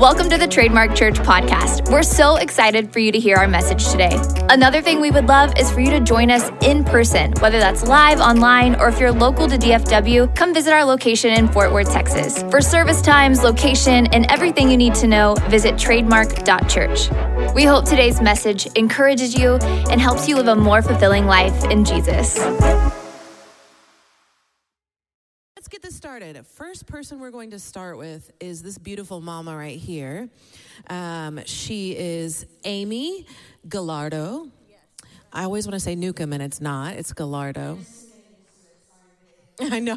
Welcome 0.00 0.30
to 0.30 0.38
the 0.38 0.48
Trademark 0.48 0.94
Church 0.94 1.16
podcast. 1.16 1.92
We're 1.92 2.02
so 2.02 2.36
excited 2.36 2.90
for 2.90 3.00
you 3.00 3.12
to 3.12 3.18
hear 3.18 3.36
our 3.36 3.46
message 3.46 3.86
today. 3.90 4.18
Another 4.48 4.80
thing 4.80 4.98
we 4.98 5.10
would 5.10 5.26
love 5.26 5.52
is 5.58 5.70
for 5.70 5.80
you 5.80 5.90
to 5.90 6.00
join 6.00 6.30
us 6.30 6.50
in 6.62 6.84
person, 6.84 7.32
whether 7.40 7.58
that's 7.58 7.86
live, 7.86 8.18
online, 8.18 8.76
or 8.76 8.88
if 8.88 8.98
you're 8.98 9.12
local 9.12 9.46
to 9.46 9.58
DFW, 9.58 10.34
come 10.34 10.54
visit 10.54 10.72
our 10.72 10.86
location 10.86 11.32
in 11.32 11.48
Fort 11.48 11.70
Worth, 11.70 11.92
Texas. 11.92 12.42
For 12.44 12.62
service 12.62 13.02
times, 13.02 13.42
location, 13.42 14.06
and 14.06 14.24
everything 14.30 14.70
you 14.70 14.78
need 14.78 14.94
to 14.94 15.06
know, 15.06 15.34
visit 15.50 15.76
trademark.church. 15.76 17.10
We 17.54 17.64
hope 17.64 17.84
today's 17.84 18.22
message 18.22 18.68
encourages 18.76 19.36
you 19.36 19.56
and 19.90 20.00
helps 20.00 20.26
you 20.26 20.36
live 20.36 20.48
a 20.48 20.56
more 20.56 20.80
fulfilling 20.80 21.26
life 21.26 21.64
in 21.64 21.84
Jesus. 21.84 22.38
Started. 26.00 26.46
First 26.46 26.86
person 26.86 27.20
we're 27.20 27.30
going 27.30 27.50
to 27.50 27.58
start 27.58 27.98
with 27.98 28.32
is 28.40 28.62
this 28.62 28.78
beautiful 28.78 29.20
mama 29.20 29.54
right 29.54 29.78
here. 29.78 30.30
Um, 30.88 31.42
she 31.44 31.94
is 31.94 32.46
Amy 32.64 33.26
Gallardo. 33.68 34.48
I 35.30 35.44
always 35.44 35.66
want 35.66 35.74
to 35.74 35.80
say 35.80 35.94
Newcomb, 35.94 36.32
and 36.32 36.42
it's 36.42 36.58
not. 36.58 36.94
It's 36.94 37.12
Gallardo. 37.12 37.76
I 39.70 39.78
know. 39.78 39.96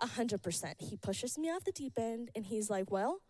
A 0.00 0.06
hundred 0.06 0.42
percent. 0.42 0.76
He 0.80 0.96
pushes 0.96 1.36
me 1.36 1.50
off 1.50 1.64
the 1.64 1.72
deep 1.72 1.98
end, 1.98 2.30
and 2.34 2.46
he's 2.46 2.70
like, 2.70 2.90
"Well, 2.90 3.20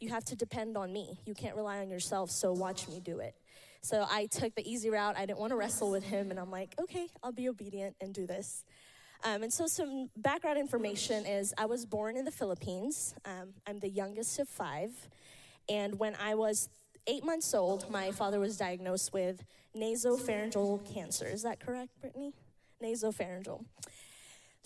you 0.00 0.08
have 0.08 0.24
to 0.24 0.36
depend 0.36 0.76
on 0.76 0.92
me. 0.92 1.20
You 1.24 1.34
can't 1.34 1.54
rely 1.54 1.78
on 1.78 1.90
yourself. 1.90 2.30
So 2.30 2.52
watch 2.52 2.88
me 2.88 3.00
do 3.00 3.20
it." 3.20 3.34
So 3.82 4.04
I 4.10 4.26
took 4.26 4.54
the 4.56 4.68
easy 4.68 4.90
route. 4.90 5.16
I 5.16 5.26
didn't 5.26 5.38
want 5.38 5.50
to 5.50 5.56
wrestle 5.56 5.90
with 5.90 6.02
him, 6.02 6.30
and 6.30 6.40
I'm 6.40 6.50
like, 6.50 6.74
okay, 6.80 7.08
I'll 7.22 7.32
be 7.32 7.48
obedient 7.48 7.94
and 8.00 8.12
do 8.12 8.26
this. 8.26 8.64
Um, 9.24 9.42
and 9.42 9.52
so, 9.52 9.66
some 9.66 10.10
background 10.16 10.58
information 10.58 11.26
is 11.26 11.54
I 11.58 11.66
was 11.66 11.86
born 11.86 12.16
in 12.16 12.24
the 12.24 12.30
Philippines. 12.30 13.14
Um, 13.24 13.54
I'm 13.66 13.78
the 13.78 13.88
youngest 13.88 14.38
of 14.38 14.48
five. 14.48 14.90
And 15.68 15.98
when 15.98 16.16
I 16.20 16.34
was 16.34 16.68
eight 17.06 17.24
months 17.24 17.52
old, 17.54 17.90
my 17.90 18.10
father 18.10 18.38
was 18.38 18.56
diagnosed 18.56 19.12
with 19.12 19.44
nasopharyngeal 19.76 20.92
cancer. 20.94 21.26
Is 21.26 21.42
that 21.42 21.60
correct, 21.60 21.90
Brittany? 22.00 22.32
Nasopharyngeal. 22.82 23.64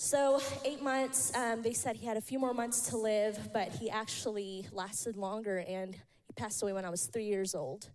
So, 0.04 0.42
eight 0.64 0.82
months, 0.82 1.32
um, 1.36 1.62
they 1.62 1.72
said 1.72 1.94
he 1.94 2.06
had 2.06 2.16
a 2.16 2.20
few 2.20 2.40
more 2.40 2.52
months 2.52 2.88
to 2.88 2.96
live, 2.96 3.50
but 3.52 3.68
he 3.68 3.88
actually 3.88 4.66
lasted 4.72 5.16
longer 5.16 5.58
and 5.58 5.94
he 5.94 6.32
passed 6.34 6.60
away 6.60 6.72
when 6.72 6.84
I 6.84 6.90
was 6.90 7.06
three 7.06 7.26
years 7.26 7.54
old. 7.54 7.88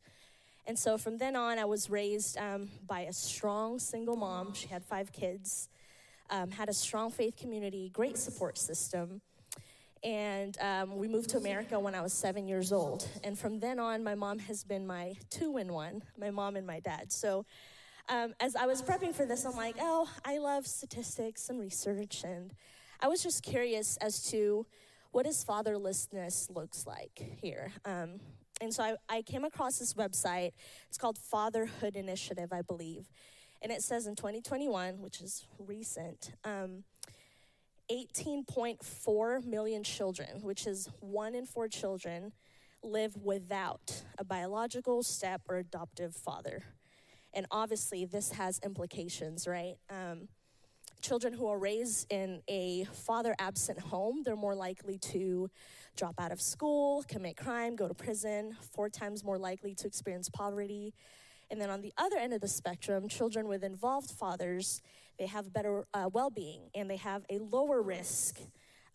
And 0.66 0.80
so 0.80 0.98
from 0.98 1.18
then 1.18 1.36
on, 1.36 1.60
I 1.60 1.66
was 1.66 1.90
raised 1.90 2.38
um, 2.38 2.70
by 2.88 3.02
a 3.02 3.14
strong 3.14 3.78
single 3.78 4.16
mom. 4.16 4.54
She 4.54 4.70
had 4.70 4.86
five 4.86 5.12
kids, 5.12 5.68
um, 6.30 6.50
had 6.50 6.70
a 6.70 6.74
strong 6.74 7.12
faith 7.12 7.36
community, 7.36 7.90
great 7.90 8.18
support 8.18 8.58
system. 8.58 9.20
And 10.02 10.58
um, 10.62 10.96
we 10.96 11.10
moved 11.10 11.32
to 11.32 11.38
America 11.38 11.78
when 11.78 11.94
I 11.94 12.00
was 12.00 12.14
seven 12.14 12.48
years 12.48 12.72
old. 12.72 13.06
And 13.26 13.38
from 13.38 13.60
then 13.60 13.80
on, 13.80 14.02
my 14.02 14.16
mom 14.16 14.40
has 14.40 14.64
been 14.64 14.88
my 14.88 15.16
two 15.30 15.58
in 15.58 15.74
one, 15.74 16.04
my 16.18 16.32
mom 16.32 16.56
and 16.56 16.66
my 16.66 16.80
dad. 16.80 17.12
So 17.12 17.46
um, 18.10 18.34
as 18.40 18.56
I 18.56 18.66
was 18.66 18.82
prepping 18.82 19.14
for 19.14 19.26
this, 19.26 19.46
I'm 19.46 19.56
like, 19.56 19.76
oh, 19.80 20.10
I 20.24 20.38
love 20.38 20.66
statistics 20.66 21.50
and 21.50 21.60
research. 21.60 22.24
And 22.24 22.54
I 23.02 23.08
was 23.08 23.22
just 23.22 23.44
curious 23.44 23.98
as 23.98 24.24
to 24.32 24.66
what 25.12 25.26
fatherlessness 25.26 26.54
looks 26.56 26.86
like 26.86 27.38
here. 27.42 27.72
Um, 27.86 28.20
and 28.62 28.74
so 28.74 28.84
I, 28.84 28.96
I 29.10 29.22
came 29.22 29.44
across 29.44 29.80
this 29.80 29.94
website. 29.94 30.52
It's 30.90 30.98
called 30.98 31.18
Fatherhood 31.18 31.96
Initiative, 31.96 32.52
I 32.52 32.62
believe. 32.62 33.10
And 33.62 33.72
it 33.72 33.82
says 33.82 34.08
in 34.08 34.16
2021, 34.16 35.02
which 35.02 35.22
is 35.22 35.46
recent, 35.60 36.34
um, 36.44 36.84
18.4 37.92 39.46
million 39.46 39.84
children, 39.84 40.42
which 40.42 40.68
is 40.68 40.90
one 41.00 41.36
in 41.36 41.46
four 41.46 41.68
children, 41.68 42.34
live 42.84 43.16
without 43.18 44.04
a 44.18 44.24
biological 44.24 45.04
step 45.04 45.42
or 45.50 45.58
adoptive 45.58 46.16
father. 46.16 46.64
And 47.38 47.46
obviously, 47.52 48.04
this 48.06 48.32
has 48.32 48.60
implications, 48.66 49.48
right? 49.48 49.76
Um, 49.92 50.28
children 51.02 51.34
who 51.34 51.46
are 51.46 51.60
raised 51.60 52.12
in 52.12 52.42
a 52.48 52.86
father 52.86 53.36
absent 53.38 53.80
home, 53.80 54.24
they're 54.26 54.36
more 54.36 54.56
likely 54.56 54.98
to 54.98 55.48
drop 55.96 56.16
out 56.20 56.32
of 56.32 56.42
school, 56.42 57.04
commit 57.08 57.38
crime, 57.38 57.76
go 57.76 57.88
to 57.88 57.94
prison, 57.94 58.58
four 58.74 58.90
times 58.90 59.24
more 59.24 59.38
likely 59.38 59.76
to 59.76 59.86
experience 59.86 60.30
poverty. 60.30 60.96
And 61.52 61.62
then 61.62 61.70
on 61.70 61.82
the 61.84 61.94
other 61.96 62.18
end 62.18 62.34
of 62.34 62.42
the 62.42 62.48
spectrum, 62.48 63.08
children 63.08 63.48
with 63.48 63.64
involved 63.64 64.10
fathers, 64.10 64.82
they 65.20 65.28
have 65.28 65.54
better 65.54 65.86
uh, 65.94 66.10
well 66.12 66.32
being 66.32 66.72
and 66.74 66.90
they 66.90 66.98
have 66.98 67.24
a 67.30 67.38
lower 67.38 67.84
risk 67.84 68.40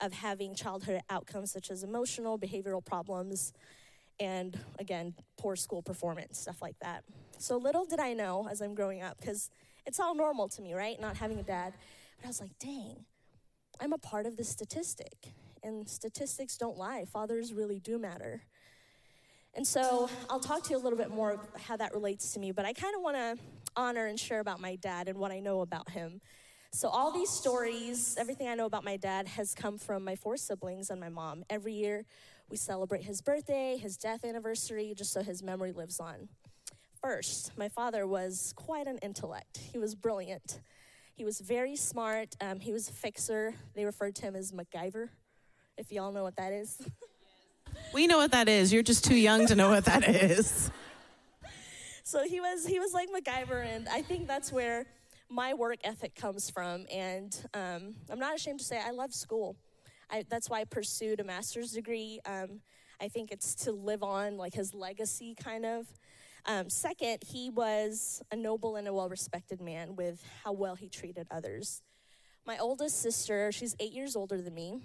of 0.00 0.12
having 0.12 0.56
childhood 0.56 1.00
outcomes 1.08 1.52
such 1.52 1.70
as 1.70 1.84
emotional, 1.84 2.40
behavioral 2.40 2.84
problems, 2.84 3.52
and 4.20 4.58
again, 4.78 5.14
poor 5.38 5.56
school 5.56 5.82
performance, 5.82 6.38
stuff 6.38 6.62
like 6.62 6.78
that. 6.80 7.04
So 7.38 7.56
little 7.56 7.84
did 7.84 7.98
I 7.98 8.12
know 8.12 8.48
as 8.50 8.60
I'm 8.60 8.74
growing 8.74 9.02
up, 9.02 9.18
because 9.18 9.50
it's 9.86 9.98
all 9.98 10.14
normal 10.14 10.48
to 10.50 10.62
me, 10.62 10.74
right? 10.74 11.00
Not 11.00 11.16
having 11.16 11.38
a 11.38 11.42
dad. 11.42 11.74
But 12.18 12.26
I 12.26 12.28
was 12.28 12.40
like, 12.40 12.58
dang, 12.58 13.04
I'm 13.80 13.92
a 13.92 13.98
part 13.98 14.26
of 14.26 14.36
this 14.36 14.48
statistic. 14.48 15.32
And 15.64 15.88
statistics 15.88 16.56
don't 16.56 16.76
lie, 16.76 17.04
fathers 17.04 17.52
really 17.52 17.78
do 17.78 17.98
matter. 17.98 18.42
And 19.54 19.66
so 19.66 20.08
I'll 20.30 20.40
talk 20.40 20.64
to 20.64 20.70
you 20.70 20.76
a 20.76 20.82
little 20.82 20.98
bit 20.98 21.10
more 21.10 21.38
how 21.58 21.76
that 21.76 21.92
relates 21.92 22.32
to 22.32 22.40
me, 22.40 22.52
but 22.52 22.64
I 22.64 22.72
kind 22.72 22.94
of 22.96 23.02
want 23.02 23.16
to 23.16 23.36
honor 23.76 24.06
and 24.06 24.18
share 24.18 24.40
about 24.40 24.60
my 24.60 24.76
dad 24.76 25.08
and 25.08 25.18
what 25.18 25.30
I 25.30 25.40
know 25.40 25.60
about 25.60 25.90
him. 25.90 26.20
So, 26.74 26.88
all 26.88 27.12
these 27.12 27.28
stories, 27.28 28.16
everything 28.18 28.48
I 28.48 28.54
know 28.54 28.64
about 28.64 28.82
my 28.82 28.96
dad 28.96 29.28
has 29.28 29.54
come 29.54 29.76
from 29.76 30.04
my 30.04 30.16
four 30.16 30.38
siblings 30.38 30.88
and 30.88 30.98
my 30.98 31.10
mom. 31.10 31.44
Every 31.50 31.74
year, 31.74 32.06
we 32.52 32.58
celebrate 32.58 33.02
his 33.02 33.22
birthday, 33.22 33.78
his 33.78 33.96
death 33.96 34.26
anniversary, 34.26 34.92
just 34.94 35.10
so 35.10 35.22
his 35.22 35.42
memory 35.42 35.72
lives 35.72 35.98
on. 35.98 36.28
First, 37.02 37.56
my 37.56 37.70
father 37.70 38.06
was 38.06 38.52
quite 38.54 38.86
an 38.86 38.98
intellect, 38.98 39.56
he 39.56 39.78
was 39.78 39.94
brilliant. 39.94 40.60
He 41.14 41.24
was 41.24 41.40
very 41.40 41.76
smart. 41.76 42.34
Um, 42.40 42.58
he 42.58 42.72
was 42.72 42.88
a 42.88 42.92
fixer. 42.92 43.54
They 43.74 43.84
referred 43.84 44.14
to 44.16 44.22
him 44.22 44.34
as 44.34 44.50
MacGyver, 44.50 45.10
if 45.76 45.92
y'all 45.92 46.10
know 46.10 46.22
what 46.22 46.36
that 46.36 46.52
is. 46.52 46.80
We 47.94 48.06
know 48.06 48.18
what 48.18 48.32
that 48.32 48.50
is. 48.50 48.70
You're 48.70 48.82
just 48.82 49.02
too 49.02 49.16
young 49.16 49.46
to 49.46 49.54
know 49.54 49.70
what 49.70 49.86
that 49.86 50.06
is. 50.06 50.70
so 52.04 52.22
he 52.22 52.38
was 52.38 52.66
he 52.66 52.78
was 52.78 52.92
like 52.92 53.08
MacGyver, 53.10 53.64
and 53.64 53.88
I 53.88 54.02
think 54.02 54.26
that's 54.26 54.52
where 54.52 54.84
my 55.30 55.54
work 55.54 55.78
ethic 55.82 56.14
comes 56.14 56.50
from. 56.50 56.84
And 56.92 57.34
um, 57.54 57.94
I'm 58.10 58.18
not 58.18 58.34
ashamed 58.34 58.58
to 58.58 58.64
say 58.66 58.78
I 58.78 58.90
love 58.90 59.14
school. 59.14 59.56
I, 60.12 60.24
that's 60.28 60.50
why 60.50 60.60
I 60.60 60.64
pursued 60.64 61.20
a 61.20 61.24
master's 61.24 61.72
degree. 61.72 62.20
Um, 62.26 62.60
I 63.00 63.08
think 63.08 63.32
it's 63.32 63.54
to 63.64 63.72
live 63.72 64.02
on 64.02 64.36
like 64.36 64.54
his 64.54 64.74
legacy, 64.74 65.34
kind 65.34 65.64
of. 65.64 65.86
Um, 66.44 66.68
second, 66.68 67.18
he 67.26 67.50
was 67.50 68.22
a 68.30 68.36
noble 68.36 68.76
and 68.76 68.86
a 68.86 68.92
well 68.92 69.08
respected 69.08 69.60
man 69.60 69.96
with 69.96 70.22
how 70.44 70.52
well 70.52 70.74
he 70.74 70.88
treated 70.88 71.26
others. 71.30 71.82
My 72.44 72.58
oldest 72.58 73.00
sister, 73.00 73.50
she's 73.52 73.74
eight 73.80 73.92
years 73.92 74.14
older 74.14 74.42
than 74.42 74.54
me. 74.54 74.80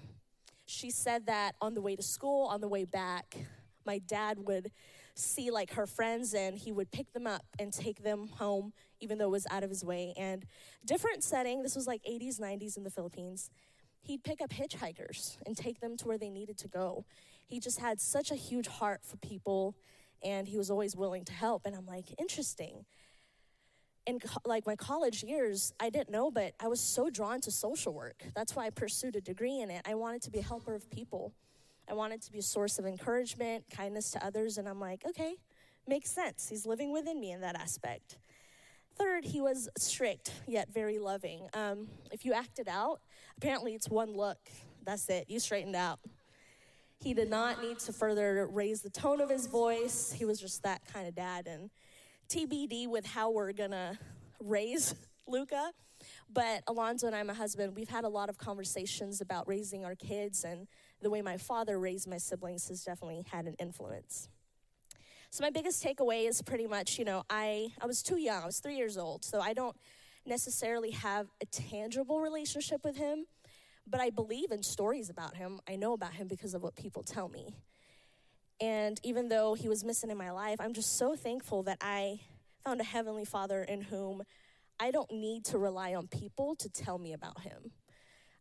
She 0.66 0.92
said 0.92 1.26
that 1.26 1.56
on 1.62 1.74
the 1.74 1.82
way 1.82 1.96
to 1.96 2.04
school, 2.04 2.48
on 2.48 2.62
the 2.62 2.68
way 2.68 2.86
back, 2.86 3.36
my 3.86 4.00
dad 4.00 4.38
would 4.48 4.72
see 5.16 5.50
like 5.50 5.74
her 5.74 5.88
friends 5.88 6.34
and 6.34 6.58
he 6.58 6.72
would 6.72 6.92
pick 6.92 7.12
them 7.14 7.26
up 7.26 7.44
and 7.58 7.74
take 7.74 8.04
them 8.04 8.28
home, 8.28 8.74
even 9.00 9.18
though 9.18 9.26
it 9.26 9.32
was 9.32 9.48
out 9.50 9.64
of 9.64 9.70
his 9.70 9.84
way. 9.84 10.14
And 10.16 10.46
different 10.86 11.24
setting, 11.24 11.64
this 11.64 11.76
was 11.76 11.88
like 11.88 12.04
80s, 12.04 12.40
90s 12.40 12.78
in 12.78 12.84
the 12.84 12.92
Philippines. 12.92 13.50
He'd 14.08 14.24
pick 14.24 14.42
up 14.42 14.52
hitchhikers 14.52 15.36
and 15.46 15.58
take 15.58 15.82
them 15.82 15.98
to 15.98 16.08
where 16.08 16.18
they 16.18 16.30
needed 16.30 16.58
to 16.60 16.70
go. 16.70 17.04
He 17.46 17.60
just 17.60 17.82
had 17.82 18.00
such 18.00 18.32
a 18.32 18.36
huge 18.36 18.68
heart 18.68 19.02
for 19.04 19.18
people 19.18 19.76
and 20.24 20.48
he 20.48 20.58
was 20.58 20.72
always 20.72 20.96
willing 20.96 21.26
to 21.26 21.34
help. 21.34 21.66
And 21.66 21.76
I'm 21.76 21.86
like, 21.86 22.06
interesting. 22.18 22.86
In 24.06 24.22
co- 24.22 24.40
like 24.46 24.66
my 24.66 24.78
college 24.78 25.24
years, 25.24 25.74
I 25.78 25.90
didn't 25.90 26.10
know, 26.10 26.32
but 26.32 26.54
I 26.58 26.70
was 26.70 26.80
so 26.80 27.10
drawn 27.10 27.42
to 27.42 27.52
social 27.52 27.94
work. 27.94 28.24
That's 28.34 28.56
why 28.56 28.66
I 28.66 28.70
pursued 28.70 29.18
a 29.18 29.22
degree 29.22 29.60
in 29.60 29.70
it. 29.70 29.82
I 29.86 29.96
wanted 29.96 30.22
to 30.22 30.32
be 30.32 30.40
a 30.40 30.44
helper 30.44 30.74
of 30.74 30.90
people. 30.90 31.34
I 31.90 31.94
wanted 31.94 32.22
to 32.22 32.32
be 32.32 32.40
a 32.40 32.44
source 32.44 32.80
of 32.80 32.86
encouragement, 32.86 33.66
kindness 33.70 34.12
to 34.12 34.26
others, 34.26 34.58
and 34.58 34.70
I'm 34.70 34.80
like, 34.80 35.04
okay, 35.06 35.36
makes 35.86 36.10
sense. 36.10 36.48
He's 36.48 36.66
living 36.66 36.94
within 36.94 37.20
me 37.20 37.32
in 37.32 37.42
that 37.42 37.56
aspect. 37.56 38.18
Third, 38.98 39.26
he 39.26 39.42
was 39.42 39.70
strict 39.78 40.32
yet 40.48 40.70
very 40.74 40.98
loving. 40.98 41.48
Um, 41.54 41.88
if 42.12 42.26
you 42.26 42.34
acted 42.34 42.68
out, 42.68 43.00
apparently 43.38 43.76
it's 43.76 43.90
one 43.90 44.16
look. 44.16 44.40
That's 44.84 45.08
it. 45.10 45.26
You 45.28 45.40
straightened 45.40 45.76
out. 45.76 46.00
He 47.00 47.14
did 47.14 47.30
not 47.30 47.62
need 47.62 47.78
to 47.80 47.94
further 47.94 48.48
raise 48.48 48.82
the 48.82 48.90
tone 48.90 49.22
of 49.22 49.30
his 49.30 49.46
voice. 49.46 50.12
He 50.12 50.26
was 50.26 50.40
just 50.40 50.64
that 50.64 50.82
kind 50.92 51.08
of 51.08 51.14
dad. 51.14 51.46
And 51.46 51.70
TBD 52.28 52.88
with 52.88 53.06
how 53.06 53.30
we're 53.30 53.54
gonna 53.54 54.00
raise 54.40 54.96
Luca. 55.28 55.72
But 56.32 56.64
Alonzo 56.68 57.08
and 57.08 57.16
I, 57.16 57.24
my 57.24 57.34
husband, 57.34 57.76
we've 57.76 57.90
had 57.90 58.04
a 58.04 58.10
lot 58.10 58.30
of 58.30 58.38
conversations 58.38 59.22
about 59.22 59.48
raising 59.48 59.84
our 59.84 59.96
kids, 59.96 60.44
and 60.44 60.68
the 61.02 61.10
way 61.10 61.22
my 61.22 61.38
father 61.38 61.80
raised 61.80 62.08
my 62.08 62.18
siblings 62.18 62.68
has 62.70 62.84
definitely 62.84 63.26
had 63.32 63.46
an 63.46 63.56
influence. 63.60 64.30
So 65.30 65.44
my 65.44 65.50
biggest 65.50 65.84
takeaway 65.84 66.28
is 66.28 66.42
pretty 66.42 66.68
much, 66.68 66.98
you 66.98 67.06
know, 67.06 67.24
I 67.30 67.74
I 67.82 67.86
was 67.86 68.02
too 68.02 68.18
young. 68.18 68.44
I 68.44 68.46
was 68.46 68.60
3 68.60 68.76
years 68.76 68.98
old, 68.98 69.24
so 69.24 69.40
I 69.40 69.54
don't 69.54 69.76
necessarily 70.26 70.92
have 70.92 71.28
a 71.42 71.46
tangible 71.46 72.20
relationship 72.20 72.84
with 72.84 72.98
him, 72.98 73.26
but 73.86 74.02
I 74.02 74.10
believe 74.10 74.52
in 74.52 74.64
stories 74.64 75.10
about 75.10 75.36
him. 75.36 75.60
I 75.68 75.76
know 75.76 75.94
about 75.94 76.14
him 76.14 76.28
because 76.28 76.54
of 76.54 76.64
what 76.64 76.76
people 76.76 77.04
tell 77.04 77.30
me. 77.30 77.56
And 78.60 79.00
even 79.04 79.30
though 79.30 79.54
he 79.54 79.70
was 79.70 79.84
missing 79.84 80.10
in 80.10 80.18
my 80.18 80.32
life, 80.32 80.60
I'm 80.60 80.74
just 80.74 80.98
so 80.98 81.16
thankful 81.16 81.64
that 81.64 81.78
I 81.82 82.22
found 82.64 82.82
a 82.82 82.84
heavenly 82.86 83.26
father 83.26 83.64
in 83.64 83.82
whom 83.82 84.24
I 84.80 84.92
don't 84.92 85.12
need 85.12 85.46
to 85.46 85.58
rely 85.58 85.94
on 85.94 86.08
people 86.08 86.56
to 86.56 86.70
tell 86.70 86.98
me 86.98 87.14
about 87.14 87.42
him. 87.42 87.72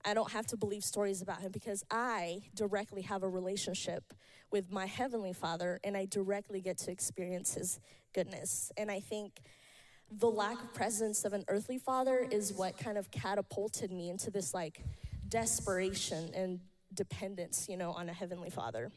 I 0.07 0.15
don't 0.15 0.31
have 0.31 0.47
to 0.49 0.57
believe 0.57 0.85
stories 0.85 1.21
about 1.21 1.41
him 1.41 1.51
because 1.51 1.85
I 1.91 2.43
directly 2.55 3.03
have 3.03 3.25
a 3.25 3.29
relationship 3.29 4.15
with 4.53 4.71
my 4.71 4.87
heavenly 4.87 5.33
father 5.33 5.81
and 5.83 5.97
I 5.97 6.07
directly 6.07 6.61
get 6.61 6.79
to 6.79 6.93
experience 6.93 7.55
his 7.55 7.81
goodness. 8.15 8.71
And 8.77 8.89
I 8.89 9.01
think 9.01 9.41
the 10.11 10.31
lack 10.31 10.63
of 10.63 10.73
presence 10.73 11.25
of 11.25 11.33
an 11.33 11.45
earthly 11.49 11.79
father 11.79 12.25
is 12.31 12.53
what 12.53 12.79
kind 12.79 12.97
of 12.97 13.11
catapulted 13.11 13.91
me 13.91 14.09
into 14.09 14.31
this 14.31 14.55
like 14.55 14.85
desperation 15.29 16.31
and 16.35 16.61
dependence, 16.95 17.67
you 17.69 17.77
know, 17.77 17.91
on 17.91 18.09
a 18.09 18.13
heavenly 18.13 18.51
father. 18.51 18.93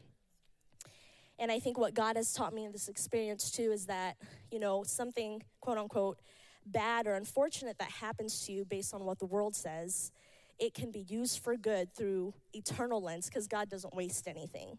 And 1.40 1.50
I 1.50 1.58
think 1.58 1.76
what 1.76 1.94
God 1.94 2.14
has 2.14 2.32
taught 2.32 2.54
me 2.54 2.64
in 2.64 2.70
this 2.70 2.86
experience 2.86 3.50
too 3.50 3.72
is 3.72 3.86
that, 3.86 4.16
you 4.52 4.60
know, 4.60 4.84
something 4.84 5.42
quote 5.60 5.78
unquote 5.78 6.18
bad 6.66 7.06
or 7.06 7.14
unfortunate 7.14 7.78
that 7.78 7.90
happens 7.90 8.46
to 8.46 8.52
you 8.52 8.64
based 8.64 8.94
on 8.94 9.04
what 9.04 9.18
the 9.18 9.26
world 9.26 9.56
says, 9.56 10.12
it 10.60 10.74
can 10.74 10.92
be 10.92 11.00
used 11.00 11.42
for 11.42 11.56
good 11.56 11.92
through 11.94 12.34
eternal 12.52 13.02
lens 13.02 13.26
because 13.26 13.48
God 13.48 13.68
doesn't 13.70 13.96
waste 13.96 14.28
anything. 14.28 14.78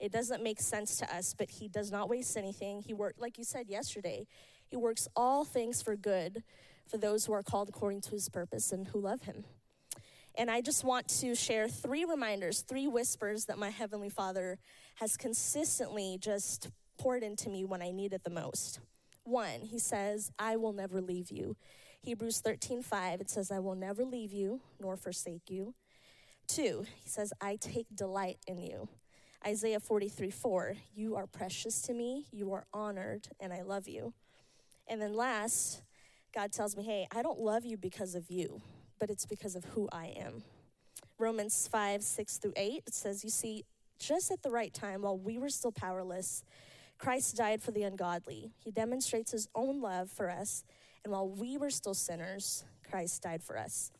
It 0.00 0.12
doesn't 0.12 0.42
make 0.42 0.60
sense 0.60 0.96
to 0.98 1.14
us, 1.14 1.34
but 1.38 1.50
He 1.50 1.68
does 1.68 1.92
not 1.92 2.08
waste 2.08 2.36
anything. 2.36 2.82
He 2.82 2.92
worked, 2.92 3.20
like 3.20 3.38
you 3.38 3.44
said 3.44 3.68
yesterday, 3.68 4.26
He 4.66 4.76
works 4.76 5.08
all 5.14 5.44
things 5.44 5.80
for 5.80 5.94
good 5.94 6.42
for 6.88 6.98
those 6.98 7.24
who 7.24 7.32
are 7.32 7.44
called 7.44 7.68
according 7.68 8.00
to 8.02 8.10
His 8.10 8.28
purpose 8.28 8.72
and 8.72 8.88
who 8.88 9.00
love 9.00 9.22
Him. 9.22 9.44
And 10.34 10.50
I 10.50 10.60
just 10.60 10.84
want 10.84 11.08
to 11.20 11.34
share 11.34 11.68
three 11.68 12.04
reminders, 12.04 12.62
three 12.62 12.88
whispers 12.88 13.44
that 13.46 13.58
my 13.58 13.70
Heavenly 13.70 14.10
Father 14.10 14.58
has 14.96 15.16
consistently 15.16 16.18
just 16.20 16.70
poured 16.98 17.22
into 17.22 17.48
me 17.48 17.64
when 17.64 17.82
I 17.82 17.90
need 17.92 18.12
it 18.12 18.24
the 18.24 18.30
most. 18.30 18.80
One, 19.24 19.60
he 19.62 19.78
says, 19.78 20.32
I 20.38 20.56
will 20.56 20.72
never 20.72 21.00
leave 21.00 21.30
you. 21.30 21.56
Hebrews 22.02 22.40
13, 22.40 22.82
5, 22.82 23.20
it 23.20 23.30
says, 23.30 23.50
I 23.50 23.58
will 23.58 23.74
never 23.74 24.04
leave 24.04 24.32
you 24.32 24.60
nor 24.80 24.96
forsake 24.96 25.50
you. 25.50 25.74
Two, 26.48 26.84
he 27.02 27.08
says, 27.08 27.32
I 27.40 27.56
take 27.56 27.86
delight 27.94 28.38
in 28.46 28.58
you. 28.58 28.88
Isaiah 29.46 29.80
43, 29.80 30.30
4, 30.30 30.76
you 30.94 31.16
are 31.16 31.26
precious 31.26 31.82
to 31.82 31.94
me, 31.94 32.26
you 32.32 32.52
are 32.52 32.64
honored, 32.72 33.28
and 33.38 33.52
I 33.52 33.62
love 33.62 33.86
you. 33.86 34.14
And 34.88 35.00
then 35.00 35.14
last, 35.14 35.82
God 36.34 36.52
tells 36.52 36.76
me, 36.76 36.84
hey, 36.84 37.06
I 37.14 37.22
don't 37.22 37.38
love 37.38 37.64
you 37.64 37.76
because 37.76 38.14
of 38.14 38.30
you, 38.30 38.60
but 38.98 39.10
it's 39.10 39.26
because 39.26 39.54
of 39.54 39.64
who 39.66 39.88
I 39.92 40.14
am. 40.16 40.42
Romans 41.18 41.68
5, 41.70 42.02
6 42.02 42.38
through 42.38 42.54
8, 42.56 42.82
it 42.86 42.94
says, 42.94 43.22
You 43.22 43.30
see, 43.30 43.64
just 43.98 44.30
at 44.30 44.42
the 44.42 44.50
right 44.50 44.72
time, 44.72 45.02
while 45.02 45.18
we 45.18 45.36
were 45.36 45.50
still 45.50 45.72
powerless, 45.72 46.42
Christ 46.98 47.36
died 47.36 47.62
for 47.62 47.72
the 47.72 47.82
ungodly. 47.82 48.52
He 48.58 48.70
demonstrates 48.70 49.32
his 49.32 49.46
own 49.54 49.80
love 49.80 50.10
for 50.10 50.30
us, 50.30 50.64
and 51.04 51.12
while 51.12 51.28
we 51.28 51.56
were 51.56 51.70
still 51.70 51.94
sinners, 51.94 52.64
Christ 52.88 53.22
died 53.22 53.42
for 53.42 53.58
us. 53.58 53.92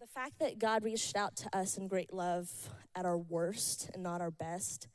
The 0.00 0.06
fact 0.06 0.38
that 0.40 0.58
God 0.58 0.84
reached 0.84 1.16
out 1.16 1.36
to 1.36 1.56
us 1.56 1.78
in 1.78 1.88
great 1.88 2.12
love 2.12 2.50
at 2.94 3.06
our 3.06 3.16
worst 3.16 3.90
and 3.94 4.02
not 4.02 4.20
our 4.20 4.30
best, 4.30 4.88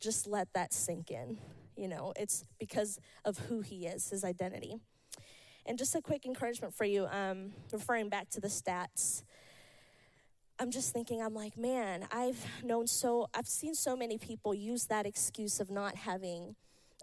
just 0.00 0.26
let 0.26 0.48
that 0.54 0.72
sink 0.72 1.10
in. 1.10 1.38
You 1.76 1.88
know, 1.88 2.14
it's 2.16 2.44
because 2.58 2.98
of 3.24 3.36
who 3.38 3.60
he 3.60 3.86
is, 3.86 4.08
his 4.10 4.24
identity. 4.24 4.76
And 5.66 5.76
just 5.76 5.94
a 5.94 6.00
quick 6.00 6.24
encouragement 6.24 6.74
for 6.74 6.84
you, 6.84 7.06
um, 7.06 7.52
referring 7.72 8.08
back 8.08 8.30
to 8.30 8.40
the 8.40 8.48
stats. 8.48 9.24
I'm 10.58 10.70
just 10.70 10.92
thinking, 10.92 11.20
I'm 11.20 11.34
like, 11.34 11.58
man, 11.58 12.06
I've 12.10 12.42
known 12.64 12.86
so, 12.86 13.28
I've 13.34 13.48
seen 13.48 13.74
so 13.74 13.94
many 13.94 14.16
people 14.16 14.54
use 14.54 14.86
that 14.86 15.04
excuse 15.04 15.60
of 15.60 15.70
not 15.70 15.96
having 15.96 16.54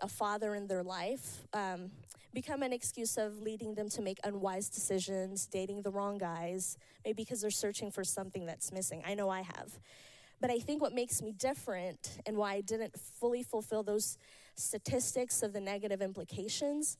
a 0.01 0.08
father 0.08 0.56
in 0.56 0.68
their 0.68 0.82
life 0.82 1.46
um, 1.53 1.92
become 2.34 2.63
an 2.63 2.74
excuse 2.74 3.18
of 3.18 3.42
leading 3.42 3.75
them 3.75 3.90
to 3.90 4.02
make 4.02 4.20
unwise 4.24 4.70
decisions, 4.70 5.46
dating 5.46 5.82
the 5.82 5.92
wrong 5.92 6.18
guys, 6.18 6.78
maybe 7.06 7.24
because 7.24 7.42
they're 7.42 7.52
searching 7.52 7.92
for 7.92 8.04
something 8.04 8.46
that's 8.46 8.72
missing. 8.72 9.04
I 9.06 9.13
know 9.13 9.30
I 9.30 9.42
have. 9.42 9.80
But 10.42 10.50
I 10.50 10.60
think 10.60 10.82
what 10.82 10.94
makes 10.94 11.22
me 11.22 11.32
different 11.32 12.20
and 12.25 12.36
why 12.36 12.56
I 12.56 12.62
didn't 12.62 13.00
fully 13.00 13.44
fulfill 13.44 13.84
those 13.84 14.18
statistics 14.56 15.42
of 15.42 15.54
the 15.54 15.62
negative 15.62 16.02
implications 16.02 16.98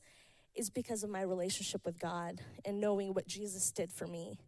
is 0.54 0.70
because 0.70 1.02
of 1.02 1.10
my 1.10 1.22
relationship 1.22 1.84
with 1.84 1.98
God 1.98 2.40
and 2.64 2.80
knowing 2.80 3.12
what 3.12 3.26
Jesus 3.26 3.70
did 3.70 3.92
for 3.92 4.06
me. 4.06 4.38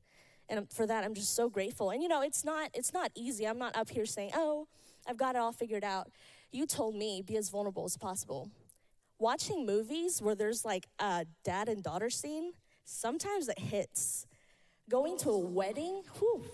And 0.48 0.70
for 0.72 0.86
that 0.86 1.02
i'm 1.02 1.14
just 1.14 1.34
so 1.34 1.50
grateful. 1.50 1.90
And 1.90 2.02
you 2.02 2.08
know 2.08 2.22
it's 2.22 2.44
not 2.44 2.70
it's 2.72 2.94
not 2.94 3.10
easy. 3.14 3.46
I'm 3.46 3.58
not 3.58 3.76
up 3.76 3.90
here 3.90 4.06
saying 4.06 4.30
oh 4.34 4.68
i've 5.08 5.16
got 5.16 5.34
it 5.34 5.38
all 5.38 5.52
figured 5.52 5.84
out. 5.84 6.08
You 6.52 6.66
told 6.66 6.94
me 6.94 7.22
be 7.26 7.36
as 7.36 7.48
vulnerable 7.48 7.84
as 7.84 7.96
possible 7.96 8.50
watching 9.18 9.66
movies 9.66 10.20
where 10.20 10.34
there's 10.34 10.64
like 10.64 10.86
a 10.98 11.26
dad 11.44 11.68
and 11.68 11.82
daughter 11.82 12.10
scene 12.10 12.52
sometimes 12.84 13.48
it 13.48 13.58
hits 13.58 14.26
going 14.88 15.18
to 15.18 15.30
a 15.30 15.38
wedding 15.38 16.02
whew, 16.18 16.44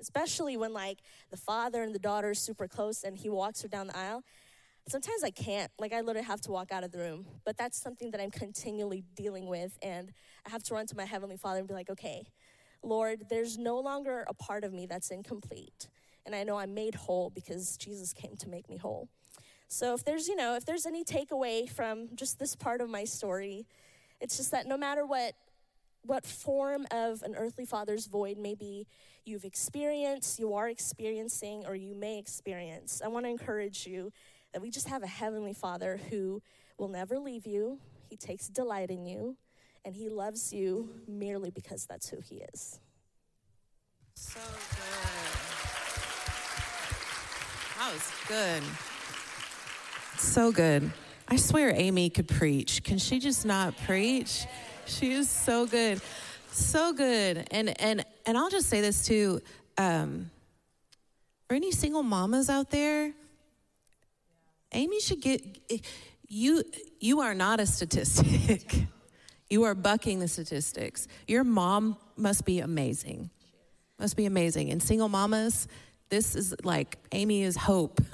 especially 0.00 0.56
when 0.56 0.72
like 0.72 0.98
the 1.30 1.36
father 1.36 1.82
and 1.82 1.94
the 1.94 1.98
daughter 1.98 2.30
are 2.30 2.34
super 2.34 2.66
close 2.66 3.02
and 3.04 3.18
he 3.18 3.28
walks 3.28 3.62
her 3.62 3.68
down 3.68 3.86
the 3.86 3.96
aisle 3.96 4.22
sometimes 4.88 5.22
i 5.22 5.30
can't 5.30 5.70
like 5.78 5.92
i 5.92 6.00
literally 6.00 6.26
have 6.26 6.40
to 6.40 6.50
walk 6.50 6.72
out 6.72 6.84
of 6.84 6.90
the 6.90 6.98
room 6.98 7.26
but 7.44 7.56
that's 7.56 7.80
something 7.80 8.10
that 8.10 8.20
i'm 8.20 8.30
continually 8.30 9.04
dealing 9.14 9.46
with 9.46 9.78
and 9.82 10.12
i 10.46 10.50
have 10.50 10.62
to 10.62 10.74
run 10.74 10.86
to 10.86 10.96
my 10.96 11.04
heavenly 11.04 11.36
father 11.36 11.58
and 11.58 11.68
be 11.68 11.74
like 11.74 11.90
okay 11.90 12.26
Lord, 12.86 13.24
there's 13.28 13.58
no 13.58 13.78
longer 13.80 14.24
a 14.28 14.34
part 14.34 14.62
of 14.62 14.72
me 14.72 14.86
that's 14.86 15.10
incomplete. 15.10 15.88
And 16.24 16.34
I 16.34 16.44
know 16.44 16.56
I'm 16.56 16.72
made 16.72 16.94
whole 16.94 17.30
because 17.30 17.76
Jesus 17.76 18.12
came 18.12 18.36
to 18.36 18.48
make 18.48 18.68
me 18.68 18.76
whole. 18.76 19.08
So 19.68 19.94
if 19.94 20.04
there's, 20.04 20.28
you 20.28 20.36
know, 20.36 20.54
if 20.54 20.64
there's 20.64 20.86
any 20.86 21.04
takeaway 21.04 21.68
from 21.68 22.08
just 22.14 22.38
this 22.38 22.54
part 22.54 22.80
of 22.80 22.88
my 22.88 23.04
story, 23.04 23.66
it's 24.20 24.36
just 24.36 24.50
that 24.52 24.66
no 24.66 24.76
matter 24.76 25.04
what 25.04 25.34
what 26.02 26.24
form 26.24 26.86
of 26.92 27.22
an 27.22 27.34
earthly 27.36 27.64
father's 27.64 28.06
void 28.06 28.38
maybe 28.38 28.86
you've 29.24 29.44
experienced, 29.44 30.38
you 30.38 30.54
are 30.54 30.68
experiencing, 30.68 31.64
or 31.66 31.74
you 31.74 31.96
may 31.96 32.16
experience, 32.16 33.02
I 33.04 33.08
want 33.08 33.26
to 33.26 33.30
encourage 33.30 33.88
you 33.88 34.12
that 34.52 34.62
we 34.62 34.70
just 34.70 34.88
have 34.88 35.02
a 35.02 35.08
heavenly 35.08 35.52
father 35.52 35.98
who 36.08 36.40
will 36.78 36.86
never 36.88 37.18
leave 37.18 37.44
you. 37.44 37.80
He 38.08 38.16
takes 38.16 38.46
delight 38.48 38.90
in 38.90 39.04
you 39.04 39.36
and 39.84 39.96
He 39.96 40.08
loves 40.08 40.52
you 40.52 40.90
merely 41.08 41.50
because 41.50 41.86
that's 41.86 42.08
who 42.08 42.20
He 42.20 42.36
is. 42.52 42.78
So 44.14 44.40
good. 44.40 45.26
That 47.78 47.92
was 47.92 48.12
good. 48.28 48.62
So 50.18 50.50
good. 50.50 50.92
I 51.28 51.36
swear 51.36 51.72
Amy 51.74 52.08
could 52.08 52.28
preach. 52.28 52.82
Can 52.82 52.98
she 52.98 53.18
just 53.18 53.44
not 53.44 53.76
preach? 53.84 54.46
She 54.86 55.12
is 55.12 55.28
so 55.28 55.66
good. 55.66 56.00
So 56.52 56.92
good. 56.92 57.46
And 57.50 57.78
and 57.80 58.04
and 58.24 58.38
I'll 58.38 58.48
just 58.48 58.68
say 58.68 58.80
this 58.80 59.04
too. 59.04 59.40
Um, 59.76 60.30
any 61.50 61.70
single 61.70 62.02
mamas 62.02 62.48
out 62.48 62.70
there, 62.70 63.12
Amy 64.72 65.00
should 65.00 65.20
get 65.20 65.42
you 66.28 66.62
you 66.98 67.20
are 67.20 67.34
not 67.34 67.60
a 67.60 67.66
statistic. 67.66 68.86
you 69.50 69.64
are 69.64 69.74
bucking 69.74 70.20
the 70.20 70.28
statistics. 70.28 71.08
Your 71.26 71.44
mom 71.44 71.96
must 72.16 72.44
be 72.46 72.60
amazing. 72.60 73.30
Must 73.98 74.16
be 74.16 74.24
amazing. 74.24 74.70
And 74.70 74.82
single 74.82 75.08
mamas, 75.08 75.68
this 76.08 76.34
is 76.34 76.54
like 76.64 76.98
Amy 77.12 77.42
is 77.42 77.56
hope 77.56 78.00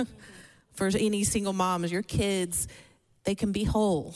for 0.73 0.87
any 0.87 1.25
single 1.25 1.53
moms. 1.53 1.93
Your 1.93 2.03
kids, 2.03 2.69
they 3.25 3.35
can 3.35 3.53
be 3.53 3.65
whole 3.65 4.15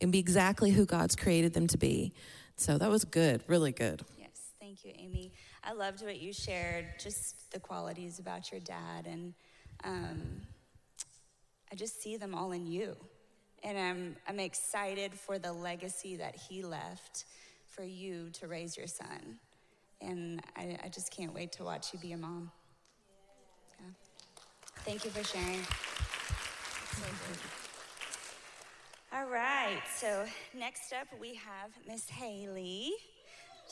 and 0.00 0.12
be 0.12 0.18
exactly 0.18 0.70
who 0.70 0.84
God's 0.84 1.16
created 1.16 1.54
them 1.54 1.66
to 1.68 1.78
be. 1.78 2.12
So 2.56 2.78
that 2.78 2.90
was 2.90 3.04
good, 3.04 3.42
really 3.46 3.72
good. 3.72 4.02
Yes, 4.18 4.52
thank 4.60 4.84
you, 4.84 4.92
Amy. 4.96 5.32
I 5.62 5.72
loved 5.72 6.02
what 6.02 6.20
you 6.20 6.32
shared, 6.32 6.86
just 6.98 7.50
the 7.52 7.58
qualities 7.58 8.18
about 8.18 8.52
your 8.52 8.60
dad, 8.60 9.06
and 9.06 9.34
um, 9.82 10.42
I 11.72 11.74
just 11.74 12.02
see 12.02 12.16
them 12.16 12.34
all 12.34 12.52
in 12.52 12.66
you. 12.66 12.94
And 13.62 13.78
I'm, 13.78 14.16
I'm 14.28 14.40
excited 14.40 15.14
for 15.14 15.38
the 15.38 15.52
legacy 15.52 16.16
that 16.16 16.36
he 16.36 16.62
left 16.62 17.24
for 17.66 17.82
you 17.82 18.28
to 18.34 18.46
raise 18.46 18.76
your 18.76 18.86
son. 18.86 19.38
And 20.00 20.42
I, 20.54 20.78
I 20.84 20.88
just 20.88 21.10
can't 21.10 21.34
wait 21.34 21.52
to 21.52 21.64
watch 21.64 21.92
you 21.92 21.98
be 21.98 22.12
a 22.12 22.18
mom. 22.18 22.50
Thank 24.84 25.04
you 25.04 25.10
for 25.10 25.24
sharing. 25.24 25.60
All 29.12 29.26
right, 29.30 29.80
so 29.96 30.26
next 30.56 30.92
up 30.92 31.08
we 31.20 31.34
have 31.34 31.70
Miss 31.86 32.08
Haley. 32.10 32.92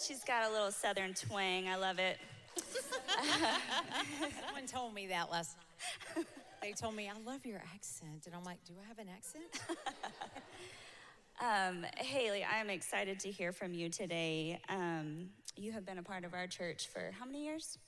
She's 0.01 0.25
got 0.25 0.49
a 0.49 0.53
little 0.53 0.71
southern 0.71 1.15
twang. 1.15 1.69
I 1.69 1.77
love 1.77 1.99
it. 1.99 2.19
Someone 4.47 4.67
told 4.67 4.95
me 4.95 5.09
that 5.09 5.31
last 5.31 5.57
night. 6.17 6.27
They 6.63 6.73
told 6.73 6.95
me, 6.95 7.11
I 7.11 7.31
love 7.31 7.45
your 7.45 7.63
accent. 7.75 8.23
And 8.27 8.35
I'm 8.35 8.45
like, 8.45 8.65
do 8.65 8.73
I 8.83 8.87
have 8.89 8.99
an 8.99 9.09
accent? 9.09 9.45
Um, 11.41 11.85
Haley, 11.97 12.45
I'm 12.45 12.71
excited 12.71 13.19
to 13.21 13.31
hear 13.31 13.51
from 13.51 13.75
you 13.75 13.89
today. 13.89 14.61
Um, 14.69 15.31
you 15.57 15.73
have 15.73 15.85
been 15.85 15.99
a 15.99 16.03
part 16.03 16.25
of 16.25 16.35
our 16.35 16.47
church 16.47 16.87
for 16.87 17.11
how 17.19 17.27
many 17.27 17.45
years? 17.45 17.79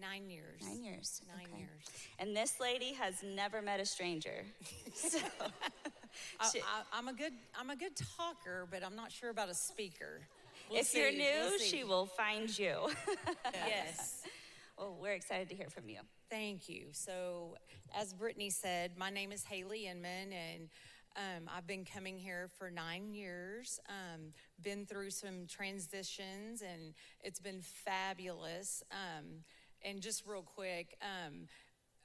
Nine 0.00 0.28
years. 0.30 0.62
Nine 0.62 0.84
years. 0.84 1.22
Nine 1.26 1.46
Okay. 1.52 1.58
years. 1.60 1.84
And 2.18 2.36
this 2.36 2.60
lady 2.60 2.92
has 2.94 3.14
never 3.22 3.60
met 3.62 3.80
a 3.80 3.86
stranger. 3.86 4.44
so, 4.94 5.18
I, 6.40 6.48
She- 6.52 6.60
I, 6.60 6.82
I'm 6.92 7.08
a 7.08 7.12
good 7.12 7.32
I'm 7.58 7.70
a 7.70 7.76
good 7.76 7.96
talker, 8.16 8.66
but 8.70 8.84
I'm 8.84 8.94
not 8.96 9.10
sure 9.10 9.30
about 9.30 9.48
a 9.48 9.54
speaker. 9.54 10.20
We'll 10.70 10.80
if 10.80 10.94
you're 10.94 11.10
new, 11.12 11.50
we'll 11.50 11.58
she 11.58 11.84
will 11.84 12.06
find 12.06 12.56
you. 12.56 12.88
Yes. 13.54 14.22
well, 14.78 14.96
we're 15.00 15.14
excited 15.14 15.48
to 15.48 15.54
hear 15.54 15.70
from 15.70 15.88
you. 15.88 16.00
Thank 16.30 16.68
you. 16.68 16.86
So, 16.92 17.56
as 17.98 18.12
Brittany 18.12 18.50
said, 18.50 18.92
my 18.96 19.10
name 19.10 19.32
is 19.32 19.44
Haley 19.44 19.86
Inman, 19.86 20.32
and 20.32 20.68
um, 21.16 21.50
I've 21.54 21.66
been 21.66 21.84
coming 21.84 22.18
here 22.18 22.48
for 22.58 22.70
nine 22.70 23.14
years. 23.14 23.80
Um, 23.88 24.32
been 24.62 24.84
through 24.84 25.10
some 25.10 25.46
transitions, 25.48 26.62
and 26.62 26.94
it's 27.22 27.40
been 27.40 27.60
fabulous. 27.62 28.82
Um, 28.92 29.24
and 29.84 30.00
just 30.00 30.24
real 30.26 30.42
quick, 30.42 30.96
um, 31.02 31.46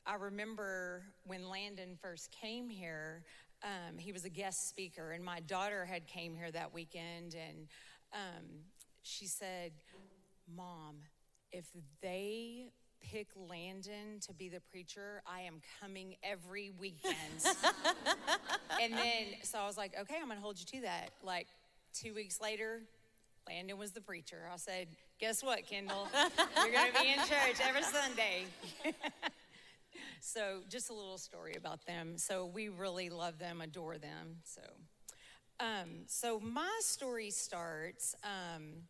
I 0.05 0.15
remember 0.15 1.03
when 1.25 1.47
Landon 1.47 1.97
first 2.01 2.31
came 2.31 2.69
here. 2.69 3.23
Um, 3.63 3.97
he 3.97 4.11
was 4.11 4.25
a 4.25 4.29
guest 4.29 4.69
speaker, 4.69 5.11
and 5.11 5.23
my 5.23 5.39
daughter 5.41 5.85
had 5.85 6.07
came 6.07 6.35
here 6.35 6.51
that 6.51 6.73
weekend, 6.73 7.35
and 7.35 7.67
um, 8.13 8.45
she 9.03 9.25
said, 9.25 9.71
"Mom, 10.53 10.97
if 11.51 11.65
they 12.01 12.67
pick 13.03 13.27
Landon 13.35 14.19
to 14.21 14.33
be 14.33 14.49
the 14.49 14.61
preacher, 14.71 15.21
I 15.27 15.41
am 15.41 15.61
coming 15.81 16.15
every 16.23 16.71
weekend. 16.79 17.15
and 18.81 18.93
then, 18.93 19.25
so 19.43 19.59
I 19.59 19.67
was 19.67 19.77
like, 19.77 19.93
okay, 19.99 20.15
I'm 20.21 20.27
gonna 20.27 20.39
hold 20.39 20.59
you 20.59 20.65
to 20.77 20.81
that. 20.81 21.11
Like 21.23 21.47
two 21.93 22.13
weeks 22.13 22.41
later, 22.41 22.81
Landon 23.47 23.77
was 23.77 23.91
the 23.91 24.01
preacher. 24.01 24.49
I 24.51 24.57
said, 24.57 24.87
guess 25.19 25.43
what, 25.43 25.67
Kendall? 25.67 26.07
You're 26.57 26.73
gonna 26.73 26.91
be 27.01 27.09
in 27.09 27.19
church 27.19 27.59
every 27.61 27.83
Sunday. 27.83 28.45
so, 30.21 30.61
just 30.69 30.89
a 30.89 30.93
little 30.93 31.17
story 31.17 31.55
about 31.55 31.85
them. 31.85 32.17
So, 32.17 32.45
we 32.45 32.69
really 32.69 33.09
love 33.09 33.39
them, 33.39 33.61
adore 33.61 33.97
them. 33.97 34.37
So, 34.43 34.61
um, 35.59 36.03
so 36.07 36.39
my 36.39 36.79
story 36.81 37.29
starts 37.29 38.15
um, 38.23 38.83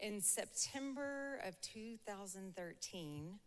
in 0.00 0.20
September 0.20 1.40
of 1.46 1.60
2013. 1.60 3.38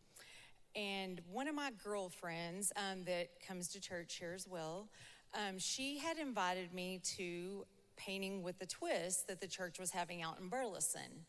And 0.76 1.22
one 1.32 1.48
of 1.48 1.54
my 1.54 1.72
girlfriends 1.84 2.72
um, 2.76 3.04
that 3.06 3.30
comes 3.48 3.68
to 3.70 3.82
church 3.82 4.16
here 4.16 4.34
as 4.34 4.48
well, 4.48 4.88
um, 5.36 5.60
she 5.60 6.00
had 6.00 6.18
invited 6.18 6.74
me 6.74 7.00
to 7.18 7.66
painting 7.96 8.44
with 8.44 8.62
a 8.62 8.66
twist 8.66 9.28
that 9.28 9.42
the 9.42 9.48
church 9.48 9.80
was 9.80 9.92
having 9.92 10.22
out 10.22 10.40
in 10.40 10.50
Burleson. 10.50 11.26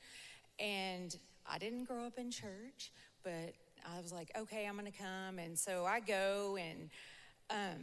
And 0.59 1.17
I 1.47 1.59
didn't 1.59 1.85
grow 1.85 2.07
up 2.07 2.19
in 2.19 2.31
church, 2.31 2.93
but 3.23 3.55
I 3.87 4.01
was 4.01 4.13
like, 4.13 4.31
okay, 4.37 4.67
I'm 4.67 4.77
gonna 4.77 4.91
come. 4.91 5.39
And 5.39 5.59
so 5.59 5.85
I 5.85 6.01
go 6.01 6.57
and 6.57 6.91
um, 7.51 7.83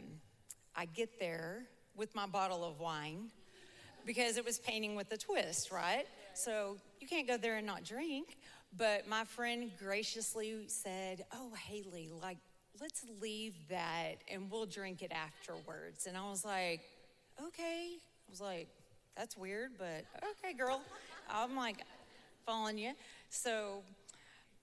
I 0.74 0.86
get 0.86 1.20
there 1.20 1.64
with 1.94 2.14
my 2.14 2.26
bottle 2.26 2.64
of 2.64 2.80
wine 2.80 3.30
because 4.04 4.36
it 4.36 4.44
was 4.44 4.58
painting 4.58 4.94
with 4.94 5.12
a 5.12 5.16
twist, 5.16 5.70
right? 5.70 6.06
So 6.34 6.76
you 7.00 7.06
can't 7.06 7.28
go 7.28 7.36
there 7.36 7.56
and 7.56 7.66
not 7.66 7.84
drink. 7.84 8.36
But 8.76 9.06
my 9.06 9.24
friend 9.24 9.70
graciously 9.78 10.64
said, 10.68 11.24
Oh, 11.32 11.50
Haley, 11.54 12.10
like, 12.22 12.38
let's 12.80 13.04
leave 13.20 13.54
that 13.68 14.14
and 14.30 14.50
we'll 14.50 14.66
drink 14.66 15.02
it 15.02 15.12
afterwards. 15.12 16.06
And 16.06 16.16
I 16.16 16.28
was 16.28 16.44
like, 16.44 16.80
Okay. 17.46 17.98
Was 18.32 18.40
like, 18.40 18.68
That's 19.14 19.36
weird, 19.36 19.72
but 19.78 20.06
okay, 20.38 20.54
girl. 20.56 20.80
I'm 21.28 21.54
like, 21.54 21.82
following 22.46 22.78
you. 22.78 22.92
So, 23.28 23.82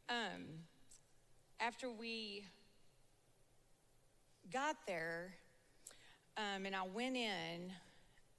um, 0.09 0.41
after 1.59 1.91
we 1.91 2.45
got 4.51 4.75
there, 4.87 5.35
um, 6.35 6.65
and 6.65 6.75
I 6.75 6.81
went 6.91 7.15
in, 7.15 7.71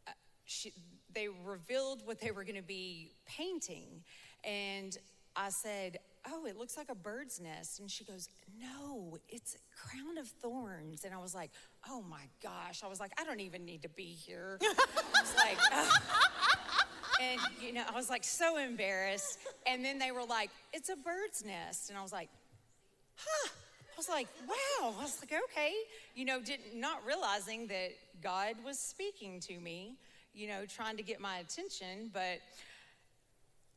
uh, 0.08 0.10
she, 0.46 0.72
they 1.14 1.28
revealed 1.44 2.00
what 2.04 2.20
they 2.20 2.32
were 2.32 2.42
going 2.42 2.56
to 2.56 2.62
be 2.62 3.12
painting. 3.24 4.02
And 4.42 4.98
I 5.36 5.50
said, 5.50 6.00
Oh, 6.28 6.44
it 6.44 6.56
looks 6.56 6.76
like 6.76 6.88
a 6.90 6.94
bird's 6.96 7.40
nest. 7.40 7.78
And 7.78 7.88
she 7.88 8.02
goes, 8.02 8.28
No, 8.60 9.16
it's 9.28 9.54
a 9.54 9.58
crown 9.78 10.18
of 10.18 10.26
thorns. 10.26 11.04
And 11.04 11.14
I 11.14 11.18
was 11.18 11.36
like, 11.36 11.52
Oh 11.88 12.02
my 12.08 12.22
gosh. 12.42 12.82
I 12.84 12.88
was 12.88 13.00
like, 13.00 13.12
I 13.18 13.24
don't 13.24 13.40
even 13.40 13.64
need 13.64 13.82
to 13.82 13.88
be 13.88 14.04
here. 14.04 14.58
I 14.62 15.20
was 15.20 15.34
like, 15.36 15.58
"Oh." 15.72 15.98
And, 17.22 17.40
you 17.60 17.72
know, 17.72 17.84
I 17.88 17.94
was 17.94 18.08
like 18.08 18.24
so 18.24 18.56
embarrassed. 18.56 19.38
And 19.66 19.84
then 19.84 19.98
they 19.98 20.10
were 20.10 20.24
like, 20.24 20.50
It's 20.72 20.88
a 20.88 20.96
bird's 20.96 21.44
nest. 21.44 21.90
And 21.90 21.98
I 21.98 22.02
was 22.02 22.12
like, 22.12 22.28
Huh. 23.16 23.50
I 23.92 23.96
was 23.96 24.08
like, 24.08 24.28
wow. 24.48 24.94
I 24.98 25.02
was 25.02 25.20
like, 25.20 25.38
okay. 25.50 25.72
You 26.14 26.24
know, 26.24 26.40
did 26.40 26.60
not 26.74 27.04
realizing 27.06 27.66
that 27.66 27.90
God 28.22 28.54
was 28.64 28.78
speaking 28.78 29.40
to 29.40 29.60
me, 29.60 29.96
you 30.32 30.48
know, 30.48 30.64
trying 30.64 30.96
to 30.96 31.02
get 31.02 31.20
my 31.20 31.38
attention, 31.38 32.10
but 32.12 32.40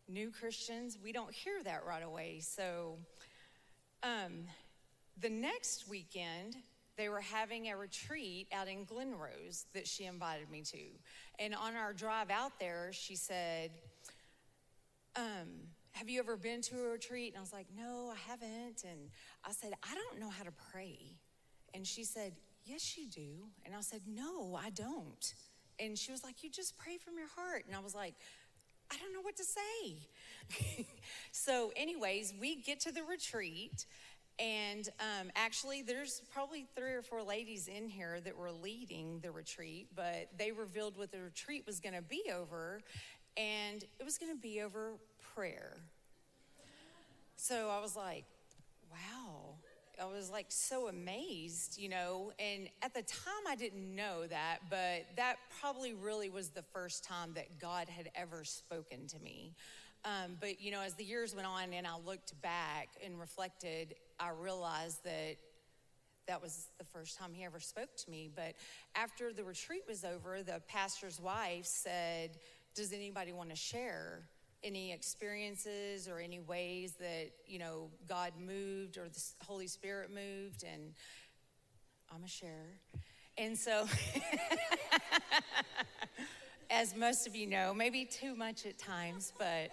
new 0.07 0.31
Christians, 0.31 0.98
we 1.03 1.12
don't 1.12 1.33
hear 1.33 1.62
that 1.63 1.86
right 1.86 2.03
away. 2.03 2.39
So 2.39 2.98
um, 4.01 4.45
the 5.19 5.29
next 5.29 5.89
weekend, 5.89 6.55
they 6.97 7.09
were 7.09 7.21
having 7.21 7.69
a 7.69 7.77
retreat 7.77 8.47
out 8.53 8.67
in 8.67 8.83
Glen 8.83 9.13
Rose 9.17 9.65
that 9.73 9.88
she 9.88 10.05
invited 10.05 10.50
me 10.50 10.62
to. 10.62 10.77
And 11.39 11.55
on 11.55 11.75
our 11.75 11.93
drive 11.93 12.29
out 12.29 12.59
there, 12.59 12.91
she 12.91 13.15
said, 13.15 13.71
um, 15.15 15.67
have 15.91 16.09
you 16.09 16.19
ever 16.19 16.38
been 16.38 16.62
to 16.62 16.75
a 16.79 16.89
retreat? 16.89 17.33
And 17.33 17.38
I 17.38 17.41
was 17.41 17.53
like, 17.53 17.67
no, 17.75 18.12
I 18.12 18.29
haven't. 18.29 18.83
And 18.83 19.09
I 19.45 19.51
said, 19.51 19.73
I 19.83 19.95
don't 19.95 20.19
know 20.19 20.29
how 20.29 20.43
to 20.43 20.53
pray. 20.71 20.97
And 21.73 21.85
she 21.85 22.03
said, 22.03 22.33
yes, 22.65 22.97
you 22.97 23.07
do. 23.07 23.47
And 23.65 23.75
I 23.75 23.81
said, 23.81 24.01
no, 24.07 24.57
I 24.62 24.69
don't. 24.69 25.33
And 25.79 25.97
she 25.97 26.12
was 26.12 26.23
like, 26.23 26.43
you 26.43 26.50
just 26.50 26.77
pray 26.77 26.97
from 26.97 27.17
your 27.17 27.27
heart. 27.35 27.63
And 27.67 27.75
I 27.75 27.79
was 27.79 27.95
like, 27.95 28.15
I 28.91 28.97
don't 28.97 29.13
know 29.13 29.21
what 29.21 29.35
to 29.38 29.43
say. 29.43 30.85
so, 31.31 31.71
anyways, 31.75 32.33
we 32.39 32.62
get 32.62 32.79
to 32.81 32.91
the 32.91 33.03
retreat, 33.03 33.85
and 34.39 34.89
um, 34.99 35.31
actually, 35.35 35.81
there's 35.83 36.21
probably 36.33 36.65
three 36.75 36.93
or 36.93 37.01
four 37.01 37.21
ladies 37.21 37.67
in 37.67 37.87
here 37.87 38.19
that 38.21 38.35
were 38.35 38.51
leading 38.51 39.19
the 39.21 39.31
retreat, 39.31 39.87
but 39.95 40.29
they 40.37 40.51
revealed 40.51 40.97
what 40.97 41.11
the 41.11 41.21
retreat 41.21 41.63
was 41.65 41.79
going 41.79 41.95
to 41.95 42.01
be 42.01 42.23
over. 42.35 42.81
and 43.37 43.83
it 43.99 44.03
was 44.03 44.17
going 44.17 44.31
to 44.31 44.39
be 44.39 44.61
over 44.61 44.93
prayer. 45.35 45.77
So 47.35 47.69
I 47.69 47.81
was 47.81 47.95
like, 47.95 48.25
wow. 48.91 49.55
I 50.01 50.05
was 50.05 50.31
like 50.31 50.47
so 50.49 50.87
amazed, 50.87 51.77
you 51.77 51.87
know. 51.89 52.31
And 52.39 52.67
at 52.81 52.93
the 52.93 53.03
time, 53.03 53.43
I 53.47 53.55
didn't 53.55 53.95
know 53.95 54.25
that, 54.27 54.59
but 54.69 55.05
that 55.17 55.37
probably 55.61 55.93
really 55.93 56.29
was 56.29 56.49
the 56.49 56.63
first 56.73 57.03
time 57.03 57.33
that 57.35 57.59
God 57.59 57.87
had 57.89 58.09
ever 58.15 58.43
spoken 58.43 59.07
to 59.07 59.19
me. 59.19 59.53
Um, 60.05 60.38
but, 60.39 60.62
you 60.62 60.72
know, 60.72 60.81
as 60.81 60.95
the 60.95 61.03
years 61.03 61.33
went 61.33 61.48
on 61.48 61.74
and 61.74 61.88
I 61.88 61.95
looked 62.05 62.39
back 62.41 62.89
and 63.03 63.19
reflected, 63.19 63.95
I 64.19 64.29
realized 64.29 65.03
that 65.05 65.38
that 66.27 66.41
was 66.41 66.67
the 66.77 66.86
first 66.86 67.17
time 67.17 67.33
he 67.33 67.43
ever 67.43 67.60
spoke 67.60 67.95
to 67.98 68.12
me. 68.12 68.29
But 68.33 68.55
after 68.95 69.33
the 69.33 69.43
retreat 69.43 69.83
was 69.88 70.03
over, 70.03 70.43
the 70.43 70.62
pastor's 70.67 71.19
wife 71.19 71.65
said, 71.65 72.38
Does 72.75 72.91
anybody 72.91 73.33
want 73.33 73.50
to 73.50 73.55
share 73.55 74.24
any 74.63 74.93
experiences 74.93 76.07
or 76.07 76.19
any 76.19 76.39
ways 76.39 76.93
that, 77.00 77.31
you 77.45 77.60
know, 77.60 77.89
God 78.07 78.33
moved 78.39 78.98
or 78.98 79.10
the 79.10 79.22
Holy 79.45 79.67
Spirit 79.67 80.10
moved? 80.10 80.63
And 80.63 80.93
I'm 82.13 82.24
a 82.24 82.27
sharer. 82.27 82.77
And 83.38 83.57
so, 83.57 83.86
as 86.69 86.95
most 86.95 87.27
of 87.27 87.36
you 87.36 87.48
know, 87.48 87.74
maybe 87.74 88.05
too 88.05 88.36
much 88.36 88.65
at 88.65 88.77
times, 88.77 89.33
but 89.38 89.72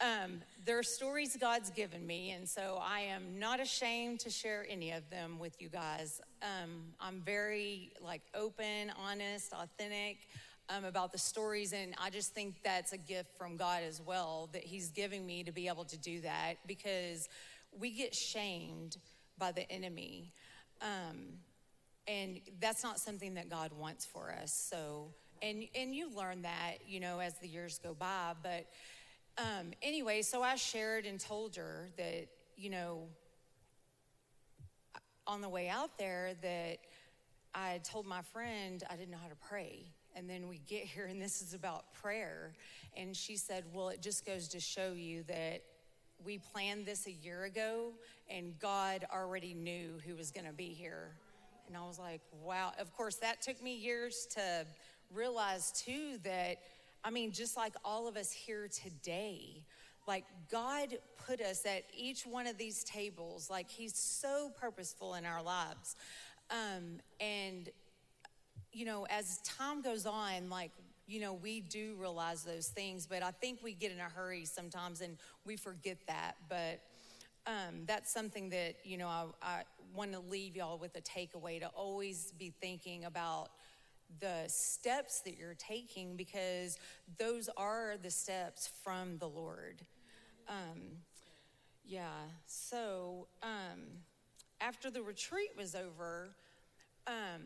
um, 0.00 0.40
there 0.64 0.78
are 0.78 0.82
stories 0.82 1.36
God's 1.36 1.70
given 1.70 2.06
me, 2.06 2.30
and 2.30 2.48
so 2.48 2.80
I 2.82 3.00
am 3.00 3.38
not 3.38 3.60
ashamed 3.60 4.20
to 4.20 4.30
share 4.30 4.66
any 4.68 4.90
of 4.92 5.08
them 5.10 5.38
with 5.38 5.60
you 5.60 5.68
guys. 5.68 6.20
Um, 6.42 6.82
I'm 7.00 7.20
very 7.20 7.92
like 8.02 8.22
open, 8.34 8.92
honest, 9.02 9.52
authentic 9.52 10.18
um, 10.68 10.84
about 10.84 11.12
the 11.12 11.18
stories, 11.18 11.72
and 11.72 11.94
I 12.02 12.10
just 12.10 12.34
think 12.34 12.56
that's 12.64 12.92
a 12.92 12.98
gift 12.98 13.36
from 13.36 13.56
God 13.56 13.82
as 13.86 14.00
well 14.00 14.48
that 14.52 14.64
He's 14.64 14.90
giving 14.90 15.26
me 15.26 15.44
to 15.44 15.52
be 15.52 15.68
able 15.68 15.84
to 15.84 15.96
do 15.96 16.20
that 16.22 16.54
because 16.66 17.28
we 17.78 17.90
get 17.90 18.14
shamed 18.14 18.96
by 19.38 19.52
the 19.52 19.70
enemy, 19.70 20.32
um, 20.80 21.38
and 22.08 22.40
that's 22.60 22.82
not 22.82 22.98
something 22.98 23.34
that 23.34 23.48
God 23.48 23.72
wants 23.72 24.04
for 24.04 24.32
us. 24.42 24.52
So, 24.52 25.08
and 25.40 25.64
and 25.74 25.94
you 25.94 26.14
learn 26.14 26.42
that 26.42 26.78
you 26.86 27.00
know 27.00 27.20
as 27.20 27.34
the 27.38 27.48
years 27.48 27.78
go 27.78 27.94
by, 27.94 28.32
but 28.42 28.66
um, 29.38 29.72
anyway, 29.82 30.22
so 30.22 30.42
I 30.42 30.54
shared 30.56 31.06
and 31.06 31.18
told 31.18 31.56
her 31.56 31.88
that, 31.96 32.28
you 32.56 32.70
know, 32.70 33.08
on 35.26 35.40
the 35.40 35.48
way 35.48 35.68
out 35.68 35.98
there, 35.98 36.34
that 36.42 36.78
I 37.54 37.80
told 37.84 38.06
my 38.06 38.22
friend 38.22 38.82
I 38.88 38.96
didn't 38.96 39.10
know 39.10 39.18
how 39.22 39.28
to 39.28 39.48
pray. 39.48 39.86
And 40.16 40.30
then 40.30 40.48
we 40.48 40.58
get 40.58 40.84
here, 40.84 41.06
and 41.06 41.20
this 41.20 41.42
is 41.42 41.54
about 41.54 41.92
prayer. 41.94 42.52
And 42.96 43.16
she 43.16 43.36
said, 43.36 43.64
Well, 43.72 43.88
it 43.88 44.02
just 44.02 44.24
goes 44.24 44.48
to 44.48 44.60
show 44.60 44.92
you 44.92 45.24
that 45.24 45.62
we 46.24 46.38
planned 46.38 46.86
this 46.86 47.06
a 47.06 47.12
year 47.12 47.44
ago, 47.44 47.92
and 48.30 48.58
God 48.58 49.04
already 49.12 49.52
knew 49.52 50.00
who 50.06 50.14
was 50.14 50.30
going 50.30 50.46
to 50.46 50.52
be 50.52 50.68
here. 50.68 51.10
And 51.66 51.76
I 51.76 51.84
was 51.86 51.98
like, 51.98 52.20
Wow. 52.42 52.72
Of 52.78 52.92
course, 52.92 53.16
that 53.16 53.42
took 53.42 53.62
me 53.62 53.74
years 53.74 54.26
to 54.34 54.66
realize, 55.12 55.72
too, 55.72 56.18
that 56.22 56.58
I 57.04 57.10
mean, 57.10 57.32
just 57.32 57.56
like 57.56 57.74
all 57.84 58.08
of 58.08 58.16
us 58.16 58.32
here 58.32 58.66
today, 58.66 59.62
like 60.08 60.24
God 60.50 60.96
put 61.26 61.40
us 61.40 61.66
at 61.66 61.84
each 61.96 62.26
one 62.26 62.46
of 62.46 62.56
these 62.56 62.82
tables, 62.82 63.50
like 63.50 63.70
He's 63.70 63.94
so 63.94 64.50
purposeful 64.58 65.14
in 65.14 65.26
our 65.26 65.42
lives. 65.42 65.96
Um, 66.50 67.00
and, 67.20 67.68
you 68.72 68.86
know, 68.86 69.06
as 69.10 69.38
time 69.42 69.82
goes 69.82 70.06
on, 70.06 70.48
like, 70.48 70.70
you 71.06 71.20
know, 71.20 71.34
we 71.34 71.60
do 71.60 71.94
realize 71.98 72.42
those 72.42 72.68
things, 72.68 73.06
but 73.06 73.22
I 73.22 73.30
think 73.30 73.60
we 73.62 73.74
get 73.74 73.92
in 73.92 73.98
a 73.98 74.04
hurry 74.04 74.46
sometimes 74.46 75.02
and 75.02 75.18
we 75.44 75.56
forget 75.56 75.98
that. 76.06 76.36
But 76.48 76.80
um, 77.46 77.84
that's 77.86 78.10
something 78.12 78.48
that, 78.50 78.76
you 78.84 78.96
know, 78.96 79.08
I, 79.08 79.26
I 79.42 79.62
want 79.94 80.12
to 80.12 80.20
leave 80.20 80.56
y'all 80.56 80.78
with 80.78 80.96
a 80.96 81.02
takeaway 81.02 81.60
to 81.60 81.66
always 81.68 82.32
be 82.38 82.54
thinking 82.60 83.04
about 83.04 83.50
the 84.20 84.44
steps 84.48 85.20
that 85.20 85.36
you're 85.36 85.54
taking 85.54 86.16
because 86.16 86.78
those 87.18 87.48
are 87.56 87.96
the 88.02 88.10
steps 88.10 88.70
from 88.82 89.18
the 89.18 89.28
Lord. 89.28 89.82
Um, 90.48 90.98
yeah, 91.84 92.12
so 92.46 93.26
um, 93.42 93.80
after 94.60 94.90
the 94.90 95.02
retreat 95.02 95.50
was 95.56 95.74
over, 95.74 96.30
um, 97.06 97.42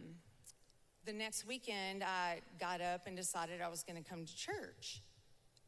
the 1.05 1.13
next 1.13 1.47
weekend 1.47 2.05
I 2.05 2.41
got 2.61 2.81
up 2.81 3.07
and 3.07 3.17
decided 3.17 3.61
I 3.61 3.69
was 3.69 3.83
going 3.83 4.03
to 4.03 4.09
come 4.09 4.25
to 4.25 4.37
church. 4.37 5.03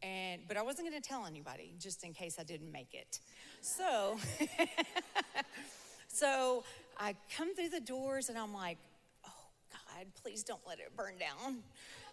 And, 0.02 0.42
but 0.48 0.56
I 0.56 0.62
wasn't 0.62 0.88
going 0.88 1.00
to 1.00 1.06
tell 1.06 1.26
anybody 1.26 1.74
just 1.78 2.04
in 2.04 2.12
case 2.12 2.36
I 2.38 2.42
didn't 2.42 2.72
make 2.72 2.94
it. 2.94 3.20
So, 3.60 4.18
so 6.08 6.64
I 6.98 7.14
come 7.36 7.54
through 7.54 7.68
the 7.70 7.80
doors 7.80 8.28
and 8.28 8.38
I'm 8.38 8.54
like, 8.54 8.78
God, 10.00 10.14
please 10.22 10.42
don't 10.42 10.60
let 10.66 10.78
it 10.78 10.96
burn 10.96 11.14
down. 11.18 11.58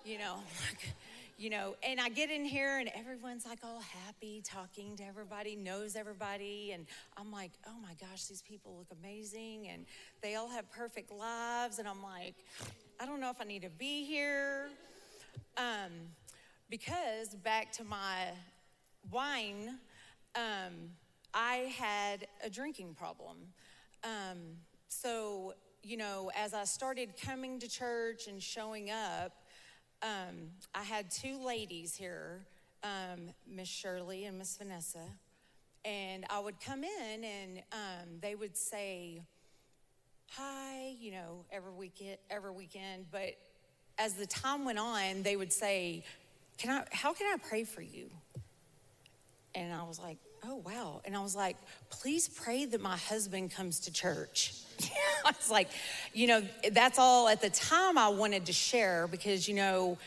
You 0.03 0.17
know, 0.17 0.35
like, 0.67 0.93
you 1.37 1.49
know, 1.49 1.75
and 1.83 2.01
I 2.01 2.09
get 2.09 2.29
in 2.29 2.43
here 2.43 2.79
and 2.79 2.89
everyone's 2.93 3.45
like 3.45 3.59
all 3.63 3.81
happy, 4.05 4.41
talking 4.43 4.97
to 4.97 5.05
everybody, 5.05 5.55
knows 5.55 5.95
everybody. 5.95 6.71
And 6.73 6.85
I'm 7.15 7.31
like, 7.31 7.51
oh 7.65 7.79
my 7.81 7.93
gosh, 8.01 8.25
these 8.25 8.41
people 8.41 8.75
look 8.77 8.87
amazing 8.99 9.69
and 9.69 9.85
they 10.21 10.35
all 10.35 10.49
have 10.49 10.69
perfect 10.69 11.11
lives. 11.11 11.79
And 11.79 11.87
I'm 11.87 12.03
like, 12.03 12.35
I 12.99 13.05
don't 13.05 13.21
know 13.21 13.29
if 13.29 13.39
I 13.39 13.45
need 13.45 13.61
to 13.61 13.69
be 13.69 14.03
here. 14.03 14.69
Um, 15.55 15.91
because 16.69 17.35
back 17.35 17.71
to 17.73 17.85
my 17.85 18.31
wine, 19.11 19.77
um, 20.35 20.73
I 21.33 21.73
had 21.77 22.27
a 22.43 22.49
drinking 22.49 22.95
problem. 22.95 23.37
Um, 24.03 24.57
so 24.89 25.53
you 25.87 25.95
know, 25.95 26.29
as 26.35 26.53
I 26.53 26.65
started 26.65 27.13
coming 27.23 27.59
to 27.59 27.69
church 27.69 28.27
and 28.27 28.43
showing 28.43 28.91
up, 28.91 29.31
um, 30.01 30.49
I 30.75 30.83
had 30.83 31.09
two 31.09 31.41
ladies 31.41 31.95
here, 31.95 32.45
um, 32.83 33.29
Miss 33.49 33.69
Shirley 33.69 34.25
and 34.25 34.37
Miss 34.37 34.57
Vanessa, 34.57 35.05
and 35.85 36.25
I 36.29 36.39
would 36.39 36.59
come 36.59 36.83
in 36.83 37.23
and 37.23 37.59
um, 37.71 38.19
they 38.21 38.35
would 38.35 38.57
say, 38.57 39.21
"Hi," 40.31 40.93
you 40.99 41.11
know, 41.11 41.45
every 41.53 41.71
weekend, 41.71 42.17
every 42.29 42.51
weekend. 42.51 43.05
But 43.09 43.37
as 43.97 44.15
the 44.15 44.27
time 44.27 44.65
went 44.65 44.79
on, 44.79 45.23
they 45.23 45.37
would 45.37 45.53
say, 45.53 46.03
"Can 46.57 46.69
I? 46.69 46.83
How 46.91 47.13
can 47.13 47.27
I 47.33 47.37
pray 47.37 47.63
for 47.63 47.81
you?" 47.81 48.09
And 49.55 49.73
I 49.73 49.83
was 49.83 49.99
like, 49.99 50.17
"Oh 50.43 50.55
wow!" 50.55 51.01
And 51.05 51.15
I 51.15 51.21
was 51.21 51.35
like, 51.35 51.57
"Please 51.89 52.27
pray 52.27 52.65
that 52.65 52.81
my 52.81 52.97
husband 52.97 53.51
comes 53.51 53.81
to 53.81 53.91
church." 53.91 54.53
I 55.25 55.31
was 55.31 55.49
like, 55.49 55.69
you 56.13 56.27
know, 56.27 56.41
that's 56.71 56.99
all 56.99 57.27
at 57.27 57.41
the 57.41 57.49
time 57.49 57.97
I 57.97 58.09
wanted 58.09 58.45
to 58.45 58.53
share 58.53 59.07
because, 59.07 59.47
you 59.47 59.55
know, 59.55 59.97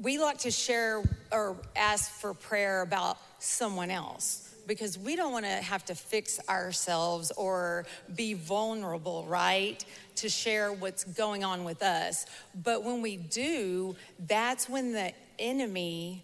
we 0.00 0.18
like 0.18 0.38
to 0.38 0.50
share 0.50 1.02
or 1.32 1.56
ask 1.76 2.10
for 2.10 2.34
prayer 2.34 2.82
about 2.82 3.18
someone 3.38 3.90
else 3.90 4.54
because 4.66 4.98
we 4.98 5.16
don't 5.16 5.32
want 5.32 5.46
to 5.46 5.50
have 5.50 5.84
to 5.86 5.94
fix 5.94 6.38
ourselves 6.48 7.32
or 7.36 7.86
be 8.14 8.34
vulnerable, 8.34 9.24
right? 9.26 9.82
To 10.16 10.28
share 10.28 10.72
what's 10.72 11.04
going 11.04 11.42
on 11.42 11.64
with 11.64 11.82
us. 11.82 12.26
But 12.54 12.84
when 12.84 13.00
we 13.00 13.16
do, 13.16 13.96
that's 14.26 14.68
when 14.68 14.92
the 14.92 15.12
enemy, 15.38 16.22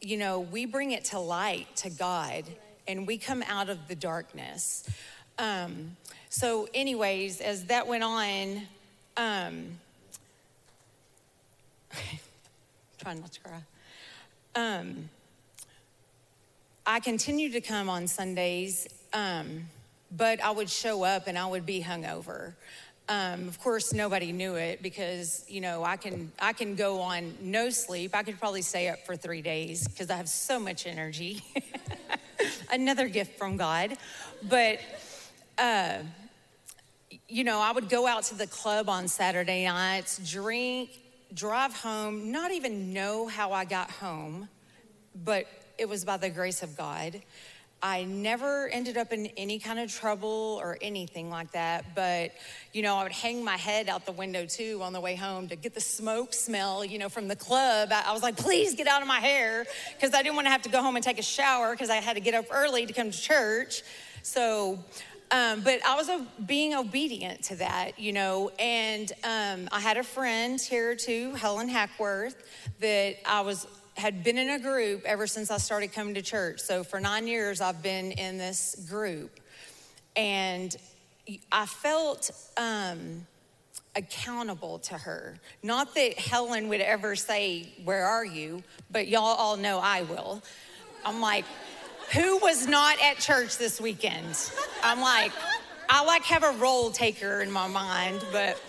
you 0.00 0.16
know, 0.16 0.40
we 0.40 0.66
bring 0.66 0.92
it 0.92 1.04
to 1.06 1.18
light 1.18 1.66
to 1.76 1.90
God 1.90 2.44
and 2.88 3.06
we 3.06 3.18
come 3.18 3.42
out 3.48 3.68
of 3.68 3.88
the 3.88 3.94
darkness. 3.94 4.88
Um, 5.38 5.96
so, 6.28 6.68
anyways, 6.74 7.40
as 7.40 7.64
that 7.66 7.86
went 7.86 8.04
on, 8.04 8.62
um, 9.16 9.78
trying 12.98 13.20
not 13.20 13.32
to 13.32 13.40
cry. 13.40 13.62
Um, 14.54 15.08
I 16.84 17.00
continued 17.00 17.52
to 17.52 17.60
come 17.60 17.88
on 17.88 18.06
Sundays, 18.06 18.86
um, 19.12 19.66
but 20.16 20.42
I 20.42 20.50
would 20.50 20.70
show 20.70 21.02
up 21.02 21.26
and 21.26 21.36
I 21.36 21.46
would 21.46 21.66
be 21.66 21.82
hungover. 21.82 22.54
Um, 23.08 23.46
of 23.46 23.60
course, 23.60 23.92
nobody 23.92 24.32
knew 24.32 24.56
it 24.56 24.82
because 24.82 25.44
you 25.48 25.60
know 25.60 25.84
I 25.84 25.96
can 25.96 26.32
I 26.40 26.52
can 26.52 26.74
go 26.74 27.00
on 27.00 27.34
no 27.40 27.70
sleep. 27.70 28.14
I 28.14 28.24
could 28.24 28.38
probably 28.38 28.62
stay 28.62 28.88
up 28.88 29.06
for 29.06 29.14
three 29.14 29.42
days 29.42 29.86
because 29.86 30.10
I 30.10 30.16
have 30.16 30.28
so 30.28 30.58
much 30.58 30.86
energy. 30.86 31.42
Another 32.70 33.06
gift 33.06 33.38
from 33.38 33.56
God, 33.56 33.96
but 34.42 34.80
uh, 35.56 35.98
you 37.28 37.44
know, 37.44 37.60
I 37.60 37.72
would 37.72 37.88
go 37.88 38.06
out 38.06 38.24
to 38.24 38.34
the 38.34 38.46
club 38.46 38.88
on 38.88 39.08
Saturday 39.08 39.64
nights, 39.64 40.18
drink, 40.18 40.90
drive 41.32 41.74
home, 41.74 42.30
not 42.32 42.52
even 42.52 42.92
know 42.92 43.28
how 43.28 43.52
I 43.52 43.64
got 43.64 43.90
home, 43.90 44.48
but 45.14 45.46
it 45.78 45.88
was 45.88 46.04
by 46.04 46.16
the 46.16 46.30
grace 46.30 46.62
of 46.62 46.76
God. 46.76 47.20
I 47.82 48.04
never 48.04 48.68
ended 48.68 48.96
up 48.96 49.12
in 49.12 49.26
any 49.36 49.58
kind 49.58 49.78
of 49.78 49.92
trouble 49.92 50.58
or 50.62 50.78
anything 50.80 51.30
like 51.30 51.52
that. 51.52 51.94
But, 51.94 52.32
you 52.72 52.82
know, 52.82 52.96
I 52.96 53.02
would 53.02 53.12
hang 53.12 53.44
my 53.44 53.56
head 53.56 53.88
out 53.88 54.06
the 54.06 54.12
window 54.12 54.46
too 54.46 54.80
on 54.82 54.92
the 54.92 55.00
way 55.00 55.14
home 55.14 55.48
to 55.48 55.56
get 55.56 55.74
the 55.74 55.80
smoke 55.80 56.32
smell, 56.32 56.84
you 56.84 56.98
know, 56.98 57.08
from 57.08 57.28
the 57.28 57.36
club. 57.36 57.90
I, 57.92 58.12
was 58.12 58.22
like, 58.22 58.36
please 58.36 58.74
get 58.74 58.86
out 58.86 59.02
of 59.02 59.08
my 59.08 59.20
hair 59.20 59.66
because 59.94 60.14
I 60.14 60.22
didn't 60.22 60.36
want 60.36 60.46
to 60.46 60.50
have 60.50 60.62
to 60.62 60.68
go 60.70 60.82
home 60.82 60.96
and 60.96 61.04
take 61.04 61.18
a 61.18 61.22
shower 61.22 61.72
because 61.72 61.90
I 61.90 61.96
had 61.96 62.14
to 62.14 62.20
get 62.20 62.34
up 62.34 62.46
early 62.50 62.86
to 62.86 62.92
come 62.92 63.10
to 63.10 63.18
church. 63.18 63.82
So, 64.22 64.82
um, 65.30 65.60
but 65.62 65.84
I 65.84 65.96
was 65.96 66.10
being 66.46 66.74
obedient 66.74 67.42
to 67.44 67.56
that, 67.56 67.98
you 67.98 68.12
know. 68.12 68.50
And 68.58 69.12
um, 69.22 69.68
I 69.70 69.80
had 69.80 69.96
a 69.96 70.02
friend 70.02 70.60
here 70.60 70.96
too, 70.96 71.32
Helen 71.34 71.68
Hackworth, 71.68 72.36
that 72.80 73.16
I 73.26 73.42
was 73.42 73.66
had 73.96 74.22
been 74.22 74.38
in 74.38 74.50
a 74.50 74.58
group 74.58 75.02
ever 75.04 75.26
since 75.26 75.50
I 75.50 75.58
started 75.58 75.92
coming 75.92 76.14
to 76.14 76.22
church. 76.22 76.60
So 76.60 76.84
for 76.84 77.00
nine 77.00 77.26
years, 77.26 77.60
I've 77.60 77.82
been 77.82 78.12
in 78.12 78.38
this 78.38 78.76
group. 78.88 79.40
And 80.14 80.74
I 81.50 81.66
felt 81.66 82.30
um, 82.56 83.26
accountable 83.94 84.78
to 84.80 84.94
her. 84.94 85.38
Not 85.62 85.94
that 85.94 86.18
Helen 86.18 86.68
would 86.68 86.80
ever 86.80 87.16
say, 87.16 87.72
Where 87.84 88.04
are 88.06 88.24
you? 88.24 88.62
But 88.90 89.08
y'all 89.08 89.24
all 89.24 89.56
know 89.56 89.78
I 89.78 90.02
will. 90.02 90.42
I'm 91.04 91.20
like, 91.20 91.44
Who 92.14 92.38
was 92.38 92.68
not 92.68 93.02
at 93.02 93.18
church 93.18 93.58
this 93.58 93.80
weekend? 93.80 94.50
I'm 94.82 95.00
like, 95.00 95.32
I 95.88 96.04
like 96.04 96.22
have 96.24 96.44
a 96.44 96.52
roll 96.58 96.90
taker 96.90 97.40
in 97.42 97.50
my 97.50 97.68
mind, 97.68 98.24
but 98.32 98.60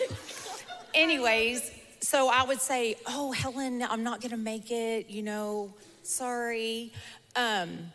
anyways, 0.94 1.72
so 2.08 2.30
I 2.30 2.44
would 2.44 2.62
say, 2.62 2.96
Oh, 3.06 3.34
Helen, 3.34 3.84
I'm 3.84 4.02
not 4.02 4.22
going 4.22 4.32
to 4.32 4.38
make 4.38 4.72
it, 4.72 5.10
you 5.10 5.24
know, 5.24 5.74
sorry. 6.04 6.94
Um, 7.36 7.92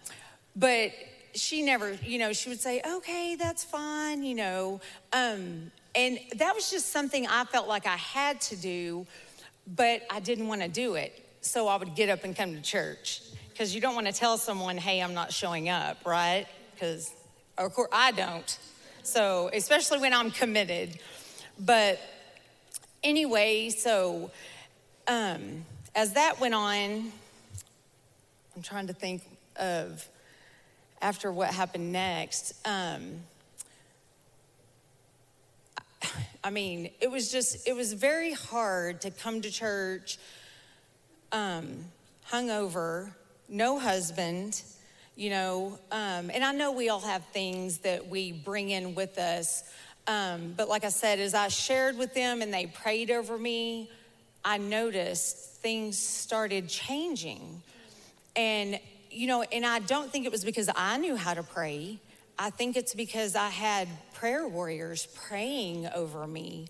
but 0.54 0.90
she 1.34 1.62
never, 1.62 1.94
you 2.04 2.18
know, 2.18 2.34
she 2.34 2.50
would 2.50 2.60
say, 2.60 2.82
Okay, 2.86 3.36
that's 3.36 3.64
fine, 3.64 4.22
you 4.22 4.34
know. 4.34 4.82
Um, 5.14 5.72
and 5.94 6.18
that 6.36 6.54
was 6.54 6.70
just 6.70 6.92
something 6.92 7.26
I 7.26 7.44
felt 7.44 7.68
like 7.68 7.86
I 7.86 7.96
had 7.96 8.38
to 8.42 8.56
do, 8.56 9.06
but 9.66 10.02
I 10.10 10.20
didn't 10.20 10.46
want 10.46 10.60
to 10.60 10.68
do 10.68 10.96
it. 10.96 11.18
So 11.40 11.66
I 11.66 11.76
would 11.76 11.94
get 11.94 12.10
up 12.10 12.22
and 12.22 12.36
come 12.36 12.54
to 12.54 12.60
church 12.60 13.22
because 13.48 13.74
you 13.74 13.80
don't 13.80 13.94
want 13.94 14.08
to 14.08 14.12
tell 14.12 14.36
someone, 14.36 14.76
Hey, 14.76 15.00
I'm 15.00 15.14
not 15.14 15.32
showing 15.32 15.70
up, 15.70 16.04
right? 16.04 16.44
Because, 16.74 17.14
of 17.56 17.72
course, 17.72 17.88
I 17.90 18.12
don't. 18.12 18.58
So, 19.04 19.48
especially 19.54 20.00
when 20.00 20.12
I'm 20.12 20.30
committed. 20.30 20.98
But 21.58 21.98
anyway, 23.02 23.70
so 23.70 24.30
um, 25.08 25.64
as 25.94 26.14
that 26.14 26.40
went 26.40 26.54
on, 26.54 27.12
I'm 28.56 28.62
trying 28.62 28.86
to 28.86 28.92
think 28.92 29.22
of 29.56 30.06
after 31.00 31.32
what 31.32 31.52
happened 31.52 31.92
next. 31.92 32.54
Um, 32.66 33.20
I 36.44 36.50
mean, 36.50 36.90
it 37.00 37.10
was 37.10 37.30
just, 37.30 37.68
it 37.68 37.74
was 37.74 37.92
very 37.92 38.32
hard 38.32 39.02
to 39.02 39.10
come 39.10 39.42
to 39.42 39.50
church 39.50 40.18
um, 41.30 41.84
hungover, 42.30 43.12
no 43.48 43.78
husband, 43.78 44.62
you 45.16 45.30
know. 45.30 45.78
Um, 45.90 46.30
and 46.32 46.42
I 46.44 46.52
know 46.52 46.72
we 46.72 46.88
all 46.88 47.00
have 47.00 47.24
things 47.26 47.78
that 47.78 48.08
we 48.08 48.32
bring 48.32 48.70
in 48.70 48.94
with 48.94 49.18
us 49.18 49.62
um, 50.06 50.54
but 50.56 50.68
like 50.68 50.84
I 50.84 50.88
said, 50.88 51.20
as 51.20 51.34
I 51.34 51.48
shared 51.48 51.96
with 51.96 52.14
them 52.14 52.42
and 52.42 52.52
they 52.52 52.66
prayed 52.66 53.10
over 53.10 53.38
me, 53.38 53.90
I 54.44 54.58
noticed 54.58 55.36
things 55.36 55.96
started 55.96 56.68
changing. 56.68 57.62
And, 58.34 58.80
you 59.10 59.28
know, 59.28 59.42
and 59.42 59.64
I 59.64 59.78
don't 59.78 60.10
think 60.10 60.26
it 60.26 60.32
was 60.32 60.44
because 60.44 60.68
I 60.74 60.98
knew 60.98 61.14
how 61.14 61.34
to 61.34 61.42
pray. 61.42 61.98
I 62.38 62.50
think 62.50 62.76
it's 62.76 62.94
because 62.94 63.36
I 63.36 63.50
had 63.50 63.86
prayer 64.14 64.48
warriors 64.48 65.06
praying 65.28 65.88
over 65.94 66.26
me. 66.26 66.66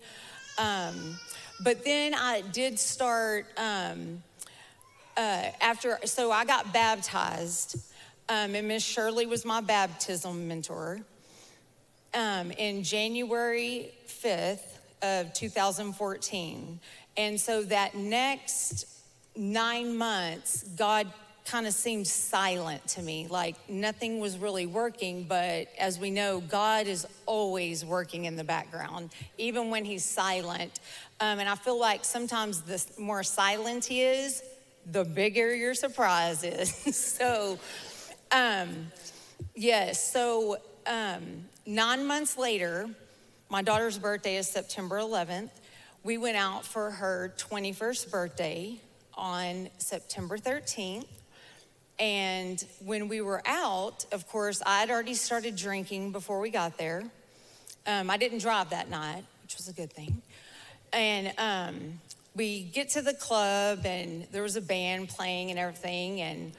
Um, 0.59 1.17
but 1.63 1.83
then 1.83 2.13
I 2.13 2.41
did 2.41 2.77
start 2.77 3.47
um, 3.57 4.21
uh, 5.17 5.49
after, 5.59 5.97
so 6.05 6.31
I 6.31 6.45
got 6.45 6.71
baptized, 6.73 7.77
um, 8.29 8.53
and 8.53 8.67
Miss 8.67 8.83
Shirley 8.83 9.25
was 9.25 9.45
my 9.45 9.61
baptism 9.61 10.47
mentor 10.47 11.01
um, 12.13 12.51
in 12.51 12.83
January 12.83 13.91
5th 14.07 14.77
of 15.01 15.33
2014. 15.33 16.79
And 17.17 17.39
so 17.39 17.63
that 17.63 17.95
next 17.95 18.87
nine 19.35 19.95
months, 19.95 20.63
God 20.75 21.11
kind 21.45 21.67
of 21.67 21.73
seemed 21.73 22.07
silent 22.07 22.87
to 22.87 23.01
me, 23.01 23.27
like 23.29 23.55
nothing 23.69 24.19
was 24.19 24.37
really 24.37 24.65
working. 24.65 25.23
But 25.23 25.67
as 25.77 25.99
we 25.99 26.09
know, 26.09 26.39
God 26.39 26.87
is 26.87 27.05
always 27.25 27.83
working 27.83 28.25
in 28.25 28.35
the 28.35 28.43
background, 28.43 29.09
even 29.37 29.69
when 29.69 29.83
He's 29.85 30.05
silent. 30.05 30.79
Um, 31.19 31.39
and 31.39 31.49
I 31.49 31.55
feel 31.55 31.79
like 31.79 32.05
sometimes 32.05 32.61
the 32.61 32.83
more 32.97 33.23
silent 33.23 33.85
He 33.85 34.01
is, 34.01 34.41
the 34.91 35.03
bigger 35.03 35.53
your 35.53 35.73
surprise 35.73 36.43
is. 36.43 36.73
so, 36.95 37.59
um, 38.31 38.91
yes, 39.55 40.11
so 40.11 40.57
um, 40.85 41.45
nine 41.65 42.05
months 42.05 42.37
later, 42.37 42.89
my 43.49 43.61
daughter's 43.61 43.97
birthday 43.97 44.37
is 44.37 44.47
September 44.47 44.97
11th. 44.97 45.51
We 46.03 46.17
went 46.17 46.37
out 46.37 46.65
for 46.65 46.91
her 46.91 47.33
21st 47.37 48.11
birthday 48.11 48.79
on 49.13 49.69
September 49.77 50.37
13th. 50.37 51.05
And 51.99 52.63
when 52.83 53.07
we 53.07 53.21
were 53.21 53.41
out, 53.45 54.05
of 54.11 54.27
course, 54.27 54.61
I'd 54.65 54.89
already 54.89 55.13
started 55.13 55.55
drinking 55.55 56.11
before 56.11 56.39
we 56.39 56.49
got 56.49 56.77
there. 56.77 57.03
Um, 57.85 58.09
I 58.09 58.17
didn't 58.17 58.39
drive 58.39 58.71
that 58.71 58.89
night, 58.89 59.23
which 59.43 59.55
was 59.57 59.67
a 59.67 59.73
good 59.73 59.93
thing. 59.93 60.21
And 60.91 61.33
um, 61.37 61.99
we 62.35 62.63
get 62.63 62.89
to 62.89 63.01
the 63.01 63.13
club, 63.13 63.85
and 63.85 64.27
there 64.31 64.43
was 64.43 64.55
a 64.55 64.61
band 64.61 65.09
playing 65.09 65.51
and 65.51 65.59
everything. 65.59 66.21
And 66.21 66.53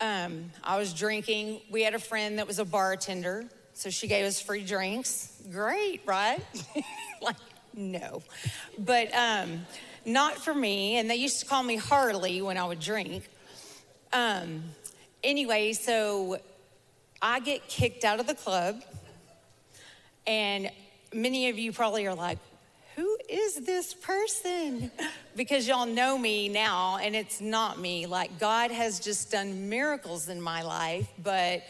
um, 0.00 0.50
I 0.64 0.78
was 0.78 0.92
drinking. 0.92 1.60
We 1.70 1.82
had 1.82 1.94
a 1.94 1.98
friend 1.98 2.38
that 2.38 2.46
was 2.46 2.58
a 2.58 2.64
bartender. 2.64 3.46
So 3.76 3.90
she 3.90 4.08
gave 4.08 4.24
us 4.24 4.40
free 4.40 4.64
drinks. 4.64 5.30
Great, 5.52 6.00
right? 6.06 6.40
like, 7.20 7.36
no. 7.74 8.22
But 8.78 9.14
um, 9.14 9.66
not 10.06 10.38
for 10.38 10.54
me. 10.54 10.96
And 10.96 11.10
they 11.10 11.16
used 11.16 11.40
to 11.40 11.46
call 11.46 11.62
me 11.62 11.76
Harley 11.76 12.40
when 12.40 12.56
I 12.56 12.64
would 12.64 12.80
drink. 12.80 13.28
Um, 14.14 14.62
anyway, 15.22 15.74
so 15.74 16.38
I 17.20 17.38
get 17.40 17.68
kicked 17.68 18.02
out 18.02 18.18
of 18.18 18.26
the 18.26 18.34
club. 18.34 18.80
And 20.26 20.70
many 21.12 21.50
of 21.50 21.58
you 21.58 21.70
probably 21.70 22.06
are 22.06 22.14
like, 22.14 22.38
who 22.94 23.18
is 23.28 23.56
this 23.56 23.92
person? 23.92 24.90
Because 25.36 25.68
y'all 25.68 25.84
know 25.84 26.16
me 26.16 26.48
now, 26.48 26.96
and 26.96 27.14
it's 27.14 27.42
not 27.42 27.78
me. 27.78 28.06
Like, 28.06 28.40
God 28.40 28.70
has 28.70 29.00
just 29.00 29.32
done 29.32 29.68
miracles 29.68 30.30
in 30.30 30.40
my 30.40 30.62
life, 30.62 31.06
but 31.22 31.62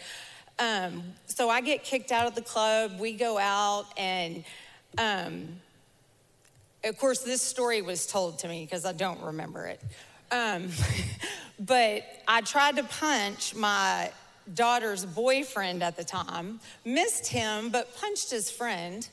um, 0.58 1.02
so 1.26 1.50
I 1.50 1.60
get 1.60 1.84
kicked 1.84 2.12
out 2.12 2.26
of 2.26 2.34
the 2.34 2.42
club. 2.42 2.98
We 2.98 3.12
go 3.12 3.38
out, 3.38 3.86
and 3.96 4.44
um, 4.96 5.48
of 6.84 6.98
course, 6.98 7.20
this 7.20 7.42
story 7.42 7.82
was 7.82 8.06
told 8.06 8.38
to 8.40 8.48
me 8.48 8.64
because 8.64 8.84
I 8.84 8.92
don't 8.92 9.20
remember 9.22 9.66
it. 9.66 9.80
Um, 10.30 10.68
but 11.60 12.04
I 12.26 12.40
tried 12.40 12.76
to 12.76 12.84
punch 12.84 13.54
my 13.54 14.10
daughter's 14.54 15.04
boyfriend 15.04 15.82
at 15.82 15.96
the 15.96 16.04
time, 16.04 16.60
missed 16.84 17.26
him, 17.26 17.70
but 17.70 17.94
punched 17.96 18.30
his 18.30 18.50
friend 18.50 19.06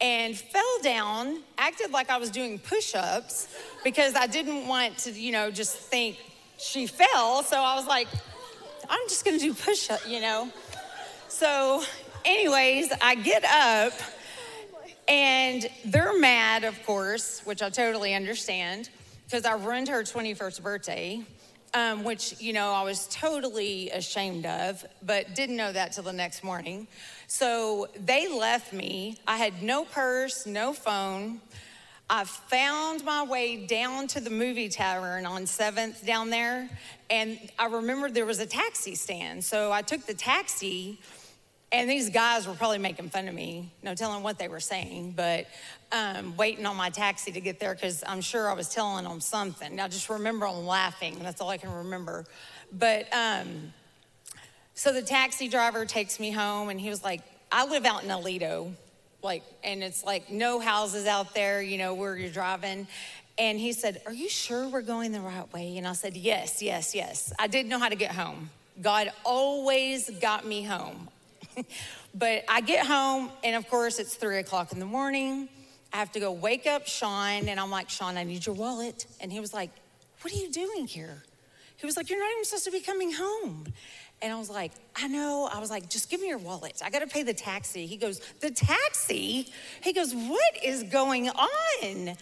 and 0.00 0.36
fell 0.36 0.78
down, 0.82 1.40
acted 1.58 1.90
like 1.90 2.10
I 2.10 2.16
was 2.16 2.30
doing 2.30 2.58
push 2.58 2.94
ups 2.94 3.48
because 3.84 4.14
I 4.14 4.26
didn't 4.26 4.66
want 4.66 4.96
to, 4.98 5.12
you 5.12 5.32
know, 5.32 5.50
just 5.50 5.76
think 5.76 6.16
she 6.58 6.86
fell. 6.86 7.42
So 7.42 7.58
I 7.58 7.74
was 7.76 7.86
like, 7.86 8.08
I'm 8.88 9.08
just 9.08 9.24
gonna 9.24 9.38
do 9.38 9.52
push 9.54 9.90
up, 9.90 10.00
you 10.08 10.20
know. 10.20 10.50
So, 11.40 11.82
anyways, 12.26 12.92
I 13.00 13.14
get 13.14 13.44
up 13.46 13.94
and 15.08 15.70
they're 15.86 16.18
mad, 16.18 16.64
of 16.64 16.84
course, 16.84 17.40
which 17.46 17.62
I 17.62 17.70
totally 17.70 18.12
understand 18.12 18.90
because 19.24 19.46
I 19.46 19.54
ruined 19.54 19.88
her 19.88 20.02
21st 20.02 20.62
birthday. 20.62 21.22
Um, 21.72 22.04
which 22.04 22.38
you 22.40 22.52
know 22.52 22.72
I 22.72 22.82
was 22.82 23.06
totally 23.06 23.90
ashamed 23.90 24.44
of, 24.44 24.84
but 25.02 25.34
didn't 25.34 25.56
know 25.56 25.72
that 25.72 25.92
till 25.92 26.02
the 26.02 26.12
next 26.12 26.44
morning. 26.44 26.88
So 27.26 27.88
they 27.94 28.28
left 28.28 28.72
me. 28.74 29.16
I 29.26 29.36
had 29.36 29.62
no 29.62 29.84
purse, 29.84 30.46
no 30.46 30.74
phone. 30.74 31.40
I 32.10 32.24
found 32.24 33.04
my 33.04 33.22
way 33.22 33.66
down 33.66 34.08
to 34.08 34.20
the 34.20 34.30
movie 34.30 34.68
tavern 34.68 35.24
on 35.24 35.44
7th 35.44 36.04
down 36.04 36.28
there, 36.28 36.68
and 37.08 37.38
I 37.56 37.66
remembered 37.66 38.14
there 38.14 38.26
was 38.26 38.40
a 38.40 38.46
taxi 38.46 38.96
stand. 38.96 39.44
So 39.44 39.70
I 39.70 39.82
took 39.82 40.04
the 40.06 40.14
taxi 40.14 40.98
and 41.72 41.88
these 41.88 42.10
guys 42.10 42.46
were 42.48 42.54
probably 42.54 42.78
making 42.78 43.10
fun 43.10 43.28
of 43.28 43.34
me, 43.34 43.70
no 43.82 43.94
telling 43.94 44.22
what 44.22 44.38
they 44.38 44.48
were 44.48 44.60
saying, 44.60 45.12
but 45.16 45.46
um, 45.92 46.36
waiting 46.36 46.66
on 46.66 46.76
my 46.76 46.90
taxi 46.90 47.30
to 47.32 47.40
get 47.40 47.60
there 47.60 47.74
because 47.74 48.02
I'm 48.06 48.20
sure 48.20 48.48
I 48.50 48.54
was 48.54 48.68
telling 48.68 49.04
them 49.04 49.20
something. 49.20 49.78
I 49.78 49.88
just 49.88 50.08
remember 50.08 50.46
them 50.46 50.66
laughing. 50.66 51.14
and 51.14 51.24
That's 51.24 51.40
all 51.40 51.48
I 51.48 51.58
can 51.58 51.72
remember. 51.72 52.24
But 52.72 53.12
um, 53.14 53.72
So 54.74 54.92
the 54.92 55.02
taxi 55.02 55.48
driver 55.48 55.84
takes 55.84 56.18
me 56.18 56.30
home, 56.30 56.70
and 56.70 56.80
he 56.80 56.88
was 56.88 57.04
like, 57.04 57.22
I 57.52 57.66
live 57.66 57.84
out 57.84 58.02
in 58.02 58.10
Aledo, 58.10 58.72
like, 59.22 59.42
and 59.62 59.82
it's 59.82 60.02
like 60.04 60.30
no 60.30 60.60
houses 60.60 61.06
out 61.06 61.34
there, 61.34 61.60
you 61.62 61.78
know, 61.78 61.94
where 61.94 62.16
you're 62.16 62.30
driving. 62.30 62.86
And 63.38 63.58
he 63.58 63.72
said, 63.72 64.02
Are 64.06 64.12
you 64.12 64.28
sure 64.28 64.68
we're 64.68 64.82
going 64.82 65.12
the 65.12 65.20
right 65.20 65.52
way? 65.52 65.76
And 65.76 65.86
I 65.86 65.92
said, 65.92 66.16
Yes, 66.16 66.62
yes, 66.62 66.94
yes. 66.94 67.32
I 67.38 67.46
didn't 67.46 67.68
know 67.68 67.78
how 67.78 67.88
to 67.88 67.96
get 67.96 68.12
home. 68.12 68.50
God 68.80 69.12
always 69.24 70.08
got 70.20 70.46
me 70.46 70.62
home. 70.62 71.08
but 72.14 72.44
I 72.48 72.60
get 72.60 72.86
home, 72.86 73.30
and 73.42 73.56
of 73.56 73.68
course, 73.68 73.98
it's 73.98 74.14
three 74.14 74.38
o'clock 74.38 74.72
in 74.72 74.78
the 74.78 74.86
morning. 74.86 75.48
I 75.92 75.96
have 75.96 76.12
to 76.12 76.20
go 76.20 76.32
wake 76.32 76.66
up 76.66 76.86
Sean, 76.86 77.48
and 77.48 77.58
I'm 77.58 77.70
like, 77.70 77.90
Sean, 77.90 78.16
I 78.16 78.24
need 78.24 78.46
your 78.46 78.54
wallet. 78.54 79.06
And 79.20 79.32
he 79.32 79.40
was 79.40 79.52
like, 79.52 79.70
What 80.20 80.32
are 80.32 80.36
you 80.36 80.50
doing 80.50 80.86
here? 80.86 81.22
He 81.76 81.86
was 81.86 81.96
like, 81.96 82.10
You're 82.10 82.20
not 82.20 82.30
even 82.32 82.44
supposed 82.44 82.64
to 82.64 82.70
be 82.70 82.80
coming 82.80 83.12
home. 83.12 83.66
And 84.22 84.32
I 84.32 84.38
was 84.38 84.50
like, 84.50 84.72
I 84.94 85.08
know. 85.08 85.48
I 85.50 85.58
was 85.60 85.70
like, 85.70 85.88
just 85.88 86.10
give 86.10 86.20
me 86.20 86.28
your 86.28 86.38
wallet. 86.38 86.82
I 86.84 86.90
got 86.90 86.98
to 86.98 87.06
pay 87.06 87.22
the 87.22 87.32
taxi. 87.32 87.86
He 87.86 87.96
goes, 87.96 88.20
The 88.40 88.50
taxi? 88.50 89.48
He 89.82 89.92
goes, 89.92 90.14
What 90.14 90.64
is 90.64 90.84
going 90.84 91.28
on? 91.30 92.16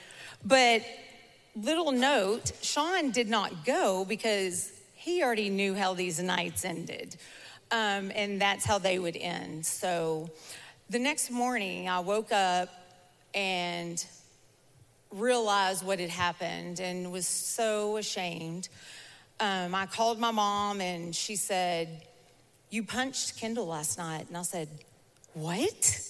But 0.45 0.83
little 1.57 1.93
note 1.93 2.53
Sean 2.62 3.11
did 3.11 3.29
not 3.29 3.64
go 3.64 4.05
because 4.05 4.73
he 4.95 5.23
already 5.23 5.51
knew 5.51 5.75
how 5.75 5.95
these 5.95 6.21
nights 6.21 6.64
ended. 6.64 7.17
Um, 7.70 8.11
and 8.14 8.40
that's 8.40 8.64
how 8.64 8.78
they 8.78 8.98
would 8.98 9.16
end. 9.16 9.66
So 9.66 10.31
the 10.88 10.98
next 10.98 11.31
morning, 11.31 11.88
I 11.88 12.00
woke 12.00 12.33
up 12.33 12.70
and 13.35 14.04
realized 15.11 15.85
what 15.85 16.00
had 16.00 16.11
happened 16.11 16.81
and 16.81 17.12
was 17.12 17.26
so 17.26 17.98
ashamed. 17.98 18.68
Um, 19.40 19.74
I 19.74 19.87
called 19.87 20.18
my 20.18 20.31
mom 20.31 20.81
and 20.81 21.14
she 21.14 21.37
said, 21.37 22.07
You 22.70 22.83
punched 22.83 23.38
Kendall 23.38 23.66
last 23.66 23.98
night. 23.98 24.26
And 24.28 24.37
I 24.37 24.42
said, 24.42 24.68
What? 25.35 26.00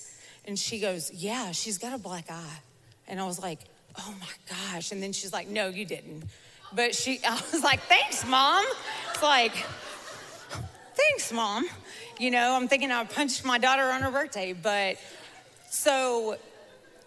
And 0.45 0.59
she 0.59 0.79
goes, 0.79 1.13
Yeah, 1.13 1.51
she's 1.51 1.79
got 1.79 1.93
a 1.93 1.99
black 1.99 2.31
eye. 2.31 2.61
And 3.09 3.21
I 3.21 3.27
was 3.27 3.41
like, 3.41 3.61
oh 3.99 4.15
my 4.21 4.27
gosh. 4.49 4.93
And 4.93 5.03
then 5.03 5.13
she's 5.13 5.33
like, 5.33 5.49
no, 5.49 5.69
you 5.69 5.85
didn't. 5.85 6.25
But 6.73 6.95
she, 6.95 7.21
I 7.29 7.41
was 7.53 7.63
like, 7.63 7.81
thanks, 7.83 8.27
mom. 8.27 8.65
It's 9.13 9.23
like, 9.23 9.53
thanks, 10.99 11.33
mom. 11.33 11.69
You 12.19 12.31
know, 12.31 12.55
I'm 12.55 12.67
thinking 12.69 12.91
I 12.91 13.05
punched 13.05 13.45
my 13.45 13.59
daughter 13.59 13.85
on 13.85 14.03
her 14.03 14.11
birthday. 14.11 14.53
But 14.53 14.97
so 15.71 16.37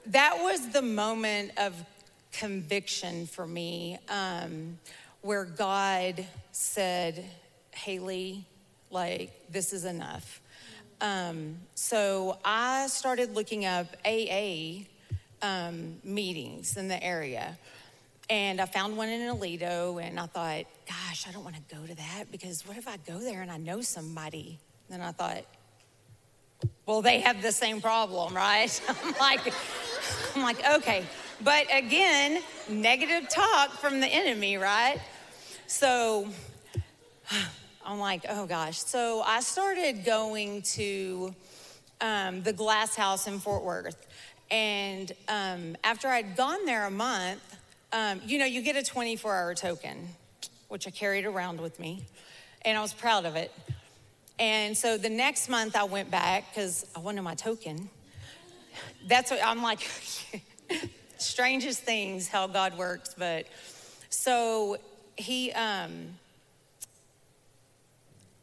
that 0.07 0.37
was 0.41 0.69
the 0.69 0.81
moment 0.81 1.51
of 1.57 1.73
conviction 2.31 3.27
for 3.27 3.45
me 3.45 3.99
um, 4.09 4.79
where 5.21 5.45
God 5.45 6.25
said, 6.51 7.25
Haley, 7.71 8.45
like, 8.89 9.31
this 9.51 9.73
is 9.73 9.85
enough. 9.85 10.41
Um, 11.01 11.57
so 11.75 12.37
I 12.45 12.87
started 12.87 13.35
looking 13.35 13.65
up 13.65 13.87
AA 14.05 14.85
um, 15.41 15.95
meetings 16.03 16.77
in 16.77 16.87
the 16.87 17.03
area. 17.03 17.57
And 18.31 18.61
I 18.61 18.65
found 18.65 18.95
one 18.95 19.09
in 19.09 19.19
Aledo, 19.29 20.01
and 20.01 20.17
I 20.17 20.25
thought, 20.25 20.63
gosh, 20.87 21.27
I 21.27 21.33
don't 21.33 21.43
want 21.43 21.57
to 21.57 21.75
go 21.75 21.85
to 21.85 21.93
that 21.95 22.31
because 22.31 22.65
what 22.65 22.77
if 22.77 22.87
I 22.87 22.95
go 23.05 23.19
there 23.19 23.41
and 23.41 23.51
I 23.51 23.57
know 23.57 23.81
somebody? 23.81 24.57
Then 24.89 25.01
I 25.01 25.11
thought, 25.11 25.43
well, 26.85 27.01
they 27.01 27.19
have 27.19 27.41
the 27.41 27.51
same 27.51 27.81
problem, 27.81 28.33
right? 28.35 28.81
I'm 28.87 29.13
like, 29.19 29.53
I'm 30.33 30.43
like, 30.43 30.65
okay. 30.75 31.03
But 31.43 31.65
again, 31.73 32.41
negative 32.69 33.27
talk 33.27 33.71
from 33.71 33.99
the 33.99 34.07
enemy, 34.07 34.55
right? 34.55 35.01
So 35.67 36.29
I'm 37.85 37.99
like, 37.99 38.23
oh 38.29 38.45
gosh. 38.45 38.79
So 38.79 39.23
I 39.25 39.41
started 39.41 40.05
going 40.05 40.61
to 40.61 41.35
um, 41.99 42.43
the 42.43 42.53
Glass 42.53 42.95
House 42.95 43.27
in 43.27 43.39
Fort 43.39 43.65
Worth. 43.65 44.07
And 44.49 45.11
um, 45.27 45.75
after 45.83 46.07
I'd 46.07 46.37
gone 46.37 46.65
there 46.65 46.85
a 46.85 46.91
month, 46.91 47.41
um, 47.93 48.21
you 48.25 48.37
know, 48.37 48.45
you 48.45 48.61
get 48.61 48.75
a 48.75 48.83
24 48.83 49.35
hour 49.35 49.55
token, 49.55 50.09
which 50.69 50.87
I 50.87 50.91
carried 50.91 51.25
around 51.25 51.59
with 51.59 51.79
me, 51.79 52.05
and 52.63 52.77
I 52.77 52.81
was 52.81 52.93
proud 52.93 53.25
of 53.25 53.35
it. 53.35 53.51
And 54.39 54.75
so 54.75 54.97
the 54.97 55.09
next 55.09 55.49
month 55.49 55.75
I 55.75 55.83
went 55.83 56.09
back 56.09 56.53
because 56.53 56.85
I 56.95 56.99
wanted 56.99 57.21
my 57.21 57.35
token. 57.35 57.89
That's 59.07 59.29
what 59.29 59.39
I'm 59.43 59.61
like, 59.61 59.81
strangest 61.17 61.81
things 61.81 62.27
how 62.27 62.47
God 62.47 62.77
works. 62.77 63.13
But 63.17 63.45
so 64.09 64.77
he 65.15 65.51
um, 65.51 66.07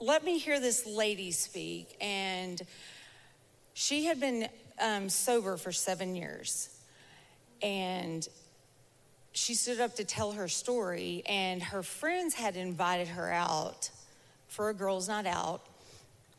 let 0.01 0.25
me 0.25 0.39
hear 0.39 0.61
this 0.61 0.87
lady 0.87 1.33
speak, 1.33 1.97
and 2.01 2.63
she 3.75 4.05
had 4.05 4.21
been 4.21 4.49
um, 4.81 5.09
sober 5.09 5.57
for 5.57 5.73
seven 5.73 6.15
years. 6.15 6.69
And 7.63 8.27
she 9.33 9.55
stood 9.55 9.81
up 9.81 9.97
to 9.97 10.05
tell 10.05 10.33
her 10.33 10.49
story, 10.49 11.23
and 11.27 11.63
her 11.63 11.83
friends 11.83 12.35
had 12.35 12.57
invited 12.57 13.09
her 13.09 13.31
out 13.31 13.91
for 14.49 14.71
a 14.71 14.75
girls' 14.75 15.09
night 15.09 15.27
out 15.27 15.63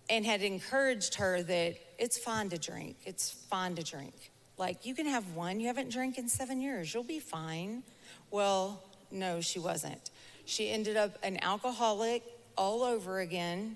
and 0.10 0.26
had 0.26 0.42
encouraged 0.42 1.16
her 1.16 1.42
that 1.44 1.76
it's 1.98 2.18
fine 2.18 2.50
to 2.50 2.58
drink. 2.58 2.98
It's 3.06 3.30
fine 3.30 3.76
to 3.76 3.84
drink. 3.84 4.32
Like, 4.58 4.86
you 4.86 4.96
can 4.96 5.06
have 5.06 5.36
one. 5.36 5.60
You 5.60 5.68
haven't 5.68 5.92
drank 5.92 6.18
in 6.18 6.28
seven 6.28 6.62
years. 6.62 6.94
You'll 6.94 7.04
be 7.04 7.20
fine. 7.20 7.84
Well, 8.32 8.84
no, 9.12 9.40
she 9.40 9.60
wasn't. 9.60 10.10
She 10.46 10.70
ended 10.70 10.98
up 10.98 11.18
an 11.24 11.42
alcoholic 11.44 12.24
all 12.58 12.84
over 12.84 13.20
again. 13.20 13.76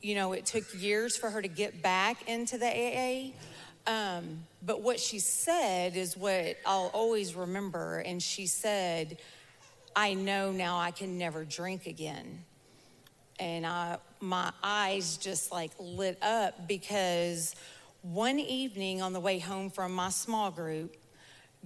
You 0.00 0.14
know, 0.14 0.32
it 0.32 0.46
took 0.46 0.64
years 0.80 1.16
for 1.16 1.30
her 1.30 1.42
to 1.42 1.48
get 1.48 1.82
back 1.82 2.28
into 2.28 2.58
the 2.58 2.66
AA. 2.66 3.32
Um, 3.86 4.44
but 4.62 4.82
what 4.82 4.98
she 4.98 5.18
said 5.18 5.96
is 5.96 6.16
what 6.16 6.56
I'll 6.66 6.90
always 6.92 7.34
remember. 7.34 7.98
And 8.00 8.22
she 8.22 8.46
said, 8.46 9.18
I 9.94 10.14
know 10.14 10.50
now 10.50 10.78
I 10.78 10.90
can 10.90 11.18
never 11.18 11.44
drink 11.44 11.86
again. 11.86 12.44
And 13.38 13.66
I, 13.66 13.98
my 14.20 14.52
eyes 14.62 15.16
just 15.18 15.52
like 15.52 15.70
lit 15.78 16.18
up 16.22 16.66
because 16.66 17.54
one 18.02 18.38
evening 18.38 19.02
on 19.02 19.12
the 19.12 19.20
way 19.20 19.38
home 19.38 19.70
from 19.70 19.94
my 19.94 20.08
small 20.10 20.50
group, 20.50 20.96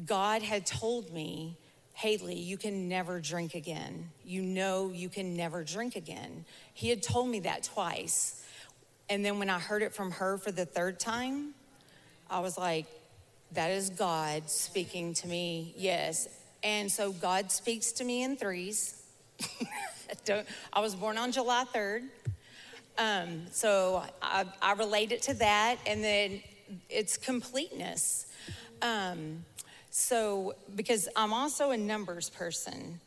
God 0.05 0.43
had 0.43 0.67
told 0.67 1.13
me, 1.13 1.57
Haley, 1.93 2.37
you 2.37 2.57
can 2.57 2.89
never 2.89 3.21
drink 3.21 3.55
again. 3.55 4.11
You 4.25 4.43
know 4.43 4.91
you 4.91 5.09
can 5.09 5.37
never 5.37 5.65
drink 5.65 5.97
again. 5.97 6.45
He 6.73 6.89
had 6.89 7.03
told 7.03 7.29
me 7.29 7.41
that 7.41 7.63
twice. 7.63 8.45
And 9.09 9.25
then 9.25 9.39
when 9.39 9.51
I 9.51 9.59
heard 9.59 9.83
it 9.83 9.93
from 9.93 10.13
her 10.13 10.39
for 10.39 10.51
the 10.51 10.65
third 10.65 10.99
time, 10.99 11.55
I 12.31 12.39
was 12.41 12.57
like, 12.57 12.87
that 13.53 13.73
is 13.73 13.91
God 13.91 14.49
speaking 14.49 15.15
to 15.15 15.27
me, 15.27 15.75
yes. 15.77 16.29
And 16.63 16.91
so 16.91 17.13
God 17.13 17.51
speaks 17.51 17.91
to 17.93 18.05
me 18.05 18.23
in 18.23 18.37
threes. 18.37 19.03
I 20.73 20.81
was 20.81 20.95
born 20.95 21.19
on 21.19 21.33
July 21.33 21.65
3rd. 21.75 22.03
Um, 22.99 23.47
so 23.51 24.05
I, 24.23 24.45
I, 24.63 24.75
relate 24.75 25.11
it 25.11 25.23
to 25.23 25.35
that. 25.35 25.79
And 25.87 26.05
then 26.05 26.43
it's 26.89 27.17
completeness. 27.17 28.27
Um, 28.83 29.45
so, 29.91 30.55
because 30.77 31.09
I'm 31.17 31.33
also 31.33 31.71
a 31.71 31.77
numbers 31.77 32.31
person. 32.31 33.01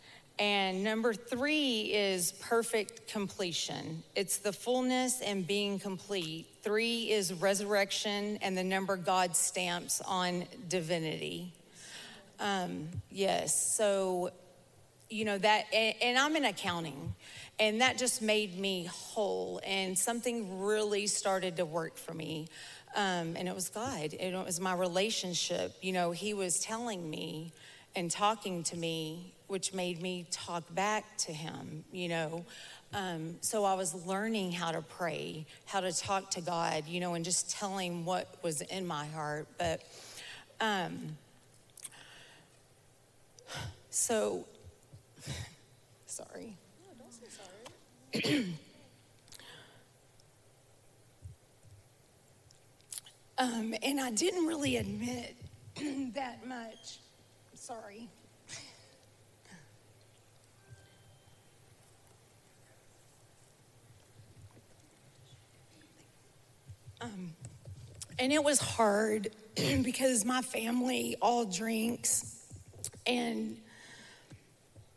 And 0.43 0.83
number 0.83 1.13
three 1.13 1.83
is 1.93 2.33
perfect 2.33 3.07
completion. 3.07 4.03
It's 4.13 4.39
the 4.39 4.51
fullness 4.51 5.21
and 5.21 5.47
being 5.47 5.79
complete. 5.79 6.47
Three 6.61 7.09
is 7.09 7.33
resurrection 7.33 8.37
and 8.41 8.57
the 8.57 8.63
number 8.65 8.97
God 8.97 9.37
stamps 9.37 10.01
on 10.01 10.43
divinity. 10.67 11.53
Um, 12.41 12.89
yes, 13.09 13.73
so, 13.73 14.31
you 15.09 15.23
know, 15.23 15.37
that, 15.37 15.67
and, 15.73 15.95
and 16.01 16.17
I'm 16.17 16.35
in 16.35 16.43
accounting, 16.43 17.15
and 17.57 17.79
that 17.79 17.97
just 17.97 18.21
made 18.21 18.59
me 18.59 18.83
whole, 18.91 19.61
and 19.65 19.97
something 19.97 20.59
really 20.59 21.07
started 21.07 21.55
to 21.55 21.63
work 21.63 21.95
for 21.95 22.13
me. 22.13 22.49
Um, 22.97 23.37
and 23.37 23.47
it 23.47 23.55
was 23.55 23.69
God, 23.69 24.13
And 24.19 24.35
it 24.35 24.45
was 24.45 24.59
my 24.59 24.73
relationship. 24.73 25.77
You 25.81 25.93
know, 25.93 26.11
He 26.11 26.33
was 26.33 26.59
telling 26.59 27.09
me 27.09 27.53
and 27.95 28.11
talking 28.11 28.63
to 28.63 28.75
me 28.75 29.32
which 29.47 29.73
made 29.73 30.01
me 30.01 30.25
talk 30.31 30.63
back 30.73 31.17
to 31.17 31.33
him, 31.33 31.83
you 31.91 32.09
know. 32.09 32.45
Um, 32.93 33.37
so 33.41 33.65
I 33.65 33.73
was 33.73 34.05
learning 34.05 34.51
how 34.51 34.71
to 34.71 34.81
pray, 34.81 35.45
how 35.65 35.79
to 35.79 35.91
talk 35.91 36.31
to 36.31 36.41
God, 36.41 36.85
you 36.87 36.99
know, 36.99 37.15
and 37.15 37.25
just 37.25 37.49
telling 37.49 38.05
what 38.05 38.35
was 38.43 38.61
in 38.61 38.85
my 38.85 39.05
heart. 39.07 39.47
But 39.57 39.81
um, 40.61 41.17
so, 43.89 44.45
sorry. 46.05 46.55
Don't 46.99 47.13
say 47.13 48.23
sorry. 48.23 48.55
um, 53.37 53.73
and 53.81 53.99
I 53.99 54.11
didn't 54.11 54.45
really 54.45 54.77
admit 54.77 55.35
that 56.13 56.47
much. 56.47 56.99
Sorry. 57.55 58.07
And 68.19 68.31
it 68.31 68.43
was 68.43 68.59
hard 68.59 69.29
because 69.83 70.25
my 70.25 70.41
family 70.41 71.15
all 71.21 71.45
drinks 71.45 72.35
and 73.05 73.57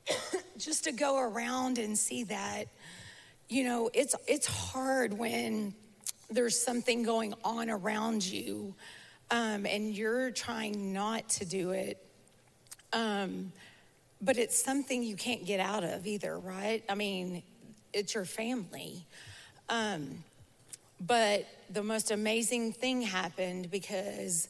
just 0.59 0.85
to 0.85 0.93
go 0.93 1.19
around 1.19 1.79
and 1.79 1.99
see 1.99 2.25
that 2.25 2.67
you 3.49 3.65
know 3.65 3.91
it's 3.95 4.15
it's 4.27 4.47
hard 4.47 5.13
when 5.13 5.75
there's 6.31 6.59
something 6.61 7.03
going 7.03 7.35
on 7.45 7.71
around 7.71 8.25
you 8.25 8.75
um, 9.31 9.67
and 9.67 9.97
you're 9.97 10.31
trying 10.31 10.93
not 10.93 11.29
to 11.29 11.45
do 11.45 11.71
it. 11.71 12.05
Um, 12.93 13.53
but 14.21 14.39
it's 14.39 14.61
something 14.61 15.03
you 15.03 15.17
can't 15.17 15.45
get 15.45 15.61
out 15.61 15.85
of 15.85 16.07
either 16.07 16.39
right? 16.39 16.83
I 16.89 16.95
mean 16.95 17.43
it's 17.93 18.15
your 18.15 18.25
family. 18.25 19.07
Um, 19.69 20.23
but 21.01 21.47
the 21.71 21.83
most 21.83 22.11
amazing 22.11 22.73
thing 22.73 23.03
happened 23.03 23.71
because 23.71 24.49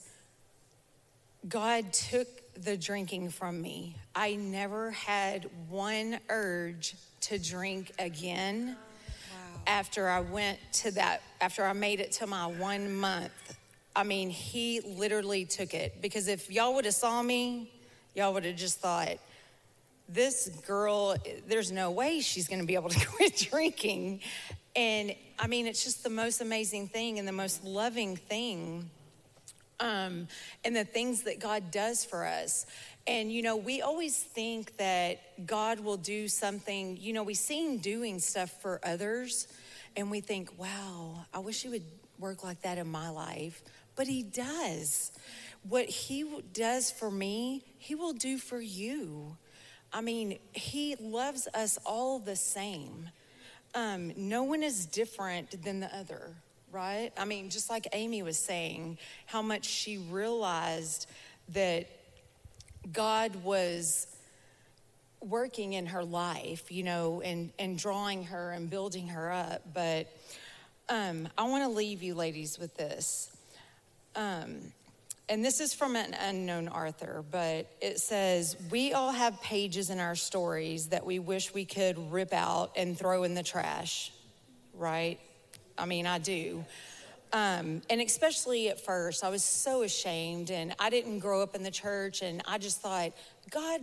God 1.49 1.93
took 1.93 2.29
the 2.55 2.77
drinking 2.77 3.31
from 3.31 3.61
me. 3.61 3.97
I 4.15 4.35
never 4.35 4.91
had 4.91 5.49
one 5.69 6.19
urge 6.29 6.95
to 7.23 7.39
drink 7.39 7.93
again 7.99 8.77
after 9.67 10.09
I 10.09 10.21
went 10.21 10.59
to 10.75 10.93
that, 10.93 11.23
after 11.41 11.65
I 11.65 11.73
made 11.73 12.01
it 12.01 12.13
to 12.13 12.27
my 12.27 12.47
one 12.47 12.95
month. 12.95 13.57
I 13.95 14.05
mean, 14.05 14.31
he 14.31 14.81
literally 14.81 15.45
took 15.45 15.75
it 15.75 16.01
because 16.01 16.29
if 16.29 16.51
y'all 16.51 16.75
would 16.75 16.85
have 16.85 16.95
saw 16.95 17.23
me, 17.23 17.71
y'all 18.15 18.33
would 18.35 18.45
have 18.45 18.57
just 18.57 18.79
thought, 18.79 19.19
this 20.09 20.49
girl, 20.67 21.17
there's 21.49 21.73
no 21.73 21.91
way 21.91 22.21
she's 22.21 22.47
going 22.47 22.61
to 22.61 22.67
be 22.67 22.75
able 22.75 22.91
to 22.91 23.07
quit 23.07 23.49
drinking. 23.51 24.21
And 24.77 25.15
I 25.39 25.47
mean, 25.47 25.67
it's 25.67 25.83
just 25.83 26.05
the 26.05 26.11
most 26.11 26.41
amazing 26.41 26.89
thing 26.89 27.19
and 27.19 27.27
the 27.27 27.33
most 27.33 27.65
loving 27.65 28.17
thing. 28.17 28.91
Um, 29.79 30.29
and 30.65 30.75
the 30.75 30.85
things 30.85 31.25
that 31.25 31.39
God 31.39 31.71
does 31.71 32.03
for 32.03 32.25
us. 32.25 32.65
And, 33.07 33.31
you 33.31 33.43
know, 33.43 33.57
we 33.57 33.83
always 33.83 34.17
think 34.17 34.79
that 34.79 35.47
God 35.47 35.81
will 35.81 35.99
do 35.99 36.29
something, 36.29 36.97
you 36.97 37.13
know, 37.13 37.23
we 37.23 37.35
see 37.35 37.67
Him 37.67 37.77
doing 37.77 38.19
stuff 38.19 38.51
for 38.63 38.81
others, 38.83 39.49
and 39.95 40.11
we 40.11 40.21
think, 40.21 40.59
wow, 40.59 41.27
I 41.35 41.41
wish 41.41 41.63
He 41.63 41.69
would 41.69 41.85
work 42.19 42.43
like 42.43 42.63
that 42.63 42.79
in 42.79 42.89
my 42.89 43.11
life. 43.11 43.63
But 43.97 44.07
He 44.07 44.23
does. 44.23 45.13
What 45.69 45.85
He 45.85 46.25
does 46.55 46.91
for 46.91 47.11
me, 47.11 47.63
He 47.77 47.95
will 47.95 48.15
do 48.15 48.39
for 48.39 48.61
you. 48.61 49.37
I 49.93 50.01
mean, 50.01 50.39
He 50.53 50.97
loves 50.99 51.49
us 51.53 51.79
all 51.85 52.19
the 52.19 52.37
same. 52.37 53.11
Um, 53.77 54.15
no 54.17 54.43
one 54.43 54.63
is 54.63 54.87
different 54.87 55.63
than 55.63 55.81
the 55.81 55.95
other, 55.95 56.31
right? 56.73 57.13
I 57.19 57.27
mean, 57.27 57.51
just 57.51 57.69
like 57.69 57.87
Amy 57.93 58.23
was 58.23 58.39
saying, 58.39 58.97
how 59.27 59.43
much 59.43 59.67
she 59.67 59.99
realized 59.99 61.07
that 61.51 61.87
God 62.91 63.37
was 63.45 64.07
working 65.21 65.75
in 65.75 65.85
her 65.85 66.03
life, 66.03 66.73
you 66.73 66.85
know, 66.85 67.21
and, 67.21 67.53
and 67.59 67.79
drawing 67.79 68.25
her 68.25 68.51
and 68.53 68.71
building 68.71 69.09
her 69.09 69.31
up. 69.31 69.61
But 69.75 70.07
um, 70.89 71.29
I 71.37 71.45
want 71.45 71.65
to 71.65 71.69
leave 71.69 72.03
you, 72.03 72.15
ladies, 72.15 72.59
with 72.59 72.75
this. 72.79 73.31
Um, 74.15 74.73
and 75.29 75.45
this 75.45 75.61
is 75.61 75.75
from 75.75 75.97
an 75.97 76.15
unknown 76.15 76.69
author, 76.69 77.25
but 77.31 77.67
it 77.81 77.99
says, 77.99 78.57
We 78.71 78.93
all 78.93 79.11
have 79.11 79.41
pages 79.43 79.91
in 79.91 79.99
our 79.99 80.15
stories 80.15 80.89
that 80.89 81.05
we 81.05 81.19
wish 81.19 81.53
we 81.53 81.65
could 81.65 82.13
rip 82.13 82.33
out 82.33 82.73
and 82.77 82.97
throw 82.97 83.25
in 83.25 83.35
the 83.35 83.43
trash, 83.43 84.13
right? 84.75 85.19
I 85.77 85.87
mean, 85.87 86.07
I 86.07 86.19
do. 86.19 86.65
Um, 87.33 87.83
and 87.91 88.01
especially 88.01 88.69
at 88.69 88.81
first, 88.81 89.25
I 89.25 89.29
was 89.29 89.43
so 89.43 89.83
ashamed, 89.83 90.51
and 90.51 90.75
I 90.79 90.91
didn't 90.91 91.19
grow 91.19 91.43
up 91.43 91.57
in 91.57 91.65
the 91.65 91.73
church, 91.73 92.23
and 92.23 92.41
I 92.47 92.59
just 92.59 92.81
thought, 92.81 93.13
God, 93.51 93.81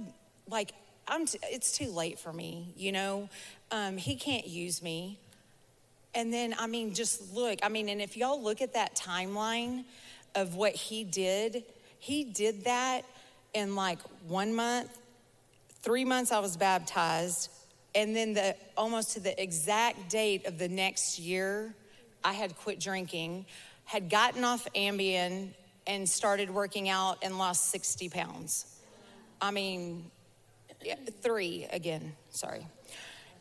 like, 0.49 0.71
I'm 1.09 1.25
t- 1.25 1.39
it's 1.43 1.77
too 1.77 1.89
late 1.89 2.19
for 2.19 2.31
me, 2.31 2.73
you 2.77 2.93
know? 2.93 3.27
Um, 3.69 3.97
he 3.97 4.15
can't 4.15 4.47
use 4.47 4.81
me. 4.81 5.19
And 6.15 6.31
then, 6.31 6.55
I 6.57 6.67
mean, 6.67 6.93
just 6.93 7.33
look, 7.33 7.59
I 7.63 7.69
mean, 7.69 7.89
and 7.89 8.01
if 8.01 8.15
y'all 8.15 8.41
look 8.41 8.61
at 8.61 8.73
that 8.73 8.95
timeline, 8.95 9.83
of 10.35 10.55
what 10.55 10.73
he 10.73 11.03
did, 11.03 11.63
he 11.99 12.23
did 12.23 12.65
that 12.65 13.05
in 13.53 13.75
like 13.75 13.99
one 14.27 14.53
month. 14.53 14.99
Three 15.81 16.05
months 16.05 16.31
I 16.31 16.39
was 16.39 16.57
baptized. 16.57 17.49
And 17.95 18.15
then 18.15 18.33
the 18.33 18.55
almost 18.75 19.11
to 19.13 19.19
the 19.19 19.39
exact 19.41 20.09
date 20.09 20.47
of 20.47 20.57
the 20.57 20.67
next 20.67 21.19
year, 21.19 21.73
I 22.23 22.33
had 22.33 22.57
quit 22.57 22.79
drinking, 22.79 23.45
had 23.85 24.09
gotten 24.09 24.43
off 24.43 24.67
Ambien 24.75 25.49
and 25.85 26.09
started 26.09 26.49
working 26.49 26.89
out 26.89 27.19
and 27.21 27.37
lost 27.37 27.69
60 27.69 28.09
pounds. 28.09 28.65
I 29.41 29.51
mean, 29.51 30.09
three 31.21 31.67
again, 31.71 32.13
sorry. 32.29 32.65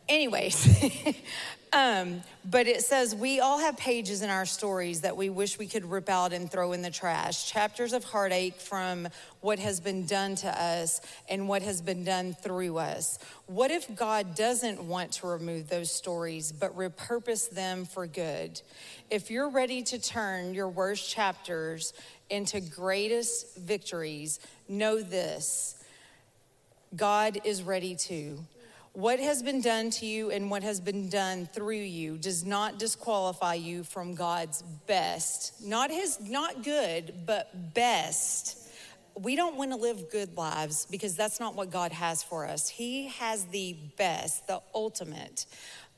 Anyways, 0.07 0.67
um, 1.73 2.21
but 2.45 2.67
it 2.67 2.81
says 2.81 3.15
we 3.15 3.39
all 3.39 3.59
have 3.59 3.77
pages 3.77 4.21
in 4.21 4.29
our 4.29 4.45
stories 4.45 5.01
that 5.01 5.17
we 5.17 5.29
wish 5.29 5.57
we 5.57 5.67
could 5.67 5.85
rip 5.85 6.09
out 6.09 6.31
and 6.31 6.51
throw 6.51 6.71
in 6.73 6.81
the 6.81 6.91
trash. 6.91 7.51
Chapters 7.51 7.93
of 7.93 8.03
heartache 8.03 8.55
from 8.55 9.07
what 9.41 9.59
has 9.59 9.79
been 9.79 10.05
done 10.05 10.35
to 10.35 10.47
us 10.61 11.01
and 11.27 11.47
what 11.47 11.61
has 11.61 11.81
been 11.81 12.03
done 12.03 12.33
through 12.33 12.77
us. 12.77 13.17
What 13.47 13.71
if 13.71 13.93
God 13.95 14.35
doesn't 14.35 14.83
want 14.83 15.13
to 15.13 15.27
remove 15.27 15.69
those 15.69 15.91
stories 15.91 16.51
but 16.51 16.77
repurpose 16.77 17.49
them 17.49 17.85
for 17.85 18.07
good? 18.07 18.61
If 19.09 19.31
you're 19.31 19.49
ready 19.49 19.81
to 19.83 19.99
turn 19.99 20.53
your 20.53 20.69
worst 20.69 21.09
chapters 21.09 21.93
into 22.29 22.61
greatest 22.61 23.57
victories, 23.57 24.39
know 24.67 25.01
this 25.01 25.75
God 26.95 27.39
is 27.43 27.63
ready 27.63 27.95
to. 27.95 28.37
What 28.93 29.19
has 29.19 29.41
been 29.41 29.61
done 29.61 29.89
to 29.89 30.05
you 30.05 30.29
and 30.29 30.51
what 30.51 30.61
has 30.61 30.79
been 30.79 31.09
done 31.09 31.49
through 31.51 31.77
you 31.77 32.15
does 32.15 32.45
not 32.45 32.77
disqualify 32.77 33.55
you 33.55 33.83
from 33.83 34.13
God's 34.13 34.61
best. 34.85 35.65
Not 35.65 35.89
his 35.89 36.19
not 36.21 36.63
good, 36.63 37.25
but 37.25 37.73
best. 37.73 38.55
We 39.15 39.35
don't 39.35 39.55
want 39.55 39.71
to 39.71 39.77
live 39.77 40.11
good 40.11 40.37
lives 40.37 40.85
because 40.91 41.15
that's 41.15 41.39
not 41.39 41.55
what 41.55 41.71
God 41.71 41.91
has 41.91 42.21
for 42.21 42.47
us. 42.47 42.69
He 42.69 43.07
has 43.07 43.45
the 43.45 43.75
best, 43.97 44.45
the 44.45 44.61
ultimate. 44.75 45.47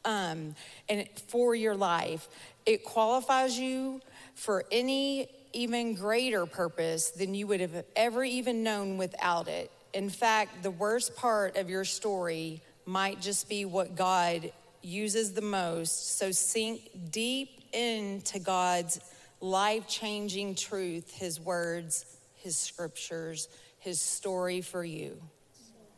Um, 0.06 0.56
and 0.88 1.06
for 1.28 1.54
your 1.54 1.76
life, 1.76 2.30
it 2.66 2.86
qualifies 2.86 3.60
you 3.60 4.00
for 4.36 4.64
any 4.72 5.28
even 5.52 5.96
greater 5.96 6.46
purpose 6.46 7.12
than 7.12 7.36
you 7.36 7.48
would 7.48 7.60
have 7.60 7.84
ever 7.98 8.24
even 8.24 8.64
known 8.64 8.98
without 8.98 9.50
it. 9.50 9.70
In 9.94 10.10
fact, 10.10 10.64
the 10.64 10.72
worst 10.72 11.16
part 11.18 11.58
of 11.58 11.70
your 11.70 11.84
story 11.84 12.62
might 12.86 13.22
just 13.22 13.50
be 13.50 13.66
what 13.66 13.96
God 13.96 14.52
uses 14.82 15.34
the 15.34 15.42
most. 15.42 16.18
So 16.18 16.32
sink 16.32 16.90
deep 17.12 17.62
into 17.74 18.40
God's 18.40 19.00
life 19.42 19.88
changing 19.88 20.56
truth, 20.56 21.12
His 21.12 21.40
words, 21.40 22.06
His 22.36 22.58
scriptures, 22.58 23.48
His 23.80 24.00
story 24.00 24.62
for 24.62 24.84
you. 24.84 25.22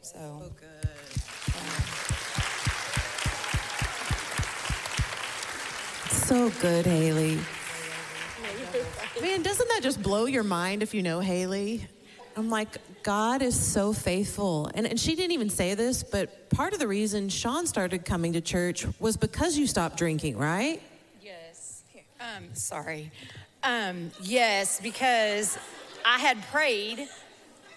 So, 0.01 0.17
so 0.17 0.51
good. 0.59 0.87
So 6.27 6.49
good, 6.61 6.85
Haley. 6.85 7.39
Man, 9.21 9.41
doesn't 9.43 9.67
that 9.69 9.79
just 9.81 10.01
blow 10.01 10.25
your 10.25 10.43
mind 10.43 10.83
if 10.83 10.93
you 10.93 11.01
know 11.01 11.19
Haley? 11.19 11.87
I'm 12.37 12.51
like, 12.51 12.77
God 13.01 13.41
is 13.41 13.59
so 13.59 13.93
faithful. 13.93 14.69
And, 14.75 14.85
and 14.85 14.99
she 14.99 15.15
didn't 15.15 15.31
even 15.31 15.49
say 15.49 15.73
this, 15.73 16.03
but 16.03 16.51
part 16.51 16.73
of 16.73 16.79
the 16.79 16.87
reason 16.87 17.29
Sean 17.29 17.65
started 17.65 18.05
coming 18.05 18.33
to 18.33 18.41
church 18.41 18.85
was 18.99 19.17
because 19.17 19.57
you 19.57 19.65
stopped 19.65 19.97
drinking, 19.97 20.37
right? 20.37 20.79
Yes. 21.19 21.81
Um, 22.19 22.53
sorry. 22.53 23.11
Um, 23.63 24.11
yes, 24.21 24.79
because 24.79 25.57
I 26.05 26.19
had 26.19 26.37
prayed, 26.51 27.07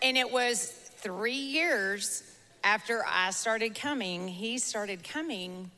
and 0.03 0.18
it 0.18 0.31
was 0.31 0.66
three 0.66 1.32
years 1.32 2.22
after 2.62 3.03
I 3.09 3.30
started 3.30 3.74
coming, 3.74 4.28
he 4.28 4.59
started 4.59 5.03
coming. 5.03 5.70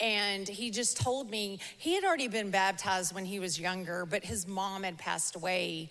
And 0.00 0.48
he 0.48 0.70
just 0.70 0.96
told 0.96 1.30
me 1.30 1.60
he 1.76 1.94
had 1.94 2.04
already 2.04 2.28
been 2.28 2.50
baptized 2.50 3.14
when 3.14 3.24
he 3.24 3.38
was 3.38 3.60
younger, 3.60 4.04
but 4.06 4.24
his 4.24 4.46
mom 4.46 4.82
had 4.82 4.98
passed 4.98 5.36
away 5.36 5.90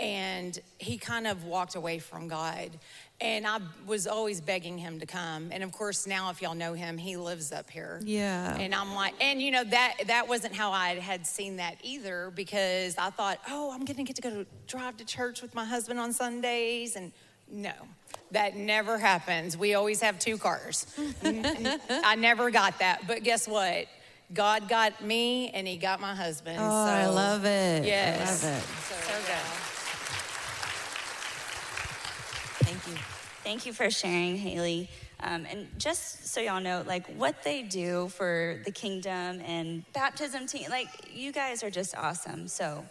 and 0.00 0.58
he 0.78 0.96
kind 0.98 1.26
of 1.26 1.44
walked 1.44 1.74
away 1.74 1.98
from 1.98 2.26
God. 2.28 2.70
And 3.20 3.46
I 3.46 3.58
was 3.86 4.06
always 4.06 4.40
begging 4.40 4.78
him 4.78 4.98
to 5.00 5.06
come. 5.06 5.50
And 5.52 5.62
of 5.62 5.72
course, 5.72 6.06
now 6.06 6.30
if 6.30 6.40
y'all 6.40 6.54
know 6.54 6.72
him, 6.72 6.96
he 6.96 7.18
lives 7.18 7.52
up 7.52 7.68
here. 7.68 8.00
Yeah. 8.02 8.56
And 8.56 8.74
I'm 8.74 8.94
like, 8.94 9.12
and 9.20 9.42
you 9.42 9.50
know 9.50 9.62
that 9.62 9.96
that 10.06 10.26
wasn't 10.26 10.54
how 10.54 10.72
I 10.72 10.94
had 10.94 11.26
seen 11.26 11.56
that 11.56 11.76
either 11.82 12.32
because 12.34 12.96
I 12.96 13.10
thought, 13.10 13.38
oh, 13.48 13.70
I'm 13.72 13.84
gonna 13.84 14.04
get 14.04 14.16
to 14.16 14.22
go 14.22 14.30
to 14.30 14.46
drive 14.66 14.96
to 14.96 15.04
church 15.04 15.42
with 15.42 15.54
my 15.54 15.66
husband 15.66 16.00
on 16.00 16.14
Sundays, 16.14 16.96
and 16.96 17.12
no, 17.50 17.72
that 18.30 18.56
never 18.56 18.96
happens. 18.96 19.54
We 19.54 19.74
always 19.74 20.00
have 20.00 20.18
two 20.18 20.38
cars. 20.38 20.86
I 21.22 22.16
never 22.18 22.50
got 22.50 22.78
that. 22.78 23.06
But 23.06 23.22
guess 23.22 23.46
what? 23.46 23.86
God 24.32 24.68
got 24.68 25.04
me 25.04 25.50
and 25.50 25.68
He 25.68 25.76
got 25.76 26.00
my 26.00 26.14
husband. 26.14 26.58
Oh, 26.58 26.64
I 26.64 27.06
love 27.06 27.44
it. 27.44 27.84
Yes. 27.84 28.44
I 28.44 28.48
love 28.48 28.56
it. 28.56 28.66
So 29.04 29.14
good. 29.26 29.66
Thank 32.62 32.86
you. 32.86 33.02
Thank 33.50 33.66
you 33.66 33.72
for 33.72 33.90
sharing, 33.90 34.36
Haley. 34.36 34.88
Um, 35.18 35.44
and 35.50 35.66
just 35.76 36.32
so 36.32 36.40
y'all 36.40 36.60
know, 36.60 36.84
like 36.86 37.12
what 37.16 37.42
they 37.42 37.62
do 37.62 38.06
for 38.10 38.60
the 38.64 38.70
kingdom 38.70 39.42
and 39.44 39.82
baptism 39.92 40.46
team, 40.46 40.70
like 40.70 40.86
you 41.12 41.32
guys 41.32 41.64
are 41.64 41.68
just 41.68 41.96
awesome. 41.96 42.46
So 42.46 42.86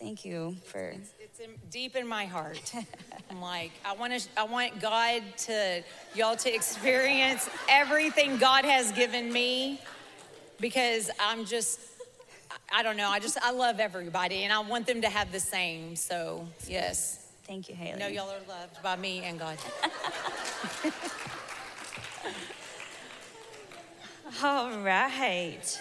thank 0.00 0.24
you 0.24 0.56
for. 0.64 0.96
It's 1.20 1.38
in, 1.38 1.50
deep 1.70 1.94
in 1.94 2.08
my 2.08 2.24
heart. 2.24 2.74
I'm 3.30 3.40
like, 3.40 3.70
I 3.84 3.92
want 3.92 4.18
to, 4.18 4.28
I 4.36 4.42
want 4.42 4.80
God 4.80 5.22
to, 5.36 5.84
y'all 6.16 6.34
to 6.38 6.52
experience 6.52 7.48
everything 7.68 8.38
God 8.38 8.64
has 8.64 8.90
given 8.90 9.32
me, 9.32 9.80
because 10.58 11.08
I'm 11.20 11.44
just, 11.44 11.78
I 12.74 12.82
don't 12.82 12.96
know. 12.96 13.10
I 13.10 13.20
just, 13.20 13.38
I 13.40 13.52
love 13.52 13.78
everybody, 13.78 14.42
and 14.42 14.52
I 14.52 14.58
want 14.58 14.88
them 14.88 15.02
to 15.02 15.08
have 15.08 15.30
the 15.30 15.38
same. 15.38 15.94
So 15.94 16.48
yes, 16.66 17.23
Thank 17.46 17.68
you, 17.68 17.74
Haley. 17.74 18.00
Know 18.00 18.08
y'all 18.08 18.30
are 18.30 18.40
loved 18.48 18.82
by 18.82 18.96
me 18.96 19.22
and 19.24 19.38
God. 19.38 19.58
All 24.42 24.78
right. 24.80 25.80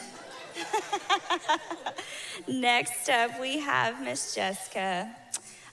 Next 2.47 3.09
up, 3.09 3.39
we 3.39 3.59
have 3.59 4.03
Miss 4.03 4.35
Jessica. 4.35 5.15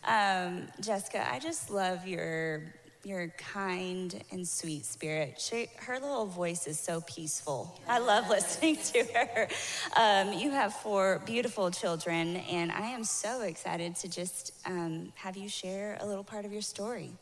Um, 0.05 0.68
Jessica, 0.80 1.28
I 1.30 1.41
just 1.41 1.70
love 1.70 2.07
your 2.07 2.62
your 3.05 3.29
kind 3.39 4.23
and 4.31 4.47
sweet 4.47 4.85
spirit. 4.85 5.41
She, 5.41 5.69
her 5.77 5.95
little 5.95 6.27
voice 6.27 6.67
is 6.67 6.79
so 6.79 7.01
peaceful. 7.03 7.79
I 7.89 7.99
love 7.99 8.29
listening 8.29 8.77
to 8.93 9.05
her. 9.15 9.49
Um, 9.97 10.33
you 10.33 10.51
have 10.51 10.75
four 10.75 11.23
beautiful 11.25 11.71
children, 11.71 12.37
and 12.37 12.71
I 12.71 12.89
am 12.89 13.05
so 13.05 13.43
excited 13.43 13.97
to 13.97 14.09
just 14.09 14.53
um, 14.67 15.13
have 15.17 15.37
you 15.37 15.49
share 15.49 15.99
a 16.01 16.07
little 16.07 16.25
part 16.25 16.45
of 16.45 16.53
your 16.53 16.63
story. 16.63 17.13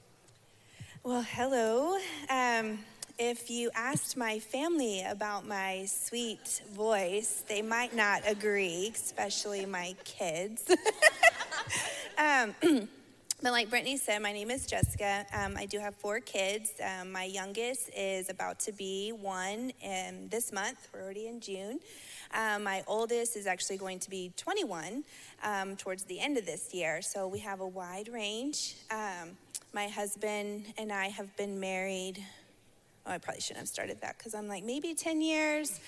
Well, 1.04 1.22
hello. 1.22 1.96
Um, 2.28 2.78
if 3.18 3.50
you 3.50 3.70
asked 3.74 4.16
my 4.16 4.38
family 4.38 5.02
about 5.02 5.46
my 5.46 5.86
sweet 5.86 6.62
voice, 6.72 7.44
they 7.48 7.62
might 7.62 7.94
not 7.94 8.22
agree, 8.26 8.92
especially 8.94 9.64
my 9.66 9.94
kids. 10.04 10.70
but 13.40 13.52
like 13.52 13.70
Brittany 13.70 13.96
said, 13.96 14.20
my 14.20 14.32
name 14.32 14.50
is 14.50 14.66
Jessica. 14.66 15.24
Um, 15.32 15.56
I 15.56 15.66
do 15.66 15.78
have 15.78 15.94
four 15.94 16.18
kids. 16.18 16.72
Um, 16.82 17.12
my 17.12 17.22
youngest 17.22 17.90
is 17.96 18.30
about 18.30 18.58
to 18.60 18.72
be 18.72 19.12
one 19.12 19.72
in 19.80 20.28
this 20.28 20.52
month. 20.52 20.88
We're 20.92 21.02
already 21.02 21.28
in 21.28 21.40
June. 21.40 21.78
Um, 22.34 22.64
my 22.64 22.82
oldest 22.88 23.36
is 23.36 23.46
actually 23.46 23.76
going 23.76 24.00
to 24.00 24.10
be 24.10 24.32
21 24.36 25.04
um, 25.44 25.76
towards 25.76 26.02
the 26.04 26.18
end 26.18 26.36
of 26.36 26.46
this 26.46 26.74
year. 26.74 27.00
So 27.00 27.28
we 27.28 27.38
have 27.38 27.60
a 27.60 27.66
wide 27.66 28.08
range. 28.08 28.74
Um, 28.90 29.36
my 29.72 29.86
husband 29.86 30.64
and 30.76 30.92
I 30.92 31.06
have 31.06 31.34
been 31.36 31.60
married. 31.60 32.18
Oh, 33.06 33.12
I 33.12 33.18
probably 33.18 33.40
shouldn't 33.40 33.60
have 33.60 33.68
started 33.68 34.00
that 34.00 34.18
because 34.18 34.34
I'm 34.34 34.48
like, 34.48 34.64
maybe 34.64 34.94
10 34.94 35.20
years. 35.20 35.78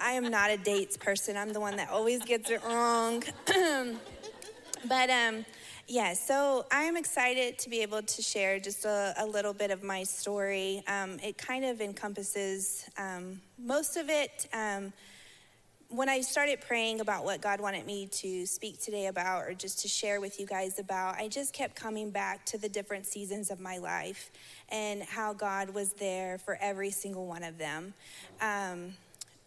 I 0.00 0.12
am 0.12 0.30
not 0.30 0.50
a 0.50 0.56
dates 0.56 0.96
person. 0.96 1.36
I'm 1.36 1.52
the 1.52 1.60
one 1.60 1.76
that 1.76 1.90
always 1.90 2.24
gets 2.24 2.50
it 2.50 2.64
wrong. 2.64 3.22
but 4.88 5.10
um, 5.10 5.44
yeah, 5.88 6.14
so 6.14 6.66
I'm 6.72 6.96
excited 6.96 7.58
to 7.60 7.70
be 7.70 7.82
able 7.82 8.02
to 8.02 8.22
share 8.22 8.58
just 8.58 8.84
a, 8.84 9.14
a 9.18 9.26
little 9.26 9.52
bit 9.52 9.70
of 9.70 9.84
my 9.84 10.02
story. 10.02 10.82
Um, 10.88 11.18
it 11.22 11.38
kind 11.38 11.64
of 11.64 11.80
encompasses 11.80 12.88
um, 12.98 13.40
most 13.56 13.96
of 13.96 14.08
it. 14.08 14.48
Um, 14.52 14.92
when 15.88 16.08
I 16.08 16.22
started 16.22 16.60
praying 16.60 17.00
about 17.00 17.24
what 17.24 17.40
God 17.40 17.60
wanted 17.60 17.86
me 17.86 18.06
to 18.06 18.46
speak 18.46 18.82
today 18.82 19.06
about 19.06 19.44
or 19.44 19.54
just 19.54 19.78
to 19.82 19.88
share 19.88 20.20
with 20.20 20.40
you 20.40 20.46
guys 20.46 20.80
about, 20.80 21.14
I 21.16 21.28
just 21.28 21.52
kept 21.52 21.76
coming 21.76 22.10
back 22.10 22.44
to 22.46 22.58
the 22.58 22.68
different 22.68 23.06
seasons 23.06 23.52
of 23.52 23.60
my 23.60 23.78
life 23.78 24.32
and 24.70 25.04
how 25.04 25.32
God 25.32 25.70
was 25.70 25.92
there 25.92 26.38
for 26.38 26.58
every 26.60 26.90
single 26.90 27.26
one 27.26 27.44
of 27.44 27.58
them. 27.58 27.94
Um, 28.40 28.94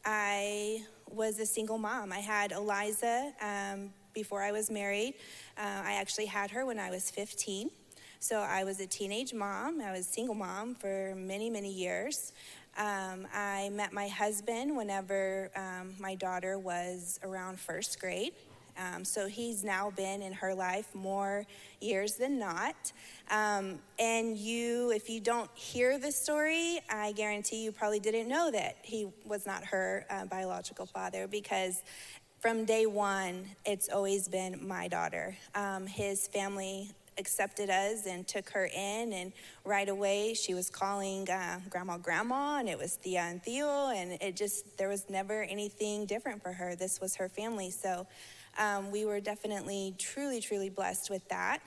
I 0.05 0.83
was 1.11 1.39
a 1.39 1.45
single 1.45 1.77
mom. 1.77 2.13
I 2.13 2.19
had 2.19 2.53
Eliza 2.53 3.33
um, 3.41 3.89
before 4.13 4.41
I 4.41 4.53
was 4.53 4.71
married. 4.71 5.15
Uh, 5.59 5.81
I 5.83 5.93
actually 5.95 6.27
had 6.27 6.51
her 6.51 6.65
when 6.65 6.79
I 6.79 6.89
was 6.89 7.11
15. 7.11 7.69
So 8.21 8.39
I 8.39 8.63
was 8.63 8.79
a 8.79 8.87
teenage 8.87 9.33
mom. 9.33 9.81
I 9.81 9.91
was 9.91 10.05
single 10.05 10.35
mom 10.35 10.73
for 10.75 11.13
many, 11.17 11.49
many 11.49 11.71
years. 11.71 12.31
Um, 12.77 13.27
I 13.33 13.69
met 13.73 13.91
my 13.91 14.07
husband 14.07 14.77
whenever 14.77 15.51
um, 15.57 15.95
my 15.99 16.15
daughter 16.15 16.57
was 16.57 17.19
around 17.23 17.59
first 17.59 17.99
grade. 17.99 18.31
Um, 18.77 19.03
so 19.03 19.27
he's 19.27 19.63
now 19.63 19.91
been 19.91 20.21
in 20.21 20.31
her 20.31 20.55
life 20.55 20.95
more 20.95 21.45
years 21.81 22.15
than 22.15 22.39
not. 22.39 22.93
Um, 23.29 23.79
and 23.99 24.37
you, 24.37 24.91
if 24.91 25.09
you 25.09 25.19
don't 25.19 25.49
hear 25.53 25.99
the 25.99 26.11
story, 26.11 26.79
I 26.89 27.11
guarantee 27.11 27.63
you 27.63 27.73
probably 27.73 27.99
didn't 27.99 28.29
know 28.29 28.49
that 28.51 28.77
he 28.81 29.11
was 29.25 29.45
not 29.45 29.65
her 29.65 30.05
uh, 30.09 30.25
biological 30.25 30.85
father 30.85 31.27
because 31.27 31.83
from 32.39 32.63
day 32.63 32.85
one, 32.85 33.45
it's 33.65 33.89
always 33.89 34.27
been 34.27 34.65
my 34.65 34.87
daughter. 34.87 35.35
Um, 35.55 35.85
his 35.85 36.27
family 36.27 36.91
accepted 37.17 37.69
us 37.69 38.05
and 38.05 38.25
took 38.25 38.49
her 38.51 38.69
in 38.73 39.11
and 39.11 39.33
right 39.65 39.89
away 39.89 40.33
she 40.33 40.53
was 40.53 40.69
calling 40.69 41.29
uh, 41.29 41.59
grandma 41.69 41.97
grandma 41.97 42.59
and 42.59 42.69
it 42.69 42.77
was 42.77 42.95
tia 42.95 43.19
and 43.19 43.43
tio 43.43 43.89
and 43.93 44.13
it 44.21 44.37
just 44.37 44.77
there 44.77 44.87
was 44.87 45.09
never 45.09 45.43
anything 45.43 46.05
different 46.05 46.41
for 46.41 46.53
her. 46.53 46.75
This 46.75 47.01
was 47.01 47.17
her 47.17 47.27
family. 47.27 47.71
So 47.71 48.07
um, 48.57 48.89
we 48.89 49.03
were 49.03 49.19
definitely 49.19 49.93
truly 49.97 50.39
truly 50.39 50.69
blessed 50.69 51.09
with 51.09 51.27
that. 51.27 51.59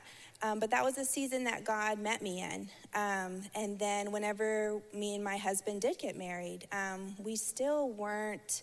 Um, 0.43 0.59
but 0.59 0.71
that 0.71 0.83
was 0.83 0.97
a 0.97 1.05
season 1.05 1.45
that 1.45 1.65
god 1.67 1.99
met 1.99 2.23
me 2.23 2.41
in. 2.43 2.71
Um, 2.95 3.43
and 3.55 3.79
then 3.79 4.11
whenever 4.11 4.81
me 4.95 5.17
and 5.17 5.23
my 5.23 5.37
husband 5.37 5.83
did 5.83 5.99
get 5.99 6.17
married 6.17 6.67
um, 6.73 7.15
we 7.23 7.37
still 7.37 7.91
weren't 7.91 8.63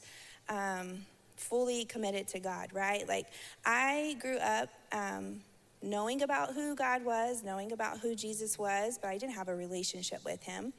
um, 0.49 1.05
fully 1.39 1.85
committed 1.85 2.27
to 2.27 2.39
god 2.39 2.69
right 2.73 3.07
like 3.07 3.27
i 3.65 4.15
grew 4.19 4.37
up 4.37 4.69
um, 4.91 5.41
knowing 5.81 6.23
about 6.23 6.53
who 6.53 6.75
God 6.75 7.05
was, 7.05 7.43
knowing 7.43 7.71
about 7.71 7.99
who 7.99 8.15
Jesus 8.15 8.59
was, 8.59 8.99
but 9.01 9.09
I 9.09 9.17
didn't 9.17 9.33
have 9.33 9.47
a 9.47 9.55
relationship 9.55 10.23
with 10.25 10.43
him. 10.43 10.73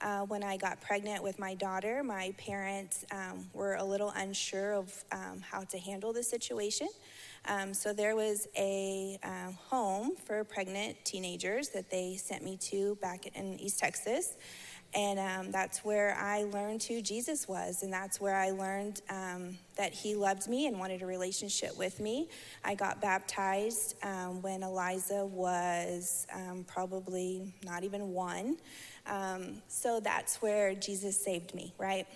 Uh, 0.00 0.20
when 0.20 0.42
I 0.42 0.56
got 0.56 0.80
pregnant 0.80 1.22
with 1.22 1.38
my 1.38 1.54
daughter, 1.54 2.02
my 2.02 2.34
parents 2.38 3.04
um, 3.10 3.46
were 3.52 3.74
a 3.74 3.84
little 3.84 4.12
unsure 4.16 4.72
of 4.72 5.04
um, 5.12 5.42
how 5.42 5.60
to 5.64 5.78
handle 5.78 6.12
the 6.12 6.22
situation. 6.22 6.88
Um, 7.46 7.74
so 7.74 7.92
there 7.92 8.16
was 8.16 8.48
a 8.56 9.18
uh, 9.22 9.52
home 9.68 10.12
for 10.24 10.42
pregnant 10.44 10.96
teenagers 11.04 11.68
that 11.70 11.90
they 11.90 12.16
sent 12.16 12.42
me 12.42 12.56
to 12.62 12.96
back 12.96 13.26
in 13.26 13.60
East 13.60 13.78
Texas. 13.78 14.36
And 14.94 15.18
um, 15.18 15.50
that's 15.50 15.84
where 15.84 16.16
I 16.18 16.44
learned 16.44 16.82
who 16.82 17.02
Jesus 17.02 17.46
was. 17.46 17.82
And 17.82 17.92
that's 17.92 18.20
where 18.20 18.36
I 18.36 18.50
learned 18.50 19.02
um, 19.10 19.58
that 19.76 19.92
he 19.92 20.14
loved 20.14 20.48
me 20.48 20.66
and 20.66 20.78
wanted 20.78 21.02
a 21.02 21.06
relationship 21.06 21.76
with 21.76 22.00
me. 22.00 22.28
I 22.64 22.74
got 22.74 23.00
baptized 23.00 23.96
um, 24.02 24.40
when 24.40 24.62
Eliza 24.62 25.26
was 25.26 26.26
um, 26.34 26.64
probably 26.66 27.52
not 27.64 27.84
even 27.84 28.12
one. 28.12 28.56
Um, 29.06 29.62
so 29.68 30.00
that's 30.00 30.40
where 30.40 30.74
Jesus 30.74 31.22
saved 31.22 31.54
me, 31.54 31.74
right? 31.78 32.06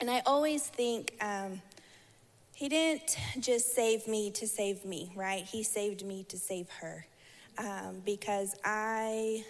And 0.00 0.10
I 0.10 0.22
always 0.24 0.66
think 0.66 1.14
um, 1.20 1.60
he 2.54 2.70
didn't 2.70 3.16
just 3.40 3.74
save 3.74 4.08
me 4.08 4.30
to 4.32 4.46
save 4.46 4.86
me, 4.86 5.12
right? 5.14 5.44
He 5.44 5.62
saved 5.62 6.04
me 6.04 6.24
to 6.28 6.38
save 6.38 6.68
her. 6.80 7.06
because 8.04 8.54
I. 8.64 9.44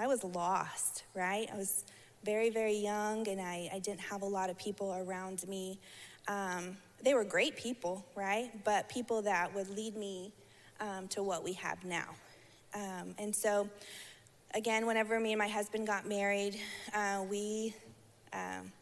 I 0.00 0.06
was 0.06 0.24
lost, 0.24 1.04
right? 1.14 1.46
I 1.52 1.56
was 1.58 1.84
very, 2.24 2.48
very 2.48 2.74
young 2.74 3.28
and 3.28 3.38
I, 3.38 3.68
I 3.70 3.80
didn't 3.80 4.00
have 4.00 4.22
a 4.22 4.26
lot 4.26 4.48
of 4.48 4.56
people 4.56 4.94
around 4.94 5.46
me. 5.46 5.78
Um, 6.26 6.78
they 7.04 7.12
were 7.12 7.22
great 7.22 7.54
people, 7.54 8.02
right? 8.14 8.50
But 8.64 8.88
people 8.88 9.20
that 9.22 9.54
would 9.54 9.68
lead 9.68 9.98
me 9.98 10.32
um, 10.80 11.06
to 11.08 11.22
what 11.22 11.44
we 11.44 11.52
have 11.52 11.84
now. 11.84 12.14
Um, 12.72 13.14
and 13.18 13.36
so, 13.36 13.68
again, 14.54 14.86
whenever 14.86 15.20
me 15.20 15.32
and 15.32 15.38
my 15.38 15.48
husband 15.48 15.86
got 15.86 16.08
married, 16.08 16.58
uh, 16.94 17.22
we 17.28 17.74
um, 18.32 18.72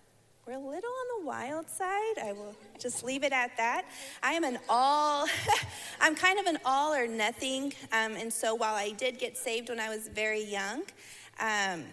were 0.48 0.54
a 0.54 0.58
little 0.58 0.72
on 0.72 1.20
the 1.20 1.26
wild 1.26 1.68
side. 1.68 2.18
I 2.24 2.32
will 2.32 2.56
just 2.78 3.04
leave 3.04 3.22
it 3.22 3.32
at 3.32 3.54
that. 3.58 3.84
I 4.22 4.32
am 4.32 4.44
an 4.44 4.58
all, 4.66 5.26
I'm 6.00 6.14
kind 6.14 6.38
of 6.38 6.46
an 6.46 6.58
all 6.64 6.94
or 6.94 7.06
nothing. 7.06 7.74
Um, 7.92 8.16
and 8.16 8.32
so 8.32 8.54
while 8.54 8.74
I 8.74 8.92
did 8.92 9.18
get 9.18 9.36
saved 9.36 9.68
when 9.68 9.78
I 9.78 9.90
was 9.90 10.08
very 10.08 10.42
young, 10.42 10.84
um, 11.38 11.84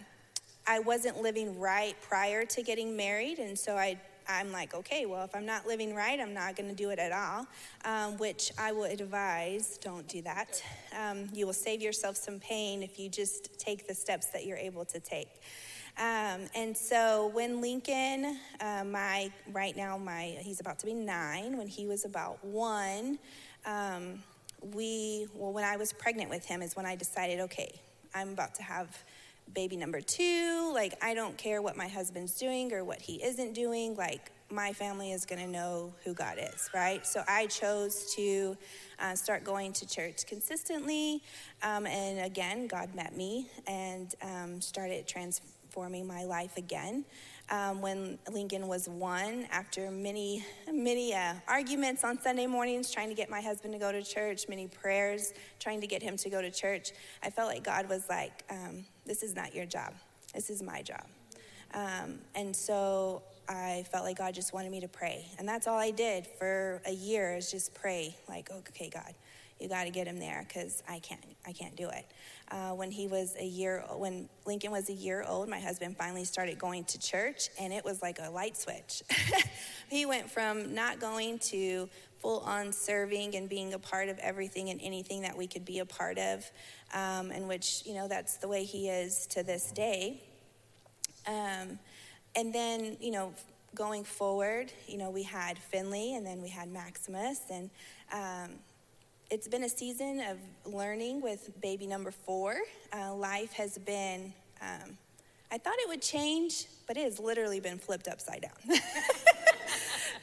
I 0.65 0.79
wasn't 0.79 1.21
living 1.21 1.59
right 1.59 1.97
prior 2.07 2.45
to 2.45 2.63
getting 2.63 2.95
married. 2.95 3.39
And 3.39 3.59
so 3.59 3.75
I, 3.75 3.99
I'm 4.29 4.53
like, 4.53 4.73
okay, 4.73 5.05
well, 5.05 5.25
if 5.25 5.35
I'm 5.35 5.45
not 5.45 5.67
living 5.67 5.93
right, 5.93 6.17
I'm 6.17 6.33
not 6.33 6.55
going 6.55 6.69
to 6.69 6.75
do 6.75 6.91
it 6.91 6.99
at 6.99 7.11
all, 7.11 7.47
um, 7.83 8.17
which 8.17 8.53
I 8.57 8.71
will 8.71 8.85
advise 8.85 9.77
don't 9.83 10.07
do 10.07 10.21
that. 10.21 10.63
Um, 10.97 11.27
you 11.33 11.45
will 11.45 11.53
save 11.53 11.81
yourself 11.81 12.15
some 12.15 12.39
pain 12.39 12.83
if 12.83 12.99
you 12.99 13.09
just 13.09 13.59
take 13.59 13.85
the 13.85 13.93
steps 13.93 14.27
that 14.27 14.45
you're 14.45 14.57
able 14.57 14.85
to 14.85 15.01
take. 15.01 15.27
Um, 15.97 16.41
and 16.53 16.75
so 16.75 17.31
when 17.33 17.61
Lincoln, 17.61 18.37
uh, 18.59 18.83
my 18.85 19.31
right 19.53 19.75
now 19.77 19.97
my 19.97 20.37
he's 20.41 20.59
about 20.59 20.79
to 20.79 20.85
be 20.85 20.93
nine. 20.93 21.57
When 21.57 21.67
he 21.67 21.87
was 21.87 22.03
about 22.03 22.43
one, 22.43 23.17
um, 23.65 24.21
we 24.73 25.27
well 25.33 25.53
when 25.53 25.63
I 25.63 25.77
was 25.77 25.93
pregnant 25.93 26.29
with 26.29 26.45
him 26.45 26.61
is 26.61 26.75
when 26.75 26.85
I 26.85 26.95
decided, 26.95 27.39
okay, 27.41 27.79
I'm 28.13 28.29
about 28.29 28.55
to 28.55 28.63
have 28.63 29.03
baby 29.53 29.77
number 29.77 30.01
two. 30.01 30.71
Like 30.73 30.95
I 31.01 31.13
don't 31.13 31.37
care 31.37 31.61
what 31.61 31.77
my 31.77 31.87
husband's 31.87 32.37
doing 32.37 32.73
or 32.73 32.83
what 32.83 33.01
he 33.01 33.23
isn't 33.23 33.53
doing. 33.53 33.95
Like 33.95 34.31
my 34.51 34.73
family 34.73 35.11
is 35.11 35.25
going 35.25 35.41
to 35.41 35.47
know 35.47 35.93
who 36.03 36.13
God 36.13 36.37
is, 36.39 36.69
right? 36.73 37.05
So 37.05 37.23
I 37.27 37.47
chose 37.47 38.13
to 38.15 38.55
uh, 38.99 39.15
start 39.15 39.43
going 39.43 39.73
to 39.73 39.87
church 39.87 40.25
consistently. 40.27 41.23
Um, 41.63 41.87
and 41.87 42.25
again, 42.25 42.67
God 42.67 42.93
met 42.93 43.15
me 43.15 43.49
and 43.65 44.13
um, 44.21 44.61
started 44.61 45.07
transforming 45.75 46.07
my 46.07 46.23
life 46.23 46.55
again. 46.57 47.03
Um, 47.49 47.81
when 47.81 48.17
Lincoln 48.31 48.67
was 48.67 48.87
one, 48.87 49.45
after 49.51 49.91
many, 49.91 50.43
many 50.71 51.13
uh, 51.13 51.33
arguments 51.47 52.03
on 52.03 52.19
Sunday 52.19 52.47
mornings, 52.47 52.91
trying 52.91 53.09
to 53.09 53.15
get 53.15 53.29
my 53.29 53.41
husband 53.41 53.73
to 53.73 53.79
go 53.79 53.91
to 53.91 54.01
church, 54.01 54.47
many 54.47 54.67
prayers 54.67 55.33
trying 55.59 55.81
to 55.81 55.87
get 55.87 56.01
him 56.01 56.17
to 56.17 56.29
go 56.29 56.41
to 56.41 56.49
church, 56.49 56.91
I 57.21 57.29
felt 57.29 57.49
like 57.49 57.63
God 57.63 57.89
was 57.89 58.07
like, 58.09 58.43
um, 58.49 58.85
This 59.05 59.21
is 59.21 59.35
not 59.35 59.53
your 59.53 59.65
job, 59.65 59.93
this 60.33 60.49
is 60.49 60.63
my 60.63 60.81
job. 60.81 61.05
Um, 61.73 62.19
and 62.35 62.55
so 62.55 63.21
I 63.49 63.85
felt 63.91 64.05
like 64.05 64.17
God 64.17 64.33
just 64.33 64.53
wanted 64.53 64.71
me 64.71 64.79
to 64.79 64.87
pray. 64.87 65.25
And 65.37 65.47
that's 65.47 65.67
all 65.67 65.77
I 65.77 65.91
did 65.91 66.25
for 66.39 66.81
a 66.85 66.93
year 66.93 67.35
is 67.35 67.51
just 67.51 67.73
pray, 67.73 68.15
like, 68.29 68.49
okay, 68.49 68.89
God, 68.89 69.13
you 69.59 69.67
got 69.67 69.83
to 69.83 69.89
get 69.89 70.07
him 70.07 70.19
there 70.19 70.45
because 70.47 70.83
I 70.89 70.99
can't, 70.99 71.21
I 71.45 71.51
can't 71.51 71.75
do 71.75 71.89
it. 71.89 72.05
Uh, 72.51 72.71
when 72.71 72.91
he 72.91 73.07
was 73.07 73.35
a 73.39 73.45
year, 73.45 73.83
when 73.95 74.29
Lincoln 74.45 74.71
was 74.71 74.89
a 74.89 74.93
year 74.93 75.25
old, 75.27 75.49
my 75.49 75.59
husband 75.59 75.97
finally 75.97 76.25
started 76.25 76.59
going 76.59 76.83
to 76.85 76.99
church, 76.99 77.49
and 77.59 77.73
it 77.73 77.83
was 77.83 78.01
like 78.03 78.19
a 78.19 78.29
light 78.29 78.55
switch. 78.55 79.01
he 79.89 80.05
went 80.05 80.29
from 80.29 80.75
not 80.75 80.99
going 80.99 81.39
to 81.39 81.89
full 82.19 82.41
on 82.41 82.71
serving 82.71 83.35
and 83.35 83.49
being 83.49 83.73
a 83.73 83.79
part 83.79 84.09
of 84.09 84.19
everything 84.19 84.69
and 84.69 84.79
anything 84.81 85.21
that 85.21 85.35
we 85.35 85.47
could 85.47 85.65
be 85.65 85.79
a 85.79 85.85
part 85.85 86.17
of, 86.17 86.49
um, 86.93 87.31
and 87.31 87.47
which, 87.47 87.83
you 87.85 87.93
know, 87.93 88.07
that's 88.07 88.37
the 88.37 88.47
way 88.47 88.63
he 88.63 88.89
is 88.89 89.25
to 89.27 89.41
this 89.43 89.71
day. 89.71 90.21
Um, 91.27 91.79
and 92.35 92.53
then, 92.53 92.97
you 92.99 93.11
know, 93.11 93.33
going 93.75 94.03
forward, 94.03 94.71
you 94.87 94.97
know, 94.97 95.09
we 95.09 95.23
had 95.23 95.57
Finley 95.57 96.15
and 96.15 96.25
then 96.25 96.41
we 96.41 96.49
had 96.49 96.69
Maximus. 96.69 97.41
And 97.51 97.69
um, 98.11 98.55
it's 99.31 99.47
been 99.47 99.63
a 99.63 99.69
season 99.69 100.21
of 100.21 100.37
learning 100.71 101.21
with 101.21 101.49
baby 101.61 101.87
number 101.87 102.11
four. 102.11 102.57
Uh, 102.93 103.15
life 103.15 103.53
has 103.53 103.77
been, 103.79 104.33
um, 104.61 104.97
I 105.51 105.57
thought 105.57 105.75
it 105.79 105.89
would 105.89 106.01
change, 106.01 106.65
but 106.87 106.97
it 106.97 107.03
has 107.03 107.19
literally 107.19 107.59
been 107.59 107.79
flipped 107.79 108.07
upside 108.07 108.41
down. 108.41 108.51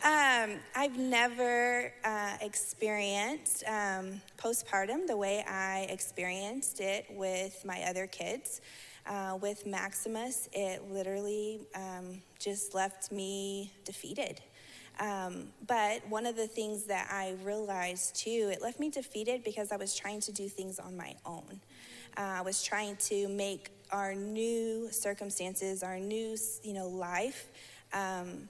um, 0.04 0.60
I've 0.76 0.96
never 0.96 1.92
uh, 2.04 2.36
experienced 2.40 3.64
um, 3.66 4.20
postpartum 4.38 5.06
the 5.06 5.16
way 5.16 5.44
I 5.48 5.86
experienced 5.90 6.80
it 6.80 7.06
with 7.10 7.64
my 7.64 7.82
other 7.82 8.06
kids. 8.06 8.60
Uh, 9.04 9.36
with 9.42 9.66
Maximus, 9.66 10.48
it 10.52 10.88
literally 10.88 11.58
um, 11.74 12.22
just 12.38 12.72
left 12.72 13.10
me 13.10 13.72
defeated. 13.84 14.40
Um, 15.00 15.48
but 15.66 16.06
one 16.08 16.26
of 16.26 16.36
the 16.36 16.46
things 16.46 16.84
that 16.84 17.08
I 17.10 17.34
realized 17.42 18.16
too, 18.16 18.50
it 18.52 18.62
left 18.62 18.78
me 18.78 18.90
defeated 18.90 19.42
because 19.42 19.72
I 19.72 19.76
was 19.76 19.94
trying 19.94 20.20
to 20.20 20.32
do 20.32 20.48
things 20.48 20.78
on 20.78 20.96
my 20.96 21.14
own. 21.24 21.60
Uh, 22.16 22.20
I 22.20 22.42
was 22.42 22.62
trying 22.62 22.96
to 22.96 23.28
make 23.28 23.70
our 23.90 24.14
new 24.14 24.88
circumstances, 24.90 25.82
our 25.82 25.98
new, 25.98 26.36
you 26.62 26.72
know, 26.72 26.88
life. 26.88 27.48
Um, 27.92 28.48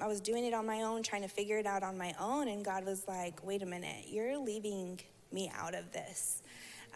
I 0.00 0.06
was 0.06 0.20
doing 0.20 0.44
it 0.44 0.54
on 0.54 0.66
my 0.66 0.82
own, 0.82 1.02
trying 1.02 1.22
to 1.22 1.28
figure 1.28 1.58
it 1.58 1.66
out 1.66 1.82
on 1.82 1.96
my 1.96 2.14
own, 2.18 2.48
and 2.48 2.64
God 2.64 2.84
was 2.84 3.06
like, 3.06 3.44
"Wait 3.44 3.62
a 3.62 3.66
minute, 3.66 4.06
you're 4.08 4.36
leaving 4.36 5.00
me 5.30 5.50
out 5.56 5.74
of 5.74 5.92
this." 5.92 6.42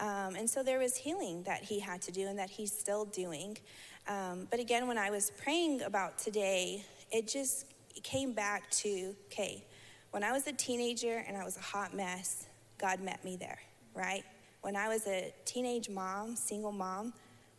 Um, 0.01 0.35
and 0.35 0.49
so 0.49 0.63
there 0.63 0.79
was 0.79 0.97
healing 0.97 1.43
that 1.45 1.63
he 1.63 1.79
had 1.79 2.01
to 2.03 2.13
do 2.13 2.27
and 2.27 2.39
that 2.39 2.51
he's 2.51 2.73
still 2.73 3.05
doing. 3.05 3.59
Um, 4.09 4.49
but 4.51 4.59
again, 4.59 4.89
when 4.89 4.99
I 4.99 5.11
was 5.11 5.31
praying 5.43 5.83
about 5.83 6.19
today, 6.19 6.85
it 7.13 7.29
just 7.29 7.67
came 8.03 8.33
back 8.33 8.71
to 8.71 9.15
okay, 9.27 9.65
when 10.11 10.25
I 10.25 10.33
was 10.33 10.47
a 10.47 10.53
teenager 10.53 11.25
and 11.27 11.37
I 11.37 11.45
was 11.45 11.57
a 11.57 11.61
hot 11.61 11.95
mess, 11.95 12.47
God 12.79 13.01
met 13.01 13.25
me 13.25 13.37
there, 13.37 13.59
right? 13.95 14.25
When 14.63 14.77
I 14.77 14.89
was 14.89 15.07
a 15.07 15.33
teenage 15.45 15.89
mom, 15.89 16.37
single 16.37 16.73
mom, 16.73 17.13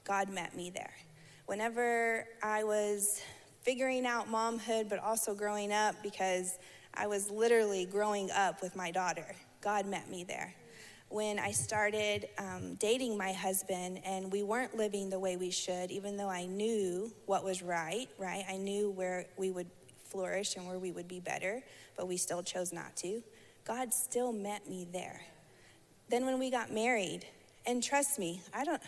God 0.04 0.30
met 0.30 0.56
me 0.56 0.70
there. 0.70 0.94
Whenever 1.46 2.26
I 2.44 2.64
was 2.64 3.22
figuring 3.62 4.06
out 4.06 4.30
momhood, 4.30 4.90
but 4.90 5.00
also 5.00 5.34
growing 5.34 5.72
up 5.72 5.96
because 6.04 6.58
I 6.94 7.08
was 7.08 7.30
literally 7.30 7.86
growing 7.86 8.32
up 8.32 8.62
with 8.62 8.76
my 8.76 8.92
daughter, 8.92 9.36
God 9.62 9.86
met 9.86 10.10
me 10.10 10.24
there 10.24 10.56
when 11.12 11.40
I 11.40 11.52
started 11.52 12.30
um, 12.38 12.76
dating 12.76 13.18
my 13.18 13.34
husband 13.34 14.00
and 14.06 14.32
we 14.32 14.44
weren't 14.44 14.78
living 14.78 15.10
the 15.10 15.20
way 15.20 15.36
we 15.36 15.52
should, 15.52 15.92
even 15.92 16.16
though 16.16 16.30
I 16.30 16.46
knew 16.46 17.12
what 17.26 17.44
was 17.44 17.62
right, 17.62 18.08
right? 18.18 18.46
I 18.50 18.56
knew 18.56 18.92
where 18.92 19.26
we 19.38 19.52
would 19.52 19.68
flourish 20.12 20.56
and 20.56 20.68
where 20.68 20.80
we 20.80 20.92
would 20.92 21.08
be 21.08 21.20
better, 21.20 21.64
but 21.98 22.08
we 22.08 22.18
still 22.18 22.44
chose 22.44 22.74
not 22.74 22.96
to. 22.98 23.24
God 23.66 23.94
still 23.94 24.32
met 24.32 24.68
me 24.68 24.88
there. 24.92 25.22
Then 26.10 26.26
when 26.26 26.40
we 26.40 26.52
got 26.52 26.72
married, 26.72 27.26
and 27.66 27.82
trust 27.82 28.20
me, 28.20 28.42
I 28.54 28.66
don't, 28.66 28.82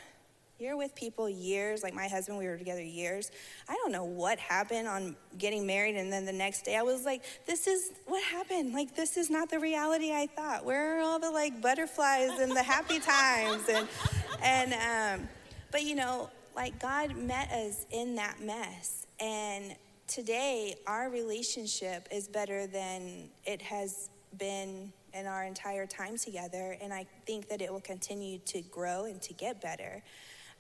you're 0.60 0.78
with 0.78 0.96
people 0.96 1.30
years, 1.30 1.84
like 1.84 1.94
my 1.94 2.08
husband, 2.08 2.38
we 2.38 2.48
were 2.48 2.58
together 2.58 2.82
years. 2.82 3.32
I 3.68 3.74
don't 3.76 3.92
know 3.92 4.04
what 4.04 4.40
happened 4.40 4.88
on 4.88 5.16
getting 5.38 5.66
married, 5.66 5.96
and 5.96 6.12
then 6.12 6.26
the 6.26 6.34
next 6.34 6.64
day 6.64 6.76
I 6.76 6.82
was 6.82 7.06
like, 7.06 7.24
this 7.46 7.68
is 7.68 7.92
what 8.06 8.24
happened. 8.24 8.74
Like, 8.74 8.96
this 8.96 9.18
is 9.18 9.30
not 9.30 9.50
the 9.50 9.60
reality 9.60 10.12
I 10.12 10.28
thought. 10.28 10.66
Where 10.66 10.98
are 10.98 11.02
all 11.02 11.20
the 11.20 11.32
like 11.32 11.62
butterflies 11.62 12.40
and 12.40 12.52
the 12.52 12.64
happy 12.64 13.00
times? 13.02 13.64
And, 13.70 13.88
and, 14.42 15.22
um, 15.22 15.30
but 15.72 15.84
you 15.84 15.96
know, 15.96 16.30
like 16.56 16.80
God 16.80 17.16
met 17.16 17.52
us 17.52 17.86
in 17.92 18.16
that 18.16 18.40
mess. 18.42 19.08
And 19.20 19.76
today, 20.08 20.76
our 20.88 21.10
relationship 21.10 22.08
is 22.12 22.28
better 22.28 22.68
than 22.68 23.30
it 23.46 23.62
has 23.62 24.10
been 24.38 24.92
in 25.14 25.28
our 25.28 25.44
entire 25.44 25.86
time 25.86 26.18
together. 26.18 26.78
And 26.82 26.94
I 26.94 27.06
think 27.26 27.50
that 27.50 27.62
it 27.62 27.72
will 27.72 27.82
continue 27.82 28.40
to 28.40 28.62
grow 28.62 29.06
and 29.06 29.22
to 29.22 29.34
get 29.34 29.62
better. 29.62 30.04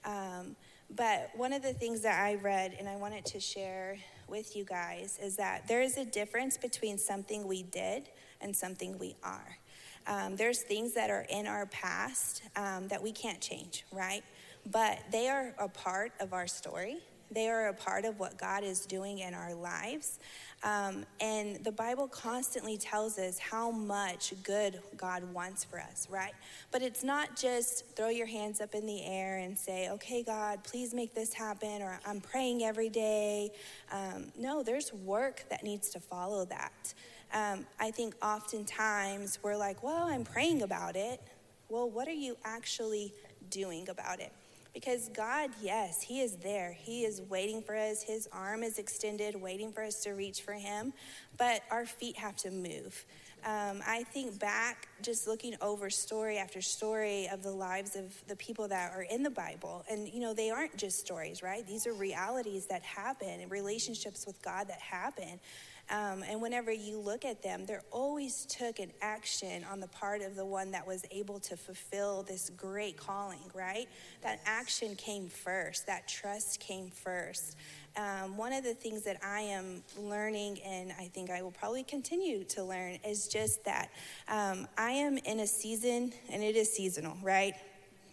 Um, 0.05 0.55
but 0.95 1.31
one 1.35 1.53
of 1.53 1.63
the 1.63 1.73
things 1.73 2.01
that 2.01 2.21
I 2.21 2.35
read 2.35 2.75
and 2.77 2.87
I 2.87 2.95
wanted 2.97 3.25
to 3.25 3.39
share 3.39 3.97
with 4.27 4.55
you 4.55 4.63
guys 4.63 5.19
is 5.21 5.35
that 5.37 5.67
there 5.67 5.81
is 5.81 5.97
a 5.97 6.05
difference 6.05 6.57
between 6.57 6.97
something 6.97 7.47
we 7.47 7.63
did 7.63 8.09
and 8.41 8.55
something 8.55 8.97
we 8.99 9.15
are. 9.23 9.57
Um, 10.05 10.35
there's 10.35 10.61
things 10.61 10.93
that 10.93 11.09
are 11.09 11.25
in 11.29 11.47
our 11.47 11.65
past 11.67 12.43
um, 12.55 12.87
that 12.89 13.01
we 13.01 13.11
can't 13.11 13.39
change, 13.39 13.85
right? 13.91 14.23
But 14.69 14.99
they 15.11 15.29
are 15.29 15.53
a 15.57 15.67
part 15.67 16.11
of 16.19 16.33
our 16.33 16.47
story. 16.47 16.97
They 17.33 17.49
are 17.49 17.67
a 17.67 17.73
part 17.73 18.05
of 18.05 18.19
what 18.19 18.37
God 18.37 18.63
is 18.63 18.85
doing 18.85 19.19
in 19.19 19.33
our 19.33 19.53
lives. 19.53 20.19
Um, 20.63 21.05
and 21.19 21.61
the 21.63 21.71
Bible 21.71 22.07
constantly 22.07 22.77
tells 22.77 23.17
us 23.19 23.37
how 23.37 23.69
much 23.69 24.33
good 24.43 24.79
God 24.95 25.23
wants 25.33 25.65
for 25.65 25.79
us, 25.79 26.07
right? 26.09 26.33
But 26.71 26.81
it's 26.81 27.03
not 27.03 27.35
just 27.35 27.85
throw 27.97 28.07
your 28.07 28.27
hands 28.27 28.61
up 28.61 28.73
in 28.73 28.85
the 28.85 29.03
air 29.05 29.39
and 29.39 29.57
say, 29.57 29.89
okay, 29.89 30.23
God, 30.23 30.63
please 30.63 30.93
make 30.93 31.13
this 31.13 31.33
happen, 31.33 31.81
or 31.81 31.99
I'm 32.05 32.21
praying 32.21 32.63
every 32.63 32.89
day. 32.89 33.51
Um, 33.91 34.31
no, 34.37 34.63
there's 34.63 34.93
work 34.93 35.43
that 35.49 35.63
needs 35.63 35.89
to 35.89 35.99
follow 35.99 36.45
that. 36.45 36.93
Um, 37.33 37.65
I 37.79 37.91
think 37.91 38.15
oftentimes 38.23 39.39
we're 39.43 39.57
like, 39.57 39.83
well, 39.83 40.03
I'm 40.03 40.23
praying 40.23 40.61
about 40.61 40.95
it. 40.95 41.19
Well, 41.67 41.89
what 41.89 42.07
are 42.07 42.11
you 42.11 42.37
actually 42.45 43.13
doing 43.49 43.89
about 43.89 44.19
it? 44.19 44.31
Because 44.73 45.09
God, 45.09 45.51
yes, 45.61 46.01
He 46.01 46.21
is 46.21 46.37
there. 46.37 46.75
He 46.77 47.03
is 47.03 47.21
waiting 47.29 47.61
for 47.61 47.75
us. 47.75 48.01
His 48.01 48.27
arm 48.31 48.63
is 48.63 48.79
extended, 48.79 49.39
waiting 49.39 49.71
for 49.71 49.83
us 49.83 50.01
to 50.03 50.11
reach 50.11 50.41
for 50.41 50.53
Him. 50.53 50.93
But 51.37 51.61
our 51.69 51.85
feet 51.85 52.17
have 52.17 52.35
to 52.37 52.51
move. 52.51 53.05
Um, 53.45 53.81
I 53.85 54.03
think 54.03 54.39
back, 54.39 54.87
just 55.01 55.27
looking 55.27 55.55
over 55.61 55.89
story 55.89 56.37
after 56.37 56.61
story 56.61 57.27
of 57.27 57.43
the 57.43 57.51
lives 57.51 57.97
of 57.97 58.05
the 58.27 58.37
people 58.37 58.69
that 58.69 58.93
are 58.95 59.03
in 59.03 59.21
the 59.21 59.29
Bible. 59.29 59.83
And, 59.91 60.07
you 60.07 60.21
know, 60.21 60.33
they 60.33 60.49
aren't 60.49 60.77
just 60.77 60.99
stories, 60.99 61.43
right? 61.43 61.67
These 61.67 61.85
are 61.85 61.93
realities 61.93 62.67
that 62.67 62.83
happen 62.83 63.41
and 63.41 63.51
relationships 63.51 64.25
with 64.25 64.41
God 64.41 64.69
that 64.69 64.79
happen. 64.79 65.41
Um, 65.89 66.23
and 66.27 66.41
whenever 66.41 66.71
you 66.71 66.97
look 66.97 67.25
at 67.25 67.43
them, 67.43 67.65
there 67.65 67.83
always 67.91 68.45
took 68.45 68.79
an 68.79 68.91
action 69.01 69.65
on 69.69 69.79
the 69.79 69.87
part 69.87 70.21
of 70.21 70.35
the 70.35 70.45
one 70.45 70.71
that 70.71 70.87
was 70.87 71.05
able 71.11 71.39
to 71.41 71.57
fulfill 71.57 72.23
this 72.23 72.49
great 72.55 72.97
calling, 72.97 73.51
right? 73.53 73.87
That 74.21 74.39
action 74.45 74.95
came 74.95 75.27
first, 75.27 75.85
that 75.87 76.07
trust 76.07 76.59
came 76.59 76.89
first. 76.89 77.57
Um, 77.95 78.37
one 78.37 78.53
of 78.53 78.63
the 78.63 78.73
things 78.73 79.03
that 79.03 79.17
I 79.23 79.41
am 79.41 79.83
learning, 79.99 80.59
and 80.65 80.93
I 80.99 81.09
think 81.09 81.29
I 81.29 81.41
will 81.41 81.51
probably 81.51 81.83
continue 81.83 82.43
to 82.45 82.63
learn, 82.63 82.97
is 83.05 83.27
just 83.27 83.63
that 83.65 83.89
um, 84.27 84.67
I 84.77 84.91
am 84.91 85.17
in 85.17 85.41
a 85.41 85.47
season, 85.47 86.13
and 86.29 86.41
it 86.41 86.55
is 86.55 86.71
seasonal, 86.71 87.17
right? 87.21 87.53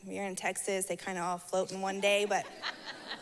We're 0.04 0.24
in 0.24 0.36
Texas, 0.36 0.86
they 0.86 0.96
kind 0.96 1.18
of 1.18 1.24
all 1.24 1.38
float 1.38 1.72
in 1.72 1.80
one 1.80 2.00
day, 2.00 2.26
but 2.28 2.44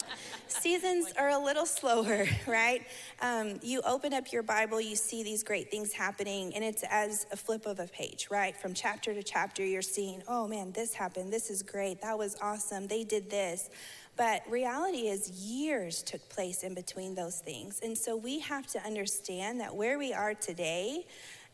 seasons 0.61 1.13
are 1.17 1.31
a 1.31 1.39
little 1.39 1.67
slower, 1.67 2.27
right? 2.47 2.87
Um, 3.21 3.59
you 3.63 3.81
open 3.83 4.13
up 4.13 4.33
your 4.33 4.43
Bible, 4.43 4.81
you 4.81 4.97
see 4.97 5.23
these 5.23 5.43
great 5.43 5.71
things 5.71 5.93
happening, 5.93 6.55
and 6.55 6.65
it's 6.65 6.85
as 6.91 7.27
a 7.33 7.37
flip 7.37 7.67
of 7.67 7.81
a 7.81 7.87
page, 7.87 8.29
right? 8.31 8.57
From 8.57 8.75
chapter 8.75 9.15
to 9.15 9.23
chapter, 9.23 9.65
you're 9.65 9.83
seeing, 9.83 10.23
oh 10.29 10.49
man, 10.49 10.73
this 10.73 10.95
happened, 10.95 11.33
this 11.33 11.51
is 11.51 11.63
great, 11.63 12.01
that 12.03 12.19
was 12.19 12.37
awesome, 12.41 12.87
they 12.87 13.05
did 13.05 13.31
this. 13.31 13.71
But 14.17 14.43
reality 14.51 15.09
is, 15.09 15.31
years 15.31 16.03
took 16.03 16.29
place 16.29 16.65
in 16.65 16.75
between 16.75 17.15
those 17.15 17.39
things. 17.39 17.79
And 17.85 17.97
so 17.97 18.17
we 18.17 18.41
have 18.41 18.67
to 18.69 18.81
understand 18.85 19.61
that 19.61 19.77
where 19.77 19.97
we 19.97 20.13
are 20.13 20.35
today, 20.35 21.07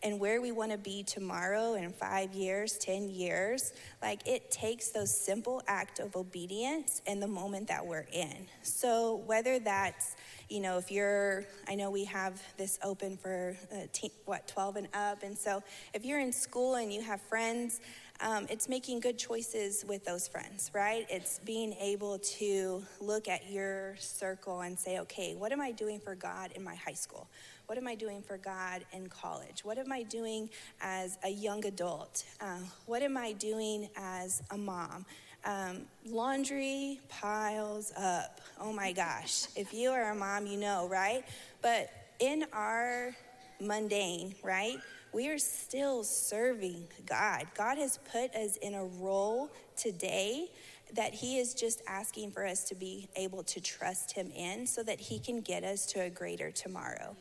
and 0.05 0.21
where 0.21 0.43
we 0.43 0.53
want 0.53 0.71
to 0.71 0.77
be 0.77 1.03
tomorrow 1.03 1.75
in 1.75 1.91
five 1.91 2.35
years, 2.35 2.77
10 2.77 3.09
years, 3.09 3.73
like 4.03 4.29
it 4.29 4.51
takes 4.51 4.91
those 4.91 5.17
simple 5.17 5.63
act 5.67 5.99
of 5.99 6.15
obedience 6.15 7.01
in 7.07 7.21
the 7.21 7.27
moment 7.27 7.69
that 7.69 7.85
we're 7.85 8.07
in. 8.13 8.47
So 8.63 9.23
whether 9.25 9.59
that's, 9.59 10.15
you 10.51 10.61
know, 10.61 10.77
if 10.77 10.93
you're, 10.93 11.47
I 11.67 11.75
know 11.75 11.91
we 11.91 12.05
have 12.05 12.43
this 12.59 12.79
open 12.85 13.17
for, 13.17 13.57
uh, 13.73 13.87
teen, 13.95 14.11
what, 14.27 14.47
12 14.47 14.77
and 14.77 14.89
up. 14.93 15.23
And 15.23 15.37
so 15.39 15.63
if 15.95 16.05
you're 16.05 16.21
in 16.21 16.33
school 16.33 16.75
and 16.75 16.93
you 16.93 17.01
have 17.01 17.23
friends, 17.23 17.81
um, 18.21 18.47
it's 18.51 18.69
making 18.69 19.01
good 19.01 19.19
choices 19.19 19.85
with 19.89 20.05
those 20.05 20.29
friends, 20.29 20.71
right? 20.75 21.07
It's 21.09 21.41
being 21.41 21.73
able 21.81 22.19
to 22.19 22.85
look 23.01 23.27
at 23.27 23.51
your 23.51 23.97
circle 23.99 24.61
and 24.61 24.79
say, 24.79 25.01
okay, 25.01 25.35
what 25.35 25.51
am 25.51 25.61
I 25.61 25.73
doing 25.73 25.99
for 25.99 26.15
God 26.15 26.53
in 26.55 26.63
my 26.63 26.75
high 26.75 26.93
school? 26.93 27.27
What 27.67 27.79
am 27.79 27.89
I 27.89 27.95
doing 27.95 28.21
for 28.21 28.37
God 28.37 28.85
in 28.93 29.07
college? 29.09 29.65
What 29.65 29.79
am 29.79 29.91
I 29.91 30.03
doing 30.03 30.51
as 30.83 31.19
a 31.25 31.31
young 31.31 31.65
adult? 31.65 32.25
Uh, 32.41 32.59
what 32.85 33.03
am 33.03 33.17
I 33.17 33.33
doing 33.33 33.89
as 33.97 34.43
a 34.51 34.59
mom? 34.59 35.07
Um, 35.47 35.83
laundry 36.05 37.01
piles 37.09 37.93
up. 37.97 38.41
Oh 38.61 38.73
my 38.73 38.93
gosh. 38.93 39.47
If 39.57 39.73
you 39.73 39.91
are 39.91 40.11
a 40.11 40.15
mom, 40.15 40.47
you 40.47 40.59
know, 40.59 40.89
right? 40.89 41.25
But 41.63 41.91
in 42.21 42.45
our 42.53 43.17
mundane, 43.61 44.35
right? 44.43 44.77
We 45.13 45.29
are 45.29 45.39
still 45.39 46.05
serving 46.05 46.89
God. 47.07 47.47
God 47.55 47.79
has 47.79 47.99
put 48.13 48.35
us 48.35 48.57
in 48.57 48.75
a 48.75 48.85
role 48.85 49.51
today 49.77 50.51
that 50.95 51.15
He 51.15 51.39
is 51.39 51.55
just 51.55 51.83
asking 51.87 52.33
for 52.33 52.47
us 52.47 52.65
to 52.65 52.75
be 52.75 53.09
able 53.17 53.43
to 53.45 53.61
trust 53.61 54.13
Him 54.13 54.31
in 54.35 54.67
so 54.67 54.83
that 54.83 55.01
He 55.01 55.19
can 55.19 55.41
get 55.41 55.65
us 55.65 55.87
to 55.87 56.03
a 56.03 56.11
greater 56.11 56.51
tomorrow. 56.51 57.17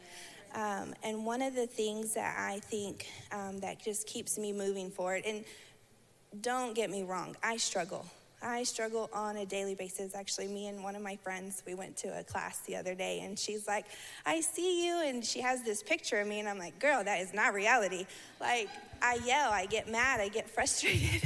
Um, 0.54 0.94
and 1.04 1.26
one 1.26 1.42
of 1.42 1.56
the 1.56 1.68
things 1.68 2.14
that 2.14 2.36
I 2.38 2.60
think 2.60 3.08
um, 3.32 3.60
that 3.62 3.84
just 3.84 4.08
keeps 4.08 4.38
me 4.38 4.52
moving 4.52 4.92
forward, 4.92 5.24
and 5.26 5.44
don't 6.42 6.76
get 6.76 6.90
me 6.90 7.04
wrong, 7.04 7.36
I 7.44 7.58
struggle. 7.58 8.06
I 8.44 8.64
struggle 8.64 9.10
on 9.14 9.38
a 9.38 9.46
daily 9.46 9.74
basis. 9.74 10.14
Actually, 10.14 10.48
me 10.48 10.68
and 10.68 10.84
one 10.84 10.96
of 10.96 11.02
my 11.02 11.16
friends, 11.16 11.64
we 11.66 11.76
went 11.76 11.96
to 11.98 12.20
a 12.20 12.24
class 12.24 12.60
the 12.60 12.76
other 12.76 12.94
day, 12.94 13.22
and 13.22 13.40
she's 13.40 13.68
like, 13.68 13.86
I 14.26 14.42
see 14.42 14.86
you. 14.86 15.02
And 15.02 15.24
she 15.24 15.40
has 15.42 15.64
this 15.64 15.82
picture 15.82 16.20
of 16.20 16.28
me, 16.28 16.40
and 16.40 16.50
I'm 16.50 16.60
like, 16.60 16.78
girl, 16.80 17.04
that 17.04 17.22
is 17.22 17.34
not 17.34 17.54
reality. 17.54 18.06
Like, 18.42 18.70
I 19.02 19.20
yell, 19.26 19.52
I 19.52 19.66
get 19.66 19.90
mad, 19.90 20.20
I 20.20 20.28
get 20.28 20.50
frustrated. 20.56 21.24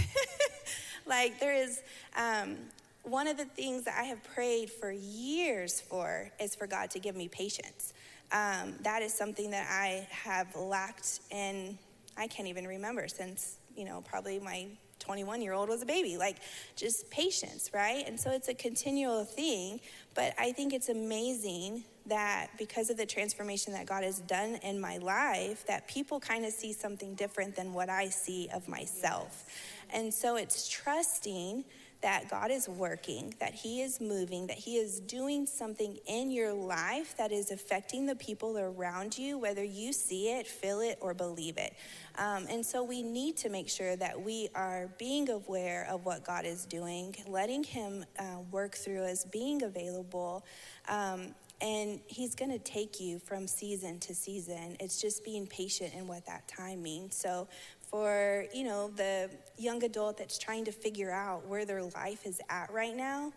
like, 1.06 1.40
there 1.40 1.56
is 1.56 1.82
um, 2.16 2.56
one 3.04 3.28
of 3.28 3.38
the 3.38 3.46
things 3.46 3.86
that 3.86 3.98
I 4.00 4.04
have 4.06 4.24
prayed 4.36 4.70
for 4.70 4.92
years 4.92 5.82
for 5.82 6.30
is 6.40 6.54
for 6.56 6.68
God 6.68 6.92
to 6.92 7.00
give 7.00 7.16
me 7.16 7.28
patience. 7.28 7.94
Um, 8.32 8.74
that 8.82 9.02
is 9.02 9.14
something 9.14 9.52
that 9.52 9.68
I 9.70 10.08
have 10.12 10.56
lacked 10.56 11.22
in, 11.32 11.78
I 12.18 12.28
can't 12.28 12.48
even 12.48 12.68
remember 12.68 13.08
since, 13.08 13.58
you 13.76 13.86
know, 13.86 14.04
probably 14.06 14.40
my 14.40 14.68
21 15.00 15.42
year 15.42 15.54
old 15.54 15.70
was 15.70 15.82
a 15.82 15.86
baby. 15.86 16.18
Like, 16.18 16.38
just 16.76 17.10
patience, 17.10 17.70
right? 17.74 18.04
And 18.08 18.20
so 18.20 18.32
it's 18.32 18.50
a 18.50 18.54
continual 18.54 19.24
thing. 19.24 19.80
But 20.16 20.34
I 20.38 20.52
think 20.52 20.74
it's 20.74 20.90
amazing 20.90 21.84
that 22.08 22.48
because 22.58 22.90
of 22.90 22.98
the 22.98 23.06
transformation 23.06 23.74
that 23.74 23.86
God 23.86 24.04
has 24.04 24.20
done 24.20 24.56
in 24.64 24.80
my 24.80 24.98
life, 24.98 25.66
that 25.68 25.88
people 25.88 26.20
kind 26.20 26.46
of 26.46 26.52
see 26.52 26.74
something 26.74 27.16
different 27.16 27.56
than 27.56 27.74
what 27.74 27.90
I 27.90 28.10
see 28.10 28.50
of 28.54 28.68
myself. 28.68 29.46
And 29.92 30.14
so 30.14 30.36
it's 30.36 30.68
trusting 30.68 31.64
that 32.02 32.30
God 32.30 32.52
is 32.52 32.70
working, 32.70 33.34
that 33.40 33.54
He 33.54 33.82
is 33.82 34.00
moving, 34.00 34.48
that 34.48 34.58
He 34.58 34.78
is 34.78 35.00
doing 35.00 35.46
something 35.46 35.98
in 36.06 36.30
your 36.32 36.54
life 36.54 37.16
that 37.18 37.32
is 37.32 37.52
affecting 37.52 38.06
the 38.06 38.16
people 38.16 38.58
around 38.58 39.18
you, 39.18 39.38
whether 39.38 39.64
you 39.64 39.94
see 39.94 40.30
it, 40.32 40.48
feel 40.48 40.82
it, 40.82 40.98
or 41.02 41.14
believe 41.14 41.58
it. 41.58 41.74
Um, 42.18 42.46
and 42.50 42.66
so 42.66 42.84
we 42.84 43.02
need 43.02 43.38
to 43.38 43.50
make 43.50 43.70
sure 43.70 43.96
that 43.96 44.22
we 44.22 44.50
are 44.56 44.90
being 44.98 45.30
aware 45.30 45.88
of 45.90 46.06
what 46.06 46.24
God 46.24 46.46
is 46.46 46.66
doing, 46.66 47.16
letting 47.28 47.64
Him 47.64 48.06
uh, 48.20 48.40
work 48.52 48.76
through 48.76 49.04
us, 49.04 49.26
being 49.26 49.64
available. 49.64 50.46
Um, 50.88 51.34
and 51.60 52.00
he's 52.06 52.36
going 52.36 52.52
to 52.52 52.60
take 52.60 53.00
you 53.00 53.18
from 53.20 53.48
season 53.48 54.00
to 54.02 54.14
season. 54.14 54.78
It's 54.80 55.02
just 55.02 55.24
being 55.26 55.48
patient 55.48 55.94
in 55.96 56.08
what 56.08 56.26
that 56.28 56.48
time 56.48 56.84
means. 56.84 57.16
So 57.16 57.48
for 57.90 58.46
you 58.54 58.64
know 58.64 58.90
the 58.96 59.30
young 59.58 59.84
adult 59.84 60.18
that's 60.18 60.38
trying 60.38 60.66
to 60.66 60.72
figure 60.72 61.12
out 61.12 61.46
where 61.48 61.66
their 61.66 61.84
life 61.84 62.26
is 62.26 62.40
at 62.50 62.72
right 62.72 62.96
now 62.96 63.32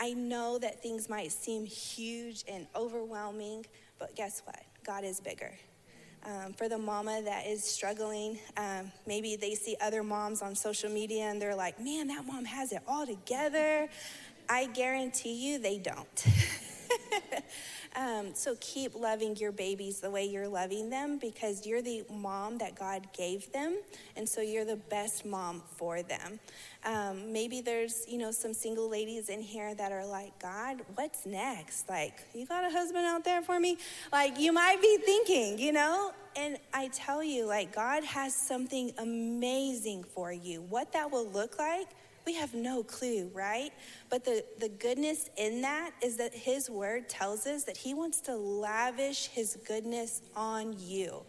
i 0.00 0.12
know 0.12 0.58
that 0.58 0.82
things 0.82 1.08
might 1.08 1.30
seem 1.30 1.64
huge 1.64 2.44
and 2.48 2.66
overwhelming 2.74 3.64
but 4.02 4.16
guess 4.16 4.42
what? 4.44 4.60
God 4.84 5.04
is 5.04 5.20
bigger. 5.20 5.52
Um, 6.24 6.54
for 6.54 6.68
the 6.68 6.76
mama 6.78 7.22
that 7.24 7.46
is 7.46 7.62
struggling 7.62 8.38
um, 8.56 8.90
maybe 9.06 9.36
they 9.36 9.54
see 9.54 9.76
other 9.80 10.02
moms 10.02 10.42
on 10.42 10.56
social 10.56 10.90
media 10.90 11.24
and 11.24 11.40
they're 11.40 11.54
like 11.54 11.80
man 11.80 12.08
that 12.08 12.24
mom 12.26 12.44
has 12.44 12.72
it 12.72 12.82
all 12.86 13.06
together. 13.06 13.88
I 14.48 14.66
guarantee 14.66 15.34
you 15.34 15.58
they 15.60 15.78
don't 15.78 16.26
Um, 17.94 18.34
so 18.34 18.56
keep 18.60 18.94
loving 18.94 19.36
your 19.36 19.52
babies 19.52 20.00
the 20.00 20.10
way 20.10 20.24
you're 20.24 20.48
loving 20.48 20.88
them 20.88 21.18
because 21.18 21.66
you're 21.66 21.82
the 21.82 22.04
mom 22.10 22.58
that 22.58 22.74
God 22.74 23.06
gave 23.12 23.52
them, 23.52 23.76
and 24.16 24.26
so 24.26 24.40
you're 24.40 24.64
the 24.64 24.76
best 24.76 25.26
mom 25.26 25.62
for 25.76 26.02
them. 26.02 26.40
Um, 26.84 27.32
maybe 27.32 27.60
there's 27.60 28.04
you 28.08 28.18
know 28.18 28.30
some 28.30 28.54
single 28.54 28.88
ladies 28.88 29.28
in 29.28 29.40
here 29.40 29.74
that 29.74 29.92
are 29.92 30.06
like, 30.06 30.38
God, 30.40 30.78
what's 30.94 31.26
next? 31.26 31.88
Like, 31.88 32.14
you 32.34 32.46
got 32.46 32.64
a 32.64 32.70
husband 32.70 33.04
out 33.04 33.24
there 33.24 33.42
for 33.42 33.60
me? 33.60 33.76
Like, 34.10 34.38
you 34.38 34.52
might 34.52 34.80
be 34.80 34.98
thinking, 35.04 35.58
you 35.58 35.72
know. 35.72 36.12
And 36.34 36.56
I 36.72 36.88
tell 36.88 37.22
you, 37.22 37.44
like, 37.44 37.74
God 37.74 38.04
has 38.04 38.34
something 38.34 38.92
amazing 38.96 40.04
for 40.04 40.32
you. 40.32 40.62
What 40.62 40.92
that 40.92 41.10
will 41.10 41.28
look 41.28 41.58
like 41.58 41.88
we 42.24 42.34
have 42.34 42.54
no 42.54 42.82
clue, 42.82 43.30
right? 43.34 43.70
But 44.10 44.24
the, 44.24 44.44
the 44.58 44.68
goodness 44.68 45.28
in 45.36 45.62
that 45.62 45.92
is 46.02 46.16
that 46.18 46.34
His 46.34 46.70
word 46.70 47.08
tells 47.08 47.46
us 47.46 47.64
that 47.64 47.76
He 47.76 47.94
wants 47.94 48.20
to 48.22 48.36
lavish 48.36 49.28
His 49.28 49.58
goodness 49.66 50.22
on 50.36 50.74
you. 50.78 51.22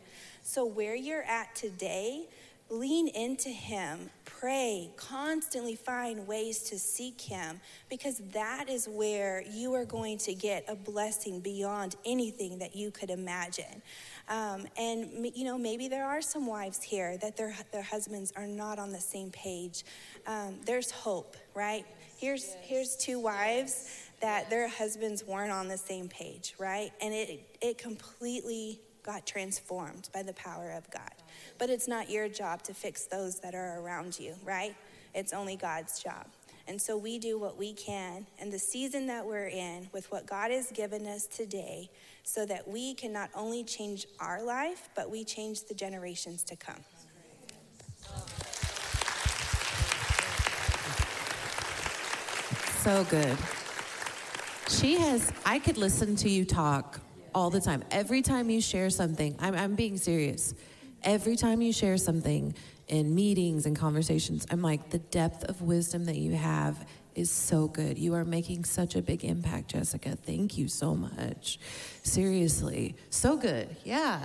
So, 0.43 0.65
where 0.65 0.95
you're 0.95 1.23
at 1.23 1.55
today, 1.55 2.27
lean 2.69 3.07
into 3.07 3.49
Him, 3.49 4.09
pray, 4.43 4.91
constantly 4.97 5.73
find 5.73 6.27
ways 6.27 6.63
to 6.63 6.77
seek 6.77 7.21
Him, 7.21 7.61
because 7.89 8.17
that 8.33 8.67
is 8.67 8.89
where 8.89 9.41
you 9.49 9.73
are 9.73 9.85
going 9.85 10.17
to 10.17 10.33
get 10.33 10.65
a 10.67 10.75
blessing 10.75 11.39
beyond 11.39 11.95
anything 12.03 12.57
that 12.57 12.75
you 12.75 12.91
could 12.91 13.09
imagine. 13.09 13.81
Um, 14.27 14.67
and 14.77 15.31
you 15.33 15.45
know, 15.45 15.57
maybe 15.57 15.87
there 15.87 16.05
are 16.05 16.21
some 16.21 16.45
wives 16.45 16.83
here 16.83 17.15
that 17.19 17.37
their 17.37 17.55
their 17.71 17.83
husbands 17.83 18.33
are 18.35 18.45
not 18.45 18.79
on 18.79 18.91
the 18.91 18.99
same 18.99 19.31
page. 19.31 19.85
Um, 20.27 20.57
there's 20.65 20.91
hope, 20.91 21.37
right? 21.55 21.85
Here's 22.17 22.43
yes. 22.43 22.57
here's 22.63 22.95
two 22.97 23.21
wives 23.21 24.09
that 24.19 24.49
their 24.49 24.67
husbands 24.67 25.23
weren't 25.25 25.53
on 25.53 25.69
the 25.69 25.77
same 25.77 26.09
page, 26.09 26.53
right? 26.59 26.91
And 27.01 27.13
it 27.13 27.57
it 27.61 27.77
completely 27.77 28.81
got 29.03 29.25
transformed 29.25 30.09
by 30.13 30.21
the 30.21 30.33
power 30.33 30.71
of 30.71 30.89
God. 30.91 31.22
But 31.64 31.70
it's 31.70 31.88
not 31.88 32.09
your 32.09 32.28
job 32.28 32.61
to 32.64 32.74
fix 32.74 33.05
those 33.05 33.39
that 33.39 33.55
are 33.55 33.80
around 33.80 34.20
you, 34.20 34.36
right? 34.43 34.76
It's 35.16 35.32
only 35.32 35.55
God's 35.55 36.03
job. 36.03 36.26
And 36.68 36.82
so 36.82 36.97
we 36.97 37.20
do 37.20 37.39
what 37.39 37.57
we 37.57 37.72
can 37.72 38.28
in 38.38 38.49
the 38.49 38.59
season 38.59 39.07
that 39.07 39.26
we're 39.26 39.47
in 39.47 39.88
with 39.93 40.11
what 40.11 40.26
God 40.26 40.51
has 40.51 40.74
given 40.74 41.07
us 41.07 41.26
today 41.26 41.89
so 42.24 42.45
that 42.47 42.68
we 42.68 42.93
can 42.93 43.14
not 43.14 43.30
only 43.34 43.64
change 43.64 44.07
our 44.20 44.43
life, 44.43 44.89
but 44.93 45.09
we 45.09 45.24
change 45.24 45.64
the 45.64 45.74
generations 45.74 46.43
to 46.43 46.57
come. 46.57 46.82
So 52.82 53.05
good. 53.05 53.38
She 54.68 54.97
has, 54.97 55.32
I 55.45 55.59
could 55.59 55.78
listen 55.78 56.18
to 56.18 56.30
you 56.30 56.43
talk 56.43 56.99
all 57.34 57.49
the 57.49 57.61
time. 57.61 57.86
Every 57.89 58.22
time 58.22 58.49
you 58.49 58.59
share 58.59 58.89
something, 58.89 59.38
I'm, 59.39 59.55
I'm 59.55 59.76
being 59.76 59.95
serious. 59.95 60.53
Every 61.04 61.36
time 61.36 61.62
you 61.62 61.74
share 61.74 61.97
something 61.97 62.56
in 62.88 63.14
meetings 63.14 63.66
and 63.66 63.76
conversations, 63.76 64.45
I'm 64.49 64.62
like, 64.62 64.89
the 64.89 64.99
depth 64.99 65.43
of 65.45 65.62
wisdom 65.62 66.06
that 66.06 66.18
you 66.18 66.36
have 66.36 66.86
is 67.16 67.30
so 67.30 67.68
good. 67.68 67.97
You 67.97 68.16
are 68.16 68.26
making 68.26 68.66
such 68.66 68.95
a 68.95 69.01
big 69.01 69.24
impact, 69.24 69.70
Jessica. 69.70 70.16
Thank 70.16 70.58
you 70.58 70.68
so 70.68 70.95
much. 70.95 71.60
Seriously. 72.04 72.95
So 73.10 73.38
good. 73.38 73.76
Yeah. 73.84 74.20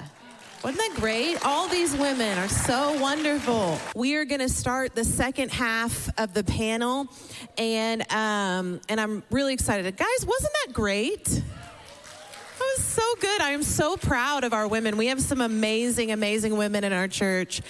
Wasn't 0.62 0.78
that 0.78 1.00
great? 1.00 1.44
All 1.44 1.68
these 1.68 1.96
women 1.96 2.36
are 2.38 2.48
so 2.48 3.00
wonderful. 3.00 3.78
We 3.94 4.16
are 4.16 4.24
going 4.24 4.40
to 4.40 4.48
start 4.48 4.94
the 4.94 5.04
second 5.04 5.52
half 5.52 6.10
of 6.18 6.34
the 6.34 6.42
panel, 6.42 7.06
and 7.56 8.02
um, 8.12 8.80
and 8.88 9.00
I'm 9.00 9.22
really 9.30 9.54
excited. 9.54 9.84
Guys, 9.96 10.26
wasn't 10.26 10.52
that 10.66 10.72
great? 10.72 11.42
That 12.58 12.74
was 12.76 12.84
so 12.84 13.02
good. 13.20 13.40
I 13.40 13.50
am 13.50 13.62
so 13.62 13.96
proud 13.96 14.42
of 14.42 14.52
our 14.52 14.66
women. 14.66 14.96
We 14.96 15.06
have 15.06 15.20
some 15.20 15.40
amazing, 15.40 16.10
amazing 16.10 16.56
women 16.56 16.82
in 16.82 16.92
our 16.92 17.06
church. 17.06 17.60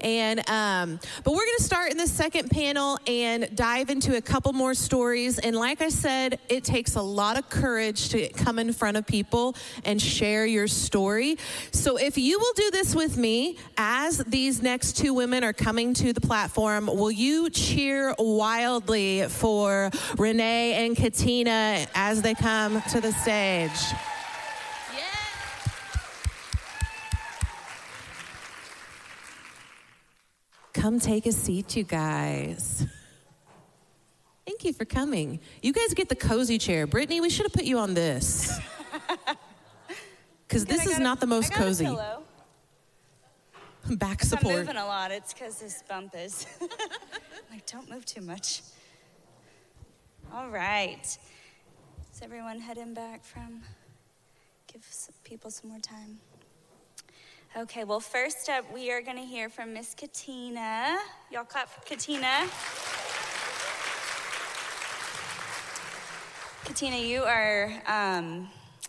And 0.00 0.40
um, 0.50 0.98
but 1.22 1.30
we're 1.30 1.46
going 1.46 1.58
to 1.58 1.62
start 1.62 1.92
in 1.92 1.96
the 1.96 2.08
second 2.08 2.50
panel 2.50 2.98
and 3.06 3.54
dive 3.54 3.88
into 3.88 4.16
a 4.16 4.20
couple 4.20 4.52
more 4.52 4.74
stories. 4.74 5.38
And 5.38 5.54
like 5.54 5.80
I 5.80 5.90
said, 5.90 6.40
it 6.48 6.64
takes 6.64 6.96
a 6.96 7.02
lot 7.02 7.38
of 7.38 7.48
courage 7.50 8.08
to 8.08 8.30
come 8.30 8.58
in 8.58 8.72
front 8.72 8.96
of 8.96 9.06
people 9.06 9.54
and 9.84 10.02
share 10.02 10.44
your 10.44 10.66
story. 10.66 11.36
So 11.70 11.96
if 11.96 12.18
you 12.18 12.40
will 12.40 12.52
do 12.54 12.70
this 12.72 12.96
with 12.96 13.16
me, 13.16 13.58
as 13.76 14.18
these 14.24 14.60
next 14.60 14.96
two 14.96 15.14
women 15.14 15.44
are 15.44 15.52
coming 15.52 15.94
to 15.94 16.12
the 16.12 16.20
platform, 16.20 16.86
will 16.86 17.12
you 17.12 17.48
cheer 17.48 18.12
wildly 18.18 19.28
for 19.28 19.92
Renee 20.18 20.84
and 20.84 20.96
Katina 20.96 21.86
as 21.94 22.22
they 22.22 22.34
come 22.34 22.82
to 22.90 23.00
the 23.00 23.12
stage? 23.12 23.78
Come 30.72 30.98
take 30.98 31.26
a 31.26 31.32
seat, 31.32 31.76
you 31.76 31.84
guys. 31.84 32.86
Thank 34.46 34.64
you 34.64 34.72
for 34.72 34.84
coming. 34.84 35.40
You 35.62 35.72
guys 35.72 35.94
get 35.94 36.08
the 36.08 36.16
cozy 36.16 36.58
chair. 36.58 36.86
Brittany, 36.86 37.20
we 37.20 37.30
should 37.30 37.44
have 37.44 37.52
put 37.52 37.64
you 37.64 37.78
on 37.78 37.94
this. 37.94 38.58
Because 40.52 40.66
this 40.66 40.86
is 40.86 40.98
not 40.98 41.18
the 41.18 41.26
most 41.26 41.50
cozy. 41.54 41.88
Back 43.92 44.22
support. 44.22 44.52
I'm 44.52 44.60
moving 44.60 44.76
a 44.76 44.84
lot, 44.84 45.10
it's 45.10 45.32
because 45.32 45.58
this 45.58 45.82
bump 45.88 46.14
is. 46.14 46.46
like, 47.50 47.64
don't 47.64 47.88
move 47.88 48.04
too 48.04 48.20
much. 48.20 48.60
All 50.30 50.50
right. 50.50 51.00
Is 51.02 52.20
everyone 52.20 52.60
heading 52.60 52.92
back 52.92 53.24
from? 53.24 53.62
Give 54.70 54.82
people 55.24 55.50
some 55.50 55.70
more 55.70 55.80
time. 55.80 56.18
Okay, 57.54 57.84
well, 57.84 58.00
first 58.00 58.48
up, 58.48 58.72
we 58.72 58.90
are 58.90 59.02
going 59.02 59.18
to 59.18 59.24
hear 59.24 59.50
from 59.50 59.74
Miss 59.74 59.92
Katina. 59.92 60.96
Y'all 61.30 61.44
clap 61.44 61.68
for 61.68 61.82
Katina. 61.82 62.48
Katina, 66.64 66.96
you 66.96 67.24
are, 67.24 67.70
um, 67.86 68.48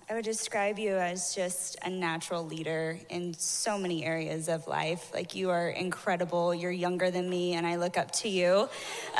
I 0.09 0.13
would 0.13 0.23
describe 0.23 0.79
you 0.79 0.95
as 0.95 1.35
just 1.35 1.75
a 1.83 1.89
natural 1.89 2.45
leader 2.45 2.97
in 3.09 3.33
so 3.33 3.77
many 3.77 4.05
areas 4.05 4.47
of 4.47 4.65
life. 4.65 5.13
Like, 5.13 5.35
you 5.35 5.49
are 5.49 5.67
incredible. 5.67 6.55
You're 6.55 6.71
younger 6.71 7.11
than 7.11 7.29
me, 7.29 7.55
and 7.55 7.67
I 7.67 7.75
look 7.75 7.97
up 7.97 8.11
to 8.11 8.29
you. 8.29 8.69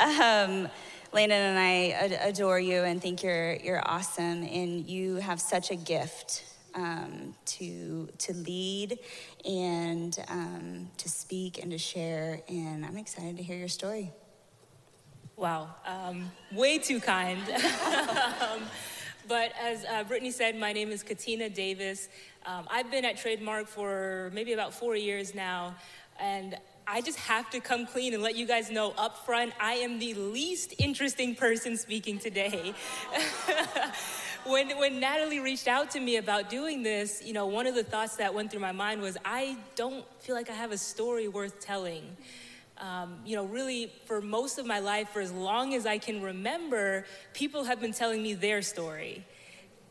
Um, 0.02 0.70
Landon 1.12 1.32
and 1.38 1.58
I 1.58 1.90
ad- 1.90 2.30
adore 2.30 2.58
you 2.58 2.82
and 2.82 2.98
think 2.98 3.22
you're, 3.22 3.56
you're 3.56 3.82
awesome, 3.84 4.42
and 4.42 4.88
you 4.88 5.16
have 5.16 5.38
such 5.38 5.70
a 5.70 5.76
gift 5.76 6.53
um, 6.74 7.34
to, 7.46 8.08
to 8.18 8.32
lead 8.34 8.98
and 9.44 10.18
um, 10.28 10.90
to 10.98 11.08
speak 11.08 11.62
and 11.62 11.70
to 11.70 11.78
share. 11.78 12.40
And 12.48 12.84
I'm 12.84 12.96
excited 12.96 13.36
to 13.36 13.42
hear 13.42 13.56
your 13.56 13.68
story. 13.68 14.12
Wow, 15.36 15.74
um, 15.84 16.30
way 16.52 16.78
too 16.78 17.00
kind. 17.00 17.40
um, 18.40 18.62
but 19.26 19.52
as 19.60 19.84
uh, 19.84 20.04
Brittany 20.04 20.30
said, 20.30 20.56
my 20.56 20.72
name 20.72 20.90
is 20.90 21.02
Katina 21.02 21.48
Davis. 21.48 22.08
Um, 22.46 22.66
I've 22.70 22.90
been 22.90 23.04
at 23.04 23.16
Trademark 23.16 23.66
for 23.66 24.30
maybe 24.32 24.52
about 24.52 24.72
four 24.72 24.94
years 24.94 25.34
now, 25.34 25.74
and 26.20 26.56
I 26.86 27.00
just 27.00 27.18
have 27.20 27.48
to 27.50 27.60
come 27.60 27.86
clean 27.86 28.12
and 28.12 28.22
let 28.22 28.36
you 28.36 28.46
guys 28.46 28.70
know 28.70 28.92
up 28.98 29.24
front, 29.24 29.54
I 29.58 29.74
am 29.74 29.98
the 29.98 30.14
least 30.14 30.74
interesting 30.78 31.34
person 31.34 31.78
speaking 31.78 32.18
today. 32.18 32.74
when, 34.44 34.76
when 34.76 35.00
Natalie 35.00 35.40
reached 35.40 35.66
out 35.66 35.90
to 35.92 36.00
me 36.00 36.16
about 36.16 36.50
doing 36.50 36.82
this, 36.82 37.22
you 37.24 37.32
know, 37.32 37.46
one 37.46 37.66
of 37.66 37.74
the 37.74 37.84
thoughts 37.84 38.16
that 38.16 38.34
went 38.34 38.50
through 38.50 38.60
my 38.60 38.72
mind 38.72 39.00
was, 39.00 39.16
I 39.24 39.56
don't 39.76 40.04
feel 40.20 40.34
like 40.34 40.50
I 40.50 40.54
have 40.54 40.72
a 40.72 40.78
story 40.78 41.26
worth 41.26 41.58
telling. 41.58 42.04
Um, 42.76 43.16
you 43.24 43.36
know, 43.36 43.44
really, 43.44 43.90
for 44.04 44.20
most 44.20 44.58
of 44.58 44.66
my 44.66 44.80
life, 44.80 45.08
for 45.10 45.20
as 45.20 45.32
long 45.32 45.74
as 45.74 45.86
I 45.86 45.96
can 45.96 46.20
remember, 46.20 47.06
people 47.32 47.64
have 47.64 47.80
been 47.80 47.92
telling 47.92 48.22
me 48.22 48.34
their 48.34 48.60
story. 48.60 49.24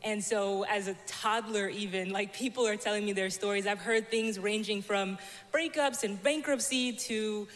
And 0.04 0.22
so, 0.22 0.64
as 0.64 0.86
a 0.86 0.94
toddler, 1.06 1.68
even, 1.68 2.10
like 2.10 2.34
people 2.34 2.66
are 2.66 2.76
telling 2.76 3.06
me 3.06 3.14
their 3.14 3.30
stories. 3.30 3.66
I've 3.66 3.78
heard 3.78 4.10
things 4.10 4.38
ranging 4.38 4.82
from 4.82 5.16
breakups 5.50 6.04
and 6.04 6.22
bankruptcy 6.22 6.92
to, 6.92 7.48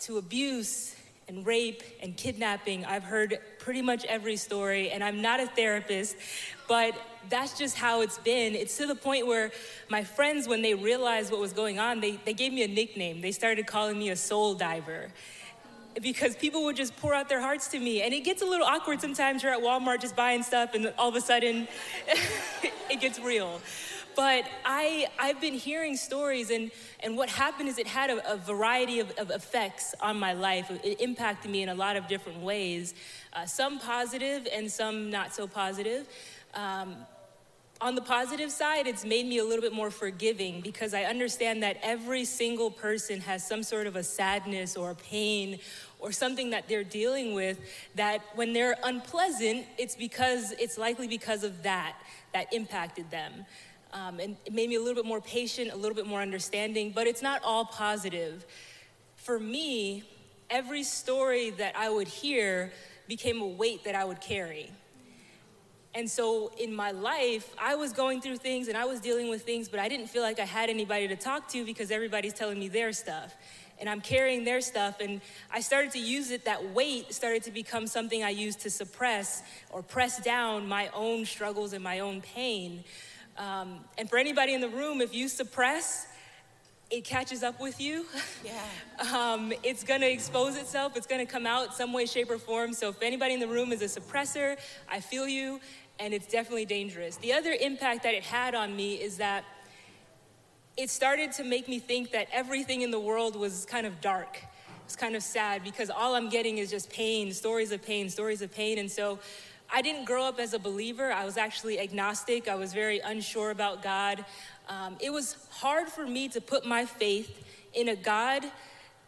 to 0.00 0.18
abuse 0.18 0.94
and 1.26 1.46
rape 1.46 1.82
and 2.02 2.14
kidnapping. 2.14 2.84
I've 2.84 3.02
heard 3.02 3.38
pretty 3.58 3.80
much 3.80 4.04
every 4.04 4.36
story, 4.36 4.90
and 4.90 5.02
I'm 5.02 5.22
not 5.22 5.40
a 5.40 5.46
therapist, 5.46 6.16
but 6.68 6.94
that's 7.30 7.58
just 7.58 7.76
how 7.76 8.02
it's 8.02 8.18
been. 8.18 8.54
It's 8.54 8.76
to 8.76 8.86
the 8.86 8.94
point 8.94 9.26
where 9.26 9.50
my 9.88 10.04
friends, 10.04 10.46
when 10.46 10.60
they 10.60 10.74
realized 10.74 11.32
what 11.32 11.40
was 11.40 11.54
going 11.54 11.78
on, 11.78 12.00
they, 12.00 12.12
they 12.24 12.34
gave 12.34 12.52
me 12.52 12.62
a 12.62 12.68
nickname. 12.68 13.22
They 13.22 13.32
started 13.32 13.66
calling 13.66 13.98
me 13.98 14.10
a 14.10 14.16
soul 14.16 14.54
diver 14.54 15.08
because 16.02 16.36
people 16.36 16.64
would 16.64 16.76
just 16.76 16.96
pour 16.96 17.14
out 17.14 17.28
their 17.28 17.40
hearts 17.40 17.68
to 17.68 17.78
me. 17.78 18.02
And 18.02 18.12
it 18.12 18.24
gets 18.24 18.42
a 18.42 18.44
little 18.44 18.66
awkward 18.66 19.00
sometimes. 19.00 19.42
You're 19.42 19.52
at 19.52 19.60
Walmart 19.60 20.00
just 20.00 20.16
buying 20.16 20.42
stuff, 20.42 20.74
and 20.74 20.92
all 20.98 21.08
of 21.08 21.16
a 21.16 21.20
sudden, 21.20 21.68
it 22.90 23.00
gets 23.00 23.18
real. 23.18 23.60
But 24.14 24.44
I, 24.64 25.08
I've 25.18 25.42
been 25.42 25.54
hearing 25.54 25.94
stories, 25.94 26.50
and, 26.50 26.70
and 27.00 27.18
what 27.18 27.28
happened 27.28 27.68
is 27.68 27.78
it 27.78 27.86
had 27.86 28.08
a, 28.08 28.32
a 28.32 28.36
variety 28.38 29.00
of, 29.00 29.10
of, 29.18 29.30
effects 29.30 29.94
on 30.00 30.18
my 30.18 30.32
life. 30.32 30.70
It 30.82 31.02
impacted 31.02 31.50
me 31.50 31.62
in 31.62 31.68
a 31.68 31.74
lot 31.74 31.96
of 31.96 32.08
different 32.08 32.40
ways, 32.40 32.94
uh, 33.34 33.44
some 33.44 33.78
positive 33.78 34.48
and 34.50 34.72
some 34.72 35.10
not 35.10 35.34
so 35.34 35.46
positive. 35.46 36.08
Um, 36.54 36.96
on 37.78 37.94
the 37.94 38.00
positive 38.00 38.50
side, 38.50 38.86
it's 38.86 39.04
made 39.04 39.26
me 39.26 39.36
a 39.36 39.44
little 39.44 39.60
bit 39.60 39.74
more 39.74 39.90
forgiving 39.90 40.62
because 40.62 40.94
I 40.94 41.02
understand 41.04 41.62
that 41.62 41.76
every 41.82 42.24
single 42.24 42.70
person 42.70 43.20
has 43.20 43.46
some 43.46 43.62
sort 43.62 43.86
of 43.86 43.96
a 43.96 44.02
sadness 44.02 44.76
or 44.76 44.92
a 44.92 44.94
pain 44.94 45.58
or 45.98 46.12
something 46.12 46.50
that 46.50 46.68
they're 46.68 46.84
dealing 46.84 47.34
with 47.34 47.58
that 47.94 48.22
when 48.34 48.52
they're 48.52 48.76
unpleasant, 48.84 49.66
it's 49.78 49.96
because 49.96 50.52
it's 50.52 50.76
likely 50.78 51.08
because 51.08 51.42
of 51.42 51.62
that 51.62 51.96
that 52.32 52.52
impacted 52.52 53.10
them. 53.10 53.46
Um, 53.92 54.20
and 54.20 54.36
it 54.44 54.52
made 54.52 54.68
me 54.68 54.74
a 54.74 54.80
little 54.80 54.94
bit 54.94 55.06
more 55.06 55.20
patient, 55.20 55.72
a 55.72 55.76
little 55.76 55.94
bit 55.94 56.06
more 56.06 56.20
understanding, 56.20 56.92
but 56.94 57.06
it's 57.06 57.22
not 57.22 57.40
all 57.42 57.64
positive. 57.64 58.44
For 59.16 59.38
me, 59.38 60.04
every 60.50 60.82
story 60.82 61.50
that 61.50 61.76
I 61.76 61.88
would 61.88 62.08
hear 62.08 62.72
became 63.08 63.40
a 63.40 63.46
weight 63.46 63.84
that 63.84 63.94
I 63.94 64.04
would 64.04 64.20
carry. 64.20 64.70
And 65.94 66.10
so 66.10 66.52
in 66.58 66.74
my 66.74 66.90
life, 66.90 67.54
I 67.58 67.74
was 67.76 67.92
going 67.92 68.20
through 68.20 68.36
things 68.36 68.68
and 68.68 68.76
I 68.76 68.84
was 68.84 69.00
dealing 69.00 69.30
with 69.30 69.44
things, 69.44 69.66
but 69.66 69.80
I 69.80 69.88
didn't 69.88 70.08
feel 70.08 70.22
like 70.22 70.38
I 70.38 70.44
had 70.44 70.68
anybody 70.68 71.08
to 71.08 71.16
talk 71.16 71.48
to 71.48 71.64
because 71.64 71.90
everybody's 71.90 72.34
telling 72.34 72.58
me 72.58 72.68
their 72.68 72.92
stuff. 72.92 73.34
And 73.78 73.88
I'm 73.88 74.00
carrying 74.00 74.44
their 74.44 74.60
stuff, 74.60 75.00
and 75.00 75.20
I 75.52 75.60
started 75.60 75.90
to 75.92 75.98
use 75.98 76.30
it. 76.30 76.46
That 76.46 76.72
weight 76.72 77.12
started 77.12 77.42
to 77.42 77.50
become 77.50 77.86
something 77.86 78.24
I 78.24 78.30
used 78.30 78.60
to 78.60 78.70
suppress 78.70 79.42
or 79.70 79.82
press 79.82 80.18
down 80.22 80.66
my 80.66 80.88
own 80.94 81.26
struggles 81.26 81.72
and 81.72 81.84
my 81.84 82.00
own 82.00 82.22
pain. 82.22 82.84
Um, 83.36 83.80
and 83.98 84.08
for 84.08 84.18
anybody 84.18 84.54
in 84.54 84.60
the 84.60 84.68
room, 84.68 85.00
if 85.00 85.14
you 85.14 85.28
suppress, 85.28 86.06
it 86.90 87.04
catches 87.04 87.42
up 87.42 87.60
with 87.60 87.80
you. 87.80 88.06
Yeah. 88.44 89.12
um, 89.14 89.52
it's 89.62 89.82
gonna 89.82 90.06
expose 90.06 90.56
itself, 90.56 90.96
it's 90.96 91.06
gonna 91.06 91.26
come 91.26 91.46
out 91.46 91.74
some 91.74 91.92
way, 91.92 92.06
shape, 92.06 92.30
or 92.30 92.38
form. 92.38 92.72
So 92.72 92.88
if 92.88 93.02
anybody 93.02 93.34
in 93.34 93.40
the 93.40 93.48
room 93.48 93.72
is 93.72 93.82
a 93.82 94.00
suppressor, 94.00 94.56
I 94.88 95.00
feel 95.00 95.28
you, 95.28 95.60
and 95.98 96.14
it's 96.14 96.26
definitely 96.26 96.66
dangerous. 96.66 97.16
The 97.16 97.32
other 97.32 97.52
impact 97.52 98.02
that 98.04 98.14
it 98.14 98.22
had 98.22 98.54
on 98.54 98.74
me 98.76 98.94
is 98.94 99.16
that 99.18 99.44
it 100.76 100.90
started 100.90 101.32
to 101.32 101.44
make 101.44 101.68
me 101.68 101.78
think 101.78 102.10
that 102.12 102.28
everything 102.32 102.82
in 102.82 102.90
the 102.90 103.00
world 103.00 103.34
was 103.34 103.64
kind 103.64 103.86
of 103.86 104.00
dark. 104.00 104.38
It's 104.84 104.96
kind 104.96 105.16
of 105.16 105.22
sad 105.22 105.64
because 105.64 105.90
all 105.90 106.14
I'm 106.14 106.28
getting 106.28 106.58
is 106.58 106.70
just 106.70 106.90
pain, 106.90 107.32
stories 107.32 107.72
of 107.72 107.82
pain, 107.82 108.08
stories 108.08 108.42
of 108.42 108.52
pain. 108.52 108.78
And 108.78 108.90
so 108.90 109.18
I 109.72 109.82
didn't 109.82 110.04
grow 110.04 110.24
up 110.24 110.38
as 110.38 110.54
a 110.54 110.58
believer. 110.58 111.10
I 111.12 111.24
was 111.24 111.36
actually 111.36 111.80
agnostic. 111.80 112.46
I 112.46 112.54
was 112.54 112.72
very 112.72 113.00
unsure 113.00 113.50
about 113.50 113.82
God. 113.82 114.24
Um, 114.68 114.96
it 115.00 115.10
was 115.10 115.36
hard 115.50 115.88
for 115.88 116.06
me 116.06 116.28
to 116.28 116.40
put 116.40 116.66
my 116.66 116.84
faith 116.84 117.44
in 117.74 117.88
a 117.88 117.96
God 117.96 118.44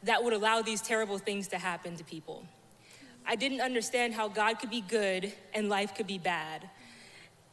that 0.02 0.24
would 0.24 0.32
allow 0.32 0.62
these 0.62 0.80
terrible 0.80 1.18
things 1.18 1.48
to 1.48 1.58
happen 1.58 1.96
to 1.96 2.04
people. 2.04 2.44
I 3.26 3.36
didn't 3.36 3.60
understand 3.60 4.14
how 4.14 4.28
God 4.28 4.58
could 4.58 4.70
be 4.70 4.80
good 4.80 5.32
and 5.52 5.68
life 5.68 5.94
could 5.94 6.06
be 6.06 6.18
bad. 6.18 6.68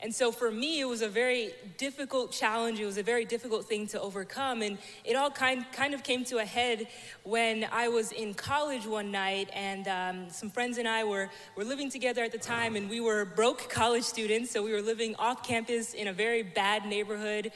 And 0.01 0.13
so 0.13 0.31
for 0.31 0.51
me, 0.51 0.81
it 0.81 0.85
was 0.85 1.01
a 1.01 1.07
very 1.07 1.51
difficult 1.77 2.31
challenge. 2.31 2.79
It 2.79 2.85
was 2.85 2.97
a 2.97 3.03
very 3.03 3.25
difficult 3.25 3.65
thing 3.65 3.87
to 3.87 4.01
overcome. 4.01 4.61
And 4.61 4.77
it 5.03 5.15
all 5.15 5.31
kind, 5.31 5.65
kind 5.71 5.93
of 5.93 6.03
came 6.03 6.25
to 6.25 6.37
a 6.37 6.45
head 6.45 6.87
when 7.23 7.65
I 7.71 7.87
was 7.87 8.11
in 8.11 8.33
college 8.33 8.85
one 8.85 9.09
night, 9.09 9.49
and 9.53 9.87
um, 9.87 10.29
some 10.29 10.49
friends 10.49 10.77
and 10.77 10.87
I 10.87 11.05
were, 11.05 11.29
were 11.55 11.63
living 11.63 11.89
together 11.89 12.23
at 12.23 12.33
the 12.33 12.37
time, 12.37 12.75
and 12.75 12.89
we 12.89 12.99
were 12.99 13.23
broke 13.23 13.69
college 13.69 14.03
students. 14.03 14.51
So 14.51 14.61
we 14.61 14.73
were 14.73 14.81
living 14.81 15.15
off 15.15 15.47
campus 15.47 15.93
in 15.93 16.07
a 16.07 16.13
very 16.13 16.43
bad 16.43 16.85
neighborhood. 16.85 17.51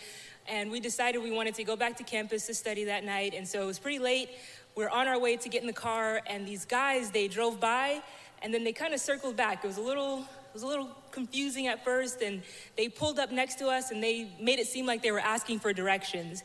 and 0.50 0.72
we 0.72 0.80
decided 0.80 1.22
we 1.22 1.32
wanted 1.32 1.56
to 1.56 1.64
go 1.64 1.76
back 1.76 1.96
to 1.98 2.04
campus 2.04 2.48
to 2.48 2.54
study 2.54 2.86
that 2.86 3.04
night. 3.04 3.34
And 3.36 3.48
so 3.48 3.62
it 3.62 3.66
was 3.66 3.80
pretty 3.80 4.00
late. 4.00 4.30
We 4.76 4.84
are 4.84 4.90
on 4.90 5.08
our 5.08 5.20
way 5.20 5.38
to 5.38 5.50
get 5.50 5.62
in 5.62 5.68
the 5.68 5.74
car, 5.74 6.22
and 6.28 6.48
these 6.48 6.66
guys, 6.66 7.12
they 7.12 7.28
drove 7.28 7.60
by, 7.60 8.02
and 8.42 8.54
then 8.54 8.64
they 8.64 8.74
kind 8.74 8.94
of 8.94 9.00
circled 9.00 9.36
back. 9.36 9.64
It 9.64 9.68
was 9.68 9.78
a 9.78 9.82
little, 9.82 10.26
it 10.50 10.54
was 10.56 10.64
a 10.64 10.68
little 10.68 10.90
confusing 11.12 11.68
at 11.68 11.86
first, 11.86 12.24
and 12.24 12.42
they 12.76 12.90
pulled 12.90 13.20
up 13.20 13.32
next 13.32 13.60
to 13.60 13.68
us, 13.68 13.92
and 13.92 14.02
they 14.02 14.32
made 14.42 14.58
it 14.58 14.66
seem 14.66 14.88
like 14.88 15.04
they 15.04 15.12
were 15.12 15.20
asking 15.20 15.60
for 15.60 15.74
directions. 15.74 16.44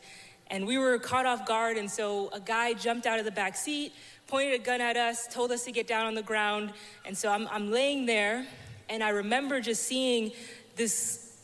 And 0.51 0.67
we 0.67 0.77
were 0.77 0.99
caught 0.99 1.25
off 1.25 1.47
guard, 1.47 1.75
and 1.77 1.89
so 1.89 2.29
a 2.29 2.39
guy 2.39 2.73
jumped 2.73 3.07
out 3.07 3.17
of 3.17 3.25
the 3.25 3.31
back 3.31 3.55
seat, 3.55 3.93
pointed 4.27 4.61
a 4.61 4.63
gun 4.63 4.79
at 4.79 4.95
us, 4.95 5.27
told 5.27 5.51
us 5.51 5.65
to 5.65 5.71
get 5.71 5.87
down 5.87 6.05
on 6.05 6.13
the 6.13 6.21
ground. 6.21 6.71
And 7.03 7.17
so 7.17 7.31
I'm, 7.31 7.47
I'm 7.47 7.71
laying 7.71 8.05
there, 8.05 8.45
and 8.89 9.03
I 9.03 9.09
remember 9.09 9.59
just 9.59 9.83
seeing 9.83 10.31
this, 10.75 11.35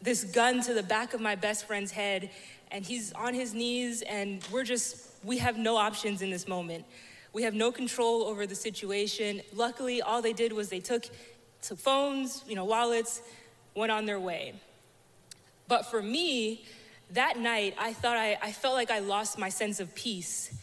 this 0.00 0.22
gun 0.22 0.60
to 0.62 0.74
the 0.74 0.84
back 0.84 1.12
of 1.12 1.20
my 1.20 1.34
best 1.34 1.66
friend's 1.66 1.90
head, 1.90 2.30
and 2.70 2.84
he's 2.86 3.12
on 3.14 3.34
his 3.34 3.52
knees, 3.52 4.02
and 4.02 4.46
we're 4.52 4.62
just, 4.62 5.08
we 5.24 5.38
have 5.38 5.58
no 5.58 5.76
options 5.76 6.22
in 6.22 6.30
this 6.30 6.46
moment. 6.46 6.84
We 7.32 7.44
have 7.44 7.54
no 7.54 7.70
control 7.70 8.24
over 8.24 8.46
the 8.46 8.56
situation. 8.56 9.40
Luckily, 9.54 10.02
all 10.02 10.20
they 10.20 10.32
did 10.32 10.52
was 10.52 10.68
they 10.68 10.80
took, 10.80 11.06
took 11.62 11.78
phones, 11.78 12.44
you 12.46 12.54
know, 12.54 12.64
wallets, 12.64 13.22
went 13.74 13.92
on 13.92 14.06
their 14.06 14.20
way. 14.20 14.54
But 15.68 15.86
for 15.90 16.02
me, 16.02 16.64
that 17.12 17.38
night, 17.38 17.74
I 17.78 17.92
thought 17.92 18.16
I, 18.16 18.38
I 18.42 18.52
felt 18.52 18.74
like 18.74 18.90
I 18.90 19.00
lost 19.00 19.38
my 19.38 19.48
sense 19.48 19.80
of 19.80 19.94
peace. 19.94 20.54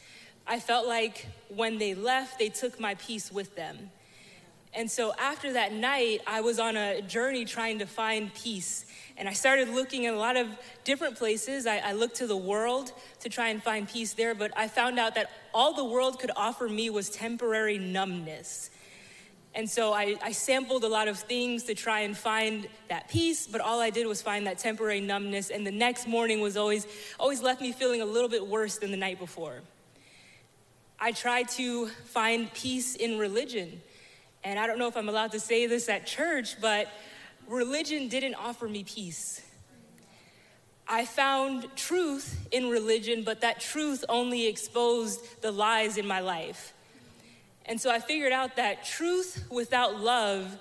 I 0.45 0.59
felt 0.59 0.87
like 0.87 1.27
when 1.49 1.77
they 1.77 1.93
left, 1.93 2.39
they 2.39 2.49
took 2.49 2.79
my 2.79 2.95
peace 2.95 3.31
with 3.31 3.55
them. 3.55 3.89
And 4.73 4.91
so 4.91 5.13
after 5.17 5.53
that 5.53 5.73
night, 5.73 6.21
I 6.27 6.41
was 6.41 6.59
on 6.59 6.77
a 6.77 7.01
journey 7.01 7.45
trying 7.45 7.79
to 7.79 7.85
find 7.85 8.33
peace. 8.33 8.85
And 9.17 9.27
I 9.27 9.33
started 9.33 9.69
looking 9.69 10.05
at 10.05 10.13
a 10.13 10.17
lot 10.17 10.37
of 10.37 10.47
different 10.83 11.17
places. 11.17 11.65
I, 11.65 11.77
I, 11.77 11.93
looked 11.93 12.17
to 12.17 12.27
the 12.27 12.37
world 12.37 12.91
to 13.21 13.29
try 13.29 13.47
and 13.47 13.63
find 13.63 13.89
peace 13.89 14.13
there, 14.13 14.35
but 14.35 14.51
I 14.55 14.67
found 14.67 14.99
out 14.99 15.15
that 15.15 15.31
all 15.53 15.73
the 15.73 15.83
world 15.83 16.19
could 16.19 16.31
offer 16.35 16.69
me 16.69 16.89
was 16.91 17.09
temporary 17.09 17.79
numbness. 17.79 18.69
And 19.57 19.67
so 19.67 19.91
I, 19.91 20.15
I, 20.21 20.33
sampled 20.33 20.83
a 20.83 20.87
lot 20.87 21.07
of 21.07 21.17
things 21.17 21.63
to 21.63 21.73
try 21.73 22.01
and 22.01 22.15
find 22.15 22.67
that 22.89 23.09
peace, 23.09 23.47
but 23.47 23.59
all 23.59 23.79
I 23.81 23.89
did 23.89 24.05
was 24.05 24.21
find 24.21 24.45
that 24.45 24.59
temporary 24.59 25.01
numbness. 25.01 25.49
And 25.49 25.65
the 25.65 25.71
next 25.71 26.05
morning 26.05 26.41
was 26.41 26.55
always, 26.57 26.85
always 27.19 27.41
left 27.41 27.59
me 27.59 27.71
feeling 27.71 28.03
a 28.03 28.05
little 28.05 28.29
bit 28.29 28.45
worse 28.45 28.77
than 28.77 28.91
the 28.91 28.97
night 28.97 29.17
before. 29.17 29.61
I 30.99 31.11
tried 31.11 31.49
to 31.49 31.87
find 31.87 32.53
peace 32.53 32.93
in 32.93 33.17
religion. 33.17 33.81
And 34.43 34.59
I 34.59 34.67
don't 34.67 34.77
know 34.77 34.89
if 34.89 34.95
I'm 34.95 35.09
allowed 35.09 35.31
to 35.31 35.39
say 35.39 35.65
this 35.65 35.89
at 35.89 36.05
church, 36.05 36.61
but 36.61 36.87
religion 37.47 38.09
didn't 38.09 38.35
offer 38.35 38.67
me 38.67 38.83
peace. 38.83 39.41
I 40.87 41.05
found 41.05 41.75
truth 41.75 42.47
in 42.51 42.69
religion, 42.69 43.23
but 43.23 43.41
that 43.41 43.59
truth 43.59 44.05
only 44.07 44.45
exposed 44.45 45.41
the 45.41 45.51
lies 45.51 45.97
in 45.97 46.05
my 46.05 46.19
life. 46.19 46.73
And 47.67 47.79
so 47.79 47.91
I 47.91 47.99
figured 47.99 48.31
out 48.31 48.55
that 48.55 48.85
truth 48.85 49.45
without 49.51 49.99
love 49.99 50.57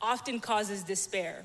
often 0.00 0.40
causes 0.40 0.82
despair. 0.82 1.44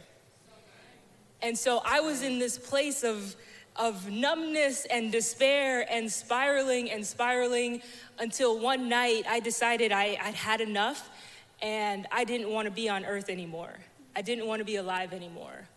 And 1.41 1.57
so 1.57 1.81
I 1.85 2.01
was 2.01 2.21
in 2.23 2.39
this 2.39 2.57
place 2.57 3.03
of, 3.03 3.35
of 3.75 4.09
numbness 4.09 4.85
and 4.85 5.11
despair 5.11 5.85
and 5.89 6.11
spiraling 6.11 6.91
and 6.91 7.05
spiraling 7.05 7.81
until 8.19 8.59
one 8.59 8.89
night 8.89 9.25
I 9.27 9.39
decided 9.39 9.91
I, 9.91 10.17
I'd 10.21 10.35
had 10.35 10.61
enough 10.61 11.09
and 11.61 12.07
I 12.11 12.23
didn't 12.23 12.49
want 12.49 12.65
to 12.65 12.71
be 12.71 12.89
on 12.89 13.05
earth 13.05 13.29
anymore. 13.29 13.73
I 14.15 14.21
didn't 14.21 14.47
want 14.47 14.59
to 14.59 14.65
be 14.65 14.75
alive 14.75 15.13
anymore. 15.13 15.67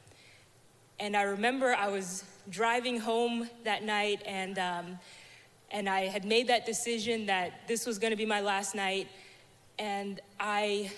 And 0.98 1.16
I 1.16 1.22
remember 1.22 1.74
I 1.74 1.88
was 1.88 2.24
driving 2.48 2.98
home 2.98 3.48
that 3.64 3.82
night 3.82 4.22
and 4.26 4.58
um, 4.58 4.98
and 5.74 5.88
I 5.88 6.02
had 6.02 6.24
made 6.24 6.46
that 6.46 6.64
decision 6.64 7.26
that 7.26 7.66
this 7.66 7.84
was 7.84 7.98
going 7.98 8.12
to 8.12 8.16
be 8.16 8.24
my 8.24 8.40
last 8.40 8.76
night. 8.76 9.08
And 9.76 10.20
I, 10.38 10.92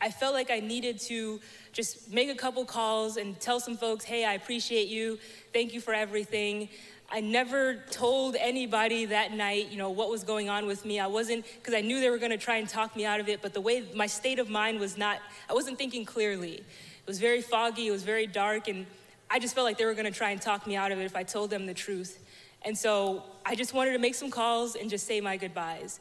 I 0.00 0.10
felt 0.10 0.32
like 0.32 0.50
I 0.50 0.58
needed 0.58 0.98
to 1.00 1.38
just 1.72 2.10
make 2.10 2.30
a 2.30 2.34
couple 2.34 2.64
calls 2.64 3.18
and 3.18 3.38
tell 3.38 3.60
some 3.60 3.76
folks, 3.76 4.06
hey, 4.06 4.24
I 4.24 4.32
appreciate 4.32 4.88
you. 4.88 5.18
Thank 5.52 5.74
you 5.74 5.82
for 5.82 5.92
everything. 5.92 6.70
I 7.10 7.20
never 7.20 7.74
told 7.90 8.36
anybody 8.36 9.04
that 9.04 9.32
night, 9.32 9.70
you 9.70 9.76
know, 9.76 9.90
what 9.90 10.08
was 10.08 10.24
going 10.24 10.48
on 10.48 10.64
with 10.64 10.86
me. 10.86 10.98
I 10.98 11.08
wasn't, 11.08 11.44
because 11.44 11.74
I 11.74 11.82
knew 11.82 12.00
they 12.00 12.08
were 12.08 12.16
going 12.16 12.30
to 12.30 12.38
try 12.38 12.56
and 12.56 12.66
talk 12.66 12.96
me 12.96 13.04
out 13.04 13.20
of 13.20 13.28
it, 13.28 13.42
but 13.42 13.52
the 13.52 13.60
way 13.60 13.84
my 13.94 14.06
state 14.06 14.38
of 14.38 14.48
mind 14.48 14.80
was 14.80 14.96
not, 14.96 15.18
I 15.50 15.52
wasn't 15.52 15.76
thinking 15.76 16.06
clearly. 16.06 16.54
It 16.54 17.06
was 17.06 17.18
very 17.18 17.42
foggy, 17.42 17.88
it 17.88 17.90
was 17.90 18.02
very 18.02 18.26
dark, 18.26 18.66
and 18.68 18.86
I 19.30 19.38
just 19.40 19.54
felt 19.54 19.66
like 19.66 19.76
they 19.76 19.84
were 19.84 19.92
going 19.92 20.10
to 20.10 20.18
try 20.18 20.30
and 20.30 20.40
talk 20.40 20.66
me 20.66 20.74
out 20.74 20.90
of 20.90 20.98
it 20.98 21.04
if 21.04 21.16
I 21.16 21.22
told 21.22 21.50
them 21.50 21.66
the 21.66 21.74
truth. 21.74 22.18
And 22.64 22.76
so 22.76 23.24
I 23.44 23.54
just 23.54 23.74
wanted 23.74 23.92
to 23.92 23.98
make 23.98 24.14
some 24.14 24.30
calls 24.30 24.76
and 24.76 24.88
just 24.88 25.06
say 25.06 25.20
my 25.20 25.36
goodbyes. 25.36 26.00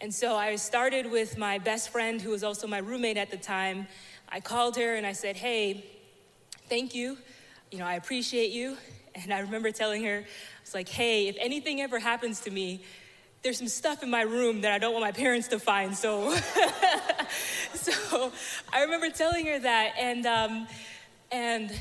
And 0.00 0.14
so 0.14 0.36
I 0.36 0.56
started 0.56 1.10
with 1.10 1.38
my 1.38 1.58
best 1.58 1.88
friend, 1.88 2.20
who 2.20 2.30
was 2.30 2.44
also 2.44 2.66
my 2.66 2.78
roommate 2.78 3.16
at 3.16 3.30
the 3.30 3.38
time. 3.38 3.86
I 4.28 4.40
called 4.40 4.76
her 4.76 4.94
and 4.94 5.06
I 5.06 5.12
said, 5.12 5.36
Hey, 5.36 5.86
thank 6.68 6.94
you. 6.94 7.16
You 7.70 7.78
know, 7.78 7.86
I 7.86 7.94
appreciate 7.94 8.50
you. 8.50 8.76
And 9.14 9.32
I 9.32 9.38
remember 9.38 9.70
telling 9.70 10.04
her, 10.04 10.18
I 10.18 10.60
was 10.62 10.74
like, 10.74 10.88
Hey, 10.88 11.28
if 11.28 11.36
anything 11.40 11.80
ever 11.80 11.98
happens 11.98 12.40
to 12.40 12.50
me, 12.50 12.84
there's 13.42 13.58
some 13.58 13.68
stuff 13.68 14.02
in 14.02 14.10
my 14.10 14.22
room 14.22 14.62
that 14.62 14.72
I 14.72 14.78
don't 14.78 14.92
want 14.92 15.04
my 15.04 15.12
parents 15.12 15.48
to 15.48 15.58
find. 15.58 15.96
So, 15.96 16.34
so 17.74 18.32
I 18.72 18.82
remember 18.82 19.08
telling 19.08 19.46
her 19.46 19.58
that. 19.60 19.92
And, 19.98 20.26
um, 20.26 20.66
and 21.30 21.72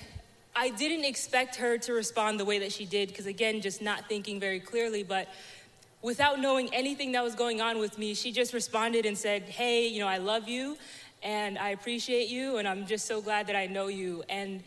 I 0.56 0.70
didn't 0.70 1.06
expect 1.06 1.58
her 1.58 1.78
to 1.80 1.94
respond 1.94 2.40
the 2.40 2.46
way 2.46 2.60
that 2.60 2.72
she 2.72 2.86
did, 2.86 3.10
because 3.10 3.26
again, 3.26 3.62
just 3.62 3.82
not 3.82 4.08
thinking 4.08 4.40
very 4.40 4.60
clearly, 4.60 5.04
but 5.04 5.28
without 6.02 6.40
knowing 6.40 6.74
anything 6.74 7.12
that 7.14 7.24
was 7.24 7.36
going 7.36 7.60
on 7.62 7.80
with 7.80 7.98
me, 7.98 8.14
she 8.14 8.32
just 8.32 8.54
responded 8.54 9.06
and 9.06 9.18
said, 9.18 9.44
Hey, 9.44 9.88
you 9.88 10.00
know, 10.00 10.08
I 10.08 10.18
love 10.18 10.48
you 10.48 10.78
and 11.26 11.58
I 11.58 11.70
appreciate 11.70 12.30
you, 12.30 12.58
and 12.58 12.68
I'm 12.68 12.86
just 12.86 13.08
so 13.08 13.20
glad 13.20 13.48
that 13.48 13.56
I 13.56 13.66
know 13.66 13.88
you. 13.88 14.24
And 14.30 14.64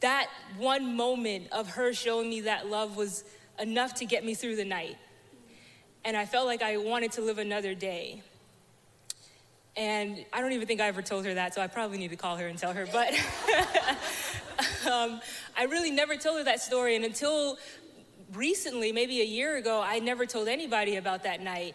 that 0.00 0.28
one 0.58 0.96
moment 0.96 1.52
of 1.52 1.68
her 1.70 1.94
showing 1.94 2.28
me 2.28 2.42
that 2.42 2.68
love 2.68 2.96
was 2.96 3.22
enough 3.60 3.94
to 3.94 4.04
get 4.04 4.24
me 4.24 4.34
through 4.34 4.56
the 4.56 4.64
night. 4.64 4.98
And 6.04 6.16
I 6.16 6.26
felt 6.26 6.46
like 6.46 6.60
I 6.60 6.76
wanted 6.76 7.12
to 7.12 7.20
live 7.22 7.38
another 7.38 7.72
day. 7.74 8.22
And 9.76 10.24
I 10.32 10.40
don't 10.40 10.52
even 10.52 10.66
think 10.66 10.80
I 10.80 10.88
ever 10.88 11.02
told 11.02 11.24
her 11.24 11.34
that, 11.34 11.54
so 11.54 11.62
I 11.62 11.68
probably 11.68 11.98
need 11.98 12.10
to 12.10 12.16
call 12.16 12.36
her 12.36 12.48
and 12.48 12.58
tell 12.58 12.72
her. 12.72 12.86
But 12.92 13.14
um, 14.90 15.20
I 15.56 15.64
really 15.64 15.90
never 15.90 16.16
told 16.16 16.38
her 16.38 16.44
that 16.44 16.60
story. 16.60 16.96
And 16.96 17.04
until 17.04 17.58
recently, 18.32 18.92
maybe 18.92 19.20
a 19.20 19.24
year 19.24 19.56
ago, 19.56 19.82
I 19.84 19.98
never 19.98 20.26
told 20.26 20.48
anybody 20.48 20.96
about 20.96 21.24
that 21.24 21.40
night. 21.40 21.74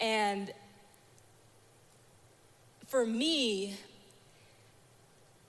And 0.00 0.52
for 2.86 3.06
me, 3.06 3.74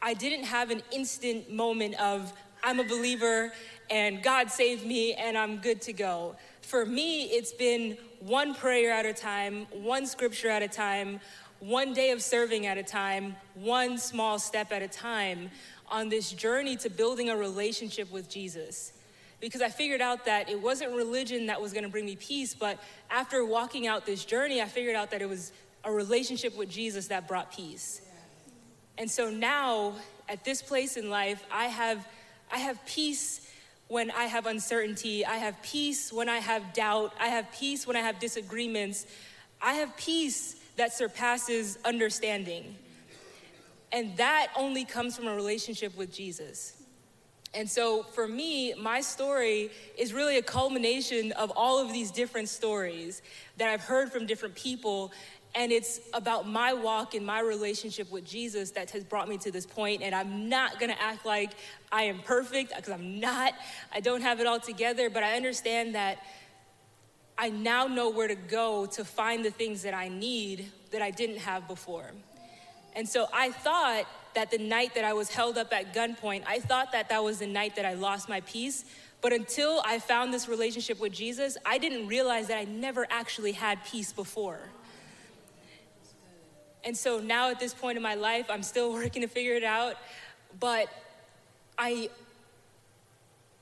I 0.01 0.13
didn't 0.13 0.45
have 0.45 0.69
an 0.69 0.81
instant 0.91 1.51
moment 1.51 1.99
of, 1.99 2.33
I'm 2.63 2.79
a 2.79 2.83
believer 2.83 3.51
and 3.89 4.21
God 4.21 4.49
saved 4.49 4.85
me 4.85 5.13
and 5.13 5.37
I'm 5.37 5.57
good 5.57 5.81
to 5.83 5.93
go. 5.93 6.35
For 6.61 6.85
me, 6.85 7.25
it's 7.25 7.51
been 7.51 7.97
one 8.19 8.53
prayer 8.53 8.91
at 8.91 9.05
a 9.05 9.13
time, 9.13 9.67
one 9.71 10.05
scripture 10.05 10.49
at 10.49 10.61
a 10.61 10.67
time, 10.67 11.19
one 11.59 11.93
day 11.93 12.11
of 12.11 12.21
serving 12.21 12.65
at 12.65 12.77
a 12.77 12.83
time, 12.83 13.35
one 13.55 13.97
small 13.97 14.37
step 14.37 14.71
at 14.71 14.81
a 14.81 14.87
time 14.87 15.49
on 15.89 16.09
this 16.09 16.31
journey 16.31 16.75
to 16.77 16.89
building 16.89 17.29
a 17.29 17.35
relationship 17.35 18.11
with 18.11 18.29
Jesus. 18.29 18.93
Because 19.39 19.61
I 19.61 19.69
figured 19.69 20.01
out 20.01 20.25
that 20.25 20.49
it 20.49 20.61
wasn't 20.61 20.95
religion 20.95 21.45
that 21.47 21.61
was 21.61 21.73
gonna 21.73 21.89
bring 21.89 22.05
me 22.05 22.15
peace, 22.15 22.53
but 22.53 22.79
after 23.09 23.45
walking 23.45 23.87
out 23.87 24.05
this 24.05 24.25
journey, 24.25 24.61
I 24.61 24.65
figured 24.65 24.95
out 24.95 25.11
that 25.11 25.21
it 25.21 25.29
was 25.29 25.51
a 25.83 25.91
relationship 25.91 26.57
with 26.57 26.69
Jesus 26.69 27.07
that 27.07 27.27
brought 27.27 27.51
peace. 27.51 28.01
And 28.97 29.09
so 29.09 29.29
now, 29.29 29.93
at 30.27 30.43
this 30.43 30.61
place 30.61 30.97
in 30.97 31.09
life, 31.09 31.43
I 31.51 31.65
have, 31.65 32.05
I 32.51 32.57
have 32.57 32.83
peace 32.85 33.47
when 33.87 34.11
I 34.11 34.25
have 34.25 34.47
uncertainty. 34.47 35.25
I 35.25 35.37
have 35.37 35.61
peace 35.61 36.11
when 36.11 36.27
I 36.27 36.39
have 36.39 36.73
doubt. 36.73 37.13
I 37.19 37.27
have 37.27 37.51
peace 37.51 37.87
when 37.87 37.95
I 37.95 38.01
have 38.01 38.19
disagreements. 38.19 39.05
I 39.61 39.73
have 39.73 39.95
peace 39.97 40.55
that 40.75 40.93
surpasses 40.93 41.77
understanding. 41.85 42.75
And 43.91 44.15
that 44.17 44.47
only 44.55 44.85
comes 44.85 45.15
from 45.15 45.27
a 45.27 45.35
relationship 45.35 45.95
with 45.97 46.13
Jesus. 46.13 46.73
And 47.53 47.69
so 47.69 48.03
for 48.03 48.27
me, 48.27 48.73
my 48.73 49.01
story 49.01 49.71
is 49.97 50.13
really 50.13 50.37
a 50.37 50.41
culmination 50.41 51.31
of 51.31 51.51
all 51.55 51.79
of 51.79 51.93
these 51.93 52.11
different 52.11 52.49
stories 52.49 53.21
that 53.57 53.69
I've 53.69 53.81
heard 53.81 54.11
from 54.11 54.25
different 54.25 54.55
people. 54.55 55.11
And 55.55 55.71
it's 55.71 56.01
about 56.13 56.47
my 56.47 56.73
walk 56.73 57.15
and 57.15 57.25
my 57.25 57.39
relationship 57.39 58.11
with 58.11 58.25
Jesus 58.25 58.71
that 58.71 58.91
has 58.91 59.03
brought 59.03 59.29
me 59.29 59.37
to 59.39 59.51
this 59.51 59.65
point. 59.65 60.03
And 60.03 60.13
I'm 60.13 60.49
not 60.49 60.79
gonna 60.79 60.97
act 60.99 61.25
like 61.25 61.51
I 61.91 62.03
am 62.03 62.19
perfect, 62.19 62.75
because 62.75 62.91
I'm 62.91 63.19
not. 63.19 63.53
I 63.93 64.01
don't 64.01 64.21
have 64.21 64.39
it 64.41 64.45
all 64.45 64.59
together, 64.59 65.09
but 65.09 65.23
I 65.23 65.35
understand 65.37 65.95
that 65.95 66.23
I 67.37 67.49
now 67.49 67.87
know 67.87 68.09
where 68.09 68.27
to 68.27 68.35
go 68.35 68.87
to 68.87 69.05
find 69.05 69.45
the 69.45 69.51
things 69.51 69.83
that 69.83 69.93
I 69.93 70.09
need 70.09 70.69
that 70.91 71.01
I 71.01 71.11
didn't 71.11 71.37
have 71.37 71.67
before. 71.67 72.11
And 72.97 73.07
so 73.07 73.27
I 73.31 73.51
thought 73.51 74.05
that 74.33 74.49
the 74.49 74.57
night 74.57 74.95
that 74.95 75.05
I 75.05 75.13
was 75.13 75.29
held 75.29 75.59
up 75.59 75.71
at 75.71 75.93
gunpoint, 75.93 76.43
I 76.47 76.59
thought 76.59 76.91
that 76.93 77.09
that 77.09 77.23
was 77.23 77.37
the 77.37 77.45
night 77.45 77.75
that 77.75 77.85
I 77.85 77.93
lost 77.93 78.27
my 78.27 78.41
peace, 78.41 78.83
But 79.21 79.33
until 79.33 79.81
I 79.83 79.99
found 79.99 80.33
this 80.33 80.47
relationship 80.47 80.99
with 80.99 81.11
Jesus, 81.11 81.57
I 81.65 81.77
didn't 81.77 82.07
realize 82.07 82.47
that 82.47 82.57
I 82.57 82.65
never 82.65 83.07
actually 83.09 83.51
had 83.51 83.83
peace 83.83 84.11
before. 84.11 84.59
And 86.83 86.95
so 86.95 87.19
now 87.19 87.49
at 87.49 87.59
this 87.59 87.73
point 87.73 87.97
in 87.97 88.03
my 88.03 88.15
life, 88.15 88.47
I'm 88.49 88.63
still 88.63 88.93
working 89.01 89.21
to 89.21 89.27
figure 89.27 89.55
it 89.55 89.63
out, 89.63 89.95
but 90.59 90.87
I 91.77 92.09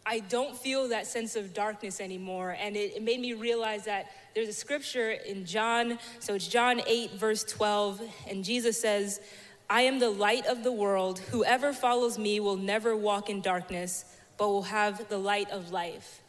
I 0.06 0.20
don't 0.20 0.56
feel 0.56 0.90
that 0.90 1.08
sense 1.08 1.36
of 1.36 1.54
darkness 1.54 2.00
anymore. 2.00 2.56
And 2.60 2.76
it, 2.76 2.98
it, 2.98 3.02
made 3.02 3.20
me 3.20 3.34
realize 3.34 3.86
that 3.86 4.12
there's 4.36 4.50
a 4.50 4.54
scripture 4.54 5.12
in 5.12 5.46
John, 5.46 5.98
so 6.20 6.36
it's 6.36 6.48
John 6.48 6.82
8, 6.86 7.12
verse 7.14 7.46
12, 7.46 8.02
and 8.30 8.44
Jesus 8.44 8.80
says, 8.80 9.22
I 9.70 9.84
am 9.84 10.00
the 10.00 10.10
light 10.10 10.46
of 10.46 10.62
the 10.62 10.74
world. 10.74 11.20
Whoever 11.20 11.72
follows 11.72 12.20
me 12.20 12.42
will 12.42 12.58
never 12.58 12.98
walk 12.98 13.30
in 13.30 13.40
darkness, 13.40 14.04
but 14.38 14.50
will 14.50 14.64
have 14.64 15.08
the 15.08 15.18
light 15.18 15.50
of 15.52 15.72
life. 15.72 16.22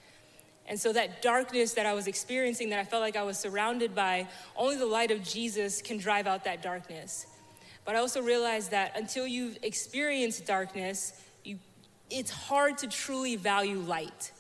And 0.69 0.79
so 0.79 0.93
that 0.93 1.21
darkness 1.21 1.75
that 1.75 1.85
I 1.85 1.95
was 1.95 2.07
experiencing, 2.07 2.71
that 2.71 2.79
I 2.79 2.85
felt 2.85 3.03
like 3.03 3.17
I 3.17 3.25
was 3.25 3.39
surrounded 3.39 3.93
by, 3.93 4.29
only 4.57 4.77
the 4.77 4.87
light 4.87 5.11
of 5.11 5.25
Jesus 5.25 5.83
can 5.83 5.99
drive 5.99 6.29
out 6.29 6.45
that 6.45 6.63
darkness. 6.63 7.27
But 7.85 7.97
I 7.97 7.99
also 7.99 8.23
realized 8.23 8.71
that 8.71 8.97
until 8.97 9.27
you've 9.27 9.59
experienced 9.63 10.47
darkness, 10.47 11.21
you, 11.45 11.59
it's 12.09 12.31
hard 12.31 12.79
to 12.79 12.87
truly 12.87 13.35
value 13.35 13.79
light. 13.81 14.31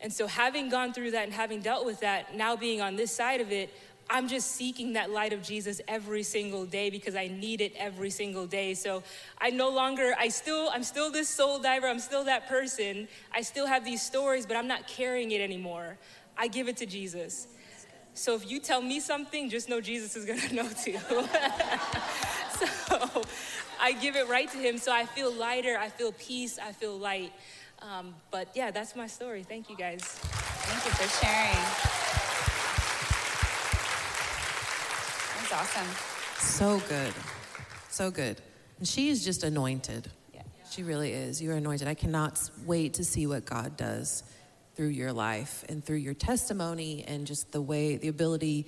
And 0.00 0.12
so, 0.12 0.26
having 0.26 0.70
gone 0.70 0.92
through 0.92 1.10
that 1.12 1.24
and 1.24 1.32
having 1.32 1.60
dealt 1.60 1.84
with 1.84 2.00
that, 2.00 2.34
now 2.34 2.56
being 2.56 2.80
on 2.80 2.96
this 2.96 3.12
side 3.12 3.40
of 3.40 3.52
it, 3.52 3.70
I'm 4.12 4.26
just 4.26 4.52
seeking 4.56 4.94
that 4.94 5.10
light 5.10 5.32
of 5.32 5.40
Jesus 5.40 5.80
every 5.86 6.24
single 6.24 6.66
day 6.66 6.90
because 6.90 7.14
I 7.14 7.28
need 7.28 7.60
it 7.60 7.72
every 7.76 8.10
single 8.10 8.44
day. 8.44 8.74
So 8.74 9.04
I 9.40 9.50
no 9.50 9.70
longer, 9.70 10.14
I 10.18 10.28
still, 10.28 10.68
I'm 10.72 10.82
still 10.82 11.12
this 11.12 11.28
soul 11.28 11.60
diver, 11.60 11.86
I'm 11.86 12.00
still 12.00 12.24
that 12.24 12.48
person. 12.48 13.06
I 13.32 13.42
still 13.42 13.66
have 13.66 13.84
these 13.84 14.02
stories, 14.02 14.46
but 14.46 14.56
I'm 14.56 14.66
not 14.66 14.88
carrying 14.88 15.30
it 15.30 15.40
anymore. 15.40 15.96
I 16.36 16.48
give 16.48 16.66
it 16.68 16.76
to 16.78 16.86
Jesus. 16.86 17.46
So 18.14 18.34
if 18.34 18.50
you 18.50 18.58
tell 18.58 18.82
me 18.82 18.98
something, 18.98 19.48
just 19.48 19.68
know 19.68 19.80
Jesus 19.80 20.16
is 20.16 20.24
gonna 20.24 20.52
know 20.62 20.68
too. 20.68 20.98
so 22.58 23.22
I 23.80 23.92
give 23.92 24.16
it 24.16 24.28
right 24.28 24.50
to 24.50 24.58
him. 24.58 24.78
So 24.78 24.92
I 24.92 25.06
feel 25.06 25.32
lighter, 25.32 25.78
I 25.78 25.88
feel 25.88 26.10
peace, 26.12 26.58
I 26.58 26.72
feel 26.72 26.98
light. 26.98 27.32
Um, 27.82 28.14
but 28.30 28.48
yeah, 28.54 28.70
that's 28.70 28.94
my 28.94 29.06
story. 29.06 29.42
Thank 29.42 29.70
you 29.70 29.76
guys. 29.76 30.02
Thank 30.02 30.84
you 30.84 30.90
for 30.92 31.08
sharing. 31.24 31.64
That's 35.40 35.52
awesome. 35.52 35.88
So 36.38 36.80
good. 36.88 37.14
So 37.88 38.10
good. 38.10 38.40
And 38.78 38.86
she 38.86 39.08
is 39.08 39.24
just 39.24 39.42
anointed. 39.44 40.10
Yeah. 40.32 40.42
She 40.70 40.82
really 40.82 41.12
is. 41.12 41.40
You 41.42 41.52
are 41.52 41.56
anointed. 41.56 41.88
I 41.88 41.94
cannot 41.94 42.50
wait 42.64 42.94
to 42.94 43.04
see 43.04 43.26
what 43.26 43.44
God 43.44 43.76
does 43.76 44.22
through 44.74 44.88
your 44.88 45.12
life 45.12 45.64
and 45.68 45.84
through 45.84 45.96
your 45.96 46.14
testimony 46.14 47.04
and 47.06 47.26
just 47.26 47.52
the 47.52 47.60
way, 47.60 47.96
the 47.96 48.08
ability 48.08 48.66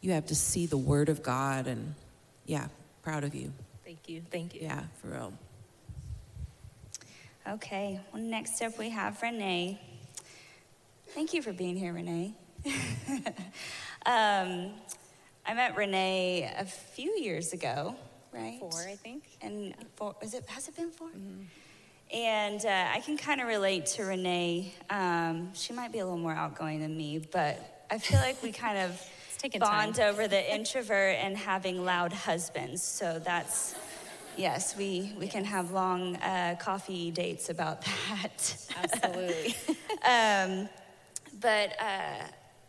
you 0.00 0.12
have 0.12 0.26
to 0.26 0.34
see 0.34 0.66
the 0.66 0.78
word 0.78 1.08
of 1.08 1.22
God. 1.22 1.66
And 1.66 1.94
yeah, 2.46 2.68
proud 3.02 3.24
of 3.24 3.34
you. 3.34 3.52
Thank 3.84 4.08
you. 4.08 4.22
Thank 4.30 4.54
you. 4.54 4.62
Yeah, 4.62 4.82
for 5.00 5.08
real. 5.08 5.32
Okay. 7.48 8.00
Well, 8.12 8.22
next 8.22 8.60
up 8.60 8.76
we 8.76 8.90
have 8.90 9.22
Renee. 9.22 9.80
Thank 11.10 11.32
you 11.32 11.42
for 11.42 11.52
being 11.52 11.76
here, 11.76 11.92
Renee. 11.92 12.34
um, 14.04 14.72
I 15.46 15.54
met 15.54 15.76
Renee 15.76 16.52
a 16.58 16.64
few 16.64 17.12
years 17.12 17.52
ago, 17.52 17.94
right? 18.32 18.58
Four, 18.58 18.80
I 18.88 18.96
think. 18.96 19.22
And 19.40 19.74
four, 19.94 20.16
is 20.22 20.34
it, 20.34 20.44
has 20.48 20.66
it 20.66 20.74
been 20.74 20.90
4 20.90 21.08
mm-hmm. 21.08 21.42
And 22.12 22.64
uh, 22.64 22.88
I 22.92 23.00
can 23.00 23.16
kind 23.16 23.40
of 23.40 23.46
relate 23.46 23.86
to 23.86 24.04
Renee. 24.04 24.74
Um, 24.90 25.54
she 25.54 25.72
might 25.72 25.92
be 25.92 26.00
a 26.00 26.04
little 26.04 26.18
more 26.18 26.32
outgoing 26.32 26.80
than 26.80 26.96
me, 26.96 27.18
but 27.18 27.86
I 27.90 27.98
feel 27.98 28.18
like 28.18 28.42
we 28.42 28.50
kind 28.50 28.78
of 28.78 29.00
bond 29.60 29.96
time. 29.96 30.08
over 30.08 30.26
the 30.26 30.54
introvert 30.54 31.16
and 31.20 31.36
having 31.36 31.84
loud 31.84 32.12
husbands. 32.12 32.82
So 32.82 33.20
that's, 33.24 33.76
yes, 34.36 34.76
we, 34.76 35.12
we 35.18 35.24
yes. 35.24 35.32
can 35.32 35.44
have 35.44 35.70
long 35.72 36.16
uh, 36.16 36.56
coffee 36.58 37.10
dates 37.10 37.48
about 37.48 37.82
that. 37.82 38.56
Absolutely. 38.76 39.54
um, 40.08 40.68
but, 41.40 41.72
uh, 41.80 42.24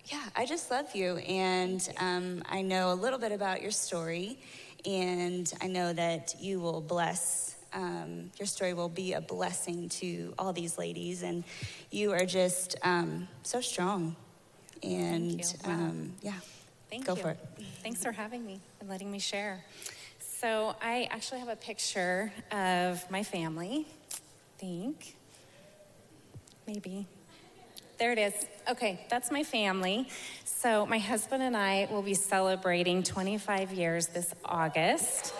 yeah, 0.05 0.23
I 0.35 0.45
just 0.45 0.71
love 0.71 0.95
you. 0.95 1.17
And 1.17 1.87
um, 1.97 2.43
I 2.49 2.61
know 2.61 2.91
a 2.91 2.95
little 2.95 3.19
bit 3.19 3.31
about 3.31 3.61
your 3.61 3.71
story. 3.71 4.39
And 4.85 5.51
I 5.61 5.67
know 5.67 5.91
that 5.93 6.35
you 6.39 6.59
will 6.59 6.81
bless, 6.81 7.55
um, 7.73 8.31
your 8.39 8.45
story 8.45 8.73
will 8.73 8.89
be 8.89 9.13
a 9.13 9.21
blessing 9.21 9.89
to 9.89 10.33
all 10.39 10.53
these 10.53 10.77
ladies. 10.77 11.23
And 11.23 11.43
you 11.91 12.13
are 12.13 12.25
just 12.25 12.75
um, 12.83 13.27
so 13.43 13.59
strong. 13.59 14.15
And 14.83 15.41
um, 15.65 16.13
yeah, 16.21 16.33
Thank 16.89 17.05
go 17.05 17.15
you. 17.15 17.21
for 17.21 17.29
it. 17.31 17.39
Thanks 17.83 18.03
for 18.03 18.11
having 18.11 18.45
me 18.45 18.61
and 18.79 18.89
letting 18.89 19.11
me 19.11 19.19
share. 19.19 19.63
So 20.39 20.75
I 20.83 21.07
actually 21.09 21.39
have 21.39 21.49
a 21.49 21.55
picture 21.55 22.31
of 22.51 23.09
my 23.09 23.23
family. 23.23 23.87
I 23.87 24.59
think. 24.59 25.15
Maybe. 26.67 27.07
There 27.97 28.11
it 28.11 28.19
is. 28.19 28.33
Okay, 28.69 29.03
that's 29.09 29.31
my 29.31 29.43
family. 29.43 30.07
So, 30.45 30.85
my 30.85 30.99
husband 30.99 31.41
and 31.41 31.57
I 31.57 31.87
will 31.89 32.03
be 32.03 32.13
celebrating 32.13 33.01
25 33.01 33.71
years 33.71 34.07
this 34.07 34.31
August. 34.45 35.33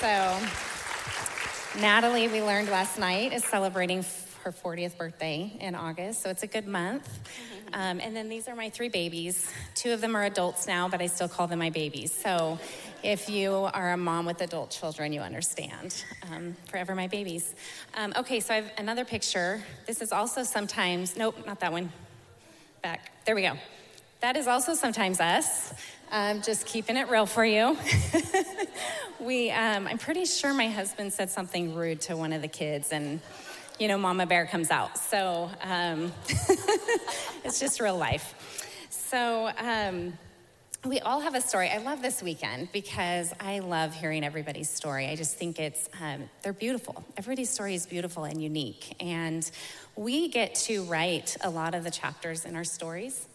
So, 0.00 0.38
Natalie, 1.78 2.28
we 2.28 2.40
learned 2.40 2.70
last 2.70 2.98
night, 2.98 3.34
is 3.34 3.44
celebrating 3.44 4.06
her 4.44 4.52
40th 4.52 4.96
birthday 4.96 5.52
in 5.60 5.74
August. 5.74 6.22
So, 6.22 6.30
it's 6.30 6.44
a 6.44 6.46
good 6.46 6.66
month. 6.66 7.06
Um, 7.72 8.00
and 8.00 8.16
then 8.16 8.28
these 8.28 8.48
are 8.48 8.56
my 8.56 8.70
three 8.70 8.88
babies. 8.88 9.50
Two 9.74 9.92
of 9.92 10.00
them 10.00 10.16
are 10.16 10.24
adults 10.24 10.66
now, 10.66 10.88
but 10.88 11.00
I 11.00 11.06
still 11.06 11.28
call 11.28 11.46
them 11.46 11.58
my 11.58 11.70
babies. 11.70 12.12
So, 12.12 12.58
if 13.02 13.28
you 13.28 13.52
are 13.52 13.92
a 13.92 13.96
mom 13.96 14.26
with 14.26 14.40
adult 14.40 14.70
children, 14.70 15.12
you 15.12 15.20
understand. 15.20 16.04
Um, 16.30 16.56
forever 16.68 16.94
my 16.94 17.06
babies. 17.06 17.54
Um, 17.96 18.12
okay, 18.16 18.40
so 18.40 18.54
I 18.54 18.56
have 18.56 18.72
another 18.78 19.04
picture. 19.04 19.62
This 19.86 20.02
is 20.02 20.12
also 20.12 20.42
sometimes, 20.42 21.16
nope, 21.16 21.36
not 21.46 21.60
that 21.60 21.72
one. 21.72 21.92
Back. 22.82 23.12
There 23.24 23.34
we 23.34 23.42
go. 23.42 23.54
That 24.20 24.36
is 24.36 24.46
also 24.46 24.74
sometimes 24.74 25.20
us. 25.20 25.72
Um, 26.12 26.42
just 26.42 26.66
keeping 26.66 26.96
it 26.96 27.08
real 27.08 27.26
for 27.26 27.44
you. 27.44 27.78
we, 29.20 29.50
um, 29.50 29.86
I'm 29.86 29.98
pretty 29.98 30.24
sure 30.24 30.52
my 30.52 30.68
husband 30.68 31.12
said 31.12 31.30
something 31.30 31.74
rude 31.74 32.00
to 32.02 32.16
one 32.16 32.32
of 32.32 32.42
the 32.42 32.48
kids, 32.48 32.90
and 32.92 33.20
you 33.78 33.88
know, 33.88 33.96
Mama 33.96 34.26
Bear 34.26 34.46
comes 34.46 34.70
out. 34.70 34.98
So 34.98 35.50
um, 35.62 36.12
it's 37.44 37.60
just 37.60 37.80
real 37.80 37.96
life. 37.96 38.34
So, 38.90 39.50
um, 39.56 40.12
we 40.84 40.98
all 41.00 41.20
have 41.20 41.34
a 41.34 41.42
story. 41.42 41.68
I 41.68 41.76
love 41.76 42.00
this 42.00 42.22
weekend 42.22 42.72
because 42.72 43.34
I 43.38 43.58
love 43.58 43.94
hearing 43.94 44.24
everybody's 44.24 44.70
story. 44.70 45.08
I 45.08 45.16
just 45.16 45.36
think 45.36 45.58
it's, 45.58 45.90
um, 46.00 46.30
they're 46.42 46.54
beautiful. 46.54 47.04
Everybody's 47.18 47.50
story 47.50 47.74
is 47.74 47.86
beautiful 47.86 48.24
and 48.24 48.42
unique. 48.42 48.96
And 48.98 49.48
we 49.94 50.28
get 50.28 50.54
to 50.54 50.84
write 50.84 51.36
a 51.42 51.50
lot 51.50 51.74
of 51.74 51.84
the 51.84 51.90
chapters 51.90 52.46
in 52.46 52.56
our 52.56 52.64
stories, 52.64 53.28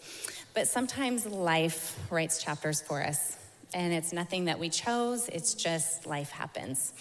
but 0.56 0.68
sometimes 0.68 1.28
life 1.28 2.00
writes 2.10 2.44
chapters 2.44 2.82
for 2.82 3.04
us. 3.04 3.38
And 3.76 3.94
it's 3.94 4.12
nothing 4.12 4.46
that 4.46 4.58
we 4.58 4.70
chose, 4.70 5.28
it's 5.30 5.54
just 5.54 6.08
life 6.08 6.32
happens. 6.32 6.94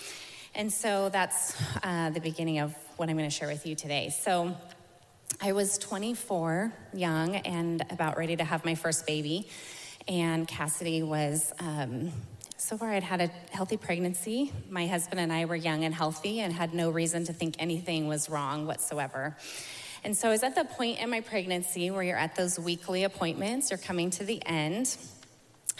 And 0.55 0.71
so 0.71 1.09
that's 1.09 1.57
uh, 1.83 2.11
the 2.11 2.21
beginning 2.21 2.59
of 2.59 2.75
what 2.97 3.09
I'm 3.09 3.17
going 3.17 3.29
to 3.29 3.35
share 3.35 3.49
with 3.49 3.65
you 3.65 3.75
today. 3.75 4.11
So 4.11 4.55
I 5.41 5.53
was 5.53 5.79
24, 5.79 6.71
young, 6.93 7.37
and 7.37 7.83
about 7.89 8.19
ready 8.19 8.37
to 8.37 8.45
have 8.45 8.65
my 8.67 8.75
first 8.75 9.07
baby 9.07 9.49
and 10.09 10.47
Cassidy 10.47 11.03
was. 11.03 11.53
Um, 11.59 12.13
so 12.57 12.79
far, 12.79 12.93
I'd 12.93 13.03
had 13.03 13.21
a 13.21 13.27
healthy 13.55 13.77
pregnancy. 13.77 14.51
My 14.71 14.87
husband 14.87 15.21
and 15.21 15.31
I 15.31 15.45
were 15.45 15.57
young 15.57 15.85
and 15.85 15.95
healthy 15.95 16.41
and 16.41 16.51
had 16.51 16.73
no 16.73 16.89
reason 16.89 17.25
to 17.27 17.33
think 17.35 17.57
anything 17.59 18.09
was 18.09 18.31
wrong 18.31 18.67
whatsoever. 18.67 19.37
And 20.03 20.17
so 20.17 20.29
I 20.29 20.31
was 20.31 20.43
at 20.43 20.55
the 20.55 20.65
point 20.65 20.99
in 20.99 21.11
my 21.11 21.21
pregnancy 21.21 21.91
where 21.91 22.03
you're 22.03 22.17
at 22.17 22.37
those 22.37 22.59
weekly 22.59 23.05
appointments, 23.05 23.71
you're 23.71 23.79
coming 23.79 24.11
to 24.13 24.25
the 24.25 24.45
end. 24.47 24.97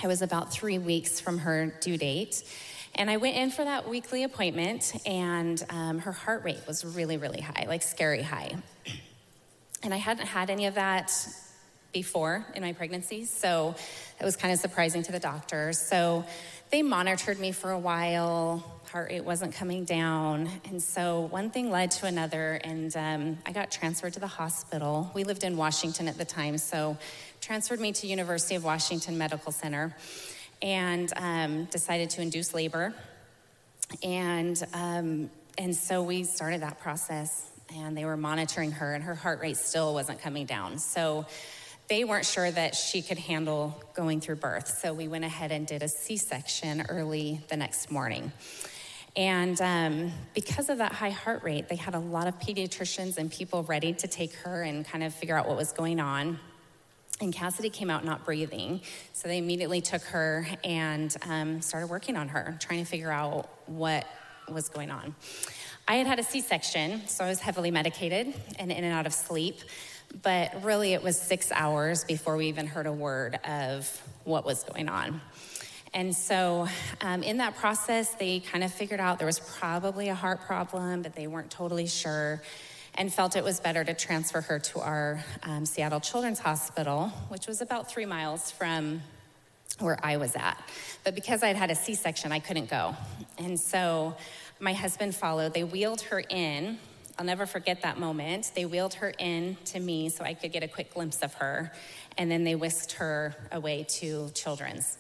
I 0.03 0.09
was 0.09 0.21
about 0.21 0.53
three 0.53 0.79
weeks 0.79 1.21
from 1.21 1.39
her 1.39 1.73
due 1.81 1.97
date. 1.97 2.43
And 2.97 3.11
I 3.11 3.17
went 3.17 3.37
in 3.37 3.51
for 3.51 3.65
that 3.65 3.89
weekly 3.89 4.23
appointment, 4.23 4.93
and 5.05 5.61
um, 5.71 5.99
her 5.99 6.13
heart 6.13 6.45
rate 6.45 6.61
was 6.69 6.85
really, 6.85 7.17
really 7.17 7.41
high, 7.41 7.67
like 7.67 7.83
scary 7.83 8.23
high. 8.23 8.53
And 9.83 9.93
I 9.93 9.97
hadn't 9.97 10.27
had 10.27 10.49
any 10.49 10.67
of 10.67 10.75
that 10.77 11.11
before 11.95 12.45
in 12.55 12.63
my 12.63 12.75
pregnancy, 12.75 13.25
so 13.25 13.75
it 14.21 14.25
was 14.25 14.37
kind 14.37 14.53
of 14.53 14.61
surprising 14.61 15.03
to 15.05 15.13
the 15.13 15.19
doctors. 15.19 15.79
So 15.79 16.27
they 16.71 16.83
monitored 16.83 17.39
me 17.39 17.53
for 17.53 17.71
a 17.71 17.79
while. 17.79 18.63
Heart 18.91 19.11
rate 19.11 19.25
wasn't 19.25 19.55
coming 19.55 19.85
down. 19.85 20.51
And 20.69 20.83
so 20.83 21.23
one 21.31 21.51
thing 21.51 21.71
led 21.71 21.93
to 21.93 22.07
another, 22.07 22.61
and 22.63 22.95
um, 22.97 23.39
I 23.47 23.53
got 23.53 23.71
transferred 23.71 24.13
to 24.15 24.21
the 24.21 24.27
hospital. 24.27 25.11
We 25.15 25.25
lived 25.25 25.45
in 25.45 25.57
Washington 25.57 26.09
at 26.09 26.19
the 26.19 26.25
time, 26.25 26.59
so 26.59 26.99
transferred 27.41 27.81
me 27.81 27.93
to 27.93 28.07
University 28.07 28.57
of 28.57 28.65
Washington 28.65 29.17
Medical 29.17 29.53
Center 29.53 29.97
and 30.61 31.13
um, 31.17 31.65
decided 31.67 32.11
to 32.11 32.23
induce 32.23 32.55
labor. 32.55 32.95
And, 34.03 34.63
um, 34.73 35.31
and 35.57 35.75
so 35.75 36.03
we 36.03 36.25
started 36.25 36.63
that 36.63 36.81
process 36.81 37.51
and 37.75 37.97
they 37.97 38.05
were 38.05 38.17
monitoring 38.17 38.73
her, 38.73 38.95
and 38.95 39.03
her 39.05 39.15
heart 39.15 39.41
rate 39.41 39.57
still 39.57 39.95
wasn't 39.95 40.21
coming 40.21 40.47
down. 40.47 40.79
So 40.79 41.27
they 41.89 42.05
weren't 42.05 42.25
sure 42.25 42.51
that 42.51 42.75
she 42.75 43.03
could 43.03 43.19
handle 43.19 43.83
going 43.95 44.21
through 44.21 44.37
birth. 44.37 44.79
So 44.81 44.95
we 44.95 45.09
went 45.09 45.25
ahead 45.25 45.53
and 45.53 45.67
did 45.67 45.83
a 45.83 45.89
C 45.89 46.17
section 46.17 46.87
early 46.89 47.41
the 47.49 47.57
next 47.57 47.91
morning. 47.91 48.33
And 49.17 49.61
um, 49.61 50.13
because 50.35 50.69
of 50.71 50.79
that 50.79 50.93
high 50.93 51.11
heart 51.11 51.45
rate, 51.45 51.69
they 51.69 51.77
had 51.77 51.95
a 51.95 51.99
lot 51.99 52.27
of 52.27 52.39
pediatricians 52.41 53.17
and 53.17 53.31
people 53.31 53.63
ready 53.63 53.93
to 53.93 54.09
take 54.09 54.33
her 54.37 54.63
and 54.63 54.85
kind 54.85 55.05
of 55.05 55.15
figure 55.15 55.37
out 55.37 55.47
what 55.47 55.57
was 55.57 55.73
going 55.73 56.01
on. 56.01 56.39
And 57.21 57.33
Cassidy 57.33 57.71
came 57.71 57.91
out 57.91 58.05
not 58.05 58.25
breathing. 58.25 58.81
So 59.13 59.29
they 59.29 59.39
immediately 59.39 59.81
took 59.81 60.03
her 60.05 60.49
and 60.65 61.15
um, 61.29 61.61
started 61.61 61.87
working 61.87 62.17
on 62.17 62.29
her, 62.29 62.57
trying 62.59 62.81
to 62.81 62.91
figure 62.91 63.13
out 63.13 63.49
what 63.67 64.05
was 64.49 64.69
going 64.69 64.91
on. 64.91 65.15
I 65.87 65.97
had 65.97 66.07
had 66.07 66.19
a 66.19 66.25
C 66.25 66.41
section, 66.41 67.07
so 67.07 67.25
I 67.25 67.29
was 67.29 67.41
heavily 67.41 67.71
medicated 67.71 68.35
and 68.59 68.73
in 68.73 68.85
and 68.85 68.93
out 68.93 69.07
of 69.07 69.13
sleep. 69.13 69.61
But 70.23 70.63
really, 70.63 70.93
it 70.93 71.03
was 71.03 71.21
six 71.21 71.51
hours 71.53 72.05
before 72.05 72.37
we 72.37 72.47
even 72.47 72.67
heard 72.67 72.87
a 72.87 72.93
word 72.93 73.39
of 73.45 74.03
what 74.25 74.45
was 74.45 74.63
going 74.65 74.89
on. 74.89 75.21
And 75.93 76.15
so, 76.15 76.67
um, 77.01 77.23
in 77.23 77.37
that 77.37 77.57
process, 77.57 78.15
they 78.15 78.41
kind 78.41 78.65
of 78.65 78.73
figured 78.73 79.01
out 79.01 79.19
there 79.19 79.27
was 79.27 79.39
probably 79.39 80.09
a 80.09 80.15
heart 80.15 80.41
problem, 80.43 81.03
but 81.03 81.15
they 81.15 81.27
weren't 81.27 81.51
totally 81.51 81.87
sure 81.87 82.43
and 82.97 83.13
felt 83.13 83.37
it 83.37 83.45
was 83.45 83.61
better 83.61 83.85
to 83.85 83.95
transfer 83.95 84.41
her 84.41 84.59
to 84.59 84.81
our 84.81 85.25
um, 85.43 85.67
Seattle 85.67 86.01
Children's 86.01 86.39
Hospital, 86.39 87.09
which 87.29 87.47
was 87.47 87.61
about 87.61 87.91
three 87.91 88.07
miles 88.07 88.51
from 88.51 89.03
where 89.81 89.99
I 90.03 90.17
was 90.17 90.37
at. 90.37 90.63
But 91.03 91.15
because 91.15 91.43
I'd 91.43 91.57
had 91.57 91.71
a 91.71 91.75
C 91.75 91.95
section, 91.95 92.33
I 92.33 92.39
couldn't 92.39 92.71
go. 92.71 92.97
And 93.39 93.59
so, 93.59 94.17
my 94.61 94.73
husband 94.73 95.15
followed. 95.15 95.55
They 95.55 95.65
wheeled 95.65 96.01
her 96.03 96.21
in. 96.29 96.79
I'll 97.19 97.25
never 97.25 97.47
forget 97.47 97.83
that 97.83 97.99
moment. 97.99 98.51
They 98.55 98.65
wheeled 98.65 98.95
her 98.95 99.13
in 99.19 99.57
to 99.67 99.79
me 99.79 100.09
so 100.09 100.25
I 100.25 100.35
could 100.35 100.53
get 100.53 100.63
a 100.63 100.69
quick 100.69 100.93
glimpse 100.93 101.23
of 101.23 101.35
her, 101.35 101.73
and 102.19 102.31
then 102.31 102.43
they 102.43 102.57
whisked 102.57 102.93
her 102.93 103.35
away 103.53 103.85
to 104.01 104.31
Children's. 104.35 104.99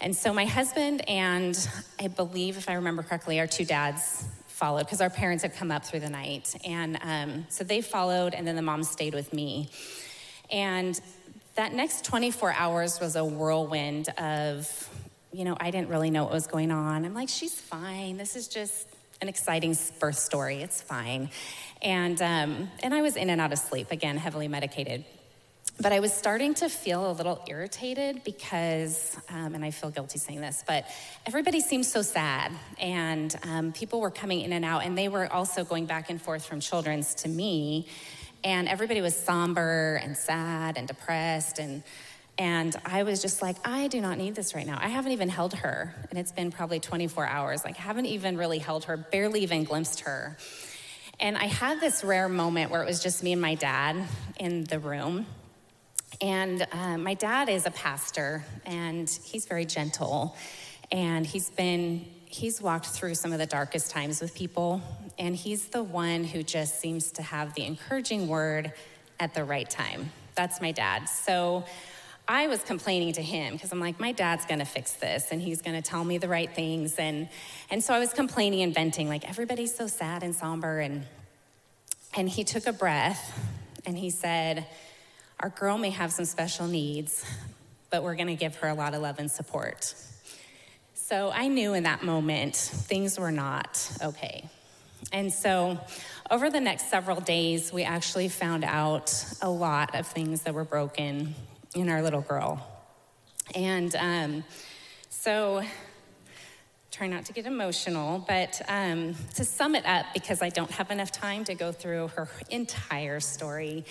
And 0.00 0.14
so 0.14 0.32
my 0.32 0.44
husband 0.44 1.08
and 1.08 1.68
I 1.98 2.06
believe, 2.06 2.56
if 2.56 2.68
I 2.68 2.74
remember 2.74 3.02
correctly, 3.02 3.40
our 3.40 3.48
two 3.48 3.64
dads 3.64 4.24
followed 4.46 4.84
because 4.84 5.00
our 5.00 5.10
parents 5.10 5.42
had 5.42 5.54
come 5.54 5.70
up 5.72 5.84
through 5.84 6.00
the 6.00 6.10
night. 6.10 6.54
And 6.64 6.98
um, 7.02 7.46
so 7.48 7.64
they 7.64 7.80
followed, 7.80 8.34
and 8.34 8.46
then 8.46 8.54
the 8.54 8.62
mom 8.62 8.84
stayed 8.84 9.14
with 9.14 9.32
me. 9.32 9.68
And 10.50 11.00
that 11.56 11.72
next 11.72 12.04
24 12.04 12.52
hours 12.52 13.00
was 13.00 13.16
a 13.16 13.24
whirlwind 13.24 14.08
of, 14.18 14.90
you 15.32 15.44
know, 15.44 15.56
I 15.60 15.72
didn't 15.72 15.88
really 15.88 16.10
know 16.10 16.22
what 16.22 16.32
was 16.32 16.46
going 16.46 16.70
on. 16.70 17.04
I'm 17.04 17.14
like, 17.14 17.28
she's 17.28 17.60
fine. 17.60 18.16
This 18.16 18.36
is 18.36 18.46
just 18.46 18.87
an 19.20 19.28
exciting 19.28 19.76
birth 19.98 20.18
story. 20.18 20.62
It's 20.62 20.80
fine. 20.80 21.30
And, 21.82 22.20
um, 22.22 22.70
and 22.82 22.94
I 22.94 23.02
was 23.02 23.16
in 23.16 23.30
and 23.30 23.40
out 23.40 23.52
of 23.52 23.58
sleep, 23.58 23.90
again, 23.90 24.16
heavily 24.16 24.48
medicated. 24.48 25.04
But 25.80 25.92
I 25.92 26.00
was 26.00 26.12
starting 26.12 26.54
to 26.54 26.68
feel 26.68 27.08
a 27.08 27.12
little 27.12 27.40
irritated 27.46 28.24
because, 28.24 29.16
um, 29.28 29.54
and 29.54 29.64
I 29.64 29.70
feel 29.70 29.90
guilty 29.90 30.18
saying 30.18 30.40
this, 30.40 30.64
but 30.66 30.86
everybody 31.24 31.60
seemed 31.60 31.86
so 31.86 32.02
sad. 32.02 32.50
And 32.80 33.32
um, 33.44 33.72
people 33.72 34.00
were 34.00 34.10
coming 34.10 34.40
in 34.40 34.52
and 34.52 34.64
out, 34.64 34.84
and 34.84 34.98
they 34.98 35.08
were 35.08 35.32
also 35.32 35.64
going 35.64 35.86
back 35.86 36.10
and 36.10 36.20
forth 36.20 36.44
from 36.44 36.58
children's 36.58 37.14
to 37.16 37.28
me. 37.28 37.86
And 38.42 38.68
everybody 38.68 39.00
was 39.00 39.16
somber 39.16 40.00
and 40.02 40.16
sad 40.16 40.78
and 40.78 40.88
depressed. 40.88 41.60
And 41.60 41.84
and 42.38 42.76
I 42.84 43.02
was 43.02 43.20
just 43.20 43.42
like, 43.42 43.56
I 43.64 43.88
do 43.88 44.00
not 44.00 44.16
need 44.16 44.36
this 44.36 44.54
right 44.54 44.66
now. 44.66 44.78
I 44.80 44.88
haven't 44.88 45.10
even 45.10 45.28
held 45.28 45.54
her. 45.54 45.92
And 46.08 46.18
it's 46.18 46.30
been 46.30 46.52
probably 46.52 46.78
24 46.78 47.26
hours. 47.26 47.64
Like, 47.64 47.76
haven't 47.76 48.06
even 48.06 48.36
really 48.36 48.58
held 48.58 48.84
her, 48.84 48.96
barely 48.96 49.40
even 49.40 49.64
glimpsed 49.64 50.00
her. 50.00 50.36
And 51.18 51.36
I 51.36 51.46
had 51.46 51.80
this 51.80 52.04
rare 52.04 52.28
moment 52.28 52.70
where 52.70 52.80
it 52.80 52.86
was 52.86 53.02
just 53.02 53.24
me 53.24 53.32
and 53.32 53.42
my 53.42 53.56
dad 53.56 53.96
in 54.38 54.62
the 54.64 54.78
room. 54.78 55.26
And 56.20 56.64
uh, 56.70 56.96
my 56.96 57.14
dad 57.14 57.48
is 57.48 57.66
a 57.66 57.72
pastor, 57.72 58.44
and 58.64 59.08
he's 59.24 59.46
very 59.46 59.64
gentle. 59.64 60.36
And 60.92 61.26
he's 61.26 61.50
been, 61.50 62.06
he's 62.26 62.62
walked 62.62 62.86
through 62.86 63.16
some 63.16 63.32
of 63.32 63.40
the 63.40 63.46
darkest 63.46 63.90
times 63.90 64.20
with 64.20 64.32
people. 64.32 64.80
And 65.18 65.34
he's 65.34 65.66
the 65.68 65.82
one 65.82 66.22
who 66.22 66.44
just 66.44 66.80
seems 66.80 67.10
to 67.12 67.22
have 67.22 67.54
the 67.54 67.64
encouraging 67.64 68.28
word 68.28 68.72
at 69.18 69.34
the 69.34 69.42
right 69.42 69.68
time. 69.68 70.12
That's 70.36 70.60
my 70.60 70.70
dad. 70.70 71.08
So, 71.08 71.64
I 72.30 72.46
was 72.46 72.62
complaining 72.62 73.14
to 73.14 73.22
him 73.22 73.54
because 73.54 73.72
I'm 73.72 73.80
like, 73.80 73.98
my 73.98 74.12
dad's 74.12 74.44
gonna 74.44 74.66
fix 74.66 74.92
this 74.92 75.28
and 75.32 75.40
he's 75.40 75.62
gonna 75.62 75.80
tell 75.80 76.04
me 76.04 76.18
the 76.18 76.28
right 76.28 76.54
things. 76.54 76.96
And, 76.96 77.30
and 77.70 77.82
so 77.82 77.94
I 77.94 77.98
was 77.98 78.12
complaining 78.12 78.60
and 78.60 78.74
venting, 78.74 79.08
like, 79.08 79.26
everybody's 79.26 79.74
so 79.74 79.86
sad 79.86 80.22
and 80.22 80.36
somber. 80.36 80.78
And, 80.78 81.06
and 82.14 82.28
he 82.28 82.44
took 82.44 82.66
a 82.66 82.72
breath 82.74 83.32
and 83.86 83.96
he 83.96 84.10
said, 84.10 84.66
Our 85.40 85.48
girl 85.48 85.78
may 85.78 85.88
have 85.88 86.12
some 86.12 86.26
special 86.26 86.66
needs, 86.66 87.24
but 87.88 88.02
we're 88.02 88.14
gonna 88.14 88.36
give 88.36 88.56
her 88.56 88.68
a 88.68 88.74
lot 88.74 88.92
of 88.92 89.00
love 89.00 89.18
and 89.18 89.30
support. 89.30 89.94
So 90.92 91.30
I 91.30 91.48
knew 91.48 91.72
in 91.72 91.84
that 91.84 92.04
moment 92.04 92.56
things 92.56 93.18
were 93.18 93.32
not 93.32 93.90
okay. 94.02 94.50
And 95.12 95.32
so 95.32 95.78
over 96.30 96.50
the 96.50 96.60
next 96.60 96.90
several 96.90 97.22
days, 97.22 97.72
we 97.72 97.84
actually 97.84 98.28
found 98.28 98.64
out 98.64 99.24
a 99.40 99.48
lot 99.48 99.94
of 99.94 100.06
things 100.06 100.42
that 100.42 100.52
were 100.52 100.64
broken 100.64 101.34
in 101.80 101.88
our 101.88 102.02
little 102.02 102.20
girl. 102.20 102.66
And 103.54 103.94
um, 103.96 104.44
so, 105.08 105.62
try 106.90 107.06
not 107.06 107.24
to 107.26 107.32
get 107.32 107.46
emotional, 107.46 108.24
but 108.26 108.60
um, 108.68 109.14
to 109.34 109.44
sum 109.44 109.74
it 109.74 109.86
up, 109.86 110.06
because 110.14 110.42
I 110.42 110.48
don't 110.48 110.70
have 110.72 110.90
enough 110.90 111.12
time 111.12 111.44
to 111.44 111.54
go 111.54 111.72
through 111.72 112.08
her 112.08 112.28
entire 112.50 113.20
story, 113.20 113.84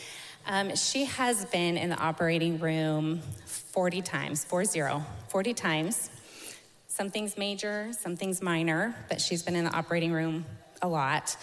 um, 0.46 0.76
she 0.76 1.06
has 1.06 1.46
been 1.46 1.78
in 1.78 1.90
the 1.90 1.98
operating 1.98 2.60
room 2.60 3.22
40 3.46 4.02
times, 4.02 4.44
40, 4.46 4.82
40 5.30 5.54
times. 5.54 6.10
Something's 6.88 7.38
major, 7.38 7.90
something's 7.92 8.42
minor, 8.42 8.96
but 9.10 9.22
she's 9.22 9.44
been 9.44 9.56
in 9.56 9.66
the 9.66 9.76
operating 9.76 10.12
room 10.12 10.46
a 10.82 10.88
lot. 10.88 11.36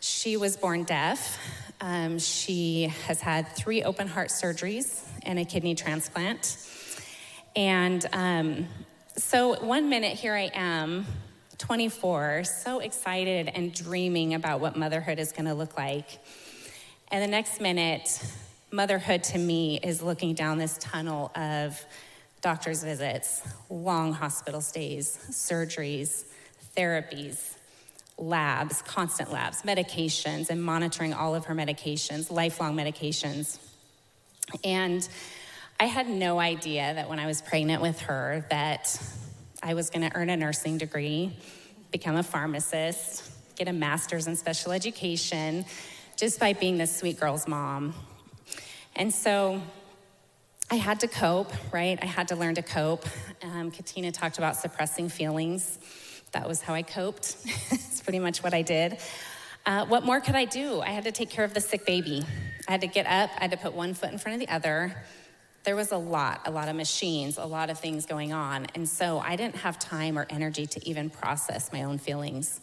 She 0.00 0.36
was 0.36 0.56
born 0.56 0.84
deaf. 0.84 1.38
Um, 1.80 2.18
she 2.18 2.92
has 3.06 3.20
had 3.20 3.48
three 3.56 3.82
open 3.82 4.08
heart 4.08 4.30
surgeries 4.30 5.02
and 5.22 5.38
a 5.38 5.44
kidney 5.44 5.74
transplant. 5.74 6.56
And 7.56 8.04
um, 8.12 8.66
so 9.16 9.62
one 9.64 9.88
minute 9.88 10.18
here 10.18 10.34
I 10.34 10.50
am, 10.54 11.06
24, 11.58 12.44
so 12.44 12.80
excited 12.80 13.50
and 13.54 13.72
dreaming 13.72 14.34
about 14.34 14.60
what 14.60 14.76
motherhood 14.76 15.18
is 15.18 15.32
going 15.32 15.46
to 15.46 15.54
look 15.54 15.76
like. 15.76 16.18
And 17.10 17.22
the 17.22 17.28
next 17.28 17.60
minute, 17.60 18.22
motherhood 18.70 19.22
to 19.24 19.38
me 19.38 19.78
is 19.82 20.02
looking 20.02 20.34
down 20.34 20.58
this 20.58 20.76
tunnel 20.78 21.30
of 21.36 21.84
doctor's 22.40 22.82
visits, 22.82 23.42
long 23.70 24.12
hospital 24.12 24.60
stays, 24.60 25.16
surgeries, 25.30 26.24
therapies, 26.76 27.53
labs, 28.18 28.82
constant 28.82 29.32
labs, 29.32 29.62
medications, 29.62 30.50
and 30.50 30.62
monitoring 30.62 31.12
all 31.12 31.34
of 31.34 31.46
her 31.46 31.54
medications, 31.54 32.30
lifelong 32.30 32.76
medications. 32.76 33.58
And 34.62 35.06
I 35.80 35.86
had 35.86 36.08
no 36.08 36.38
idea 36.38 36.94
that 36.94 37.08
when 37.08 37.18
I 37.18 37.26
was 37.26 37.42
pregnant 37.42 37.82
with 37.82 38.00
her 38.02 38.46
that 38.50 38.96
I 39.62 39.74
was 39.74 39.90
going 39.90 40.08
to 40.08 40.16
earn 40.16 40.30
a 40.30 40.36
nursing 40.36 40.78
degree, 40.78 41.36
become 41.90 42.16
a 42.16 42.22
pharmacist, 42.22 43.30
get 43.56 43.68
a 43.68 43.72
master's 43.72 44.26
in 44.26 44.36
special 44.36 44.72
education 44.72 45.64
just 46.16 46.38
by 46.38 46.52
being 46.52 46.78
this 46.78 46.96
sweet 46.96 47.18
girl's 47.18 47.48
mom. 47.48 47.94
And 48.94 49.12
so 49.12 49.60
I 50.70 50.76
had 50.76 51.00
to 51.00 51.08
cope, 51.08 51.52
right? 51.72 51.98
I 52.00 52.06
had 52.06 52.28
to 52.28 52.36
learn 52.36 52.54
to 52.54 52.62
cope. 52.62 53.04
Um, 53.42 53.70
Katina 53.70 54.12
talked 54.12 54.38
about 54.38 54.56
suppressing 54.56 55.08
feelings. 55.08 55.78
That 56.34 56.48
was 56.48 56.60
how 56.60 56.74
I 56.74 56.82
coped. 56.82 57.36
it's 57.70 58.02
pretty 58.02 58.18
much 58.18 58.42
what 58.42 58.52
I 58.52 58.62
did. 58.62 58.98
Uh, 59.64 59.86
what 59.86 60.04
more 60.04 60.20
could 60.20 60.34
I 60.34 60.44
do? 60.44 60.80
I 60.80 60.90
had 60.90 61.04
to 61.04 61.12
take 61.12 61.30
care 61.30 61.44
of 61.44 61.54
the 61.54 61.60
sick 61.60 61.86
baby. 61.86 62.24
I 62.68 62.72
had 62.72 62.82
to 62.82 62.86
get 62.86 63.06
up, 63.06 63.30
I 63.38 63.42
had 63.42 63.52
to 63.52 63.56
put 63.56 63.72
one 63.72 63.94
foot 63.94 64.10
in 64.10 64.18
front 64.18 64.40
of 64.40 64.46
the 64.46 64.52
other. 64.52 65.04
There 65.62 65.76
was 65.76 65.92
a 65.92 65.96
lot, 65.96 66.42
a 66.44 66.50
lot 66.50 66.68
of 66.68 66.76
machines, 66.76 67.38
a 67.38 67.44
lot 67.44 67.70
of 67.70 67.78
things 67.78 68.04
going 68.04 68.32
on. 68.32 68.66
And 68.74 68.86
so 68.88 69.20
I 69.20 69.36
didn't 69.36 69.56
have 69.56 69.78
time 69.78 70.18
or 70.18 70.26
energy 70.28 70.66
to 70.66 70.88
even 70.88 71.08
process 71.08 71.72
my 71.72 71.84
own 71.84 71.98
feelings. 71.98 72.60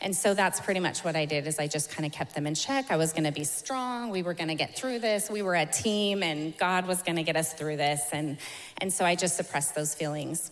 And 0.00 0.16
so 0.16 0.34
that's 0.34 0.60
pretty 0.60 0.80
much 0.80 1.04
what 1.04 1.14
I 1.14 1.24
did 1.24 1.46
is 1.46 1.58
I 1.58 1.66
just 1.66 1.90
kind 1.90 2.04
of 2.04 2.12
kept 2.12 2.34
them 2.34 2.46
in 2.46 2.54
check. 2.54 2.90
I 2.90 2.96
was 2.96 3.12
going 3.12 3.24
to 3.24 3.32
be 3.32 3.44
strong. 3.44 4.10
We 4.10 4.22
were 4.22 4.34
going 4.34 4.48
to 4.48 4.54
get 4.54 4.76
through 4.76 4.98
this. 4.98 5.30
We 5.30 5.42
were 5.42 5.54
a 5.54 5.66
team 5.66 6.22
and 6.22 6.56
God 6.56 6.86
was 6.86 7.02
going 7.02 7.16
to 7.16 7.22
get 7.22 7.36
us 7.36 7.52
through 7.52 7.76
this. 7.76 8.02
And, 8.12 8.38
and 8.78 8.92
so 8.92 9.04
I 9.04 9.14
just 9.14 9.36
suppressed 9.36 9.74
those 9.74 9.94
feelings. 9.94 10.50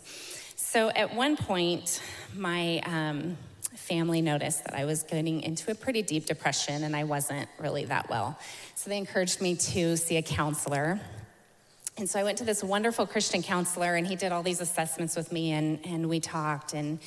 So 0.65 0.91
at 0.91 1.15
one 1.15 1.37
point, 1.37 2.01
my, 2.35 2.79
um, 2.87 3.37
family 3.75 4.23
noticed 4.23 4.65
that 4.65 4.75
I 4.75 4.85
was 4.85 5.03
getting 5.03 5.43
into 5.43 5.71
a 5.71 5.75
pretty 5.75 6.03
deep 6.03 6.25
depression 6.25 6.85
and 6.85 6.95
I 6.95 7.05
wasn't 7.05 7.49
really 7.59 7.85
that 7.87 8.09
well. 8.09 8.39
So 8.77 8.89
they 8.89 8.97
encouraged 8.97 9.41
me 9.41 9.57
to 9.57 9.97
see 9.97 10.17
a 10.17 10.23
counselor. 10.23 11.01
And 11.99 12.09
so 12.09 12.21
I 12.21 12.25
went 12.25 12.39
to 12.39 12.45
this 12.45 12.63
wonderful 12.63 13.07
Christian 13.07 13.43
counselor 13.43 13.97
and 13.97 14.07
he 14.07 14.15
did 14.15 14.31
all 14.31 14.43
these 14.43 14.61
assessments 14.61 15.17
with 15.17 15.33
me 15.33 15.53
and, 15.53 15.85
and 15.85 16.09
we 16.09 16.21
talked. 16.21 16.75
And 16.75 17.01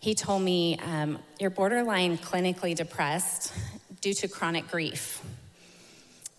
he 0.00 0.14
told 0.14 0.42
me, 0.42 0.78
um, 0.84 1.18
You're 1.38 1.50
borderline 1.50 2.18
clinically 2.18 2.74
depressed, 2.74 3.54
due 4.00 4.14
to 4.14 4.28
chronic 4.28 4.68
grief. 4.68 5.22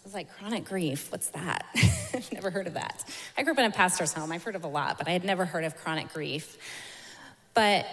Was 0.10 0.16
like, 0.16 0.36
chronic 0.40 0.66
grief, 0.66 1.12
what's 1.12 1.30
that? 1.30 1.68
I've 2.16 2.32
never 2.34 2.50
heard 2.50 2.66
of 2.66 2.74
that. 2.74 3.04
I 3.38 3.44
grew 3.44 3.54
up 3.54 3.60
in 3.60 3.66
a 3.66 3.70
pastor's 3.70 4.12
home. 4.12 4.32
I've 4.32 4.42
heard 4.42 4.56
of 4.56 4.64
a 4.64 4.68
lot, 4.68 4.98
but 4.98 5.08
I 5.08 5.12
had 5.12 5.24
never 5.24 5.46
heard 5.46 5.64
of 5.64 5.78
chronic 5.78 6.12
grief. 6.12 6.58
But 7.54 7.86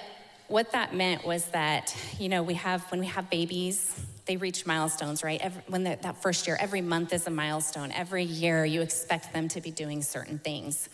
what 0.49 0.73
that 0.73 0.95
meant 0.95 1.27
was 1.27 1.45
that, 1.49 1.95
you 2.19 2.31
know, 2.31 2.43
we 2.43 2.55
have, 2.55 2.91
when 2.91 3.01
we 3.01 3.07
have 3.09 3.29
babies, 3.29 4.03
they 4.25 4.39
reach 4.39 4.65
milestones, 4.65 5.23
right? 5.23 5.39
Every, 5.43 5.63
when 5.69 5.85
that 5.85 6.23
first 6.23 6.47
year, 6.47 6.57
every 6.59 6.81
month 6.81 7.13
is 7.13 7.27
a 7.27 7.31
milestone. 7.31 7.93
Every 7.93 8.25
year, 8.25 8.65
you 8.65 8.81
expect 8.81 9.35
them 9.35 9.49
to 9.49 9.61
be 9.61 9.71
doing 9.71 10.01
certain 10.01 10.39
things. 10.39 10.89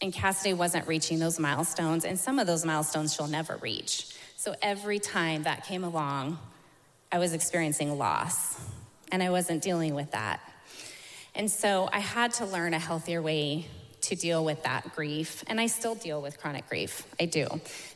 And 0.00 0.12
Cassidy 0.12 0.54
wasn't 0.54 0.86
reaching 0.86 1.18
those 1.18 1.40
milestones, 1.40 2.04
and 2.04 2.16
some 2.16 2.38
of 2.38 2.46
those 2.46 2.64
milestones 2.64 3.12
she'll 3.12 3.26
never 3.26 3.56
reach. 3.56 4.14
So 4.36 4.54
every 4.62 5.00
time 5.00 5.42
that 5.42 5.66
came 5.66 5.82
along, 5.82 6.38
I 7.10 7.18
was 7.18 7.32
experiencing 7.32 7.98
loss, 7.98 8.56
and 9.14 9.22
I 9.22 9.30
wasn't 9.30 9.62
dealing 9.62 9.94
with 9.94 10.10
that. 10.10 10.40
And 11.36 11.48
so 11.48 11.88
I 11.92 12.00
had 12.00 12.32
to 12.34 12.46
learn 12.46 12.74
a 12.74 12.80
healthier 12.80 13.22
way 13.22 13.68
to 14.02 14.16
deal 14.16 14.44
with 14.44 14.64
that 14.64 14.92
grief. 14.96 15.44
And 15.46 15.60
I 15.60 15.68
still 15.68 15.94
deal 15.94 16.20
with 16.20 16.40
chronic 16.40 16.68
grief. 16.68 17.06
I 17.20 17.26
do. 17.26 17.46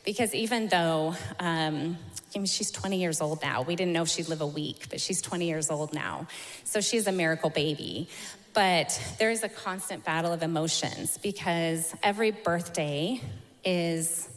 Because 0.05 0.33
even 0.33 0.69
though, 0.69 1.17
um, 1.41 1.99
I 2.35 2.39
mean, 2.39 2.47
she's 2.47 2.71
20 2.71 3.01
years 3.01 3.21
old 3.21 3.43
now, 3.43 3.63
we 3.63 3.75
didn't 3.75 3.95
know 3.95 4.03
if 4.03 4.09
she'd 4.09 4.29
live 4.29 4.43
a 4.43 4.47
week, 4.47 4.87
but 4.91 5.01
she's 5.01 5.21
20 5.21 5.45
years 5.45 5.71
old 5.71 5.93
now. 5.93 6.29
So 6.63 6.81
she's 6.81 7.09
a 7.09 7.13
miracle 7.13 7.51
baby. 7.51 8.09
But 8.55 8.99
there 9.19 9.33
is 9.33 9.43
a 9.43 9.49
constant 9.49 10.05
battle 10.05 10.33
of 10.33 10.45
emotions 10.45 11.19
because 11.19 11.93
every 12.01 12.31
birthday 12.31 13.21
is 13.65 14.29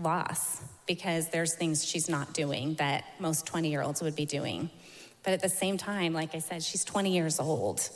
loss 0.00 0.62
because 0.86 1.28
there's 1.28 1.54
things 1.54 1.84
she's 1.84 2.08
not 2.08 2.32
doing 2.32 2.74
that 2.76 3.04
most 3.20 3.44
20 3.44 3.68
year 3.68 3.82
olds 3.82 4.00
would 4.00 4.16
be 4.16 4.24
doing. 4.24 4.70
But 5.22 5.34
at 5.34 5.40
the 5.40 5.48
same 5.48 5.78
time, 5.78 6.12
like 6.12 6.34
I 6.34 6.38
said, 6.38 6.62
she's 6.62 6.84
20 6.84 7.14
years 7.14 7.38
old. 7.38 7.88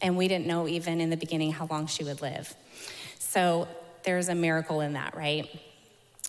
And 0.00 0.16
we 0.16 0.26
didn't 0.28 0.46
know 0.46 0.66
even 0.66 1.00
in 1.00 1.10
the 1.10 1.16
beginning 1.16 1.52
how 1.52 1.66
long 1.66 1.86
she 1.86 2.02
would 2.04 2.22
live. 2.22 2.54
So 3.18 3.68
there's 4.04 4.28
a 4.28 4.34
miracle 4.34 4.80
in 4.80 4.94
that, 4.94 5.16
right? 5.16 5.48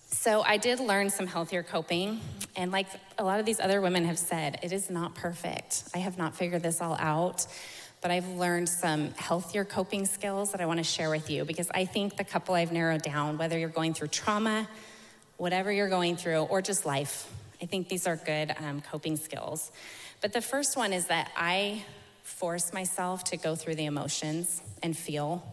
So 0.06 0.42
I 0.42 0.58
did 0.58 0.80
learn 0.80 1.10
some 1.10 1.26
healthier 1.26 1.64
coping. 1.64 2.22
And 2.56 2.72
like 2.72 2.88
a 3.18 3.24
lot 3.24 3.40
of 3.40 3.46
these 3.46 3.60
other 3.60 3.82
women 3.82 4.06
have 4.06 4.20
said, 4.20 4.60
it 4.62 4.72
is 4.72 4.90
not 4.90 5.16
perfect. 5.16 5.84
I 5.96 5.98
have 6.00 6.18
not 6.18 6.36
figured 6.36 6.62
this 6.62 6.82
all 6.82 6.96
out. 7.00 7.48
But 8.02 8.12
I've 8.12 8.28
learned 8.28 8.68
some 8.68 9.12
healthier 9.12 9.64
coping 9.64 10.06
skills 10.06 10.52
that 10.52 10.60
I 10.60 10.66
want 10.66 10.78
to 10.80 10.84
share 10.84 11.10
with 11.10 11.30
you 11.30 11.46
because 11.46 11.70
I 11.74 11.86
think 11.86 12.18
the 12.18 12.26
couple 12.26 12.54
I've 12.54 12.72
narrowed 12.72 13.02
down, 13.02 13.38
whether 13.38 13.58
you're 13.58 13.70
going 13.70 13.94
through 13.94 14.10
trauma, 14.10 14.68
whatever 15.38 15.72
you're 15.72 15.90
going 15.90 16.18
through, 16.18 16.42
or 16.42 16.62
just 16.62 16.86
life, 16.86 17.32
I 17.62 17.66
think 17.66 17.88
these 17.88 18.06
are 18.06 18.18
good 18.18 18.54
um, 18.60 18.82
coping 18.82 19.16
skills. 19.16 19.72
But 20.24 20.32
the 20.32 20.42
first 20.42 20.78
one 20.78 20.94
is 20.94 21.08
that 21.08 21.30
I 21.36 21.84
force 22.24 22.72
myself 22.72 23.26
to 23.26 23.38
go 23.38 23.56
through 23.56 23.76
the 23.76 23.84
emotions 23.84 24.62
and 24.82 24.98
feel. 24.98 25.44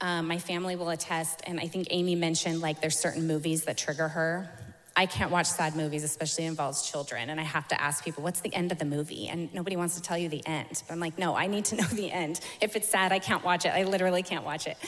Um, 0.00 0.26
my 0.26 0.38
family 0.38 0.76
will 0.76 0.88
attest, 0.88 1.42
and 1.46 1.60
I 1.60 1.66
think 1.66 1.88
Amy 1.90 2.14
mentioned 2.14 2.62
like 2.62 2.80
there's 2.80 2.98
certain 2.98 3.26
movies 3.26 3.64
that 3.64 3.76
trigger 3.76 4.08
her. 4.08 4.48
I 4.96 5.04
can't 5.04 5.30
watch 5.30 5.44
sad 5.44 5.76
movies, 5.76 6.04
especially 6.04 6.46
involves 6.46 6.90
children, 6.90 7.28
and 7.28 7.38
I 7.38 7.42
have 7.42 7.68
to 7.68 7.78
ask 7.78 8.02
people, 8.02 8.22
what's 8.22 8.40
the 8.40 8.54
end 8.54 8.72
of 8.72 8.78
the 8.78 8.86
movie? 8.86 9.28
And 9.28 9.52
nobody 9.52 9.76
wants 9.76 9.96
to 9.96 10.00
tell 10.00 10.16
you 10.16 10.30
the 10.30 10.44
end. 10.46 10.82
But 10.88 10.94
I'm 10.94 11.00
like, 11.00 11.18
no, 11.18 11.36
I 11.36 11.46
need 11.46 11.66
to 11.66 11.76
know 11.76 11.84
the 11.84 12.10
end. 12.10 12.40
If 12.62 12.76
it's 12.76 12.88
sad, 12.88 13.12
I 13.12 13.18
can't 13.18 13.44
watch 13.44 13.66
it. 13.66 13.74
I 13.74 13.82
literally 13.82 14.22
can't 14.22 14.46
watch 14.46 14.66
it. 14.66 14.78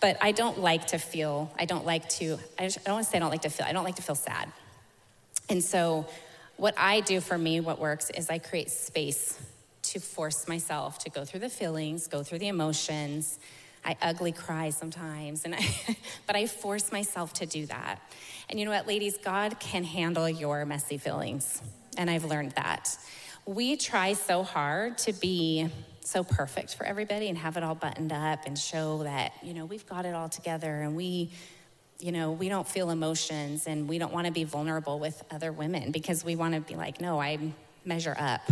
But 0.00 0.18
I 0.20 0.30
don't 0.30 0.60
like 0.60 0.86
to 0.88 0.98
feel, 0.98 1.50
I 1.58 1.64
don't 1.64 1.84
like 1.84 2.08
to, 2.10 2.38
I, 2.60 2.68
don't 2.68 2.94
want 2.94 3.06
to 3.06 3.10
say 3.10 3.16
I 3.16 3.20
don't 3.20 3.30
like 3.30 3.42
to 3.42 3.50
feel, 3.50 3.66
I 3.66 3.72
don't 3.72 3.84
like 3.84 3.96
to 3.96 4.02
feel 4.02 4.14
sad. 4.14 4.52
And 5.48 5.64
so, 5.64 6.06
what 6.56 6.74
I 6.76 7.00
do 7.00 7.20
for 7.20 7.36
me, 7.36 7.60
what 7.60 7.78
works, 7.78 8.10
is 8.10 8.30
I 8.30 8.38
create 8.38 8.70
space 8.70 9.38
to 9.82 10.00
force 10.00 10.48
myself 10.48 10.98
to 11.00 11.10
go 11.10 11.24
through 11.24 11.40
the 11.40 11.48
feelings, 11.48 12.06
go 12.06 12.22
through 12.22 12.40
the 12.40 12.48
emotions. 12.48 13.38
I 13.84 13.96
ugly 14.02 14.32
cry 14.32 14.70
sometimes, 14.70 15.44
and 15.44 15.54
I, 15.58 15.96
but 16.26 16.34
I 16.34 16.46
force 16.46 16.90
myself 16.90 17.34
to 17.34 17.46
do 17.46 17.66
that. 17.66 18.00
And 18.48 18.58
you 18.58 18.64
know 18.64 18.72
what, 18.72 18.86
ladies, 18.86 19.16
God 19.18 19.60
can 19.60 19.84
handle 19.84 20.28
your 20.28 20.64
messy 20.64 20.98
feelings. 20.98 21.62
And 21.96 22.10
I've 22.10 22.24
learned 22.24 22.52
that. 22.52 22.96
We 23.46 23.76
try 23.76 24.14
so 24.14 24.42
hard 24.42 24.98
to 24.98 25.12
be 25.12 25.70
so 26.00 26.22
perfect 26.22 26.74
for 26.74 26.84
everybody 26.84 27.28
and 27.28 27.38
have 27.38 27.56
it 27.56 27.62
all 27.62 27.74
buttoned 27.74 28.12
up 28.12 28.40
and 28.46 28.58
show 28.58 29.02
that, 29.02 29.32
you 29.42 29.54
know, 29.54 29.64
we've 29.64 29.86
got 29.86 30.04
it 30.04 30.14
all 30.14 30.28
together 30.28 30.82
and 30.82 30.96
we, 30.96 31.30
you 31.98 32.12
know, 32.12 32.32
we 32.32 32.48
don't 32.48 32.68
feel 32.68 32.90
emotions 32.90 33.66
and 33.66 33.88
we 33.88 33.98
don't 33.98 34.12
want 34.12 34.26
to 34.26 34.32
be 34.32 34.44
vulnerable 34.44 34.98
with 34.98 35.22
other 35.30 35.52
women 35.52 35.92
because 35.92 36.24
we 36.24 36.36
want 36.36 36.54
to 36.54 36.60
be 36.60 36.74
like, 36.74 37.00
no, 37.00 37.20
I 37.20 37.38
measure 37.84 38.14
up. 38.18 38.42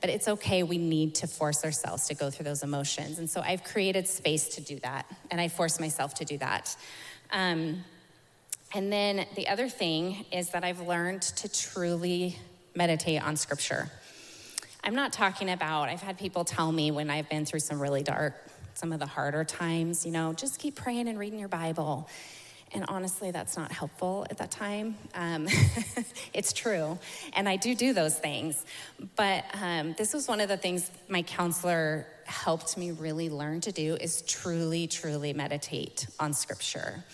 But 0.00 0.10
it's 0.10 0.28
okay, 0.28 0.62
we 0.62 0.78
need 0.78 1.16
to 1.16 1.26
force 1.26 1.64
ourselves 1.64 2.06
to 2.06 2.14
go 2.14 2.30
through 2.30 2.44
those 2.44 2.62
emotions. 2.62 3.18
And 3.18 3.28
so 3.28 3.40
I've 3.40 3.64
created 3.64 4.06
space 4.06 4.48
to 4.50 4.60
do 4.60 4.78
that, 4.80 5.06
and 5.30 5.40
I 5.40 5.48
force 5.48 5.80
myself 5.80 6.14
to 6.14 6.24
do 6.24 6.38
that. 6.38 6.76
Um, 7.32 7.84
and 8.74 8.92
then 8.92 9.26
the 9.34 9.48
other 9.48 9.68
thing 9.68 10.24
is 10.30 10.50
that 10.50 10.62
I've 10.62 10.80
learned 10.80 11.22
to 11.22 11.48
truly 11.48 12.38
meditate 12.76 13.22
on 13.22 13.36
scripture. 13.36 13.90
I'm 14.84 14.94
not 14.94 15.12
talking 15.12 15.50
about, 15.50 15.88
I've 15.88 16.02
had 16.02 16.16
people 16.16 16.44
tell 16.44 16.70
me 16.70 16.90
when 16.92 17.10
I've 17.10 17.28
been 17.28 17.44
through 17.44 17.60
some 17.60 17.80
really 17.80 18.04
dark, 18.04 18.34
some 18.74 18.92
of 18.92 19.00
the 19.00 19.06
harder 19.06 19.42
times, 19.42 20.06
you 20.06 20.12
know, 20.12 20.32
just 20.32 20.60
keep 20.60 20.76
praying 20.76 21.08
and 21.08 21.18
reading 21.18 21.40
your 21.40 21.48
Bible. 21.48 22.08
And 22.72 22.84
honestly, 22.88 23.30
that's 23.30 23.56
not 23.56 23.72
helpful 23.72 24.26
at 24.30 24.38
that 24.38 24.50
time. 24.50 24.96
Um, 25.14 25.48
it's 26.34 26.52
true. 26.52 26.98
And 27.32 27.48
I 27.48 27.56
do 27.56 27.74
do 27.74 27.92
those 27.92 28.18
things. 28.18 28.64
But 29.16 29.44
um, 29.60 29.94
this 29.96 30.12
was 30.12 30.28
one 30.28 30.40
of 30.40 30.48
the 30.48 30.56
things 30.56 30.90
my 31.08 31.22
counselor 31.22 32.06
helped 32.24 32.76
me 32.76 32.90
really 32.90 33.30
learn 33.30 33.60
to 33.62 33.72
do 33.72 33.96
is 33.96 34.22
truly, 34.22 34.86
truly 34.86 35.32
meditate 35.32 36.06
on 36.20 36.34
scripture. 36.34 37.04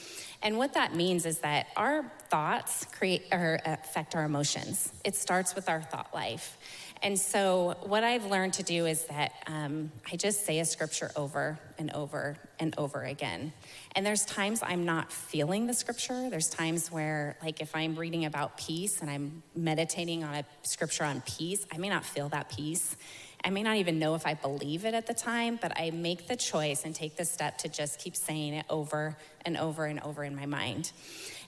And 0.43 0.59
what 0.59 0.75
that 0.75 0.95
means 0.95 1.25
is 1.25 1.39
that 1.39 1.69
our 1.77 2.05
thoughts 2.29 2.85
create 2.93 3.25
or 3.33 3.61
affect 3.65 4.15
our 4.15 4.25
emotions. 4.25 4.93
It 5.05 5.17
starts 5.17 5.55
with 5.55 5.71
our 5.71 5.81
thought 5.81 6.13
life. 6.13 6.59
And 7.03 7.19
so, 7.19 7.77
what 7.83 8.03
I've 8.05 8.27
learned 8.27 8.55
to 8.55 8.63
do 8.63 8.87
is 8.87 9.05
that 9.05 9.33
um, 9.47 9.93
I 10.11 10.17
just 10.17 10.45
say 10.47 10.59
a 10.59 10.65
scripture 10.65 11.11
over 11.17 11.59
and 11.79 11.93
over 11.93 12.37
and 12.59 12.75
over 12.79 13.03
again. 13.03 13.53
And 13.97 14.05
there's 14.05 14.25
times 14.25 14.61
I'm 14.63 14.85
not 14.85 15.13
feeling 15.13 15.67
the 15.67 15.75
scripture. 15.75 16.29
There's 16.29 16.49
times 16.49 16.91
where, 16.91 17.37
like, 17.43 17.61
if 17.61 17.77
I'm 17.77 17.95
reading 17.95 18.25
about 18.25 18.57
peace 18.57 19.01
and 19.01 19.09
I'm 19.09 19.43
meditating 19.55 20.25
on 20.25 20.35
a 20.35 20.45
scripture 20.63 21.05
on 21.05 21.21
peace, 21.21 21.65
I 21.73 21.79
may 21.79 21.89
not 21.89 22.05
feel 22.05 22.29
that 22.31 22.49
peace. 22.49 22.97
I 23.45 23.51
may 23.51 23.63
not 23.63 23.77
even 23.77 23.99
know 23.99 24.15
if 24.15 24.27
I 24.27 24.35
believe 24.35 24.85
it 24.85 24.95
at 24.95 25.07
the 25.07 25.15
time, 25.15 25.59
but 25.61 25.79
I 25.79 25.91
make 25.91 26.27
the 26.27 26.35
choice 26.35 26.85
and 26.85 26.95
take 26.95 27.17
the 27.17 27.25
step 27.25 27.59
to 27.59 27.69
just 27.69 28.01
keep 28.01 28.17
saying 28.17 28.55
it 28.55 28.67
over 28.69 29.17
and 29.45 29.57
over 29.57 29.85
and 29.85 30.01
over 30.01 30.25
in 30.25 30.35
my 30.35 30.47
mind. 30.47 30.91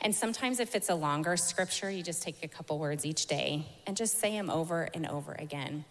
And 0.01 0.15
sometimes, 0.15 0.61
if 0.61 0.75
it's 0.75 0.89
a 0.89 0.95
longer 0.95 1.37
scripture, 1.37 1.91
you 1.91 2.03
just 2.03 2.23
take 2.23 2.43
a 2.43 2.49
couple 2.49 2.79
words 2.79 3.05
each 3.05 3.27
day 3.27 3.67
and 3.87 3.97
just 3.97 4.21
say 4.21 4.33
them 4.33 4.51
over 4.51 4.89
and 4.95 5.07
over 5.07 5.33
again. 5.39 5.85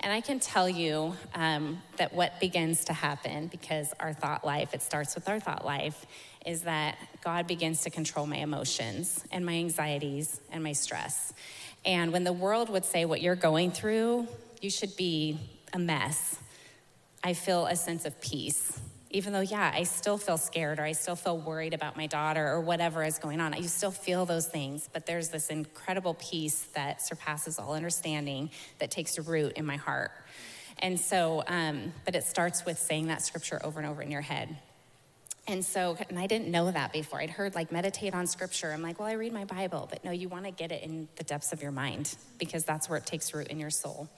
And 0.00 0.12
I 0.12 0.20
can 0.20 0.40
tell 0.40 0.68
you 0.68 1.14
um, 1.34 1.80
that 1.96 2.12
what 2.12 2.40
begins 2.40 2.86
to 2.86 2.92
happen, 2.92 3.46
because 3.46 3.92
our 4.00 4.12
thought 4.12 4.44
life, 4.44 4.74
it 4.74 4.82
starts 4.82 5.14
with 5.14 5.28
our 5.28 5.38
thought 5.38 5.64
life, 5.64 6.06
is 6.44 6.62
that 6.62 6.96
God 7.22 7.46
begins 7.46 7.82
to 7.82 7.90
control 7.90 8.26
my 8.26 8.38
emotions 8.38 9.24
and 9.30 9.46
my 9.46 9.54
anxieties 9.54 10.40
and 10.50 10.64
my 10.64 10.72
stress. 10.72 11.32
And 11.84 12.12
when 12.12 12.24
the 12.24 12.32
world 12.32 12.68
would 12.68 12.84
say 12.84 13.04
what 13.04 13.20
you're 13.22 13.36
going 13.36 13.70
through 13.70 14.26
you 14.62 14.70
should 14.70 14.96
be 14.96 15.38
a 15.72 15.78
mess, 15.78 16.38
I 17.22 17.34
feel 17.34 17.66
a 17.66 17.74
sense 17.74 18.04
of 18.04 18.18
peace. 18.20 18.80
Even 19.14 19.34
though, 19.34 19.40
yeah, 19.40 19.70
I 19.74 19.82
still 19.84 20.16
feel 20.16 20.38
scared 20.38 20.78
or 20.78 20.84
I 20.84 20.92
still 20.92 21.16
feel 21.16 21.38
worried 21.38 21.74
about 21.74 21.96
my 21.98 22.06
daughter 22.06 22.48
or 22.48 22.60
whatever 22.60 23.04
is 23.04 23.18
going 23.18 23.40
on. 23.40 23.52
You 23.52 23.68
still 23.68 23.90
feel 23.90 24.24
those 24.24 24.46
things, 24.46 24.88
but 24.90 25.04
there's 25.04 25.28
this 25.28 25.50
incredible 25.50 26.14
peace 26.14 26.66
that 26.74 27.02
surpasses 27.02 27.58
all 27.58 27.74
understanding 27.74 28.50
that 28.78 28.90
takes 28.90 29.18
root 29.18 29.52
in 29.52 29.66
my 29.66 29.76
heart. 29.76 30.12
And 30.78 30.98
so, 30.98 31.44
um, 31.46 31.92
but 32.06 32.16
it 32.16 32.24
starts 32.24 32.64
with 32.64 32.78
saying 32.78 33.08
that 33.08 33.22
scripture 33.22 33.60
over 33.62 33.78
and 33.78 33.88
over 33.88 34.00
in 34.00 34.10
your 34.10 34.22
head. 34.22 34.56
And 35.46 35.64
so, 35.64 35.96
and 36.08 36.18
I 36.18 36.26
didn't 36.26 36.48
know 36.48 36.70
that 36.70 36.92
before. 36.92 37.20
I'd 37.20 37.30
heard 37.30 37.54
like 37.54 37.70
meditate 37.70 38.14
on 38.14 38.26
scripture. 38.26 38.72
I'm 38.72 38.80
like, 38.80 38.98
well, 38.98 39.08
I 39.08 39.12
read 39.12 39.32
my 39.32 39.44
Bible, 39.44 39.88
but 39.90 40.04
no, 40.04 40.10
you 40.10 40.28
want 40.28 40.44
to 40.46 40.52
get 40.52 40.72
it 40.72 40.82
in 40.82 41.08
the 41.16 41.24
depths 41.24 41.52
of 41.52 41.62
your 41.62 41.72
mind 41.72 42.16
because 42.38 42.64
that's 42.64 42.88
where 42.88 42.96
it 42.96 43.04
takes 43.04 43.34
root 43.34 43.48
in 43.48 43.58
your 43.58 43.70
soul. 43.70 44.08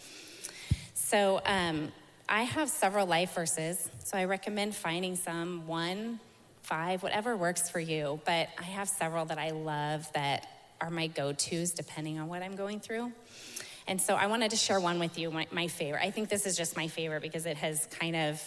So 0.94 1.40
um, 1.46 1.92
I 2.28 2.42
have 2.42 2.68
several 2.70 3.06
life 3.06 3.34
verses, 3.34 3.90
so 4.02 4.16
I 4.16 4.24
recommend 4.24 4.74
finding 4.74 5.16
some 5.16 5.66
one, 5.66 6.20
five, 6.62 7.02
whatever 7.02 7.36
works 7.36 7.68
for 7.68 7.80
you. 7.80 8.20
But 8.24 8.48
I 8.58 8.62
have 8.62 8.88
several 8.88 9.26
that 9.26 9.38
I 9.38 9.50
love 9.50 10.10
that 10.14 10.46
are 10.80 10.90
my 10.90 11.06
go 11.06 11.32
tos 11.32 11.72
depending 11.72 12.18
on 12.18 12.28
what 12.28 12.42
I'm 12.42 12.56
going 12.56 12.80
through. 12.80 13.12
And 13.86 14.00
so 14.00 14.14
I 14.14 14.26
wanted 14.26 14.50
to 14.50 14.56
share 14.56 14.80
one 14.80 14.98
with 14.98 15.18
you, 15.18 15.30
my, 15.30 15.46
my 15.50 15.68
favorite. 15.68 16.02
I 16.02 16.10
think 16.10 16.28
this 16.30 16.46
is 16.46 16.56
just 16.56 16.76
my 16.76 16.88
favorite 16.88 17.22
because 17.22 17.46
it 17.46 17.58
has 17.58 17.86
kind 17.86 18.16
of 18.16 18.42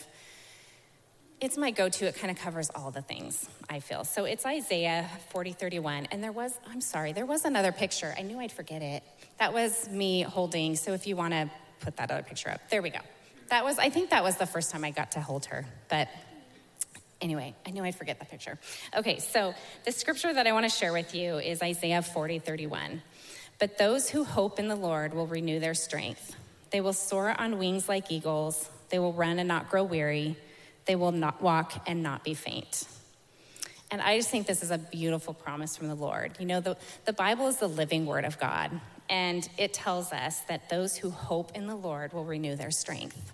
it's 1.40 1.56
my 1.56 1.70
go-to 1.70 2.08
it 2.08 2.16
kind 2.16 2.32
of 2.32 2.38
covers 2.40 2.72
all 2.74 2.90
the 2.90 3.04
things 3.04 3.48
i 3.70 3.80
feel 3.80 4.04
so 4.04 4.26
it's 4.26 4.44
isaiah 4.44 5.08
40 5.30 5.52
31 5.52 6.08
and 6.12 6.24
there 6.24 6.32
was 6.32 6.58
i'm 6.68 6.82
sorry 6.82 7.14
there 7.14 7.28
was 7.28 7.46
another 7.46 7.72
picture 7.72 8.12
i 8.18 8.24
knew 8.24 8.40
i'd 8.40 8.52
forget 8.52 8.82
it 8.82 9.04
that 9.38 9.54
was 9.54 9.88
me 9.88 10.24
holding 10.24 10.76
so 10.76 10.94
if 10.94 11.06
you 11.06 11.16
want 11.16 11.34
to 11.34 11.48
put 11.80 11.98
that 11.98 12.12
other 12.12 12.24
picture 12.24 12.50
up. 12.50 12.62
There 12.70 12.82
we 12.82 12.90
go. 12.90 13.00
That 13.50 13.64
was, 13.64 13.80
I 13.80 13.90
think 13.90 14.10
that 14.10 14.24
was 14.24 14.38
the 14.38 14.46
first 14.46 14.72
time 14.72 14.84
I 14.84 14.92
got 14.92 15.12
to 15.14 15.22
hold 15.22 15.46
her. 15.46 15.66
But 15.90 16.10
anyway, 17.22 17.56
I 17.66 17.72
knew 17.72 17.84
I'd 17.84 17.96
forget 17.96 18.20
the 18.20 18.26
picture. 18.26 18.60
Okay, 18.96 19.20
so 19.20 19.54
the 19.86 19.92
scripture 19.92 20.34
that 20.34 20.48
I 20.48 20.52
want 20.52 20.66
to 20.66 20.70
share 20.70 20.94
with 20.94 21.16
you 21.16 21.38
is 21.38 21.62
Isaiah 21.62 22.02
40, 22.02 22.40
31. 22.40 23.02
But 23.60 23.78
those 23.78 24.10
who 24.10 24.24
hope 24.24 24.60
in 24.60 24.68
the 24.68 24.76
Lord 24.76 25.14
will 25.14 25.28
renew 25.28 25.60
their 25.60 25.74
strength. 25.74 26.36
They 26.72 26.82
will 26.82 26.94
soar 26.94 27.34
on 27.40 27.58
wings 27.58 27.88
like 27.88 28.12
eagles. 28.12 28.70
They 28.90 29.00
will 29.00 29.14
run 29.14 29.40
and 29.40 29.48
not 29.48 29.70
grow 29.70 29.84
weary. 29.84 30.38
They 30.86 30.96
will 30.96 31.12
not 31.12 31.42
walk 31.42 31.88
and 31.88 32.04
not 32.04 32.24
be 32.24 32.34
faint. 32.34 32.88
And 33.90 34.02
I 34.02 34.18
just 34.18 34.30
think 34.30 34.48
this 34.48 34.64
is 34.64 34.72
a 34.72 34.78
beautiful 34.78 35.34
promise 35.34 35.78
from 35.78 35.88
the 35.88 35.96
Lord. 35.96 36.34
You 36.40 36.46
know, 36.46 36.60
the, 36.60 36.78
the 37.06 37.14
Bible 37.14 37.48
is 37.48 37.58
the 37.58 37.70
living 37.70 38.06
word 38.06 38.26
of 38.26 38.38
God, 38.38 38.82
and 39.10 39.48
it 39.58 39.74
tells 39.74 40.12
us 40.12 40.42
that 40.50 40.70
those 40.70 40.98
who 40.98 41.10
hope 41.10 41.56
in 41.56 41.68
the 41.68 41.76
Lord 41.76 42.12
will 42.12 42.26
renew 42.26 42.56
their 42.56 42.72
strength. 42.72 43.32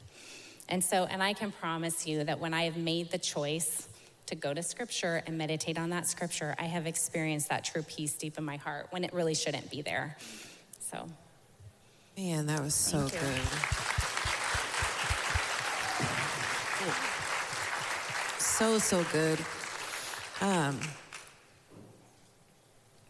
And 0.74 0.84
so, 0.84 1.06
and 1.06 1.22
I 1.22 1.34
can 1.34 1.52
promise 1.52 2.08
you 2.08 2.24
that 2.24 2.40
when 2.40 2.52
I 2.52 2.64
have 2.64 2.78
made 2.78 3.12
the 3.12 3.20
choice 3.20 3.88
to 4.26 4.34
go 4.34 4.56
to 4.56 4.64
scripture 4.64 5.22
and 5.28 5.38
meditate 5.38 5.78
on 5.78 5.92
that 5.92 6.08
scripture, 6.08 6.56
I 6.58 6.64
have 6.64 6.88
experienced 6.88 7.50
that 7.50 7.64
true 7.64 7.84
peace 7.84 8.16
deep 8.16 8.40
in 8.40 8.44
my 8.44 8.56
heart 8.56 8.88
when 8.90 9.04
it 9.04 9.14
really 9.14 9.36
shouldn't 9.36 9.70
be 9.70 9.84
there. 9.84 10.18
So, 10.80 11.08
man, 12.18 12.48
that 12.48 12.60
was 12.60 12.74
so 12.74 13.08
good. 13.08 13.14
So, 18.40 18.80
so 18.80 19.06
good. 19.12 19.38
Um, 20.42 20.80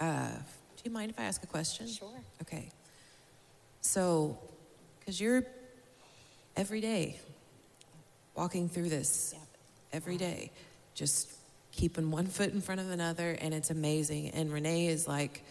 uh, 0.02 0.32
do 0.32 0.84
you 0.84 0.92
mind 0.92 1.12
if 1.12 1.18
I 1.18 1.24
ask 1.24 1.42
a 1.42 1.48
question? 1.48 1.88
Sure. 1.88 2.10
Okay. 2.42 2.74
So, 3.80 4.38
because 5.00 5.22
you're 5.22 5.46
every 6.58 6.82
day 6.82 7.22
walking 8.36 8.70
through 8.70 8.90
this 8.90 9.36
every 9.92 10.18
day, 10.18 10.52
just 10.96 11.30
keeping 11.72 12.12
one 12.12 12.28
foot 12.28 12.54
in 12.54 12.62
front 12.62 12.82
of 12.82 12.90
another, 12.90 13.38
and 13.40 13.54
it's 13.54 13.70
amazing. 13.70 14.30
And 14.30 14.52
Renee 14.52 14.88
is 14.88 15.08
like, 15.08 15.44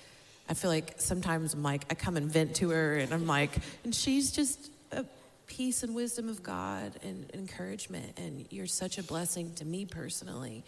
I 0.48 0.54
feel 0.54 0.70
like 0.70 0.94
sometimes 0.98 1.54
I'm 1.54 1.62
like, 1.62 1.84
I 1.90 1.94
come 1.94 2.16
and 2.16 2.30
vent 2.30 2.56
to 2.56 2.70
her, 2.70 2.96
and 2.96 3.12
I'm 3.12 3.26
like, 3.26 3.50
and 3.84 3.94
she's 3.94 4.30
just 4.32 4.70
a 4.90 5.04
peace 5.46 5.82
and 5.82 5.94
wisdom 5.94 6.28
of 6.28 6.42
God 6.42 6.98
and 7.02 7.30
encouragement. 7.34 8.18
And 8.18 8.46
you're 8.50 8.66
such 8.66 8.98
a 8.98 9.02
blessing 9.02 9.54
to 9.54 9.64
me 9.64 9.84
personally. 9.84 10.64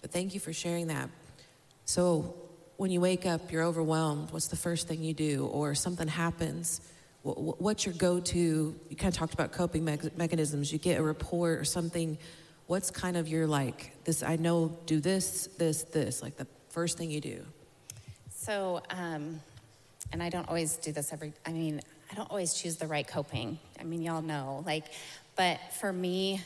But 0.00 0.10
thank 0.10 0.34
you 0.34 0.40
for 0.40 0.52
sharing 0.52 0.88
that. 0.88 1.08
So, 1.84 2.34
when 2.76 2.92
you 2.92 3.00
wake 3.00 3.26
up, 3.26 3.50
you're 3.50 3.64
overwhelmed. 3.64 4.30
What's 4.30 4.46
the 4.46 4.56
first 4.56 4.86
thing 4.86 5.02
you 5.02 5.12
do? 5.12 5.46
Or 5.46 5.74
something 5.74 6.06
happens. 6.06 6.80
Wh- 7.24 7.30
wh- 7.30 7.60
What's 7.60 7.86
your 7.86 7.94
go 7.94 8.20
to? 8.20 8.38
You 8.38 8.96
kind 8.96 9.12
of 9.12 9.18
talked 9.18 9.34
about 9.34 9.52
coping 9.52 9.84
me- 9.84 9.98
mechanisms. 10.16 10.72
You 10.72 10.78
get 10.78 10.98
a 10.98 11.02
report 11.02 11.58
or 11.58 11.64
something. 11.64 12.18
What's 12.66 12.90
kind 12.90 13.16
of 13.16 13.28
your 13.28 13.46
like, 13.46 14.04
this, 14.04 14.22
I 14.22 14.36
know, 14.36 14.78
do 14.86 15.00
this, 15.00 15.48
this, 15.58 15.84
this, 15.84 16.22
like 16.22 16.36
the 16.36 16.46
first 16.68 16.98
thing 16.98 17.10
you 17.10 17.20
do? 17.20 17.44
So, 18.30 18.82
um, 18.90 19.40
and 20.12 20.22
I 20.22 20.28
don't 20.28 20.48
always 20.48 20.76
do 20.76 20.92
this 20.92 21.12
every, 21.12 21.32
I 21.46 21.52
mean, 21.52 21.80
I 22.10 22.14
don't 22.14 22.30
always 22.30 22.54
choose 22.54 22.76
the 22.76 22.86
right 22.86 23.06
coping. 23.06 23.58
I 23.80 23.84
mean, 23.84 24.02
y'all 24.02 24.22
know, 24.22 24.62
like, 24.66 24.84
but 25.36 25.58
for 25.80 25.92
me, 25.92 26.40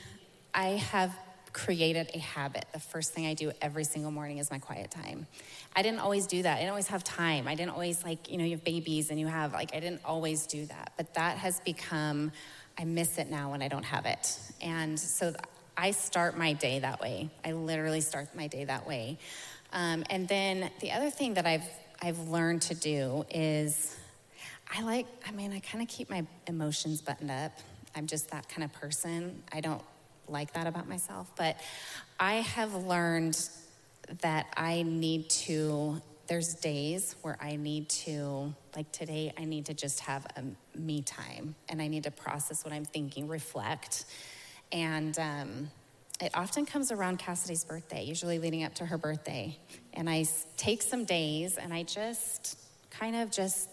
I 0.54 0.70
have 0.70 1.16
created 1.52 2.10
a 2.14 2.18
habit. 2.18 2.64
The 2.72 2.80
first 2.80 3.12
thing 3.12 3.26
I 3.26 3.34
do 3.34 3.52
every 3.60 3.84
single 3.84 4.10
morning 4.10 4.38
is 4.38 4.50
my 4.50 4.58
quiet 4.58 4.90
time. 4.90 5.26
I 5.74 5.82
didn't 5.82 6.00
always 6.00 6.26
do 6.26 6.42
that. 6.42 6.56
I 6.56 6.58
didn't 6.58 6.70
always 6.70 6.88
have 6.88 7.02
time. 7.02 7.48
I 7.48 7.54
didn't 7.54 7.72
always, 7.72 8.04
like, 8.04 8.30
you 8.30 8.38
know, 8.38 8.44
you 8.44 8.52
have 8.52 8.64
babies 8.64 9.10
and 9.10 9.18
you 9.18 9.26
have, 9.26 9.52
like, 9.52 9.74
I 9.74 9.80
didn't 9.80 10.02
always 10.04 10.46
do 10.46 10.66
that. 10.66 10.92
But 10.96 11.14
that 11.14 11.38
has 11.38 11.60
become, 11.60 12.32
I 12.78 12.84
miss 12.84 13.18
it 13.18 13.30
now 13.30 13.50
when 13.50 13.62
I 13.62 13.68
don't 13.68 13.84
have 13.84 14.04
it. 14.04 14.38
And 14.60 14.98
so 15.00 15.34
I 15.76 15.92
start 15.92 16.36
my 16.36 16.52
day 16.52 16.80
that 16.80 17.00
way. 17.00 17.30
I 17.44 17.52
literally 17.52 18.02
start 18.02 18.34
my 18.34 18.48
day 18.48 18.64
that 18.64 18.86
way. 18.86 19.18
Um, 19.72 20.04
and 20.10 20.28
then 20.28 20.70
the 20.80 20.92
other 20.92 21.10
thing 21.10 21.34
that 21.34 21.46
I've 21.46 21.64
I've 22.04 22.18
learned 22.28 22.62
to 22.62 22.74
do 22.74 23.24
is 23.30 23.96
I 24.76 24.82
like, 24.82 25.06
I 25.26 25.30
mean, 25.30 25.52
I 25.52 25.60
kind 25.60 25.82
of 25.82 25.88
keep 25.88 26.10
my 26.10 26.26
emotions 26.48 27.00
buttoned 27.00 27.30
up. 27.30 27.52
I'm 27.94 28.08
just 28.08 28.30
that 28.32 28.48
kind 28.48 28.64
of 28.64 28.72
person. 28.72 29.40
I 29.52 29.60
don't 29.60 29.82
like 30.28 30.52
that 30.54 30.66
about 30.66 30.88
myself, 30.88 31.30
but 31.36 31.56
I 32.18 32.34
have 32.34 32.74
learned 32.74 33.38
that 34.20 34.46
I 34.56 34.82
need 34.82 35.28
to, 35.30 36.00
there's 36.26 36.54
days 36.54 37.16
where 37.22 37.36
I 37.40 37.56
need 37.56 37.88
to, 37.88 38.54
like 38.76 38.90
today, 38.92 39.32
I 39.38 39.44
need 39.44 39.66
to 39.66 39.74
just 39.74 40.00
have 40.00 40.26
a 40.36 40.42
me 40.78 41.02
time 41.02 41.54
and 41.68 41.80
I 41.80 41.88
need 41.88 42.04
to 42.04 42.10
process 42.10 42.64
what 42.64 42.72
I'm 42.72 42.84
thinking, 42.84 43.28
reflect. 43.28 44.04
And 44.70 45.18
um, 45.18 45.70
it 46.20 46.30
often 46.34 46.66
comes 46.66 46.92
around 46.92 47.18
Cassidy's 47.18 47.64
birthday, 47.64 48.04
usually 48.04 48.38
leading 48.38 48.64
up 48.64 48.74
to 48.76 48.86
her 48.86 48.98
birthday. 48.98 49.56
And 49.94 50.08
I 50.08 50.26
take 50.56 50.82
some 50.82 51.04
days 51.04 51.56
and 51.56 51.72
I 51.72 51.82
just 51.82 52.58
kind 52.90 53.16
of 53.16 53.30
just 53.30 53.68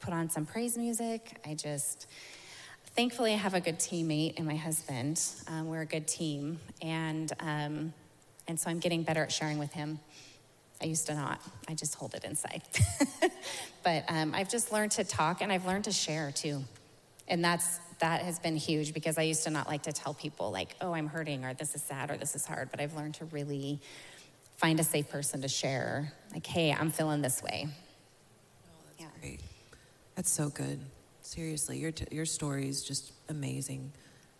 put 0.00 0.12
on 0.12 0.28
some 0.28 0.46
praise 0.46 0.76
music. 0.76 1.40
I 1.46 1.54
just, 1.54 2.06
thankfully, 2.94 3.32
I 3.32 3.36
have 3.36 3.54
a 3.54 3.60
good 3.60 3.78
teammate 3.78 4.34
and 4.36 4.46
my 4.46 4.56
husband. 4.56 5.22
Um, 5.48 5.68
we're 5.68 5.82
a 5.82 5.86
good 5.86 6.06
team. 6.06 6.58
And, 6.82 7.32
um, 7.40 7.94
and 8.48 8.58
so 8.58 8.70
I'm 8.70 8.78
getting 8.78 9.02
better 9.02 9.22
at 9.22 9.32
sharing 9.32 9.58
with 9.58 9.72
him. 9.72 9.98
I 10.80 10.86
used 10.86 11.06
to 11.06 11.14
not. 11.14 11.40
I 11.68 11.74
just 11.74 11.94
hold 11.94 12.14
it 12.14 12.24
inside. 12.24 12.62
but 13.82 14.04
um, 14.08 14.34
I've 14.34 14.50
just 14.50 14.72
learned 14.72 14.92
to 14.92 15.04
talk 15.04 15.40
and 15.40 15.50
I've 15.50 15.64
learned 15.64 15.84
to 15.84 15.92
share 15.92 16.30
too. 16.32 16.62
And 17.28 17.44
that's 17.44 17.80
that 17.98 18.20
has 18.20 18.38
been 18.38 18.56
huge 18.56 18.92
because 18.92 19.16
I 19.16 19.22
used 19.22 19.44
to 19.44 19.50
not 19.50 19.66
like 19.66 19.84
to 19.84 19.92
tell 19.92 20.12
people 20.12 20.50
like, 20.50 20.76
"Oh, 20.80 20.92
I'm 20.92 21.06
hurting," 21.06 21.44
or 21.44 21.54
"This 21.54 21.74
is 21.74 21.82
sad," 21.82 22.10
or 22.10 22.16
"This 22.16 22.36
is 22.36 22.44
hard." 22.44 22.70
But 22.70 22.80
I've 22.80 22.94
learned 22.94 23.14
to 23.14 23.24
really 23.26 23.80
find 24.56 24.78
a 24.78 24.84
safe 24.84 25.08
person 25.08 25.40
to 25.42 25.48
share. 25.48 26.12
Like, 26.32 26.46
"Hey, 26.46 26.72
I'm 26.72 26.90
feeling 26.90 27.22
this 27.22 27.42
way." 27.42 27.68
Yeah. 28.98 29.06
Great. 29.20 29.40
That's 30.14 30.30
so 30.30 30.50
good. 30.50 30.80
Seriously, 31.22 31.78
your, 31.78 31.90
t- 31.90 32.06
your 32.10 32.24
story 32.24 32.68
is 32.68 32.82
just 32.82 33.12
amazing. 33.28 33.92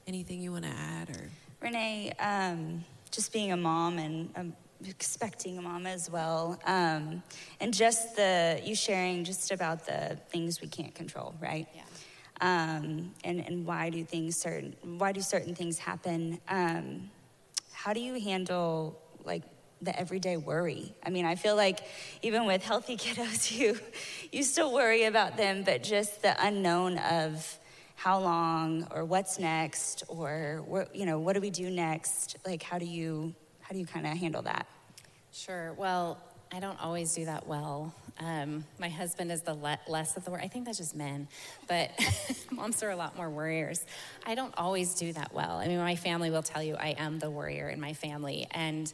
Anything 0.06 0.40
you 0.40 0.52
want 0.52 0.64
to 0.64 0.70
add 0.70 1.10
or? 1.10 1.30
Renee, 1.60 2.12
um, 2.20 2.84
just 3.10 3.32
being 3.32 3.52
a 3.52 3.56
mom 3.56 3.98
and 3.98 4.30
um, 4.36 4.52
expecting 4.86 5.58
a 5.58 5.62
mom 5.62 5.86
as 5.86 6.10
well, 6.10 6.58
um, 6.66 7.22
and 7.60 7.72
just 7.72 8.16
the 8.16 8.60
you 8.64 8.74
sharing 8.74 9.24
just 9.24 9.50
about 9.50 9.86
the 9.86 10.18
things 10.28 10.60
we 10.60 10.68
can't 10.68 10.94
control, 10.94 11.34
right? 11.40 11.66
Yeah. 11.74 11.82
Um, 12.40 13.14
and 13.24 13.40
and 13.46 13.64
why 13.64 13.90
do 13.90 14.04
things 14.04 14.36
certain 14.36 14.76
why 14.98 15.12
do 15.12 15.20
certain 15.20 15.54
things 15.54 15.78
happen? 15.78 16.38
Um, 16.48 17.10
how 17.72 17.92
do 17.92 18.00
you 18.00 18.20
handle 18.20 19.00
like 19.24 19.42
the 19.80 19.98
everyday 19.98 20.36
worry? 20.36 20.94
I 21.04 21.10
mean, 21.10 21.24
I 21.24 21.34
feel 21.34 21.56
like 21.56 21.80
even 22.22 22.46
with 22.46 22.62
healthy 22.62 22.96
kiddos, 23.04 23.56
you 23.56 23.78
you 24.32 24.42
still 24.42 24.72
worry 24.72 25.04
about 25.04 25.36
them, 25.36 25.62
but 25.64 25.82
just 25.82 26.22
the 26.22 26.36
unknown 26.44 26.98
of 26.98 27.58
how 27.96 28.20
long 28.20 28.86
or 28.92 29.04
what's 29.04 29.38
next 29.38 30.04
or 30.06 30.62
what 30.66 30.94
you 30.94 31.06
know 31.06 31.18
what 31.18 31.32
do 31.32 31.40
we 31.40 31.50
do 31.50 31.68
next? 31.70 32.36
Like 32.46 32.62
how 32.62 32.78
do 32.78 32.86
you 32.86 33.34
how 33.60 33.72
do 33.72 33.78
you 33.78 33.86
kind 33.86 34.06
of 34.06 34.16
handle 34.16 34.42
that? 34.42 34.66
Sure. 35.32 35.72
Well, 35.72 36.18
I 36.52 36.60
don't 36.60 36.80
always 36.80 37.12
do 37.14 37.24
that 37.24 37.46
well. 37.46 37.92
Um, 38.20 38.64
my 38.78 38.88
husband 38.88 39.32
is 39.32 39.42
the 39.42 39.54
le- 39.54 39.80
less 39.88 40.16
of 40.16 40.24
the 40.24 40.30
worry. 40.30 40.42
I 40.42 40.48
think 40.48 40.64
that's 40.64 40.78
just 40.78 40.94
men, 40.94 41.28
but 41.68 41.90
moms 42.50 42.82
are 42.82 42.90
a 42.90 42.96
lot 42.96 43.16
more 43.16 43.28
worriers. 43.28 43.84
I 44.24 44.34
don't 44.34 44.54
always 44.56 44.94
do 44.94 45.12
that 45.12 45.34
well. 45.34 45.56
I 45.58 45.66
mean, 45.66 45.78
my 45.78 45.96
family 45.96 46.30
will 46.30 46.42
tell 46.42 46.62
you 46.62 46.76
I 46.76 46.94
am 46.96 47.18
the 47.18 47.30
worrier 47.30 47.68
in 47.68 47.80
my 47.80 47.92
family, 47.92 48.46
and 48.52 48.90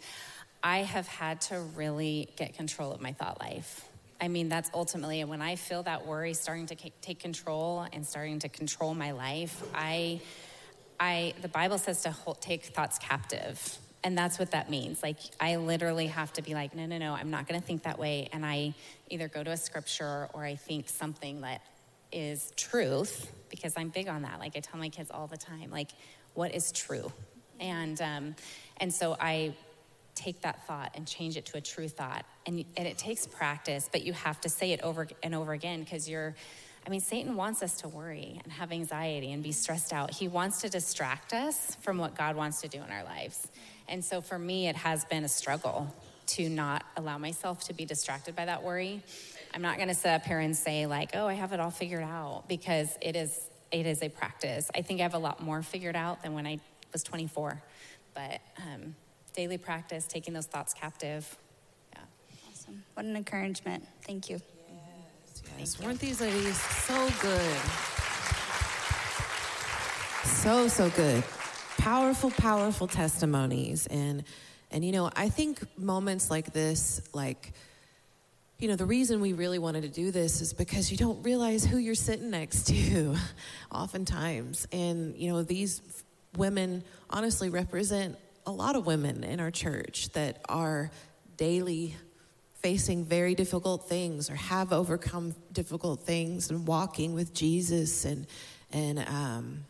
I 0.62 0.78
have 0.78 1.06
had 1.06 1.40
to 1.42 1.60
really 1.60 2.30
get 2.36 2.54
control 2.54 2.92
of 2.92 3.00
my 3.00 3.12
thought 3.12 3.38
life. 3.40 3.86
I 4.22 4.28
mean, 4.28 4.48
that's 4.48 4.70
ultimately 4.72 5.24
when 5.24 5.42
I 5.42 5.56
feel 5.56 5.82
that 5.82 6.06
worry 6.06 6.34
starting 6.34 6.66
to 6.66 6.76
take 6.76 7.18
control 7.18 7.84
and 7.92 8.06
starting 8.06 8.38
to 8.38 8.48
control 8.48 8.94
my 8.94 9.10
life. 9.10 9.60
I, 9.74 10.20
I, 11.00 11.34
the 11.42 11.48
Bible 11.48 11.76
says 11.76 12.02
to 12.02 12.12
hold, 12.12 12.40
take 12.40 12.66
thoughts 12.66 12.98
captive. 13.00 13.78
And 14.04 14.16
that's 14.16 14.38
what 14.38 14.52
that 14.52 14.70
means. 14.70 15.02
Like, 15.02 15.16
I 15.40 15.56
literally 15.56 16.06
have 16.06 16.32
to 16.34 16.42
be 16.42 16.54
like, 16.54 16.72
no, 16.72 16.86
no, 16.86 16.98
no, 16.98 17.14
I'm 17.14 17.32
not 17.32 17.48
going 17.48 17.60
to 17.60 17.66
think 17.66 17.82
that 17.82 17.98
way. 17.98 18.28
And 18.32 18.46
I 18.46 18.74
either 19.10 19.26
go 19.26 19.42
to 19.42 19.50
a 19.50 19.56
scripture 19.56 20.28
or 20.32 20.44
I 20.44 20.54
think 20.54 20.88
something 20.88 21.40
that 21.40 21.62
is 22.12 22.52
truth 22.56 23.28
because 23.50 23.74
I'm 23.76 23.88
big 23.88 24.06
on 24.06 24.22
that. 24.22 24.38
Like, 24.38 24.56
I 24.56 24.60
tell 24.60 24.78
my 24.78 24.88
kids 24.88 25.10
all 25.10 25.26
the 25.26 25.36
time, 25.36 25.72
like, 25.72 25.90
what 26.34 26.54
is 26.54 26.70
true? 26.70 27.10
And, 27.58 28.00
um, 28.00 28.36
and 28.76 28.94
so 28.94 29.16
I 29.18 29.54
take 30.14 30.42
that 30.42 30.66
thought 30.66 30.92
and 30.94 31.06
change 31.06 31.36
it 31.36 31.46
to 31.46 31.56
a 31.56 31.60
true 31.60 31.88
thought. 31.88 32.24
And, 32.46 32.64
and 32.76 32.86
it 32.86 32.98
takes 32.98 33.26
practice, 33.26 33.88
but 33.90 34.02
you 34.02 34.12
have 34.12 34.40
to 34.42 34.48
say 34.48 34.72
it 34.72 34.80
over 34.82 35.08
and 35.22 35.34
over 35.34 35.52
again 35.52 35.82
because 35.82 36.08
you're, 36.08 36.34
I 36.86 36.90
mean, 36.90 37.00
Satan 37.00 37.36
wants 37.36 37.62
us 37.62 37.78
to 37.78 37.88
worry 37.88 38.40
and 38.42 38.52
have 38.52 38.72
anxiety 38.72 39.32
and 39.32 39.42
be 39.42 39.52
stressed 39.52 39.92
out. 39.92 40.12
He 40.12 40.28
wants 40.28 40.60
to 40.62 40.68
distract 40.68 41.32
us 41.32 41.76
from 41.80 41.98
what 41.98 42.14
God 42.14 42.36
wants 42.36 42.60
to 42.62 42.68
do 42.68 42.78
in 42.78 42.90
our 42.90 43.04
lives. 43.04 43.48
And 43.88 44.04
so 44.04 44.20
for 44.20 44.38
me, 44.38 44.68
it 44.68 44.76
has 44.76 45.04
been 45.04 45.24
a 45.24 45.28
struggle 45.28 45.94
to 46.26 46.48
not 46.48 46.84
allow 46.96 47.18
myself 47.18 47.64
to 47.64 47.74
be 47.74 47.84
distracted 47.84 48.36
by 48.36 48.44
that 48.46 48.62
worry. 48.62 49.02
I'm 49.54 49.62
not 49.62 49.76
going 49.76 49.88
to 49.88 49.94
sit 49.94 50.10
up 50.10 50.24
here 50.24 50.38
and 50.38 50.56
say, 50.56 50.86
like, 50.86 51.10
oh, 51.14 51.26
I 51.26 51.34
have 51.34 51.52
it 51.52 51.60
all 51.60 51.70
figured 51.70 52.02
out 52.02 52.44
because 52.48 52.96
it 53.00 53.16
is, 53.16 53.38
it 53.70 53.86
is 53.86 54.02
a 54.02 54.08
practice. 54.08 54.70
I 54.74 54.82
think 54.82 55.00
I 55.00 55.02
have 55.02 55.14
a 55.14 55.18
lot 55.18 55.42
more 55.42 55.62
figured 55.62 55.96
out 55.96 56.22
than 56.22 56.32
when 56.32 56.46
I 56.46 56.60
was 56.92 57.02
24, 57.02 57.62
but 58.14 58.40
um, 58.58 58.94
daily 59.34 59.58
practice, 59.58 60.06
taking 60.06 60.34
those 60.34 60.46
thoughts 60.46 60.74
captive. 60.74 61.36
Yeah. 61.92 62.00
Awesome. 62.50 62.82
What 62.94 63.06
an 63.06 63.16
encouragement. 63.16 63.86
Thank 64.02 64.30
you. 64.30 64.40
Yes, 64.68 65.42
yes. 65.58 65.80
Weren't 65.80 66.00
these 66.00 66.20
ladies 66.20 66.60
so 66.60 67.08
good? 67.20 67.58
So, 70.24 70.68
so 70.68 70.90
good. 70.90 71.22
Powerful, 71.78 72.30
powerful 72.30 72.86
testimonies. 72.86 73.86
And, 73.86 74.24
and 74.70 74.84
you 74.84 74.92
know, 74.92 75.10
I 75.14 75.28
think 75.28 75.60
moments 75.78 76.30
like 76.30 76.52
this, 76.52 77.00
like, 77.12 77.52
you 78.58 78.68
know, 78.68 78.76
the 78.76 78.86
reason 78.86 79.20
we 79.20 79.32
really 79.32 79.58
wanted 79.58 79.82
to 79.82 79.88
do 79.88 80.12
this 80.12 80.40
is 80.40 80.52
because 80.52 80.90
you 80.90 80.96
don't 80.96 81.22
realize 81.22 81.64
who 81.64 81.78
you're 81.78 81.94
sitting 81.96 82.30
next 82.30 82.68
to 82.68 83.16
oftentimes. 83.72 84.68
And, 84.72 85.16
you 85.16 85.32
know, 85.32 85.42
these 85.42 85.80
women 86.36 86.84
honestly 87.10 87.48
represent 87.48 88.16
a 88.46 88.50
lot 88.50 88.76
of 88.76 88.86
women 88.86 89.24
in 89.24 89.40
our 89.40 89.50
church 89.50 90.10
that 90.10 90.40
are 90.48 90.90
daily 91.36 91.96
facing 92.54 93.04
very 93.04 93.34
difficult 93.34 93.88
things 93.88 94.30
or 94.30 94.36
have 94.36 94.72
overcome 94.72 95.34
difficult 95.52 96.00
things 96.00 96.50
and 96.50 96.66
walking 96.66 97.14
with 97.14 97.34
Jesus 97.34 98.04
and 98.04 98.26
and 98.72 99.00
um, 99.00 99.64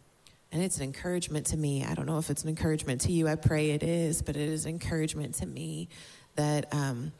and 0.52 0.62
it's 0.62 0.76
an 0.76 0.84
encouragement 0.84 1.46
to 1.46 1.56
me. 1.56 1.82
I 1.84 1.94
don't 1.94 2.04
know 2.06 2.18
if 2.18 2.28
it's 2.28 2.42
an 2.42 2.50
encouragement 2.50 3.00
to 3.02 3.12
you. 3.12 3.26
I 3.26 3.36
pray 3.36 3.70
it 3.70 3.82
is, 3.82 4.20
but 4.20 4.36
it 4.36 4.48
is 4.48 4.66
encouragement 4.66 5.36
to 5.36 5.46
me 5.46 5.88
that 6.36 6.72
um, 6.74 7.12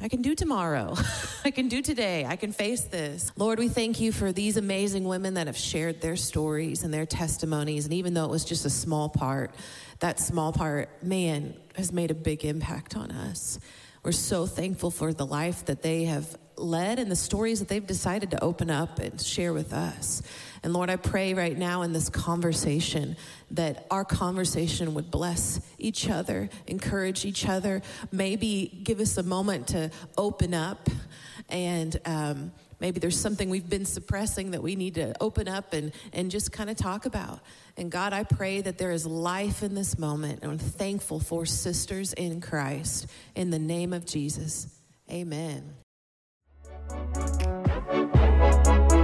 I 0.00 0.08
can 0.08 0.22
do 0.22 0.36
tomorrow. 0.36 0.94
I 1.44 1.50
can 1.50 1.68
do 1.68 1.82
today. 1.82 2.24
I 2.24 2.36
can 2.36 2.52
face 2.52 2.82
this. 2.82 3.32
Lord, 3.36 3.58
we 3.58 3.68
thank 3.68 3.98
you 3.98 4.12
for 4.12 4.30
these 4.30 4.56
amazing 4.56 5.04
women 5.04 5.34
that 5.34 5.48
have 5.48 5.56
shared 5.56 6.00
their 6.00 6.16
stories 6.16 6.84
and 6.84 6.94
their 6.94 7.06
testimonies. 7.06 7.84
And 7.84 7.94
even 7.94 8.14
though 8.14 8.24
it 8.24 8.30
was 8.30 8.44
just 8.44 8.64
a 8.64 8.70
small 8.70 9.08
part, 9.08 9.52
that 10.00 10.20
small 10.20 10.52
part, 10.52 11.02
man, 11.02 11.54
has 11.74 11.92
made 11.92 12.10
a 12.10 12.14
big 12.14 12.44
impact 12.44 12.96
on 12.96 13.10
us. 13.10 13.58
We're 14.02 14.12
so 14.12 14.46
thankful 14.46 14.90
for 14.90 15.12
the 15.12 15.26
life 15.26 15.64
that 15.66 15.82
they 15.82 16.04
have 16.04 16.36
led 16.56 16.98
and 16.98 17.10
the 17.10 17.16
stories 17.16 17.58
that 17.58 17.68
they've 17.68 17.86
decided 17.86 18.30
to 18.30 18.42
open 18.42 18.70
up 18.70 18.98
and 18.98 19.20
share 19.20 19.52
with 19.52 19.72
us. 19.72 20.22
And 20.62 20.72
Lord, 20.72 20.90
I 20.90 20.96
pray 20.96 21.34
right 21.34 21.56
now 21.56 21.82
in 21.82 21.92
this 21.92 22.08
conversation 22.08 23.16
that 23.50 23.86
our 23.90 24.04
conversation 24.04 24.94
would 24.94 25.10
bless 25.10 25.60
each 25.78 26.08
other, 26.08 26.48
encourage 26.66 27.24
each 27.24 27.46
other, 27.48 27.82
maybe 28.10 28.80
give 28.84 29.00
us 29.00 29.18
a 29.18 29.22
moment 29.22 29.68
to 29.68 29.90
open 30.16 30.54
up 30.54 30.88
and, 31.48 31.98
um, 32.04 32.52
maybe 32.80 33.00
there's 33.00 33.18
something 33.18 33.50
we've 33.50 33.68
been 33.68 33.84
suppressing 33.84 34.52
that 34.52 34.62
we 34.62 34.76
need 34.76 34.94
to 34.94 35.14
open 35.20 35.48
up 35.48 35.72
and, 35.72 35.92
and 36.12 36.30
just 36.30 36.52
kind 36.52 36.70
of 36.70 36.76
talk 36.76 37.06
about. 37.06 37.40
And 37.76 37.90
God, 37.90 38.12
I 38.12 38.24
pray 38.24 38.60
that 38.60 38.78
there 38.78 38.92
is 38.92 39.06
life 39.06 39.62
in 39.62 39.74
this 39.74 39.98
moment. 39.98 40.40
And 40.42 40.52
I'm 40.52 40.58
thankful 40.58 41.20
for 41.20 41.46
sisters 41.46 42.12
in 42.12 42.40
Christ. 42.40 43.06
In 43.34 43.50
the 43.50 43.58
name 43.58 43.92
of 43.92 44.06
Jesus, 44.06 44.68
amen. 45.10 45.74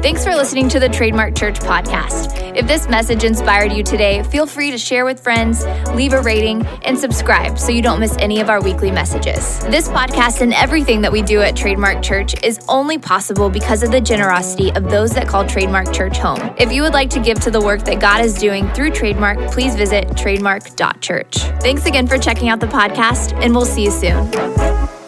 Thanks 0.03 0.25
for 0.25 0.35
listening 0.35 0.69
to 0.71 0.81
the 0.81 0.89
Trademark 0.89 1.37
Church 1.37 1.61
podcast. 1.61 2.57
If 2.57 2.67
this 2.67 2.89
message 2.89 3.23
inspired 3.23 3.73
you 3.73 3.85
today, 3.85 4.25
feel 4.25 4.49
free 4.49 4.73
to 4.73 4.77
share 4.77 5.05
with 5.05 5.21
friends, 5.21 5.65
leave 5.95 6.13
a 6.13 6.21
rating, 6.21 6.67
and 6.83 6.99
subscribe 6.99 7.57
so 7.57 7.71
you 7.71 7.83
don't 7.83 8.01
miss 8.01 8.17
any 8.19 8.41
of 8.41 8.51
our 8.51 8.61
weekly 8.61 8.91
messages. 8.91 9.61
This 9.67 9.89
podcast 9.89 10.41
and 10.41 10.53
everything 10.55 11.03
that 11.03 11.13
we 11.13 11.23
do 11.23 11.41
at 11.41 11.55
Trademark 11.55 12.03
Church 12.03 12.35
is 12.43 12.59
only 12.69 12.99
possible 12.99 13.49
because 13.49 13.85
of 13.85 13.93
the 13.93 14.01
generosity 14.01 14.73
of 14.73 14.91
those 14.91 15.13
that 15.13 15.29
call 15.29 15.47
Trademark 15.47 15.93
Church 15.93 16.19
home. 16.19 16.53
If 16.59 16.73
you 16.73 16.83
would 16.83 16.95
like 16.95 17.11
to 17.11 17.21
give 17.21 17.39
to 17.39 17.53
the 17.53 17.61
work 17.61 17.85
that 17.85 18.01
God 18.01 18.25
is 18.25 18.35
doing 18.35 18.69
through 18.73 18.91
Trademark, 18.91 19.53
please 19.53 19.77
visit 19.77 20.17
trademark.church. 20.17 21.37
Thanks 21.61 21.87
again 21.87 22.09
for 22.09 22.19
checking 22.19 22.49
out 22.49 22.59
the 22.59 22.67
podcast, 22.67 23.41
and 23.41 23.55
we'll 23.55 23.67
see 23.67 23.85
you 23.85 23.93
soon. 23.93 25.02